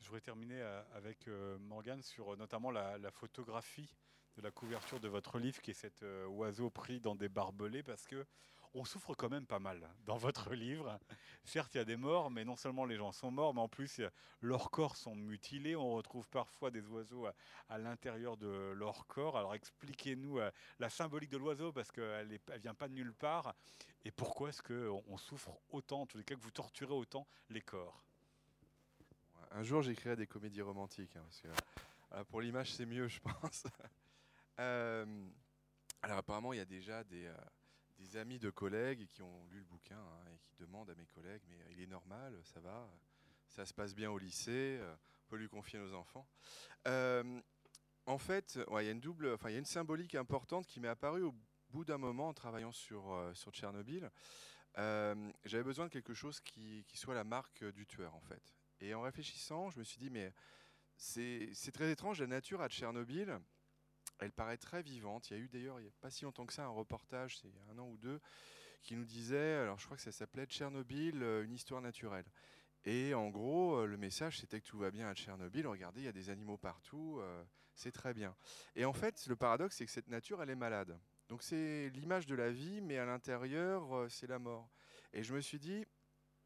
Je 0.01 0.07
voudrais 0.07 0.21
terminer 0.21 0.61
avec 0.93 1.27
Morgane 1.61 2.03
sur 2.03 2.37
notamment 2.37 2.71
la 2.71 3.11
photographie 3.11 3.97
de 4.39 4.43
la 4.43 4.51
couverture 4.53 5.01
de 5.01 5.09
votre 5.09 5.41
livre, 5.41 5.61
qui 5.61 5.73
est 5.73 5.75
cet 5.75 6.05
euh, 6.05 6.25
oiseau 6.29 6.71
pris 6.71 7.01
dans 7.01 7.17
des 7.17 7.29
barbelés, 7.29 7.83
parce 7.83 8.07
que 8.07 8.25
on 8.75 8.85
souffre 8.85 9.15
quand 9.15 9.29
même 9.29 9.47
pas 9.47 9.59
mal 9.59 9.89
dans 10.05 10.17
votre 10.17 10.55
livre. 10.55 11.01
Certes, 11.45 11.75
il 11.75 11.79
y 11.79 11.81
a 11.81 11.85
des 11.85 11.97
morts, 11.97 12.31
mais 12.31 12.45
non 12.45 12.55
seulement 12.55 12.85
les 12.85 12.97
gens 12.97 13.11
sont 13.11 13.33
morts, 13.33 13.53
mais 13.53 13.61
en 13.61 13.69
plus, 13.69 14.01
leurs 14.41 14.71
corps 14.71 14.95
sont 14.95 15.17
mutilés. 15.17 15.75
On 15.75 15.91
retrouve 15.91 16.29
parfois 16.29 16.71
des 16.71 16.87
oiseaux 16.87 17.27
à, 17.69 17.79
l'intérieur 17.79 18.37
de 18.37 18.73
leur 18.77 19.09
corps. 19.09 19.37
Alors 19.37 19.57
expliquez-nous 19.57 20.39
euh, 20.39 20.53
la 20.79 20.89
symbolique 20.89 21.31
de 21.31 21.39
l'oiseau, 21.39 21.73
parce 21.73 21.91
qu'elle 21.91 22.29
ne 22.29 22.59
vient 22.59 22.75
pas 22.75 22.87
de 22.87 22.95
nulle 22.95 23.15
part. 23.15 23.55
Et 24.05 24.13
pourquoi 24.13 24.51
est-ce 24.51 24.63
qu'on 24.63 25.03
on 25.09 25.17
souffre 25.17 25.59
autant, 25.71 26.03
en 26.03 26.07
tous 26.07 26.19
les 26.19 26.25
cas, 26.25 26.37
que 26.37 26.41
vous 26.41 26.53
torturez 26.53 26.95
autant 26.95 27.27
les 27.51 27.63
corps? 27.63 28.05
Un 29.51 29.65
jour, 29.65 29.83
j'écrirai 29.83 30.15
des 30.15 30.29
comédies 30.29 30.63
romantiques. 30.63 31.17
Hein, 31.17 31.23
parce 31.25 31.41
que, 31.41 31.49
euh, 32.13 32.25
pour 32.25 32.41
l'image, 32.41 32.73
c'est 32.73 32.87
mieux, 32.87 33.09
je 33.09 33.19
pense. 33.19 33.67
Euh, 34.61 35.07
alors 36.03 36.19
apparemment, 36.19 36.53
il 36.53 36.57
y 36.57 36.63
a 36.63 36.65
déjà 36.65 37.05
des, 37.05 37.27
euh, 37.27 37.35
des, 37.99 38.17
amis 38.17 38.39
de 38.39 38.51
collègues 38.51 39.07
qui 39.07 39.23
ont 39.23 39.47
lu 39.51 39.59
le 39.59 39.65
bouquin 39.65 39.99
hein, 39.99 40.31
et 40.33 40.39
qui 40.39 40.55
demandent 40.57 40.91
à 40.91 40.95
mes 40.95 41.07
collègues, 41.07 41.43
mais 41.49 41.59
il 41.71 41.81
est 41.81 41.87
normal, 41.87 42.39
ça 42.43 42.61
va, 42.61 42.89
ça 43.49 43.65
se 43.65 43.73
passe 43.73 43.95
bien 43.95 44.11
au 44.11 44.19
lycée, 44.19 44.79
euh, 44.81 44.95
on 45.27 45.29
peut 45.29 45.37
lui 45.37 45.49
confier 45.49 45.79
nos 45.79 45.95
enfants. 45.95 46.27
en 46.87 48.19
fait, 48.19 48.59
il 48.69 48.85
y 48.85 48.89
a 48.89 48.91
une 48.91 49.01
double, 49.01 49.35
enfin 49.35 49.51
il 49.51 49.53
y 49.53 49.57
a 49.57 49.59
une 49.59 49.65
symbolique 49.65 50.15
importante 50.15 50.67
qui 50.67 50.81
m'est 50.81 50.89
apparue 50.89 51.23
au 51.23 51.35
bout 51.71 51.85
d'un 51.85 51.99
moment 51.99 52.29
en 52.29 52.35
travaillant 52.35 52.73
sur, 52.73 53.31
sur 53.35 53.53
Tchernobyl. 53.53 54.11
J'avais 54.75 55.63
besoin 55.63 55.87
de 55.87 55.91
quelque 55.91 56.15
chose 56.15 56.41
qui, 56.41 56.85
qui, 56.89 56.97
soit 56.97 57.15
la 57.15 57.25
marque 57.25 57.65
du 57.65 57.87
tueur 57.87 58.15
en 58.15 58.21
fait. 58.21 58.57
Et 58.81 58.95
en 58.95 59.03
réfléchissant, 59.03 59.69
je 59.71 59.79
me 59.79 59.85
suis 59.85 59.99
dit 59.99 60.09
mais 60.09 60.33
c'est 60.97 61.73
très 61.73 61.91
étrange, 61.91 62.21
la 62.21 62.27
nature 62.27 62.63
à 62.63 62.69
Tchernobyl, 62.69 63.39
elle 64.19 64.33
paraît 64.33 64.57
très 64.57 64.83
vivante. 64.83 65.31
Il 65.31 65.37
y 65.37 65.41
a 65.41 65.43
eu 65.43 65.49
d'ailleurs, 65.49 65.79
il 65.81 65.85
n'y 65.85 65.89
a 65.89 65.93
pas 66.01 66.11
si 66.11 66.25
longtemps 66.25 66.47
que 66.47 66.53
ça, 66.53 66.65
un 66.65 66.69
reportage, 66.69 67.39
c'est 67.39 67.53
un 67.71 67.79
an 67.79 67.89
ou 67.89 67.97
deux, 67.97 68.21
qui 68.83 68.97
nous 68.97 69.05
disait, 69.05 69.55
alors 69.55 69.79
je 69.79 69.85
crois 69.85 69.97
que 69.97 70.03
ça 70.03 70.13
s'appelait 70.13 70.47
Tchernobyl, 70.47 71.23
euh, 71.23 71.45
une 71.45 71.53
histoire 71.53 71.81
naturelle. 71.81 72.27
Et 72.85 73.15
en 73.15 73.29
gros, 73.29 73.77
euh, 73.77 73.87
le 73.87 73.97
message, 73.97 74.39
c'était 74.39 74.61
que 74.61 74.67
tout 74.67 74.79
va 74.79 74.91
bien 74.91 75.09
à 75.09 75.15
Tchernobyl. 75.15 75.67
Regardez, 75.67 76.03
il 76.03 76.05
y 76.05 76.09
a 76.09 76.13
des 76.13 76.31
animaux 76.31 76.57
partout, 76.57 77.19
euh, 77.21 77.45
c'est 77.75 77.93
très 77.93 78.15
bien. 78.15 78.37
Et 78.77 78.85
en 78.85 78.93
fait, 78.93 79.27
le 79.27 79.37
paradoxe, 79.37 79.77
c'est 79.77 79.87
que 79.87 79.93
cette 79.93 80.09
nature, 80.09 80.43
elle 80.43 80.51
est 80.51 80.57
malade. 80.57 80.99
Donc 81.29 81.43
c'est 81.43 81.91
l'image 81.91 82.27
de 82.27 82.35
la 82.35 82.51
vie, 82.51 82.81
mais 82.81 82.97
à 82.97 83.05
l'intérieur, 83.05 84.11
c'est 84.11 84.27
la 84.27 84.39
mort. 84.39 84.71
Et 85.13 85.23
je 85.23 85.35
me 85.35 85.41
suis 85.41 85.59
dit, 85.59 85.85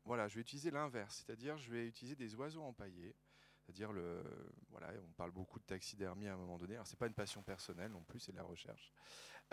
voilà, 0.05 0.27
je 0.27 0.35
vais 0.35 0.41
utiliser 0.41 0.73
l'inverse, 0.73 1.23
c'est-à-dire 1.25 1.57
je 1.57 1.71
vais 1.71 1.87
utiliser 1.87 2.17
des 2.17 2.35
oiseaux 2.35 2.63
empaillés 2.63 3.15
c'est-à-dire, 3.63 3.93
le, 3.93 4.23
voilà, 4.71 4.89
on 5.09 5.13
parle 5.13 5.31
beaucoup 5.31 5.59
de 5.59 5.65
taxidermie 5.65 6.27
à 6.27 6.35
un 6.35 6.37
moment 6.37 6.59
donné. 6.59 6.75
Alors, 6.75 6.87
c'est 6.87 6.99
pas 6.99 7.07
une 7.07 7.15
passion 7.15 7.43
personnelle 7.43 7.93
non 7.93 8.03
plus, 8.03 8.19
c'est 8.19 8.33
de 8.33 8.37
la 8.37 8.43
recherche. 8.43 8.93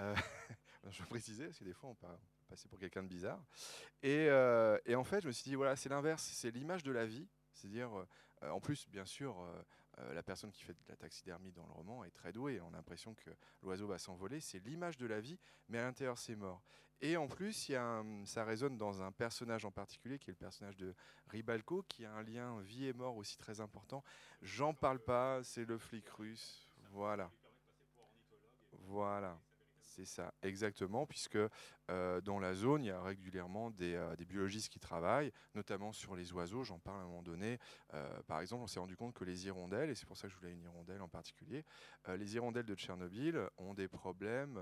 Euh, 0.02 0.16
je 0.90 1.00
veux 1.00 1.08
préciser, 1.08 1.46
parce 1.46 1.60
que 1.60 1.64
des 1.64 1.74
fois, 1.74 1.92
on 1.92 1.96
peut 1.96 2.08
passer 2.48 2.68
pour 2.68 2.80
quelqu'un 2.80 3.04
de 3.04 3.08
bizarre. 3.08 3.44
Et, 4.02 4.28
euh, 4.30 4.80
et, 4.86 4.96
en 4.96 5.04
fait, 5.04 5.22
je 5.22 5.28
me 5.28 5.32
suis 5.32 5.44
dit, 5.44 5.56
voilà, 5.56 5.76
c'est 5.76 5.90
l'inverse, 5.90 6.24
c'est 6.34 6.52
l'image 6.52 6.84
de 6.84 6.92
la 6.92 7.06
vie. 7.06 7.28
C'est-à-dire, 7.54 7.92
euh, 8.44 8.50
en 8.50 8.60
plus, 8.60 8.90
bien 8.90 9.06
sûr, 9.06 9.46
la 10.14 10.24
personne 10.24 10.52
qui 10.52 10.64
fait 10.64 10.74
de 10.74 10.80
la 10.88 10.96
taxidermie 10.96 11.52
dans 11.52 11.66
le 11.66 11.72
roman 11.72 12.04
est 12.04 12.12
très 12.12 12.32
douée. 12.32 12.60
On 12.62 12.74
a 12.74 12.78
l'impression 12.78 13.14
que 13.14 13.30
l'oiseau 13.64 13.88
va 13.88 13.98
s'envoler. 13.98 14.40
C'est 14.40 14.60
l'image 14.60 14.98
de 14.98 15.06
la 15.06 15.20
vie, 15.20 15.38
mais 15.68 15.78
à 15.78 15.84
l'intérieur, 15.84 16.18
c'est 16.18 16.36
mort. 16.36 16.62
Et 17.02 17.16
en 17.16 17.28
plus, 17.28 17.70
y 17.70 17.76
a 17.76 18.04
ça 18.26 18.44
résonne 18.44 18.78
dans 18.78 19.02
un 19.02 19.12
personnage 19.12 19.64
en 19.64 19.72
particulier, 19.72 20.20
qui 20.20 20.30
est 20.30 20.34
le 20.34 20.38
personnage 20.38 20.76
de 20.76 20.94
Ribalco, 21.28 21.84
qui 21.84 22.06
a 22.06 22.12
un 22.12 22.24
lien 22.24 22.60
vie 22.62 22.88
et 22.88 22.94
mort 22.94 23.16
aussi 23.16 23.38
très 23.38 23.62
important. 23.62 24.04
J'en 24.42 24.74
parle 24.74 25.00
pas, 25.00 25.42
c'est 25.44 25.66
le 25.66 25.78
flic 25.78 26.08
russe. 26.10 26.68
Voilà. 26.92 27.32
Voilà. 28.88 29.40
C'est 30.00 30.06
ça, 30.06 30.34
exactement, 30.44 31.06
puisque 31.06 31.38
euh, 31.90 32.22
dans 32.22 32.40
la 32.40 32.54
zone, 32.54 32.86
il 32.86 32.88
y 32.88 32.92
a 32.92 33.02
régulièrement 33.02 33.70
euh, 33.82 34.16
des, 34.16 34.24
biologistes 34.24 34.70
qui 34.70 34.80
travaillent, 34.80 35.34
notamment 35.56 35.92
sur 35.92 36.16
les 36.16 36.32
oiseaux. 36.32 36.64
J'en 36.64 36.80
parle 36.80 37.02
à 37.02 37.04
un 37.04 37.08
moment 37.08 37.22
donné. 37.22 37.60
Euh, 37.94 38.22
par 38.24 38.40
exemple, 38.40 38.64
on 38.64 38.68
s'est 38.68 38.80
rendu 38.80 38.96
compte 38.96 39.14
que 39.14 39.26
les 39.26 39.46
hirondelles, 39.46 39.90
et 39.90 39.96
c'est 39.96 40.06
pour 40.06 40.16
ça 40.16 40.30
que 40.30 40.34
je 40.34 40.40
voulais 40.40 40.54
une 40.54 40.62
hirondelle 40.62 41.02
en 41.02 41.10
particulier, 41.10 41.66
les 42.08 42.36
hirondelles 42.36 42.66
de 42.66 42.76
Tchernobyl 42.76 43.50
ont 43.58 43.74
des 43.74 43.90
problèmes. 43.90 44.58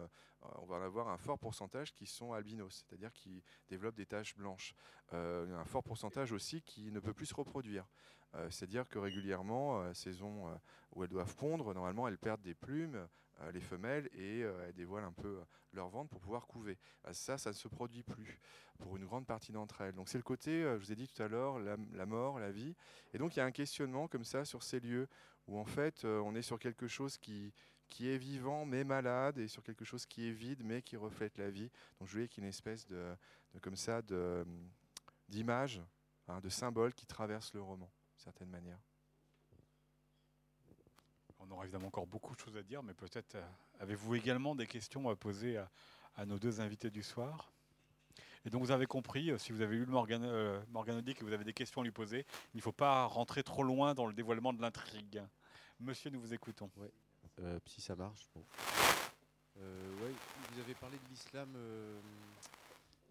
on 0.55 0.65
va 0.65 0.77
en 0.77 0.81
avoir 0.81 1.07
un 1.07 1.19
fort 1.19 1.37
pourcentage 1.37 1.93
qui 1.93 2.07
sont 2.07 2.33
albinos, 2.33 2.83
c'est-à-dire 2.87 3.13
qui 3.13 3.43
développent 3.69 3.95
des 3.95 4.07
taches 4.07 4.35
blanches. 4.35 4.73
un 5.11 5.65
fort 5.65 5.83
pourcentage 5.83 6.31
aussi 6.31 6.63
qui 6.63 6.91
ne 6.91 6.99
peut 6.99 7.13
plus 7.13 7.27
se 7.27 7.35
reproduire. 7.35 7.87
c'est-à-dire 8.49 8.87
que 8.87 8.97
régulièrement, 8.97 9.93
saison 9.93 10.59
où 10.93 11.03
elles 11.03 11.09
doivent 11.09 11.35
pondre, 11.35 11.73
normalement, 11.75 12.07
elles 12.07 12.17
perdent 12.17 12.41
des 12.41 12.55
plumes, 12.55 13.07
les 13.53 13.61
femelles 13.61 14.09
et 14.13 14.43
euh, 14.43 14.65
elles 14.67 14.73
dévoilent 14.73 15.03
un 15.03 15.11
peu 15.11 15.27
euh, 15.27 15.43
leur 15.73 15.89
ventre 15.89 16.09
pour 16.09 16.19
pouvoir 16.19 16.47
couver. 16.47 16.77
Ça, 17.11 17.37
ça 17.37 17.51
ne 17.51 17.55
se 17.55 17.67
produit 17.67 18.03
plus 18.03 18.39
pour 18.79 18.97
une 18.97 19.05
grande 19.05 19.25
partie 19.25 19.51
d'entre 19.51 19.81
elles. 19.81 19.93
Donc 19.93 20.09
c'est 20.09 20.17
le 20.17 20.23
côté, 20.23 20.61
je 20.61 20.77
vous 20.77 20.91
ai 20.91 20.95
dit 20.95 21.07
tout 21.07 21.21
à 21.21 21.27
l'heure, 21.27 21.59
la, 21.59 22.05
mort, 22.05 22.39
la 22.39 22.51
vie. 22.51 22.75
Et 23.13 23.17
donc 23.17 23.35
il 23.35 23.39
y 23.39 23.41
a 23.41 23.45
un 23.45 23.51
questionnement 23.51 24.07
comme 24.07 24.23
ça 24.23 24.45
sur 24.45 24.63
ces 24.63 24.79
lieux 24.79 25.07
où 25.47 25.57
en 25.57 25.65
fait 25.65 26.03
on 26.05 26.35
est 26.35 26.41
sur 26.41 26.59
quelque 26.59 26.87
chose 26.87 27.17
qui, 27.17 27.53
qui 27.89 28.09
est 28.09 28.17
vivant 28.17 28.65
mais 28.65 28.83
malade 28.83 29.37
et 29.37 29.47
sur 29.47 29.63
quelque 29.63 29.85
chose 29.85 30.05
qui 30.05 30.27
est 30.27 30.31
vide 30.31 30.61
mais 30.63 30.81
qui 30.81 30.97
reflète 30.97 31.37
la 31.37 31.49
vie. 31.49 31.69
Donc 31.99 32.07
je 32.07 32.13
voulais 32.13 32.27
qu'il 32.27 32.43
y 32.43 32.45
ait 32.45 32.47
une 32.47 32.49
espèce 32.49 32.85
de, 32.87 33.15
comme 33.61 33.75
ça 33.75 34.01
de 34.01 34.45
d'image, 35.29 35.81
hein, 36.27 36.39
de 36.39 36.49
symbole 36.49 36.93
qui 36.93 37.05
traverse 37.05 37.53
le 37.53 37.61
roman, 37.61 37.91
d'une 38.13 38.23
certaine 38.23 38.49
manière. 38.49 38.79
On 41.47 41.53
aura 41.53 41.63
évidemment 41.63 41.87
encore 41.87 42.07
beaucoup 42.07 42.35
de 42.35 42.39
choses 42.39 42.57
à 42.57 42.63
dire, 42.63 42.83
mais 42.83 42.93
peut-être 42.93 43.35
euh, 43.35 43.47
avez-vous 43.79 44.15
également 44.15 44.55
des 44.55 44.67
questions 44.67 45.09
à 45.09 45.15
poser 45.15 45.57
à, 46.15 46.25
nos 46.25 46.39
deux 46.39 46.59
invités 46.59 46.89
du 46.89 47.03
soir? 47.03 47.51
Et 48.45 48.49
donc 48.49 48.61
vous 48.61 48.71
avez 48.71 48.85
compris, 48.85 49.31
euh, 49.31 49.37
si 49.37 49.51
vous 49.51 49.61
avez 49.61 49.75
lu 49.75 49.85
le 49.85 49.91
Morgan, 49.91 50.23
euh, 50.23 50.61
et 51.05 51.13
que 51.13 51.23
vous 51.23 51.33
avez 51.33 51.43
des 51.43 51.53
questions 51.53 51.81
à 51.81 51.83
lui 51.83 51.91
poser, 51.91 52.25
il 52.53 52.57
ne 52.57 52.61
faut 52.61 52.71
pas 52.71 53.05
rentrer 53.05 53.43
trop 53.43 53.63
loin 53.63 53.93
dans 53.93 54.05
le 54.05 54.13
dévoilement 54.13 54.51
de 54.51 54.61
l'intrigue. 54.61 55.23
Monsieur, 55.79 56.09
nous 56.09 56.19
vous 56.19 56.33
écoutons. 56.33 56.69
Ouais. 56.77 56.91
si 57.65 57.81
ça 57.81 57.95
marche. 57.95 58.27
Bon. 58.33 58.43
vous 59.55 60.59
avez 60.59 60.73
parlé 60.73 60.97
de 60.97 61.09
l'islam 61.09 61.49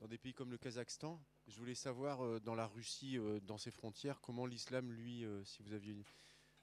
dans 0.01 0.09
des 0.09 0.18
pays 0.18 0.34
comme 0.34 0.51
le 0.51 0.59
Kazakhstan. 0.59 1.20
Je 1.47 1.59
voulais 1.59 1.76
savoir, 1.76 2.41
dans 2.41 2.55
la 2.55 2.66
Russie, 2.66 3.18
dans 3.43 3.57
ses 3.57 3.70
frontières, 3.70 4.20
comment 4.20 4.47
l'islam, 4.47 4.91
lui, 4.93 5.24
si 5.45 5.62
vous 5.62 5.72
aviez... 5.72 5.95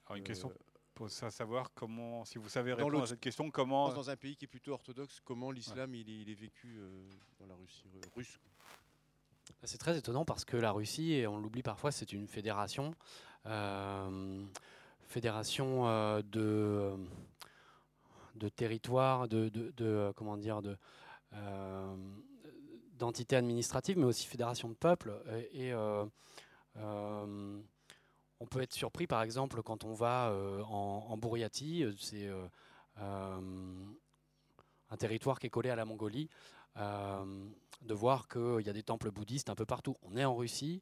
Alors 0.06 0.18
une 0.18 0.24
question 0.24 0.52
pour 0.94 1.10
savoir 1.10 1.72
comment, 1.74 2.24
si 2.24 2.38
vous 2.38 2.48
savez 2.48 2.72
répondre 2.72 3.02
à 3.02 3.06
cette 3.06 3.20
question, 3.20 3.50
comment... 3.50 3.92
Dans 3.92 4.10
un 4.10 4.16
pays 4.16 4.36
qui 4.36 4.44
est 4.44 4.48
plutôt 4.48 4.72
orthodoxe, 4.72 5.20
comment 5.24 5.50
l'islam 5.50 5.94
il, 5.94 6.30
est, 6.30 6.34
vécu 6.34 6.76
euh, 6.78 6.88
dans 7.40 7.46
la 7.46 7.54
Russie 7.54 7.84
euh, 7.96 8.00
russe 8.14 8.38
bah, 9.60 9.64
C'est 9.64 9.78
très 9.78 9.98
étonnant 9.98 10.24
parce 10.24 10.44
que 10.44 10.56
la 10.56 10.72
Russie, 10.72 11.12
et 11.12 11.26
on 11.26 11.38
l'oublie 11.38 11.62
parfois, 11.62 11.90
c'est 11.90 12.12
une 12.12 12.28
fédération. 12.28 12.94
Euh, 13.46 14.44
fédération 15.02 15.84
de, 16.22 16.94
de 18.36 18.48
territoires, 18.48 19.28
de, 19.28 19.48
de, 19.48 20.12
comment 20.16 20.36
dire, 20.36 20.62
de 20.62 20.76
d'entité 22.96 23.34
administrative, 23.34 23.98
mais 23.98 24.04
aussi 24.04 24.24
fédération 24.26 24.68
de 24.68 24.74
peuples. 24.74 25.12
Et, 25.52 25.72
on 28.44 28.46
peut 28.46 28.60
être 28.60 28.74
surpris, 28.74 29.06
par 29.06 29.22
exemple, 29.22 29.62
quand 29.62 29.84
on 29.84 29.94
va 29.94 30.30
en, 30.68 31.06
en 31.08 31.16
Bouriatie, 31.16 31.86
c'est 31.98 32.28
un 32.96 33.94
territoire 34.98 35.40
qui 35.40 35.46
est 35.46 35.50
collé 35.50 35.70
à 35.70 35.76
la 35.76 35.86
Mongolie, 35.86 36.28
de 36.76 37.94
voir 37.94 38.28
qu'il 38.28 38.66
y 38.66 38.68
a 38.68 38.74
des 38.74 38.82
temples 38.82 39.10
bouddhistes 39.10 39.48
un 39.48 39.54
peu 39.54 39.64
partout. 39.64 39.96
On 40.02 40.14
est 40.14 40.26
en 40.26 40.36
Russie. 40.36 40.80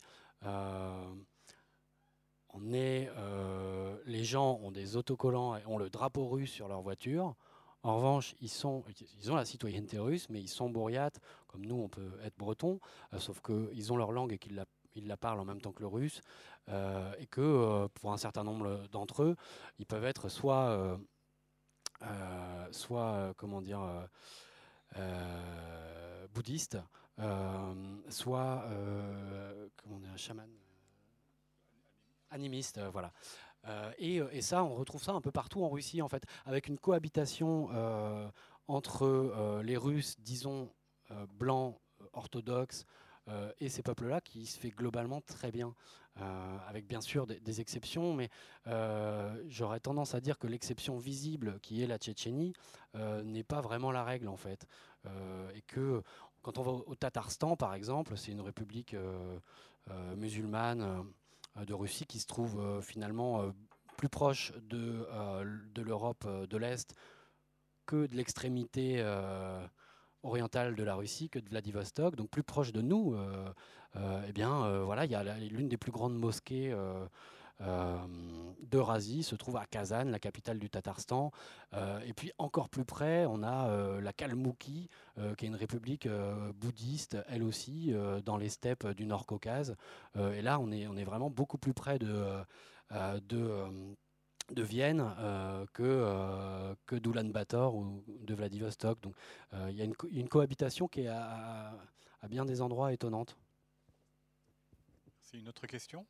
les 4.06 4.24
gens 4.24 4.58
ont 4.60 4.72
des 4.72 4.96
autocollants 4.96 5.56
et 5.56 5.64
ont 5.66 5.78
le 5.78 5.88
drapeau 5.88 6.28
russe 6.28 6.50
sur 6.50 6.66
leur 6.66 6.82
voiture. 6.82 7.36
En 7.84 7.96
revanche, 7.96 8.36
ils, 8.40 8.66
ont 8.66 8.84
la 9.34 9.44
citoyenneté 9.44 9.98
russe, 9.98 10.28
mais 10.28 10.40
ils 10.40 10.48
sont 10.48 10.70
bourriates, 10.70 11.20
comme 11.48 11.66
nous, 11.66 11.76
on 11.76 11.88
peut 11.88 12.12
être 12.22 12.38
breton, 12.38 12.78
euh, 13.12 13.18
sauf 13.18 13.40
qu'ils 13.40 13.92
ont 13.92 13.96
leur 13.96 14.12
langue 14.12 14.32
et 14.32 14.38
qu'ils 14.38 14.54
la, 14.54 14.66
ils 14.94 15.06
la 15.06 15.16
parlent 15.16 15.40
en 15.40 15.44
même 15.44 15.60
temps 15.60 15.72
que 15.72 15.82
le 15.82 15.88
russe, 15.88 16.20
euh, 16.68 17.12
et 17.18 17.26
que 17.26 17.40
euh, 17.40 17.88
pour 17.94 18.12
un 18.12 18.16
certain 18.16 18.44
nombre 18.44 18.88
d'entre 18.88 19.22
eux, 19.22 19.36
ils 19.78 19.86
peuvent 19.86 20.04
être 20.04 20.28
soit, 20.28 20.98
soit 22.70 23.32
comment 23.36 23.62
dire, 23.62 23.80
bouddhistes, 26.34 26.78
soit, 28.08 28.64
comment 29.76 30.00
chaman 30.16 30.48
animiste, 32.32 32.80
voilà. 32.92 33.12
Euh, 33.68 33.92
euh, 34.00 34.28
et, 34.32 34.42
ça, 34.42 34.64
on 34.64 34.74
retrouve 34.74 35.02
ça 35.02 35.12
un 35.12 35.20
peu 35.20 35.30
partout 35.30 35.62
en 35.62 35.68
Russie, 35.68 36.02
en 36.02 36.08
fait, 36.08 36.24
avec 36.46 36.68
une 36.68 36.78
cohabitation 36.78 37.68
euh, 37.72 38.28
entre 38.68 39.60
les 39.62 39.76
Russes, 39.76 40.16
disons, 40.20 40.70
blancs, 41.34 41.78
orthodoxes, 42.12 42.86
et 43.60 43.68
ces 43.68 43.82
peuples-là 43.82 44.20
qui 44.20 44.46
se 44.46 44.58
fait 44.58 44.70
globalement 44.70 45.20
très 45.20 45.50
bien, 45.50 45.74
avec 46.68 46.86
bien 46.86 47.00
sûr 47.00 47.26
des, 47.26 47.60
exceptions, 47.60 48.14
mais 48.14 48.28
j'aurais 49.48 49.80
tendance 49.80 50.14
à 50.14 50.20
dire 50.20 50.38
que 50.38 50.46
l'exception 50.46 50.98
visible, 50.98 51.58
qui 51.60 51.82
est 51.82 51.86
la 51.86 51.98
Tchétchénie, 51.98 52.52
n'est 52.94 53.44
pas 53.44 53.60
vraiment 53.60 53.92
la 53.92 54.04
règle 54.04 54.28
en 54.28 54.36
fait, 54.36 54.66
et 55.54 55.62
que 55.62 56.02
quand 56.42 56.58
on 56.58 56.62
va 56.62 56.72
au 56.72 56.94
Tatarstan, 56.94 57.56
par 57.56 57.74
exemple, 57.74 58.16
c'est 58.16 58.32
une 58.32 58.40
république 58.40 58.96
musulmane 60.16 61.04
euh, 61.58 61.64
de 61.64 61.74
Russie 61.74 62.06
qui 62.06 62.18
se 62.18 62.26
trouve 62.26 62.58
euh, 62.60 62.80
finalement 62.80 63.42
euh, 63.42 63.50
plus 63.96 64.08
proche 64.08 64.52
de 64.62 65.06
l'Europe 65.82 66.26
de 66.26 66.56
l'Est 66.56 66.94
que 67.86 68.06
de 68.06 68.16
l'extrémité 68.16 68.96
orientale 70.22 70.74
de 70.74 70.82
la 70.84 70.94
Russie, 70.94 71.28
que 71.28 71.38
de 71.38 71.48
Vladivostok, 71.48 72.16
donc 72.16 72.30
plus 72.30 72.42
proche 72.42 72.72
de 72.72 72.80
nous, 72.80 73.16
eh 74.26 74.32
bien, 74.32 74.82
voilà, 74.82 75.04
il 75.04 75.10
y 75.10 75.14
a 75.14 75.22
l'une 75.38 75.68
des 75.68 75.76
plus 75.76 75.92
grandes 75.92 76.16
mosquées 76.16 76.74
euh, 77.60 77.96
d'Eurasie 78.62 79.22
se 79.22 79.34
trouve 79.34 79.56
à 79.56 79.66
Kazan, 79.66 80.04
la 80.04 80.18
capitale 80.18 80.58
du 80.58 80.70
Tatarstan. 80.70 81.30
Euh, 81.74 82.00
et 82.06 82.12
puis 82.12 82.32
encore 82.38 82.68
plus 82.68 82.84
près, 82.84 83.26
on 83.26 83.42
a 83.42 83.68
euh, 83.68 84.00
la 84.00 84.12
Kalmoukie, 84.12 84.88
qui 85.36 85.44
est 85.44 85.48
une 85.48 85.56
république 85.56 86.08
bouddhiste, 86.56 87.18
elle 87.28 87.42
aussi, 87.42 87.94
dans 88.24 88.36
les 88.36 88.48
steppes 88.48 88.86
du 88.88 89.04
Nord-Caucase. 89.06 89.76
et 90.16 90.40
là, 90.40 90.58
on 90.58 90.70
est, 90.70 91.04
vraiment 91.04 91.28
beaucoup 91.28 91.58
plus 91.58 91.74
près 91.74 91.98
de 91.98 92.44
de 94.52 94.62
Vienne 94.62 95.04
que, 95.72 96.74
que 96.86 96.96
d'Ulan-Bator 96.96 97.74
ou 97.74 98.04
de 98.06 98.34
Vladivostok. 98.34 99.00
Donc 99.00 99.14
il 99.52 99.74
y 99.76 99.82
a 99.82 99.84
une, 99.84 100.28
cohabitation 100.28 100.88
qui 100.88 101.02
est 101.02 101.08
à, 101.08 101.76
à 102.20 102.28
bien 102.28 102.44
des 102.44 102.62
endroits 102.62 102.92
étonnante. 102.92 103.36
C'est 105.20 105.38
une 105.38 105.48
autre 105.48 105.66
question? 105.66 106.06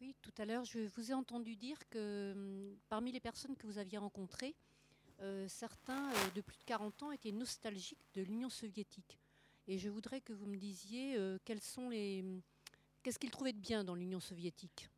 Oui, 0.00 0.14
tout 0.20 0.32
à 0.38 0.44
l'heure, 0.44 0.64
je 0.64 0.80
vous 0.94 1.10
ai 1.10 1.14
entendu 1.14 1.56
dire 1.56 1.78
que 1.88 2.32
hum, 2.32 2.76
parmi 2.88 3.12
les 3.12 3.20
personnes 3.20 3.56
que 3.56 3.66
vous 3.66 3.78
aviez 3.78 3.98
rencontrées, 3.98 4.54
euh, 5.20 5.48
certains 5.48 6.12
euh, 6.12 6.30
de 6.34 6.42
plus 6.42 6.58
de 6.58 6.64
40 6.64 7.02
ans 7.04 7.10
étaient 7.12 7.32
nostalgiques 7.32 8.06
de 8.14 8.22
l'Union 8.22 8.50
soviétique. 8.50 9.18
Et 9.66 9.78
je 9.78 9.88
voudrais 9.88 10.20
que 10.20 10.32
vous 10.32 10.46
me 10.46 10.58
disiez 10.58 11.16
euh, 11.16 11.38
quels 11.44 11.62
sont 11.62 11.88
les, 11.88 12.20
hum, 12.22 12.42
qu'est-ce 13.06 13.20
qu'ils 13.20 13.30
trouvaient 13.30 13.52
de 13.52 13.60
bien 13.60 13.84
dans 13.84 13.94
l'Union 13.94 14.18
soviétique? 14.18 14.90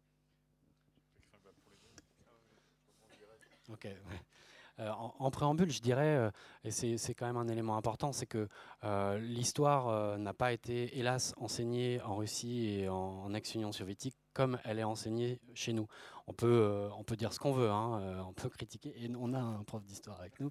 Euh, 4.80 4.90
en, 4.90 5.30
préambule, 5.30 5.70
je 5.70 5.82
dirais, 5.82 6.16
euh, 6.16 6.30
et 6.64 6.70
c'est 6.70 7.12
quand 7.14 7.26
même 7.26 7.36
un 7.36 7.48
élément 7.48 7.76
important, 7.76 8.12
c'est 8.12 8.24
que 8.24 8.48
euh, 8.84 9.18
l'histoire 9.18 10.16
n'a 10.18 10.32
pas 10.32 10.54
été, 10.54 10.98
hélas, 10.98 11.34
enseignée 11.36 12.00
en 12.00 12.16
Russie 12.16 12.68
et 12.68 12.88
en, 12.88 13.34
ex-Union 13.34 13.72
soviétique 13.72 14.16
comme 14.32 14.58
elle 14.64 14.78
est 14.78 14.84
enseignée 14.84 15.38
chez 15.52 15.74
nous. 15.74 15.86
On 16.28 16.32
peut, 16.32 16.88
on 16.96 17.04
peut 17.04 17.16
dire 17.16 17.34
ce 17.34 17.38
qu'on 17.38 17.52
veut, 17.52 17.68
hein, 17.68 18.24
on 18.26 18.32
peut 18.32 18.48
critiquer, 18.48 18.94
et 18.96 19.10
on 19.18 19.34
a 19.34 19.38
un 19.38 19.64
prof 19.64 19.84
d'histoire 19.84 20.18
avec 20.20 20.40
nous. 20.40 20.50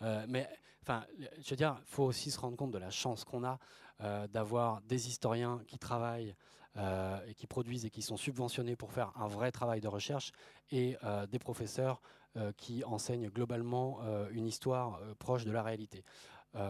mais 0.00 0.48
enfin, 0.82 1.04
je 1.38 1.50
veux 1.50 1.56
dire, 1.56 1.76
il 1.78 1.86
faut 1.86 2.04
aussi 2.04 2.32
se 2.32 2.40
rendre 2.40 2.56
compte 2.56 2.72
de 2.72 2.78
la 2.78 2.90
chance 2.90 3.24
qu'on 3.24 3.44
a 3.44 3.60
d'avoir 4.26 4.80
des 4.82 5.06
historiens 5.06 5.60
qui 5.68 5.78
travaillent 5.78 6.34
et 6.76 7.34
qui 7.34 7.46
produisent 7.46 7.86
et 7.86 7.90
qui 7.90 8.02
sont 8.02 8.16
subventionnés 8.16 8.76
pour 8.76 8.92
faire 8.92 9.12
un 9.16 9.28
vrai 9.28 9.50
travail 9.50 9.80
de 9.80 9.88
recherche 9.88 10.32
et 10.70 10.96
des 11.30 11.38
professeurs 11.38 12.00
euh, 12.36 12.52
qui 12.52 12.84
enseigne 12.84 13.30
globalement 13.30 14.00
euh, 14.02 14.28
une 14.30 14.46
histoire 14.46 15.00
euh, 15.00 15.14
proche 15.14 15.46
de 15.46 15.50
la 15.52 15.62
réalité. 15.62 16.04
ce 16.52 16.60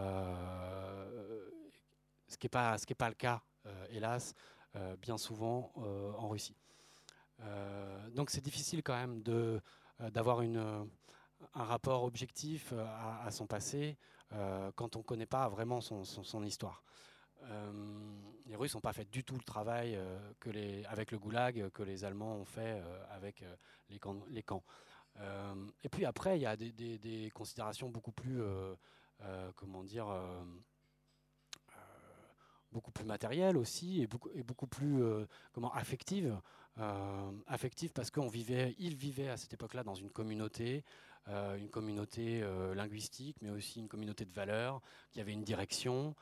qui 2.39 2.45
n'est 2.45 2.49
pas, 2.49 2.77
pas 2.97 3.09
le 3.09 3.15
cas, 3.15 3.41
hélas, 3.89 4.33
bien 5.01 5.17
souvent 5.17 5.71
en 5.75 6.27
Russie. 6.29 6.55
donc 8.13 8.29
c'est 8.29 8.43
difficile 8.43 8.83
quand 8.83 8.95
même 8.95 9.21
d'avoir 10.11 10.41
un 10.41 10.87
rapport 11.53 12.03
objectif 12.03 12.73
à, 12.73 13.29
son 13.31 13.47
passé 13.47 13.97
quand 14.75 14.95
on 14.95 14.99
ne 14.99 15.03
connaît 15.03 15.25
pas 15.25 15.47
vraiment 15.47 15.79
son, 15.81 16.03
son, 16.03 16.43
histoire. 16.43 16.83
Les 18.47 18.55
Russes 18.55 18.73
n'ont 18.73 18.81
pas 18.81 18.93
fait 18.93 19.09
du 19.09 19.23
tout 19.23 19.35
le 19.35 19.43
travail 19.43 19.99
que 20.39 20.49
les, 20.49 20.83
avec 20.85 21.11
le 21.11 21.19
goulag 21.19 21.69
que 21.69 21.83
les 21.83 22.05
Allemands 22.05 22.35
ont 22.35 22.45
fait 22.45 22.81
avec 23.11 23.43
les 23.89 23.99
camps. 23.99 24.63
Euh, 25.19 25.55
et 25.83 25.89
puis 25.89 26.05
après, 26.05 26.37
il 26.37 26.41
y 26.41 26.45
a 26.45 26.55
des, 26.55 27.31
considérations 27.33 27.89
beaucoup 27.89 28.11
plus, 28.11 28.41
euh, 28.41 28.75
euh, 29.21 29.51
comment 29.55 29.83
dire, 29.83 30.07
beaucoup 32.71 32.91
plus 32.91 33.05
matérielles 33.05 33.57
aussi 33.57 34.01
et 34.01 34.07
beaucoup, 34.07 34.29
et 34.33 34.43
beaucoup 34.43 34.67
plus 34.67 35.01
comment 35.53 35.73
affectives. 35.73 36.37
affectives 37.47 37.91
parce 37.91 38.11
qu'on 38.11 38.27
vivait, 38.27 38.75
vivaient 38.77 39.29
à 39.29 39.37
cette 39.37 39.53
époque-là 39.53 39.83
dans 39.83 39.95
une 39.95 40.11
communauté, 40.11 40.83
une 41.27 41.69
communauté 41.69 42.41
linguistique, 42.75 43.37
mais 43.41 43.49
aussi 43.49 43.79
une 43.79 43.87
communauté 43.87 44.25
de 44.25 44.33
valeurs, 44.33 44.81
qui 45.11 45.21
avait 45.21 45.33
une 45.33 45.43
direction. 45.43 46.15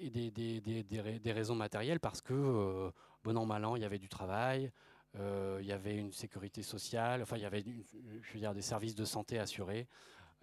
Et 0.00 0.10
des, 0.10 1.32
raisons 1.32 1.54
matérielles 1.54 2.00
parce 2.00 2.20
que, 2.20 2.90
bon 3.22 3.36
an, 3.36 3.46
mal 3.46 3.64
an, 3.64 3.76
il 3.76 3.82
y 3.82 3.84
avait 3.84 3.98
du 3.98 4.08
travail, 4.08 4.72
euh, 5.16 5.58
il 5.60 5.66
y 5.66 5.72
avait 5.72 5.96
une 5.96 6.12
sécurité 6.12 6.62
sociale, 6.62 7.22
enfin 7.22 7.36
il 7.36 7.42
y 7.42 7.46
avait 7.46 7.64
je 7.64 8.32
veux 8.32 8.38
dire, 8.38 8.54
des 8.54 8.62
services 8.62 8.94
de 8.94 9.04
santé 9.04 9.38
assurés. 9.38 9.88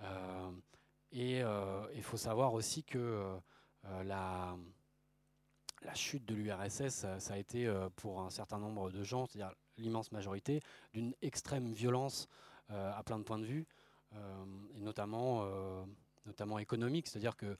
Euh, 0.01 0.51
et 1.12 1.41
euh, 1.41 1.88
il 1.95 2.03
faut 2.03 2.18
savoir 2.18 2.53
aussi 2.53 2.84
que 2.84 3.38
la, 4.03 4.58
la 5.82 5.93
chute 5.93 6.26
de 6.26 6.36
l'URSS, 6.36 7.05
ça, 7.20 7.34
a 7.34 7.38
été 7.38 7.74
pour 7.95 8.22
un 8.22 8.30
certain 8.30 8.60
nombre 8.60 8.91
de 8.91 9.03
gens, 9.03 9.26
c'est-à-dire 9.26 9.56
l'immense 9.77 10.11
majorité, 10.11 10.61
d'une 10.94 11.14
extrême 11.22 11.72
violence 11.72 12.27
à 12.69 13.02
plein 13.06 13.18
de 13.18 13.23
points 13.23 13.40
de 13.40 13.45
vue, 13.45 13.65
et 14.11 14.81
notamment, 14.81 15.48
notamment 16.26 16.60
économique, 16.60 17.07
c'est-à-dire 17.07 17.38
que 17.38 17.57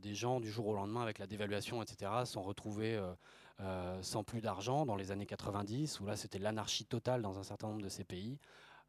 des 0.00 0.14
gens 0.14 0.40
du 0.40 0.50
jour 0.50 0.66
au 0.68 0.74
lendemain, 0.74 1.02
avec 1.02 1.18
la 1.18 1.26
dévaluation, 1.26 1.82
etc., 1.82 2.10
sont 2.24 2.42
retrouvés 2.42 2.98
euh, 3.60 4.02
sans 4.02 4.22
plus 4.22 4.42
d'argent 4.42 4.84
dans 4.84 4.96
les 4.96 5.12
années 5.12 5.24
90, 5.24 6.00
où 6.00 6.06
là 6.06 6.14
c'était 6.16 6.38
l'anarchie 6.38 6.84
totale 6.84 7.22
dans 7.22 7.38
un 7.38 7.42
certain 7.42 7.68
nombre 7.68 7.80
de 7.80 7.88
ces 7.88 8.04
pays, 8.04 8.38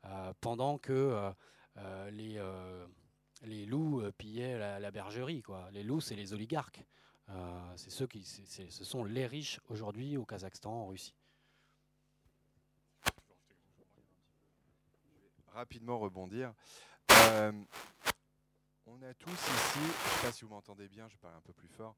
euh, 0.04 0.34
pendant 0.42 0.78
que 0.78 1.32
euh, 1.78 2.12
les, 2.12 2.42
les 3.44 3.66
loups 3.66 4.04
pillaient 4.18 4.80
la, 4.80 4.92
bergerie. 4.92 5.42
Quoi. 5.42 5.70
Les 5.72 5.84
loups, 5.84 6.02
c'est 6.02 6.16
les 6.16 6.34
oligarques. 6.34 6.84
c'est 7.78 7.92
ceux 7.92 8.08
qui, 8.08 8.26
ce 8.26 8.84
sont 8.84 9.06
les 9.06 9.26
riches 9.26 9.62
aujourd'hui 9.70 10.18
au 10.18 10.26
Kazakhstan, 10.26 10.72
en 10.72 10.88
Russie. 10.88 11.16
Rapidement 15.54 15.98
rebondir. 15.98 16.54
On 19.00 19.06
a 19.06 19.14
tous 19.14 19.32
ici, 19.32 19.80
je 19.80 19.80
ne 19.80 20.10
sais 20.10 20.26
pas 20.26 20.32
si 20.32 20.46
vous 20.46 20.50
m'entendez 20.50 20.88
bien, 20.88 21.08
je 21.08 21.18
parle 21.18 21.36
un 21.36 21.42
peu 21.42 21.54
plus 21.54 21.68
fort. 21.68 21.96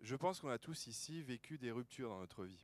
Je 0.00 0.14
pense 0.14 0.40
qu'on 0.40 0.48
a 0.48 0.58
tous 0.58 0.86
ici 0.86 1.22
vécu 1.22 1.58
des 1.58 1.70
ruptures 1.70 2.10
dans 2.10 2.20
notre 2.20 2.44
vie. 2.44 2.60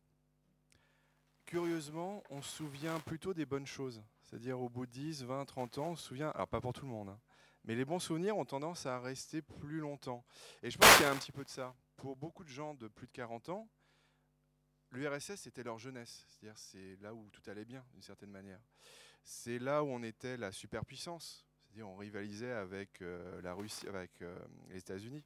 Curieusement, 1.44 2.22
on 2.30 2.40
se 2.40 2.56
souvient 2.56 3.00
plutôt 3.00 3.34
des 3.34 3.46
bonnes 3.46 3.66
choses. 3.66 4.02
C'est-à-dire 4.22 4.60
au 4.60 4.68
bout 4.68 4.86
de 4.86 4.92
10, 4.92 5.24
20, 5.24 5.44
30 5.44 5.78
ans, 5.78 5.88
on 5.90 5.96
se 5.96 6.06
souvient, 6.06 6.30
alors 6.30 6.48
pas 6.48 6.60
pour 6.60 6.72
tout 6.72 6.84
le 6.84 6.90
monde, 6.90 7.08
hein, 7.08 7.20
Mais 7.64 7.74
les 7.74 7.84
bons 7.84 7.98
souvenirs 7.98 8.36
ont 8.36 8.44
tendance 8.44 8.86
à 8.86 9.00
rester 9.00 9.42
plus 9.42 9.80
longtemps. 9.80 10.24
Et 10.62 10.70
je 10.70 10.78
pense 10.78 10.94
qu'il 10.96 11.06
y 11.06 11.08
a 11.08 11.12
un 11.12 11.16
petit 11.16 11.32
peu 11.32 11.44
de 11.44 11.50
ça. 11.50 11.74
Pour 11.96 12.16
beaucoup 12.16 12.44
de 12.44 12.50
gens 12.50 12.74
de 12.74 12.86
plus 12.88 13.06
de 13.06 13.12
40 13.12 13.48
ans, 13.48 13.68
l'URSS 14.92 15.36
c'était 15.36 15.64
leur 15.64 15.78
jeunesse. 15.78 16.26
C'est-à-dire 16.28 16.58
c'est 16.58 16.96
là 17.00 17.12
où 17.12 17.28
tout 17.30 17.42
allait 17.50 17.64
bien, 17.64 17.84
d'une 17.92 18.02
certaine 18.02 18.30
manière. 18.30 18.60
C'est 19.24 19.58
là 19.58 19.82
où 19.82 19.88
on 19.88 20.02
était 20.02 20.36
la 20.36 20.52
superpuissance. 20.52 21.44
On 21.82 21.96
rivalisait 21.96 22.52
avec 22.52 23.02
euh, 23.02 23.40
la 23.42 23.54
Russie, 23.54 23.86
avec 23.88 24.22
euh, 24.22 24.38
les 24.70 24.78
États-Unis. 24.78 25.24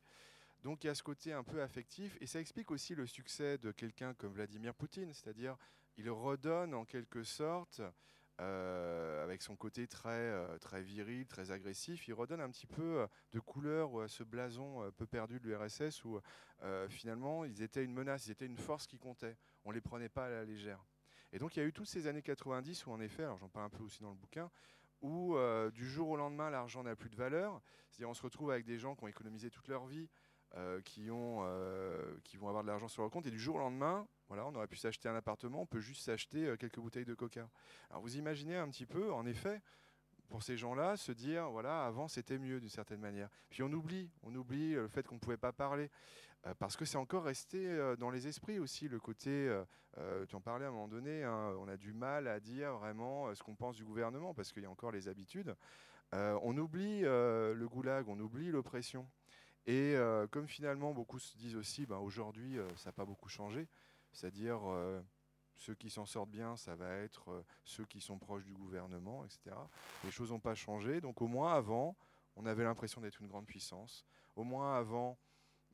Donc 0.62 0.82
il 0.82 0.88
y 0.88 0.90
a 0.90 0.94
ce 0.94 1.02
côté 1.02 1.32
un 1.32 1.44
peu 1.44 1.62
affectif, 1.62 2.16
et 2.20 2.26
ça 2.26 2.40
explique 2.40 2.70
aussi 2.70 2.94
le 2.94 3.06
succès 3.06 3.58
de 3.58 3.70
quelqu'un 3.70 4.14
comme 4.14 4.32
Vladimir 4.32 4.74
Poutine, 4.74 5.12
c'est-à-dire 5.12 5.56
il 5.96 6.10
redonne 6.10 6.74
en 6.74 6.84
quelque 6.84 7.22
sorte, 7.22 7.80
euh, 8.40 9.24
avec 9.24 9.42
son 9.42 9.56
côté 9.56 9.86
très, 9.86 10.58
très 10.58 10.82
viril, 10.82 11.26
très 11.26 11.50
agressif, 11.52 12.08
il 12.08 12.14
redonne 12.14 12.40
un 12.40 12.50
petit 12.50 12.66
peu 12.66 13.06
de 13.32 13.40
couleur 13.40 14.00
à 14.00 14.08
ce 14.08 14.24
blason 14.24 14.90
peu 14.96 15.06
perdu 15.06 15.38
de 15.38 15.48
l'URSS 15.48 16.04
où 16.04 16.20
finalement 16.88 17.44
ils 17.44 17.62
étaient 17.62 17.84
une 17.84 17.94
menace, 17.94 18.26
ils 18.26 18.32
étaient 18.32 18.46
une 18.46 18.58
force 18.58 18.86
qui 18.86 18.98
comptait, 18.98 19.36
on 19.64 19.70
ne 19.70 19.74
les 19.74 19.80
prenait 19.80 20.08
pas 20.08 20.26
à 20.26 20.30
la 20.30 20.44
légère. 20.44 20.84
Et 21.32 21.38
donc 21.38 21.56
il 21.56 21.60
y 21.60 21.62
a 21.62 21.66
eu 21.66 21.72
toutes 21.72 21.88
ces 21.88 22.06
années 22.06 22.22
90 22.22 22.86
où 22.86 22.92
en 22.92 23.00
effet, 23.00 23.24
alors 23.24 23.38
j'en 23.38 23.48
parle 23.48 23.66
un 23.66 23.70
peu 23.70 23.82
aussi 23.84 24.02
dans 24.02 24.10
le 24.10 24.16
bouquin, 24.16 24.50
où 25.00 25.36
du 25.72 25.88
jour 25.88 26.08
au 26.08 26.16
lendemain 26.16 26.50
l'argent 26.50 26.82
n'a 26.82 26.96
plus 26.96 27.10
de 27.10 27.16
valeur, 27.16 27.60
c'est-à-dire 27.90 28.10
on 28.10 28.14
se 28.14 28.22
retrouve 28.22 28.50
avec 28.50 28.64
des 28.64 28.78
gens 28.78 28.94
qui 28.94 29.04
ont 29.04 29.08
économisé 29.08 29.50
toute 29.50 29.68
leur 29.68 29.86
vie, 29.86 30.08
euh, 30.56 30.80
qui, 30.80 31.10
ont, 31.10 31.40
euh, 31.42 32.16
qui 32.24 32.38
vont 32.38 32.48
avoir 32.48 32.62
de 32.62 32.68
l'argent 32.68 32.88
sur 32.88 33.02
leur 33.02 33.10
compte. 33.10 33.26
Et 33.26 33.30
du 33.30 33.38
jour 33.38 33.56
au 33.56 33.58
lendemain, 33.58 34.08
voilà, 34.28 34.46
on 34.46 34.54
aurait 34.54 34.66
pu 34.66 34.76
s'acheter 34.76 35.06
un 35.06 35.14
appartement, 35.14 35.60
on 35.60 35.66
peut 35.66 35.78
juste 35.78 36.02
s'acheter 36.02 36.46
euh, 36.46 36.56
quelques 36.56 36.78
bouteilles 36.78 37.04
de 37.04 37.12
coca. 37.12 37.50
Alors 37.90 38.00
vous 38.00 38.16
imaginez 38.16 38.56
un 38.56 38.66
petit 38.70 38.86
peu, 38.86 39.12
en 39.12 39.26
effet, 39.26 39.60
pour 40.28 40.42
ces 40.42 40.56
gens-là, 40.56 40.96
se 40.96 41.12
dire, 41.12 41.50
voilà, 41.50 41.84
avant 41.84 42.08
c'était 42.08 42.38
mieux 42.38 42.60
d'une 42.60 42.68
certaine 42.68 43.00
manière. 43.00 43.28
Puis 43.50 43.62
on 43.62 43.72
oublie, 43.72 44.10
on 44.22 44.34
oublie 44.34 44.74
le 44.74 44.88
fait 44.88 45.06
qu'on 45.06 45.16
ne 45.16 45.20
pouvait 45.20 45.36
pas 45.36 45.52
parler. 45.52 45.90
parce 46.58 46.76
que 46.76 46.84
c'est 46.84 46.98
encore 46.98 47.24
resté 47.24 47.94
dans 47.98 48.10
les 48.10 48.26
esprits 48.26 48.58
aussi, 48.58 48.88
le 48.88 49.00
côté, 49.00 49.50
tu 50.28 50.36
en 50.36 50.40
parlais 50.40 50.66
à 50.66 50.68
un 50.68 50.72
moment 50.72 50.88
donné, 50.88 51.24
hein, 51.24 51.54
on 51.58 51.68
a 51.68 51.76
du 51.76 51.92
mal 51.92 52.28
à 52.28 52.40
dire 52.40 52.74
vraiment 52.74 53.34
ce 53.34 53.42
qu'on 53.42 53.54
pense 53.54 53.76
du 53.76 53.84
gouvernement, 53.84 54.34
parce 54.34 54.52
qu'il 54.52 54.62
y 54.62 54.66
a 54.66 54.70
encore 54.70 54.92
les 54.92 55.08
habitudes. 55.08 55.54
on 56.12 56.56
oublie 56.56 57.00
le 57.00 57.66
goulag, 57.66 58.08
on 58.08 58.18
oublie 58.20 58.50
l'oppression. 58.50 59.06
Et 59.68 59.94
euh, 59.96 60.26
comme 60.26 60.48
finalement 60.48 60.94
beaucoup 60.94 61.18
se 61.18 61.36
disent 61.36 61.54
aussi, 61.54 61.84
ben, 61.84 61.98
aujourd'hui 61.98 62.58
euh, 62.58 62.66
ça 62.76 62.88
n'a 62.88 62.92
pas 62.92 63.04
beaucoup 63.04 63.28
changé, 63.28 63.68
c'est-à-dire 64.12 64.60
euh, 64.64 64.98
ceux 65.58 65.74
qui 65.74 65.90
s'en 65.90 66.06
sortent 66.06 66.30
bien, 66.30 66.56
ça 66.56 66.74
va 66.74 66.96
être 66.96 67.44
ceux 67.64 67.84
qui 67.84 68.00
sont 68.00 68.18
proches 68.18 68.44
du 68.44 68.54
gouvernement, 68.54 69.24
etc. 69.24 69.54
Les 70.04 70.10
choses 70.10 70.30
n'ont 70.30 70.40
pas 70.40 70.54
changé, 70.54 71.00
donc 71.00 71.20
au 71.20 71.26
moins 71.26 71.54
avant, 71.54 71.96
on 72.36 72.46
avait 72.46 72.64
l'impression 72.64 73.00
d'être 73.00 73.20
une 73.20 73.28
grande 73.28 73.46
puissance. 73.46 74.06
Au 74.36 74.44
moins 74.44 74.78
avant, 74.78 75.18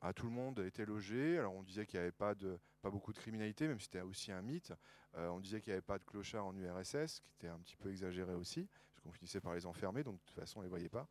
bah, 0.01 0.11
tout 0.11 0.25
le 0.25 0.31
monde 0.31 0.59
était 0.59 0.85
logé. 0.85 1.37
Alors 1.37 1.53
on 1.53 1.63
disait 1.63 1.85
qu'il 1.85 1.99
n'y 1.99 2.03
avait 2.03 2.11
pas, 2.11 2.35
beaucoup 2.83 3.13
de 3.13 3.19
criminalité, 3.19 3.67
même 3.67 3.79
si 3.79 3.85
c'était 3.85 4.01
aussi 4.01 4.31
un 4.31 4.41
mythe. 4.41 4.73
on 5.13 5.39
disait 5.39 5.61
qu'il 5.61 5.71
n'y 5.71 5.75
avait 5.75 5.81
pas 5.81 5.99
de 5.99 6.03
clochards 6.03 6.47
en 6.47 6.55
URSS, 6.55 7.21
qui 7.21 7.31
était 7.33 7.47
un 7.47 7.59
petit 7.59 7.77
peu 7.77 7.89
exagéré 7.91 8.33
aussi, 8.33 8.67
parce 8.91 9.03
qu'on 9.03 9.11
finissait 9.11 9.39
par 9.39 9.53
les 9.53 9.65
enfermer, 9.65 10.03
donc 10.03 10.15
de 10.15 10.25
toute 10.25 10.35
façon 10.35 10.59
on 10.59 10.61
ne 10.61 10.65
les 10.65 10.69
voyait 10.69 10.89
pas. 10.89 11.07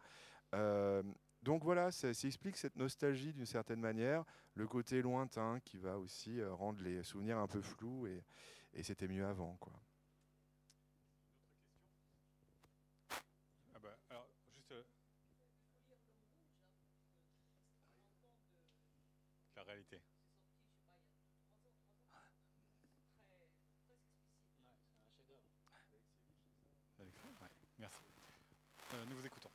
Donc 1.45 1.63
voilà, 1.63 1.93
ça, 1.93 2.09
explique 2.09 2.57
cette 2.57 2.77
nostalgie 2.77 3.35
d'une 3.35 3.45
certaine 3.45 3.79
manière, 3.79 4.25
le 4.55 4.67
côté 4.67 5.03
lointain 5.03 5.61
qui 5.63 5.77
va 5.77 5.99
aussi 5.99 6.41
euh, 6.41 6.55
rendre 6.55 6.83
les 6.83 7.03
souvenirs 7.03 7.37
un 7.37 7.47
peu 7.47 7.61
flous 7.61 8.07
et, 8.07 8.23
c'était 8.83 9.09
mieux 9.09 9.27
avant. 9.27 9.57
Quoi. 9.57 9.73
Ah 13.75 13.79
bah, 13.81 13.97
alors, 14.11 14.27
juste, 14.57 14.73
euh, 14.73 14.83
la 19.57 19.63
réalité. 19.63 20.01
Merci. 27.79 27.99
Euh, 28.95 29.05
nous 29.07 29.17
vous 29.17 29.27
écoutons. 29.27 29.51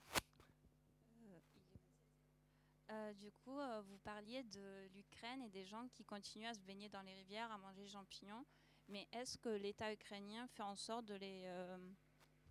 Euh, 2.90 3.14
du 3.14 3.32
coup, 3.32 3.60
euh, 3.60 3.82
vous 3.82 3.98
parliez 4.00 4.44
de 4.44 4.88
l'Ukraine 4.96 5.42
et 5.44 5.50
des 5.50 5.64
gens 5.64 5.88
qui 5.90 6.04
continuent 6.04 6.48
à 6.48 6.54
se 6.54 6.60
baigner 6.60 6.90
dans 6.90 7.02
les 7.02 7.14
rivières, 7.14 7.52
à 7.52 7.58
manger 7.58 7.84
des 7.84 7.90
champignons. 7.90 8.46
Mais 8.90 9.08
est-ce 9.12 9.38
que 9.38 9.50
l'État 9.50 9.94
ukrainien 9.94 10.48
fait 10.48 10.64
en 10.64 10.76
sorte 10.76 11.06
de 11.06 11.16
les, 11.16 11.44
euh, 11.46 11.78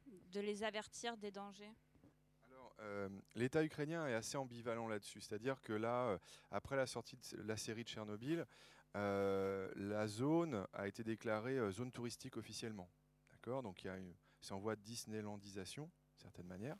de 0.07 0.41
les 0.41 0.63
avertir 0.63 1.17
des 1.17 1.31
dangers? 1.31 1.75
Alors, 2.47 2.75
l'État 3.35 3.63
ukrainien 3.63 4.07
est 4.07 4.15
assez 4.15 4.37
ambivalent 4.37 4.89
là-dessus. 4.89 5.21
C'est-à-dire 5.21 5.61
que 5.61 5.73
là, 5.73 6.19
après 6.51 6.77
la 6.77 6.87
sortie 6.87 7.17
de 7.17 7.43
la 7.43 7.57
série 7.57 7.85
de 7.85 7.89
Tchernobyl, 7.89 8.47
la 8.95 10.07
zone 10.07 10.67
a 10.73 10.89
été 10.89 11.05
déclarée 11.05 11.59
zone 11.71 11.93
touristique 11.93 12.37
officiellement. 12.37 12.89
D'accord? 13.33 13.63
Donc, 13.63 13.87
c'est 14.41 14.53
en 14.53 14.59
voie 14.59 14.77
de 14.77 14.83
Disneylandisation, 14.83 15.85
d'une 15.85 16.23
certaine 16.23 16.47
manière. 16.47 16.77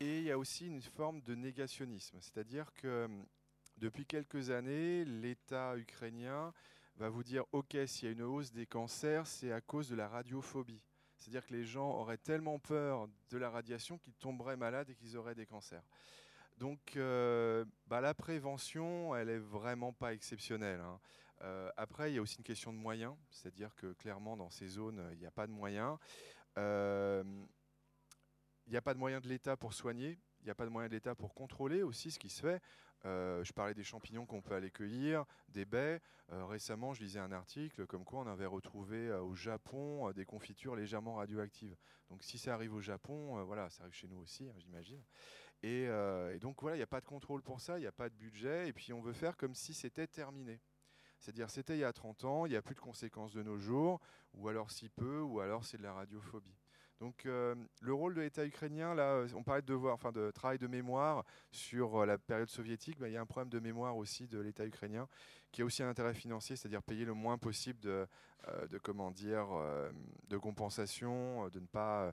Et 0.00 0.18
il 0.18 0.24
y 0.24 0.30
a 0.30 0.38
aussi 0.38 0.66
une 0.66 0.82
forme 0.82 1.20
de 1.22 1.34
négationnisme, 1.34 2.18
c'est-à-dire 2.20 2.72
que 2.74 3.08
depuis 3.76 4.06
quelques 4.06 4.50
années, 4.50 5.04
l'État 5.04 5.76
ukrainien 5.76 6.52
va 6.98 7.08
vous 7.08 7.22
dire, 7.22 7.44
OK, 7.52 7.76
s'il 7.86 8.06
y 8.06 8.08
a 8.08 8.12
une 8.12 8.22
hausse 8.22 8.50
des 8.50 8.66
cancers, 8.66 9.26
c'est 9.26 9.52
à 9.52 9.60
cause 9.60 9.88
de 9.88 9.94
la 9.94 10.08
radiophobie. 10.08 10.82
C'est-à-dire 11.16 11.46
que 11.46 11.52
les 11.52 11.64
gens 11.64 11.90
auraient 11.92 12.18
tellement 12.18 12.58
peur 12.58 13.08
de 13.30 13.38
la 13.38 13.50
radiation 13.50 13.98
qu'ils 13.98 14.14
tomberaient 14.14 14.56
malades 14.56 14.90
et 14.90 14.94
qu'ils 14.94 15.16
auraient 15.16 15.34
des 15.34 15.46
cancers. 15.46 15.82
Donc 16.58 16.96
euh, 16.96 17.64
bah, 17.86 18.00
la 18.00 18.14
prévention, 18.14 19.14
elle 19.14 19.28
est 19.28 19.38
vraiment 19.38 19.92
pas 19.92 20.12
exceptionnelle. 20.12 20.80
Hein. 20.80 21.00
Euh, 21.42 21.70
après, 21.76 22.10
il 22.10 22.16
y 22.16 22.18
a 22.18 22.22
aussi 22.22 22.38
une 22.38 22.44
question 22.44 22.72
de 22.72 22.78
moyens, 22.78 23.14
c'est-à-dire 23.30 23.74
que 23.76 23.92
clairement 23.92 24.36
dans 24.36 24.50
ces 24.50 24.66
zones, 24.66 25.08
il 25.12 25.18
n'y 25.18 25.26
a 25.26 25.30
pas 25.30 25.46
de 25.46 25.52
moyens. 25.52 25.96
Euh, 26.56 27.22
il 28.66 28.70
n'y 28.70 28.76
a 28.76 28.82
pas 28.82 28.92
de 28.92 28.98
moyens 28.98 29.22
de 29.22 29.28
l'État 29.28 29.56
pour 29.56 29.72
soigner, 29.72 30.18
il 30.40 30.44
n'y 30.44 30.50
a 30.50 30.54
pas 30.54 30.64
de 30.64 30.70
moyens 30.70 30.90
de 30.90 30.96
l'État 30.96 31.14
pour 31.14 31.32
contrôler 31.32 31.82
aussi 31.82 32.10
ce 32.10 32.18
qui 32.18 32.28
se 32.28 32.40
fait. 32.42 32.60
Euh, 33.04 33.44
je 33.44 33.52
parlais 33.52 33.74
des 33.74 33.84
champignons 33.84 34.26
qu'on 34.26 34.42
peut 34.42 34.54
aller 34.54 34.70
cueillir, 34.70 35.24
des 35.48 35.64
baies. 35.64 36.00
Euh, 36.32 36.44
récemment, 36.44 36.94
je 36.94 37.02
lisais 37.02 37.20
un 37.20 37.32
article 37.32 37.86
comme 37.86 38.04
quoi 38.04 38.20
on 38.20 38.26
avait 38.26 38.46
retrouvé 38.46 39.08
euh, 39.08 39.20
au 39.22 39.34
Japon 39.34 40.10
des 40.12 40.24
confitures 40.24 40.76
légèrement 40.76 41.14
radioactives. 41.14 41.76
Donc 42.10 42.22
si 42.22 42.38
ça 42.38 42.54
arrive 42.54 42.74
au 42.74 42.80
Japon, 42.80 43.42
voilà, 43.44 43.70
ça 43.70 43.82
arrive 43.82 43.94
chez 43.94 44.08
nous 44.08 44.18
aussi, 44.18 44.48
hein, 44.48 44.54
j'imagine. 44.58 45.02
Et, 45.62 45.82
et, 45.82 46.38
donc 46.38 46.62
voilà, 46.62 46.76
il 46.76 46.78
n'y 46.78 46.84
a 46.84 46.88
pas 46.88 47.00
de 47.00 47.06
contrôle 47.06 47.42
pour 47.42 47.60
ça, 47.60 47.78
il 47.78 47.80
n'y 47.80 47.86
a 47.86 47.92
pas 47.92 48.08
de 48.08 48.14
budget, 48.14 48.68
et 48.68 48.72
puis 48.72 48.92
on 48.92 49.00
veut 49.00 49.12
faire 49.12 49.36
comme 49.36 49.54
si 49.54 49.74
c'était 49.74 50.06
terminé. 50.06 50.60
C'est-à-dire 51.18 51.50
c'était 51.50 51.76
il 51.76 51.80
y 51.80 51.84
a 51.84 51.92
30 51.92 52.24
ans, 52.24 52.46
il 52.46 52.50
n'y 52.50 52.56
a 52.56 52.62
plus 52.62 52.76
de 52.76 52.80
conséquences 52.80 53.32
de 53.32 53.42
nos 53.42 53.58
jours, 53.58 54.00
ou 54.34 54.48
alors 54.48 54.70
si 54.70 54.88
peu, 54.88 55.20
ou 55.20 55.40
alors 55.40 55.64
c'est 55.64 55.76
de 55.76 55.82
la 55.82 55.92
radiophobie. 55.92 56.57
Donc 57.00 57.26
euh, 57.26 57.54
le 57.80 57.94
rôle 57.94 58.14
de 58.14 58.20
l'État 58.20 58.44
ukrainien, 58.44 58.92
là, 58.92 59.12
euh, 59.12 59.28
on 59.36 59.44
parlait 59.44 59.62
de 59.62 59.66
devoir, 59.66 59.94
enfin 59.94 60.12
travail 60.34 60.58
de 60.58 60.66
mémoire 60.66 61.24
sur 61.52 62.02
euh, 62.02 62.06
la 62.06 62.18
période 62.18 62.50
soviétique, 62.50 62.98
bah, 62.98 63.08
il 63.08 63.12
y 63.12 63.16
a 63.16 63.20
un 63.20 63.26
problème 63.26 63.50
de 63.50 63.60
mémoire 63.60 63.96
aussi 63.96 64.26
de 64.26 64.40
l'État 64.40 64.66
ukrainien 64.66 65.08
qui 65.52 65.62
a 65.62 65.64
aussi 65.64 65.82
un 65.82 65.88
intérêt 65.88 66.12
financier, 66.12 66.56
c'est-à-dire 66.56 66.82
payer 66.82 67.04
le 67.04 67.14
moins 67.14 67.38
possible 67.38 67.80
de, 67.80 68.06
de 68.68 68.76
comment 68.76 69.10
dire, 69.10 69.46
de 70.28 70.36
compensation, 70.36 71.48
de 71.48 71.58
ne 71.58 71.64
pas, 71.64 72.12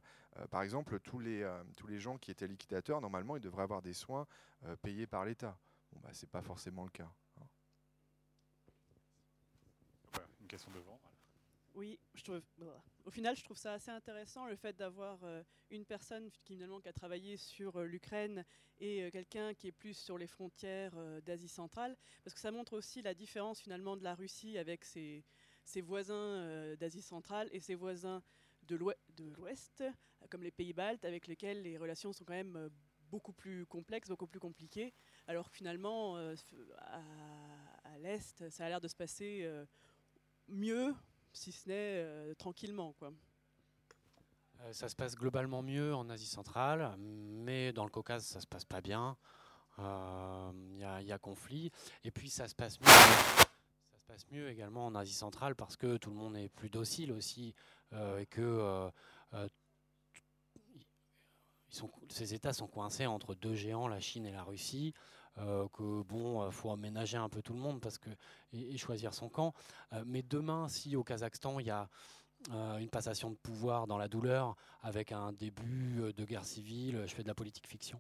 par 0.51 0.61
exemple, 0.61 1.01
tous 1.01 1.19
les, 1.19 1.45
tous 1.75 1.85
les 1.87 1.99
gens 1.99 2.17
qui 2.17 2.31
étaient 2.31 2.47
liquidateurs, 2.47 3.01
normalement, 3.01 3.35
ils 3.35 3.41
devraient 3.41 3.63
avoir 3.63 3.81
des 3.81 3.91
soins 3.91 4.25
payés 4.81 5.05
par 5.05 5.25
l'État. 5.25 5.57
Bon, 5.91 5.99
bah, 6.01 6.11
c'est 6.13 6.29
pas 6.29 6.41
forcément 6.41 6.85
le 6.85 6.91
cas. 6.91 7.11
Hein. 7.41 7.45
une 10.39 10.47
question 10.47 10.71
devant. 10.71 10.97
Oui, 11.75 11.99
trouve, 12.23 12.41
au 13.03 13.11
final, 13.11 13.35
je 13.35 13.43
trouve 13.43 13.57
ça 13.57 13.73
assez 13.73 13.91
intéressant 13.91 14.45
le 14.45 14.55
fait 14.55 14.77
d'avoir 14.77 15.21
euh, 15.23 15.43
une 15.69 15.83
personne 15.83 16.31
qui, 16.31 16.39
finalement, 16.39 16.79
qui 16.79 16.87
a 16.87 16.93
travaillé 16.93 17.35
sur 17.35 17.75
euh, 17.75 17.85
l'Ukraine 17.85 18.45
et 18.79 19.03
euh, 19.03 19.11
quelqu'un 19.11 19.53
qui 19.53 19.67
est 19.67 19.73
plus 19.73 19.93
sur 19.93 20.17
les 20.17 20.25
frontières 20.25 20.95
d'Asie 21.23 21.49
centrale, 21.49 21.97
parce 22.23 22.33
que 22.33 22.39
ça 22.39 22.51
montre 22.51 22.77
aussi 22.77 23.01
la 23.01 23.13
différence 23.13 23.59
finalement 23.59 23.97
de 23.97 24.05
la 24.05 24.15
Russie 24.15 24.57
avec 24.57 24.85
ses, 24.85 25.25
voisins 25.81 26.75
d'Asie 26.77 27.01
centrale 27.01 27.49
et 27.51 27.59
ses 27.59 27.75
voisins 27.75 28.23
de 28.63 28.77
l'Ouest, 29.35 29.83
comme 30.29 30.43
les 30.43 30.51
pays 30.51 30.71
baltes, 30.71 31.03
avec 31.03 31.27
lesquels 31.27 31.61
les 31.61 31.77
relations 31.77 32.13
sont 32.13 32.23
quand 32.23 32.33
même 32.33 32.69
beaucoup 33.11 33.33
plus 33.33 33.65
complexes, 33.65 34.07
beaucoup 34.07 34.27
plus 34.27 34.39
compliquées, 34.39 34.93
alors 35.27 35.49
que 35.49 35.57
finalement, 35.57 36.15
à 36.15 37.97
l'Est, 37.99 38.49
ça 38.49 38.65
a 38.65 38.69
l'air 38.69 38.79
de 38.79 38.87
se 38.87 38.95
passer 38.95 39.45
mieux 40.47 40.95
si 41.35 41.51
ce 41.51 41.69
n'est 41.69 41.75
euh, 42.03 42.33
tranquillement. 42.35 42.93
Quoi. 42.93 43.11
Euh, 44.61 44.73
ça 44.73 44.89
se 44.89 44.95
passe 44.95 45.15
globalement 45.15 45.61
mieux 45.61 45.93
en 45.93 46.09
Asie 46.09 46.25
centrale, 46.25 46.95
mais 46.97 47.73
dans 47.73 47.83
le 47.83 47.91
Caucase, 47.91 48.25
ça 48.25 48.39
se 48.39 48.47
passe 48.47 48.65
pas 48.65 48.81
bien. 48.81 49.17
Il 49.77 49.83
euh, 49.83 51.01
y, 51.01 51.11
a 51.11 51.19
conflit. 51.19 51.71
Et 52.03 52.11
puis, 52.11 52.29
ça 52.29 52.47
se 52.47 52.55
passe 52.55 52.79
mieux. 52.79 52.87
Passe 54.07 54.25
mieux 54.31 54.49
également 54.49 54.85
en 54.85 54.95
Asie 54.95 55.13
centrale 55.13 55.55
parce 55.55 55.75
que 55.75 55.97
tout 55.97 56.09
le 56.09 56.15
monde 56.15 56.37
est 56.37 56.47
plus 56.49 56.69
docile 56.69 57.11
aussi 57.11 57.55
et 57.91 58.25
que 58.27 58.89
ces 62.09 62.33
États 62.33 62.53
sont 62.53 62.67
coincés 62.67 63.07
entre 63.07 63.33
deux 63.33 63.55
géants, 63.55 63.87
la 63.87 63.99
Chine 63.99 64.25
et 64.25 64.31
la 64.31 64.43
Russie. 64.43 64.93
Que 65.35 66.01
bon, 66.03 66.49
faut 66.51 66.71
aménager 66.71 67.17
un 67.17 67.29
peu 67.29 67.41
tout 67.41 67.53
le 67.53 67.59
monde 67.59 67.81
parce 67.81 67.97
que 67.97 68.09
et, 68.53 68.77
choisir 68.77 69.13
son 69.13 69.29
camp. 69.29 69.53
mais 70.05 70.21
demain, 70.21 70.67
si 70.69 70.95
au 70.95 71.03
Kazakhstan 71.03 71.59
il 71.59 71.67
y 71.67 71.71
a 71.71 71.89
une 72.51 72.89
passation 72.89 73.31
de 73.31 73.35
pouvoir 73.35 73.87
dans 73.87 73.97
la 73.97 74.07
douleur 74.07 74.55
avec 74.81 75.11
un 75.11 75.33
début 75.33 76.13
de 76.13 76.25
guerre 76.25 76.45
civile, 76.45 77.03
je 77.05 77.13
fais 77.13 77.23
de 77.23 77.27
la 77.27 77.35
politique 77.35 77.67
fiction. 77.67 77.99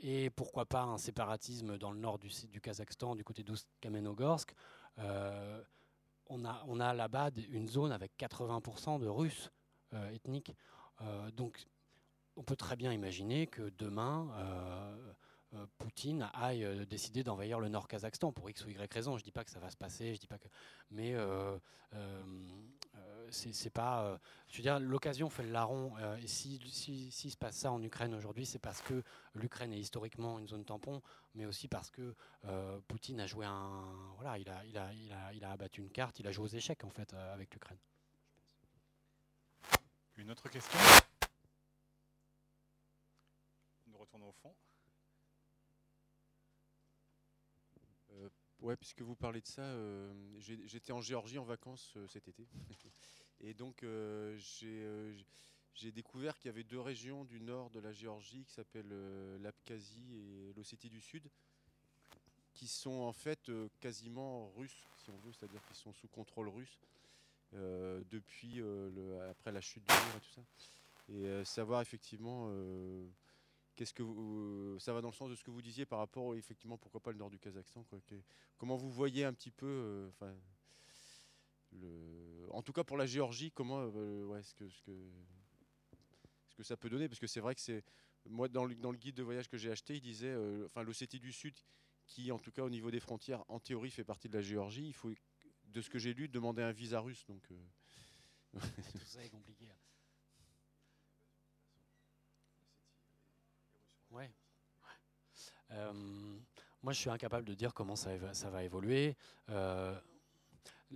et 0.00 0.30
pourquoi 0.30 0.66
pas 0.66 0.82
un 0.82 0.98
séparatisme 0.98 1.78
dans 1.78 1.90
le 1.90 1.98
nord 1.98 2.18
du, 2.18 2.28
du 2.48 2.60
Kazakhstan, 2.60 3.16
du 3.16 3.24
côté 3.24 3.42
d'Oust-Kamenogorsk. 3.42 4.54
on 4.98 6.44
a, 6.44 6.64
on 6.66 6.80
a 6.80 6.94
là-bas 6.94 7.30
une 7.50 7.68
zone 7.68 7.92
avec 7.92 8.12
80% 8.18 9.00
de 9.00 9.08
Russes 9.08 9.50
ethniques. 10.12 10.54
donc 11.34 11.66
on 12.36 12.42
peut 12.42 12.56
très 12.56 12.76
bien 12.76 12.92
imaginer 12.92 13.46
que 13.46 13.70
demain, 13.76 14.32
euh, 14.38 15.12
euh, 15.54 15.66
Poutine 15.78 16.30
aille 16.34 16.64
euh, 16.64 16.84
décider 16.86 17.24
d'envahir 17.24 17.58
le 17.58 17.68
Nord 17.68 17.88
Kazakhstan 17.88 18.30
pour 18.30 18.48
X 18.48 18.64
ou 18.64 18.70
Y 18.70 18.92
raison. 18.92 19.18
Je 19.18 19.24
dis 19.24 19.32
pas 19.32 19.44
que 19.44 19.50
ça 19.50 19.58
va 19.58 19.68
se 19.70 19.76
passer, 19.76 20.14
je 20.14 20.20
dis 20.20 20.28
pas 20.28 20.38
que, 20.38 20.46
mais 20.90 21.14
c'est 23.30 23.70
pas. 23.70 24.20
je 24.48 24.56
veux 24.56 24.62
dire, 24.62 24.78
l'occasion 24.78 25.28
fait 25.28 25.42
le 25.42 25.50
larron. 25.50 25.96
et 26.18 26.26
si, 26.26 26.60
si, 26.70 27.10
si, 27.10 27.30
se 27.30 27.36
passe 27.36 27.56
ça 27.56 27.72
en 27.72 27.82
Ukraine 27.82 28.14
aujourd'hui, 28.14 28.46
c'est 28.46 28.58
parce 28.58 28.80
que 28.82 29.02
l'Ukraine 29.34 29.72
est 29.72 29.78
historiquement 29.78 30.38
une 30.38 30.48
zone 30.48 30.64
tampon, 30.64 31.02
mais 31.34 31.46
aussi 31.46 31.68
parce 31.68 31.90
que 31.90 32.14
Poutine 32.86 33.20
a 33.20 33.26
joué 33.26 33.46
un. 33.46 33.82
Voilà, 34.18 34.38
il 34.38 34.48
a, 34.78 35.50
abattu 35.50 35.80
une 35.80 35.90
carte, 35.90 36.20
il 36.20 36.26
a 36.26 36.32
joué 36.32 36.44
aux 36.44 36.48
échecs 36.48 36.84
en 36.84 36.90
fait 36.90 37.12
avec 37.14 37.52
l'Ukraine. 37.54 37.78
Une 40.16 40.30
autre 40.30 40.48
question? 40.48 40.78
Retourner 43.94 44.26
au 44.26 44.32
fond. 44.32 44.54
Ouais, 48.60 48.76
puisque 48.76 49.02
vous 49.02 49.14
parlez 49.14 49.40
de 49.40 49.46
ça, 49.46 49.62
euh, 49.62 50.12
j'étais 50.38 50.92
en 50.92 51.00
Géorgie 51.00 51.38
en 51.38 51.44
vacances 51.44 51.94
euh, 51.96 52.06
cet 52.08 52.28
été. 52.28 52.46
et 53.40 53.54
donc 53.54 53.84
j'ai 55.74 55.92
découvert 55.92 56.36
qu'il 56.36 56.48
y 56.48 56.52
avait 56.52 56.64
deux 56.64 56.80
régions 56.80 57.24
du 57.24 57.40
nord 57.40 57.70
de 57.70 57.80
la 57.80 57.92
Géorgie 57.92 58.44
qui 58.44 58.52
s'appellent 58.52 58.94
l'Abkhazie 59.40 60.16
et 60.16 60.52
l'Ossétie 60.54 60.90
du 60.90 61.00
Sud, 61.00 61.22
qui 62.52 62.68
sont 62.68 63.00
en 63.00 63.12
fait 63.12 63.50
quasiment 63.80 64.50
russes, 64.56 64.86
si 64.98 65.10
on 65.10 65.16
veut, 65.18 65.32
c'est-à-dire 65.32 65.64
qu'ils 65.66 65.76
sont 65.76 65.92
sous 65.94 66.08
contrôle 66.08 66.48
russe 66.48 66.78
depuis 67.52 68.56
le, 68.56 69.26
après 69.30 69.52
la 69.52 69.62
chute 69.62 69.86
du 69.88 69.94
mur 69.94 70.16
et 70.16 70.20
tout 70.20 70.34
ça. 70.34 70.42
Et 71.14 71.44
savoir 71.44 71.80
effectivement 71.80 72.52
Qu'est-ce 73.80 73.94
que 73.94 74.02
euh, 74.02 74.78
ça 74.78 74.92
va 74.92 75.00
dans 75.00 75.08
le 75.08 75.14
sens 75.14 75.30
de 75.30 75.34
ce 75.34 75.42
que 75.42 75.50
vous 75.50 75.62
disiez 75.62 75.86
par 75.86 76.00
rapport, 76.00 76.34
effectivement, 76.34 76.76
pourquoi 76.76 77.00
pas 77.00 77.12
le 77.12 77.16
nord 77.16 77.30
du 77.30 77.38
Kazakhstan 77.38 77.82
Comment 78.58 78.76
vous 78.76 78.90
voyez 78.90 79.24
un 79.24 79.32
petit 79.32 79.50
peu, 79.50 80.10
euh, 80.20 80.34
le, 81.72 82.46
en 82.50 82.60
tout 82.60 82.74
cas 82.74 82.84
pour 82.84 82.98
la 82.98 83.06
Géorgie, 83.06 83.50
comment, 83.50 83.80
euh, 83.80 84.26
ouais, 84.26 84.42
ce 84.42 84.54
que, 84.54 84.68
ce 84.68 84.82
que, 84.82 84.92
ce 86.50 86.54
que 86.56 86.62
ça 86.62 86.76
peut 86.76 86.90
donner, 86.90 87.08
parce 87.08 87.20
que 87.20 87.26
c'est 87.26 87.40
vrai 87.40 87.54
que 87.54 87.62
c'est, 87.62 87.82
moi 88.28 88.48
dans 88.48 88.66
le, 88.66 88.74
dans 88.74 88.90
le, 88.90 88.98
guide 88.98 89.14
de 89.14 89.22
voyage 89.22 89.48
que 89.48 89.56
j'ai 89.56 89.70
acheté, 89.70 89.96
il 89.96 90.02
disait, 90.02 90.36
enfin 90.66 90.82
l'Ossétie 90.82 91.18
du 91.18 91.32
Sud, 91.32 91.58
qui 92.06 92.30
en 92.32 92.38
tout 92.38 92.52
cas 92.52 92.64
au 92.64 92.68
niveau 92.68 92.90
des 92.90 93.00
frontières, 93.00 93.42
en 93.48 93.60
théorie 93.60 93.90
fait 93.90 94.04
partie 94.04 94.28
de 94.28 94.34
la 94.34 94.42
Géorgie, 94.42 94.88
il 94.88 94.94
faut, 94.94 95.10
de 95.64 95.80
ce 95.80 95.88
que 95.88 95.98
j'ai 95.98 96.12
lu, 96.12 96.28
demander 96.28 96.60
un 96.60 96.72
visa 96.72 97.00
russe, 97.00 97.24
donc. 97.24 97.48
Tout 98.52 99.06
ça 99.06 99.24
est 99.24 99.30
compliqué. 99.30 99.64
Hein. 99.70 99.79
Ouais. 104.10 104.30
Euh, 105.72 105.92
moi, 106.82 106.92
je 106.92 106.98
suis 106.98 107.10
incapable 107.10 107.46
de 107.46 107.54
dire 107.54 107.74
comment 107.74 107.96
ça, 107.96 108.16
va 108.16 108.64
évoluer. 108.64 109.16
Euh, 109.50 109.98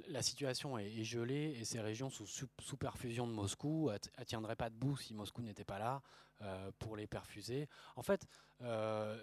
la 0.08 0.22
situation 0.22 0.76
est, 0.78 1.04
gelée 1.04 1.56
et 1.60 1.64
ces 1.64 1.80
régions 1.80 2.10
sous, 2.10 2.76
perfusion 2.76 3.26
de 3.26 3.32
Moscou. 3.32 3.90
Ne 4.18 4.24
tiendraient 4.24 4.56
pas 4.56 4.70
debout 4.70 4.96
si 4.96 5.14
Moscou 5.14 5.42
n'était 5.42 5.64
pas 5.64 5.78
là 5.78 6.02
euh, 6.42 6.72
pour 6.78 6.96
les 6.96 7.06
perfuser. 7.06 7.68
En 7.94 8.02
fait, 8.02 8.26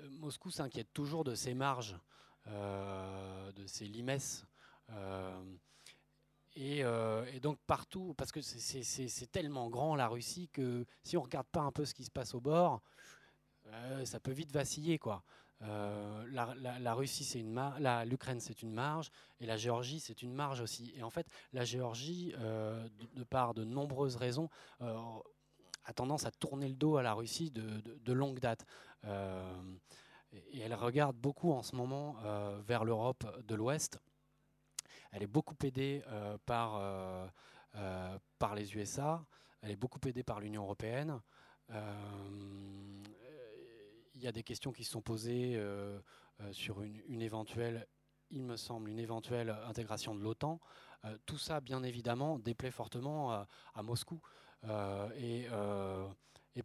Moscou 0.09 0.51
s'inquiète 0.51 0.93
toujours 0.93 1.23
de 1.23 1.35
ses 1.35 1.53
marges, 1.53 1.97
de 2.47 3.65
ses 3.65 3.85
limes. 3.85 4.17
Et, 6.55 6.79
et, 6.79 7.39
donc 7.41 7.59
partout, 7.67 8.13
parce 8.17 8.31
que 8.31 8.39
c'est 8.41 9.31
tellement 9.31 9.69
grand 9.69 9.95
la 9.95 10.07
Russie 10.07 10.47
que 10.53 10.85
si 11.03 11.17
on 11.17 11.23
regarde 11.23 11.47
pas 11.47 11.61
un 11.61 11.71
peu 11.73 11.83
ce 11.83 11.93
qui 11.93 12.05
se 12.05 12.11
passe 12.11 12.33
au 12.33 12.39
bord, 12.39 12.81
euh, 13.73 14.05
ça 14.05 14.19
peut 14.19 14.31
vite 14.31 14.51
vaciller. 14.51 14.97
quoi. 14.99 15.23
Euh, 15.63 16.25
la, 16.31 16.93
Russie, 16.93 17.23
c'est 17.23 17.39
une 17.39 17.59
l'Ukraine, 18.05 18.39
c'est 18.39 18.61
une 18.61 18.73
marge, 18.73 19.11
et 19.39 19.45
la 19.45 19.57
Géorgie, 19.57 19.99
c'est 19.99 20.21
une 20.23 20.33
marge 20.33 20.61
aussi. 20.61 20.93
Et 20.95 21.03
en 21.03 21.09
fait, 21.09 21.27
la 21.53 21.63
Géorgie, 21.63 22.33
euh, 22.39 22.87
de, 23.15 23.23
par 23.23 23.53
de 23.53 23.63
nombreuses 23.63 24.15
raisons, 24.15 24.49
a 24.79 25.93
tendance 25.93 26.25
à 26.25 26.31
tourner 26.31 26.67
le 26.67 26.75
dos 26.75 26.97
à 26.97 27.03
la 27.03 27.13
Russie 27.13 27.51
de, 27.51 28.13
longue 28.13 28.39
date. 28.39 28.65
et 29.05 30.59
elle 30.59 30.73
regarde 30.73 31.15
beaucoup 31.15 31.51
en 31.51 31.61
ce 31.61 31.75
moment 31.75 32.15
vers 32.65 32.83
l'Europe 32.83 33.25
de 33.47 33.55
l'Ouest. 33.55 33.99
Elle 35.11 35.23
est 35.23 35.27
beaucoup 35.27 35.55
aidée 35.63 36.03
par, 36.45 37.31
par 38.39 38.55
les 38.55 38.75
USA, 38.75 39.23
elle 39.61 39.71
est 39.71 39.75
beaucoup 39.75 39.99
aidée 40.07 40.23
par 40.23 40.39
l'Union 40.39 40.63
européenne 40.63 41.19
y 44.23 44.27
a 44.27 44.31
des 44.31 44.43
questions 44.43 44.71
qui 44.71 44.83
se 44.83 44.91
sont 44.91 45.01
posées 45.01 45.53
euh, 45.55 45.99
euh, 46.41 46.53
sur 46.53 46.81
une, 46.81 47.21
éventuelle, 47.21 47.87
il 48.29 48.43
me 48.43 48.55
semble, 48.55 48.89
une 48.89 48.99
éventuelle 48.99 49.55
intégration 49.67 50.15
de 50.15 50.21
l'OTAN. 50.21 50.59
Euh, 51.05 51.17
tout 51.25 51.37
ça, 51.37 51.59
bien 51.61 51.83
évidemment, 51.83 52.39
déplaît 52.39 52.71
fortement 52.71 53.31
à 53.31 53.83
Moscou. 53.83 54.21
Et, 55.17 55.47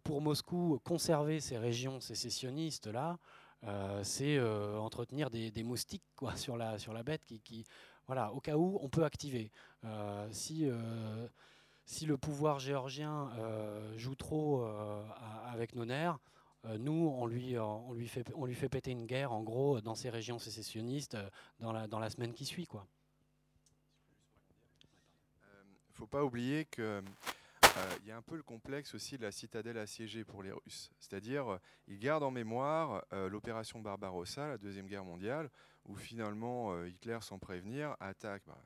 pour 0.03 0.21
Moscou, 0.21 0.81
conserver 0.85 1.41
ces 1.41 1.59
régions 1.59 2.01
sécessionnistes-là, 2.01 3.19
c'est 4.03 4.39
entretenir 4.41 5.31
des, 5.31 5.63
moustiques 5.63 6.05
sur, 6.37 6.57
la, 6.57 7.03
bête 7.03 7.23
qui, 7.25 7.65
voilà, 8.07 8.33
au 8.33 8.41
cas 8.41 8.57
où 8.57 8.79
on 8.83 8.89
peut 8.89 9.05
activer. 9.05 9.51
si, 10.31 10.67
le 10.67 12.17
pouvoir 12.19 12.59
géorgien 12.59 13.31
joue 13.97 14.15
trop 14.15 14.67
avec 15.47 15.75
nos 15.75 15.87
nerfs, 15.87 16.19
nous, 16.65 17.15
on 17.17 17.27
lui, 17.27 17.59
on, 17.59 17.93
lui 17.93 18.09
fait, 18.09 18.27
on 18.35 18.45
lui 18.45 18.55
fait 18.55 18.69
péter 18.69 18.91
une 18.91 19.07
guerre, 19.07 19.33
en 19.33 19.43
gros, 19.43 19.81
dans 19.81 19.95
ces 19.95 20.11
régions 20.11 20.39
sécessionnistes, 20.39 21.15
euh, 21.15 21.29
dans 21.61 21.73
la, 21.73 21.87
dans 21.87 21.99
la 21.99 22.11
semaine 22.11 22.33
qui 22.33 22.45
suit. 22.45 22.67
quoi. 22.67 22.87
Il 25.91 25.95
faut 25.95 26.07
pas 26.07 26.25
oublier 26.25 26.65
que 26.67 27.03
il 28.01 28.07
y 28.07 28.11
a 28.11 28.17
un 28.17 28.23
peu 28.23 28.37
le 28.37 28.43
complexe 28.43 28.95
aussi 28.95 29.19
de 29.19 29.23
la 29.23 29.31
citadelle 29.31 29.77
assiégée 29.77 30.25
pour 30.25 30.43
les 30.43 30.51
Russes. 30.51 30.91
C'est-à-dire, 30.99 31.59
ils 31.89 31.99
gardent 31.99 32.23
en 32.23 32.31
mémoire 32.31 33.05
l'opération 33.13 33.81
Barbarossa, 33.81 34.49
la 34.49 34.57
Deuxième 34.57 34.87
Guerre 34.87 35.05
mondiale, 35.05 35.51
où 35.85 35.95
finalement 35.95 36.85
Hitler, 36.85 37.19
sans 37.21 37.39
prévenir, 37.39 37.95
attaque. 38.01 38.45
Bah, 38.47 38.57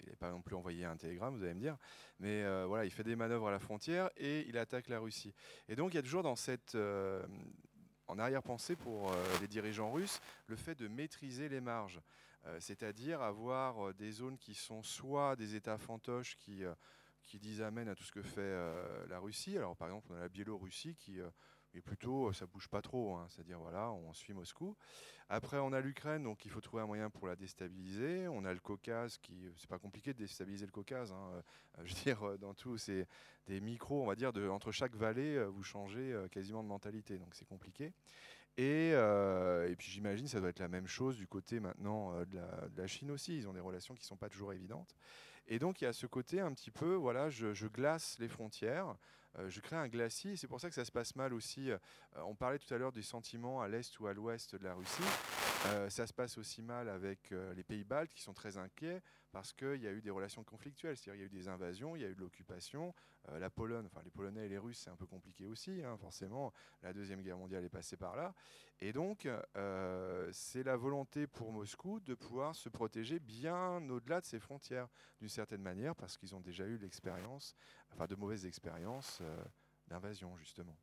il 0.00 0.08
n'est 0.08 0.16
pas 0.16 0.30
non 0.30 0.42
plus 0.42 0.56
envoyé 0.56 0.84
un 0.84 0.96
télégramme, 0.96 1.36
vous 1.36 1.44
allez 1.44 1.54
me 1.54 1.60
dire, 1.60 1.76
mais 2.18 2.42
euh, 2.42 2.64
voilà, 2.66 2.84
il 2.84 2.90
fait 2.90 3.04
des 3.04 3.16
manœuvres 3.16 3.48
à 3.48 3.50
la 3.50 3.58
frontière 3.58 4.10
et 4.16 4.46
il 4.48 4.58
attaque 4.58 4.88
la 4.88 4.98
Russie. 4.98 5.34
Et 5.68 5.76
donc 5.76 5.92
il 5.92 5.96
y 5.96 5.98
a 5.98 6.02
toujours 6.02 6.24
euh, 6.74 7.26
en 8.06 8.18
arrière-pensée 8.18 8.76
pour 8.76 9.12
euh, 9.12 9.14
les 9.40 9.48
dirigeants 9.48 9.92
russes, 9.92 10.20
le 10.46 10.56
fait 10.56 10.74
de 10.74 10.88
maîtriser 10.88 11.48
les 11.48 11.60
marges, 11.60 12.00
c'est-à-dire 12.60 13.22
avoir 13.22 13.92
des 13.94 14.12
zones 14.12 14.38
qui 14.38 14.54
sont 14.54 14.80
soit 14.84 15.34
des 15.34 15.56
États 15.56 15.78
fantoches 15.78 16.36
qui 16.36 16.62
qui 17.24 17.40
disent 17.40 17.60
amène 17.60 17.88
à 17.88 17.96
tout 17.96 18.04
ce 18.04 18.12
que 18.12 18.22
fait 18.22 18.54
la 19.08 19.18
Russie. 19.18 19.58
Alors 19.58 19.74
par 19.74 19.88
exemple, 19.88 20.06
on 20.12 20.14
a 20.14 20.20
la 20.20 20.28
Biélorussie 20.28 20.94
qui 20.94 21.18
et 21.76 21.80
plutôt, 21.80 22.28
euh, 22.28 22.32
ça 22.32 22.46
bouge 22.46 22.68
pas 22.68 22.80
trop. 22.80 23.14
Hein. 23.14 23.26
C'est-à-dire, 23.28 23.58
voilà, 23.58 23.90
on 23.90 24.12
suit 24.12 24.32
Moscou. 24.32 24.76
Après, 25.28 25.58
on 25.58 25.72
a 25.72 25.80
l'Ukraine, 25.80 26.22
donc 26.22 26.44
il 26.44 26.50
faut 26.50 26.60
trouver 26.60 26.82
un 26.82 26.86
moyen 26.86 27.10
pour 27.10 27.26
la 27.26 27.36
déstabiliser. 27.36 28.28
On 28.28 28.44
a 28.44 28.52
le 28.52 28.60
Caucase, 28.60 29.18
qui, 29.18 29.34
c'est 29.56 29.68
pas 29.68 29.78
compliqué 29.78 30.14
de 30.14 30.18
déstabiliser 30.18 30.66
le 30.66 30.72
Caucase. 30.72 31.12
Hein. 31.12 31.30
Euh, 31.34 31.42
je 31.84 31.94
veux 31.94 32.02
dire, 32.02 32.22
euh, 32.22 32.38
dans 32.38 32.54
tout, 32.54 32.78
c'est 32.78 33.06
des 33.46 33.60
micros, 33.60 34.02
on 34.02 34.06
va 34.06 34.14
dire, 34.14 34.32
entre 34.50 34.72
chaque 34.72 34.94
vallée, 34.94 35.44
vous 35.44 35.62
changez 35.62 36.16
quasiment 36.32 36.62
de 36.62 36.68
mentalité. 36.68 37.18
Donc 37.18 37.34
c'est 37.34 37.44
compliqué. 37.44 37.92
Et, 38.56 38.94
puis 39.78 39.90
j'imagine 39.90 40.26
ça 40.26 40.40
doit 40.40 40.48
être 40.48 40.58
la 40.58 40.68
même 40.68 40.88
chose 40.88 41.16
du 41.16 41.28
côté 41.28 41.60
maintenant 41.60 42.12
de 42.24 42.40
la, 42.76 42.86
Chine 42.88 43.12
aussi. 43.12 43.36
Ils 43.36 43.46
ont 43.46 43.52
des 43.52 43.60
relations 43.60 43.94
qui 43.94 44.04
sont 44.04 44.16
pas 44.16 44.28
toujours 44.28 44.52
évidentes. 44.52 44.96
Et 45.46 45.60
donc 45.60 45.80
il 45.80 45.84
y 45.84 45.86
a 45.86 45.92
ce 45.92 46.06
côté 46.06 46.40
un 46.40 46.52
petit 46.52 46.72
peu, 46.72 46.94
voilà, 46.94 47.30
je 47.30 47.66
glace 47.68 48.16
les 48.18 48.26
frontières. 48.26 48.96
Euh, 49.38 49.48
je 49.48 49.60
crée 49.60 49.76
un 49.76 49.88
glacis. 49.88 50.36
C'est 50.36 50.48
pour 50.48 50.60
ça 50.60 50.68
que 50.68 50.74
ça 50.74 50.84
se 50.84 50.92
passe 50.92 51.14
mal 51.16 51.34
aussi. 51.34 51.70
Euh, 51.70 51.78
on 52.24 52.34
parlait 52.34 52.58
tout 52.58 52.72
à 52.72 52.78
l'heure 52.78 52.92
des 52.92 53.02
sentiments 53.02 53.60
à 53.60 53.68
l'est 53.68 53.98
ou 54.00 54.06
à 54.06 54.14
l'ouest 54.14 54.54
de 54.54 54.64
la 54.64 54.74
Russie. 54.74 55.45
Euh, 55.72 55.90
ça 55.90 56.06
se 56.06 56.12
passe 56.12 56.38
aussi 56.38 56.62
mal 56.62 56.88
avec 56.88 57.32
euh, 57.32 57.52
les 57.54 57.64
pays 57.64 57.82
baltes 57.82 58.12
qui 58.12 58.20
sont 58.20 58.34
très 58.34 58.56
inquiets 58.56 59.02
parce 59.32 59.52
qu'il 59.52 59.82
y 59.82 59.86
a 59.86 59.92
eu 59.92 60.00
des 60.00 60.10
relations 60.10 60.44
conflictuelles, 60.44 60.96
c'est-à-dire 60.96 61.14
il 61.14 61.20
y 61.20 61.24
a 61.24 61.26
eu 61.26 61.40
des 61.40 61.48
invasions, 61.48 61.96
il 61.96 62.02
y 62.02 62.04
a 62.04 62.08
eu 62.08 62.14
de 62.14 62.20
l'occupation. 62.20 62.94
Euh, 63.28 63.38
la 63.38 63.50
Pologne, 63.50 63.86
enfin 63.86 64.00
les 64.04 64.10
Polonais 64.10 64.46
et 64.46 64.48
les 64.48 64.58
Russes, 64.58 64.78
c'est 64.78 64.90
un 64.90 64.96
peu 64.96 65.06
compliqué 65.06 65.46
aussi, 65.46 65.82
hein, 65.82 65.96
forcément. 65.96 66.52
La 66.82 66.92
Deuxième 66.92 67.22
Guerre 67.22 67.38
mondiale 67.38 67.64
est 67.64 67.70
passée 67.70 67.96
par 67.96 68.16
là. 68.16 68.34
Et 68.80 68.92
donc, 68.92 69.26
c'est 70.32 70.62
la 70.62 70.76
volonté 70.76 71.26
pour 71.26 71.50
Moscou 71.50 71.98
de 72.00 72.14
pouvoir 72.14 72.54
se 72.54 72.68
protéger 72.68 73.18
bien 73.18 73.88
au-delà 73.88 74.20
de 74.20 74.26
ses 74.26 74.38
frontières, 74.38 74.88
d'une 75.18 75.30
certaine 75.30 75.62
manière, 75.62 75.96
parce 75.96 76.18
qu'ils 76.18 76.34
ont 76.34 76.40
déjà 76.40 76.66
eu 76.66 76.76
l'expérience, 76.76 77.56
enfin 77.92 78.06
de 78.06 78.14
mauvaises 78.16 78.44
expériences 78.44 79.22
d'invasion, 79.88 80.36
justement. 80.36 80.76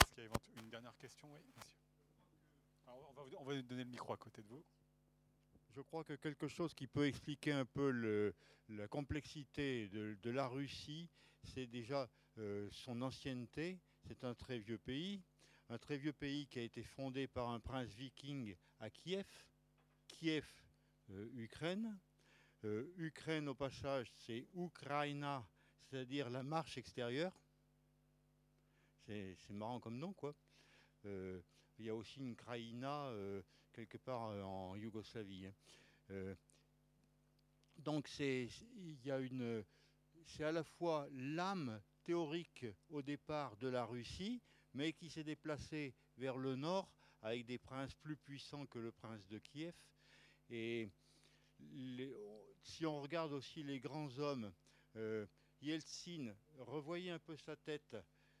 Est-ce 0.00 0.12
qu'il 0.12 0.24
y 0.24 0.26
a 0.26 0.62
une 0.62 0.70
dernière 0.70 0.96
question? 0.98 1.28
Oui, 1.32 1.40
monsieur 1.56 1.79
on, 3.38 3.44
va, 3.44 3.60
donner 3.62 3.84
le 3.84 3.90
micro 3.90 4.12
à 4.12 4.16
côté 4.16 4.42
de 4.42 4.48
vous. 4.48 4.64
Je 5.70 5.80
crois 5.80 6.04
que 6.04 6.14
quelque 6.14 6.48
chose 6.48 6.74
qui 6.74 6.86
peut 6.86 7.06
expliquer 7.06 7.52
un 7.52 7.64
peu 7.64 8.32
la 8.68 8.88
complexité 8.88 9.88
de, 9.88 10.30
la 10.30 10.48
Russie, 10.48 11.08
c'est 11.42 11.66
déjà 11.66 12.08
euh, 12.38 12.68
son 12.72 13.02
ancienneté. 13.02 13.78
C'est 14.06 14.24
un 14.24 14.34
très 14.34 14.58
vieux 14.58 14.78
pays, 14.78 15.22
un 15.68 15.78
très 15.78 15.98
vieux 15.98 16.12
pays 16.12 16.46
qui 16.46 16.58
a 16.58 16.62
été 16.62 16.82
fondé 16.82 17.26
par 17.28 17.50
un 17.50 17.60
prince 17.60 17.90
viking 17.90 18.56
à 18.80 18.90
Kiev. 18.90 19.26
Kiev, 20.08 20.46
euh, 21.10 21.28
Ukraine. 21.34 21.98
Euh, 22.64 22.92
Ukraine, 22.96 23.48
au 23.48 23.54
passage, 23.54 24.10
c'est 24.16 24.46
Ukraina, 24.54 25.46
c'est-à-dire 25.78 26.28
la 26.30 26.42
marche 26.42 26.76
extérieure. 26.78 27.32
C'est 29.06 29.50
marrant 29.50 29.80
comme 29.80 29.98
nom, 29.98 30.12
quoi. 30.12 30.34
Il 31.80 31.86
y 31.86 31.88
a 31.88 31.94
aussi 31.94 32.20
une 32.20 32.36
Kraïna 32.36 33.06
euh, 33.06 33.40
quelque 33.72 33.96
part 33.96 34.28
euh, 34.28 34.42
en 34.42 34.76
Yougoslavie. 34.76 35.46
Hein. 35.46 35.54
Euh, 36.10 36.34
donc 37.78 38.06
c'est 38.06 38.50
à 40.40 40.52
la 40.52 40.62
fois 40.62 41.08
l'âme 41.12 41.80
théorique 42.04 42.66
au 42.90 43.00
départ 43.00 43.56
de 43.56 43.68
la 43.68 43.86
Russie, 43.86 44.42
mais 44.74 44.92
qui 44.92 45.08
s'est 45.08 45.24
déplacée 45.24 45.94
vers 46.18 46.36
le 46.36 46.54
nord 46.54 46.92
avec 47.22 47.46
des 47.46 47.56
princes 47.56 47.94
plus 47.94 48.18
puissants 48.18 48.66
que 48.66 48.78
le 48.78 48.92
prince 48.92 49.26
de 49.28 49.38
Kiev. 49.38 49.74
Et 50.50 50.90
si 52.62 52.84
on 52.84 53.00
regarde 53.00 53.32
aussi 53.32 53.62
les 53.62 53.80
grands 53.80 54.18
hommes, 54.18 54.52
Yeltsin, 55.62 56.34
revoyez 56.58 57.10
un 57.10 57.18
peu 57.18 57.36
sa 57.38 57.56
tête. 57.56 57.96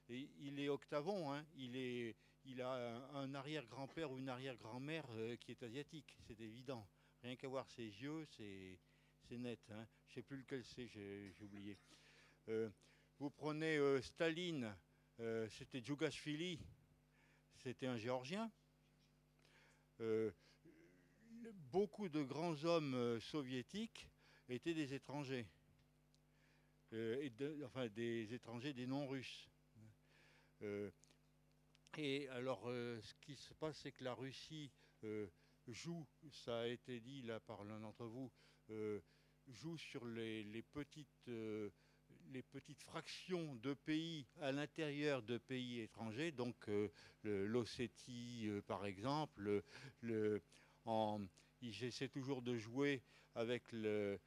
Il 0.08 0.60
est 0.60 0.68
octavon, 0.68 1.32
hein, 1.32 1.46
il 1.54 1.74
est 1.76 2.14
il 2.50 2.62
a 2.62 2.72
un, 3.14 3.32
arrière-grand-père 3.34 4.10
ou 4.10 4.18
une 4.18 4.28
arrière-grand-mère 4.28 5.04
euh, 5.12 5.36
qui 5.36 5.52
est 5.52 5.62
asiatique, 5.62 6.16
c'est 6.26 6.40
évident. 6.40 6.86
Rien 7.22 7.36
qu'à 7.36 7.46
voir 7.46 7.68
ses 7.70 7.84
yeux, 7.84 8.26
c'est 8.26 8.78
net. 9.38 9.60
Hein. 9.70 9.86
Je 10.06 10.10
ne 10.10 10.14
sais 10.14 10.22
plus 10.22 10.38
lequel 10.38 10.64
c'est, 10.64 10.88
j'ai 10.88 11.32
oublié. 11.40 11.78
Euh, 12.48 12.68
vous 13.18 13.30
prenez 13.30 13.76
euh, 13.76 14.02
Staline, 14.02 14.74
c'était 15.50 15.82
Djougashvili, 15.82 16.58
c'était 17.58 17.86
un 17.86 17.96
Géorgien. 17.96 18.50
beaucoup 21.70 22.08
de 22.08 22.22
grands 22.22 22.64
hommes 22.64 23.20
soviétiques 23.20 24.08
étaient 24.48 24.72
des 24.72 24.94
étrangers, 24.94 25.46
enfin 27.64 27.86
des 27.88 28.32
étrangers, 28.32 28.72
des 28.72 28.86
non-russes. 28.86 29.46
Et 31.96 32.28
alors, 32.28 32.62
euh, 32.68 33.00
ce 33.00 33.14
qui 33.20 33.34
se 33.34 33.52
passe, 33.54 33.78
c'est 33.82 33.92
que 33.92 34.04
la 34.04 34.14
Russie 34.14 34.70
euh, 35.04 35.26
joue, 35.66 36.06
ça 36.30 36.60
a 36.60 36.66
été 36.66 37.00
dit 37.00 37.22
là 37.22 37.40
par 37.40 37.64
l'un 37.64 37.80
d'entre 37.80 38.06
vous, 38.06 38.30
euh, 38.70 39.00
joue 39.48 39.76
sur 39.76 40.06
les, 40.06 40.62
petites, 40.72 41.28
les 42.28 42.42
petites 42.42 42.82
fractions 42.82 43.56
de 43.56 43.74
pays 43.74 44.26
à 44.40 44.52
l'intérieur 44.52 45.22
de 45.22 45.38
pays 45.38 45.80
étrangers, 45.80 46.30
donc 46.30 46.70
l'Ossétie 47.24 48.48
par 48.68 48.86
exemple, 48.86 49.64
le, 50.00 50.42
en, 50.84 51.20
j'essaie 51.60 52.08
toujours 52.08 52.42
de 52.42 52.56
jouer 52.56 53.02
avec 53.34 53.72
le... 53.72 54.20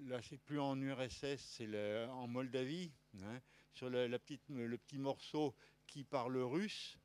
là, 0.00 0.20
c'est 0.22 0.38
plus 0.38 0.58
en 0.58 0.80
URSS, 0.80 1.36
c'est 1.38 2.06
en 2.06 2.26
Moldavie, 2.26 2.92
hein, 3.22 3.40
sur 3.72 3.88
le 3.88 4.76
petit 4.78 4.98
morceau 4.98 5.54
qui 5.94 6.02
parlent 6.02 6.38
russe. 6.38 6.98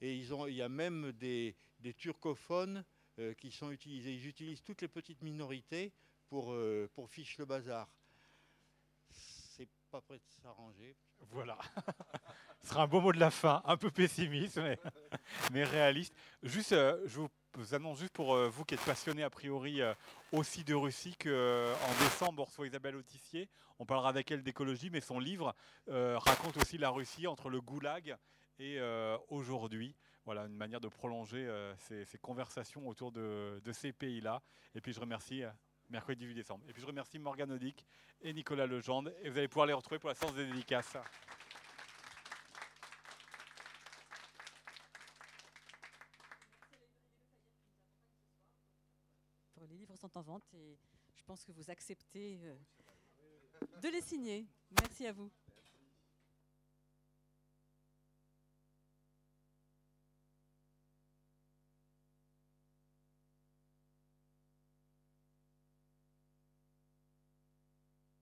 Et 0.00 0.16
ils 0.16 0.32
ont, 0.32 0.46
il 0.46 0.54
y 0.54 0.62
a 0.62 0.70
même 0.70 1.12
des, 1.12 1.54
turcophones 1.98 2.82
euh, 3.18 3.34
qui 3.34 3.50
sont 3.50 3.70
utilisés. 3.70 4.14
Ils 4.14 4.26
utilisent 4.26 4.62
toutes 4.62 4.80
les 4.80 4.88
petites 4.88 5.20
minorités 5.20 5.92
pour, 6.30 6.52
euh, 6.52 6.88
pour 6.94 7.10
fiche 7.10 7.36
le 7.36 7.44
bazar. 7.44 7.86
C'est 9.10 9.68
pas 9.90 10.00
prêt 10.00 10.16
de 10.16 10.42
s'arranger. 10.42 10.96
Voilà. 11.32 11.58
Ce 12.62 12.68
sera 12.68 12.84
un 12.84 12.86
beau 12.86 13.02
mot 13.02 13.12
de 13.12 13.20
la 13.20 13.30
fin, 13.30 13.60
un 13.66 13.76
peu 13.76 13.90
pessimiste, 13.90 14.56
mais, 14.56 14.78
mais 15.52 15.64
réaliste. 15.64 16.14
Juste, 16.42 16.72
euh, 16.72 17.02
je 17.04 17.20
vous 17.20 17.28
annonce 17.72 17.98
juste 17.98 18.12
pour 18.12 18.36
vous 18.36 18.64
qui 18.64 18.74
êtes 18.74 18.84
passionné 18.84 19.22
a 19.22 19.30
priori 19.30 19.80
aussi 20.32 20.64
de 20.64 20.74
Russie 20.74 21.16
qu'en 21.16 22.04
décembre 22.04 22.42
on 22.42 22.44
reçoit 22.44 22.66
Isabelle 22.66 22.96
Autissier. 22.96 23.48
On 23.80 23.86
parlera 23.86 24.10
avec 24.10 24.30
elle 24.30 24.42
d'écologie, 24.42 24.90
mais 24.90 25.00
son 25.00 25.18
livre 25.18 25.54
euh, 25.88 26.18
raconte 26.18 26.58
aussi 26.58 26.76
la 26.76 26.90
Russie 26.90 27.26
entre 27.26 27.48
le 27.48 27.62
goulag 27.62 28.14
et 28.58 28.78
euh, 28.78 29.16
aujourd'hui. 29.28 29.96
Voilà, 30.26 30.42
une 30.42 30.54
manière 30.54 30.82
de 30.82 30.88
prolonger 30.88 31.46
euh, 31.48 31.74
ces, 31.78 32.18
conversations 32.18 32.86
autour 32.86 33.10
de, 33.10 33.58
ces 33.72 33.94
pays-là. 33.94 34.42
Et 34.74 34.82
puis 34.82 34.92
je 34.92 35.00
remercie 35.00 35.44
mercredi 35.88 36.26
18 36.26 36.34
décembre. 36.34 36.64
Et 36.68 36.74
puis 36.74 36.82
je 36.82 36.86
remercie 36.86 37.18
Morgane 37.18 37.52
Odic 37.52 37.86
et 38.20 38.34
Nicolas 38.34 38.66
Legendre. 38.66 39.10
Et 39.22 39.30
vous 39.30 39.38
allez 39.38 39.48
pouvoir 39.48 39.66
les 39.66 39.72
retrouver 39.72 39.98
pour 39.98 40.10
la 40.10 40.14
séance 40.14 40.34
des 40.34 40.44
dédicaces. 40.44 40.98
Les 49.58 49.66
livres 49.68 49.96
en 50.16 50.22
vente 50.22 50.54
et 50.54 50.78
je 51.16 51.22
pense 51.24 51.44
que 51.44 51.52
vous 51.52 51.70
acceptez 51.70 52.38
de 53.82 53.88
les 53.88 54.00
signer. 54.00 54.46
Merci 54.80 55.06
à 55.06 55.12
vous. 55.12 55.30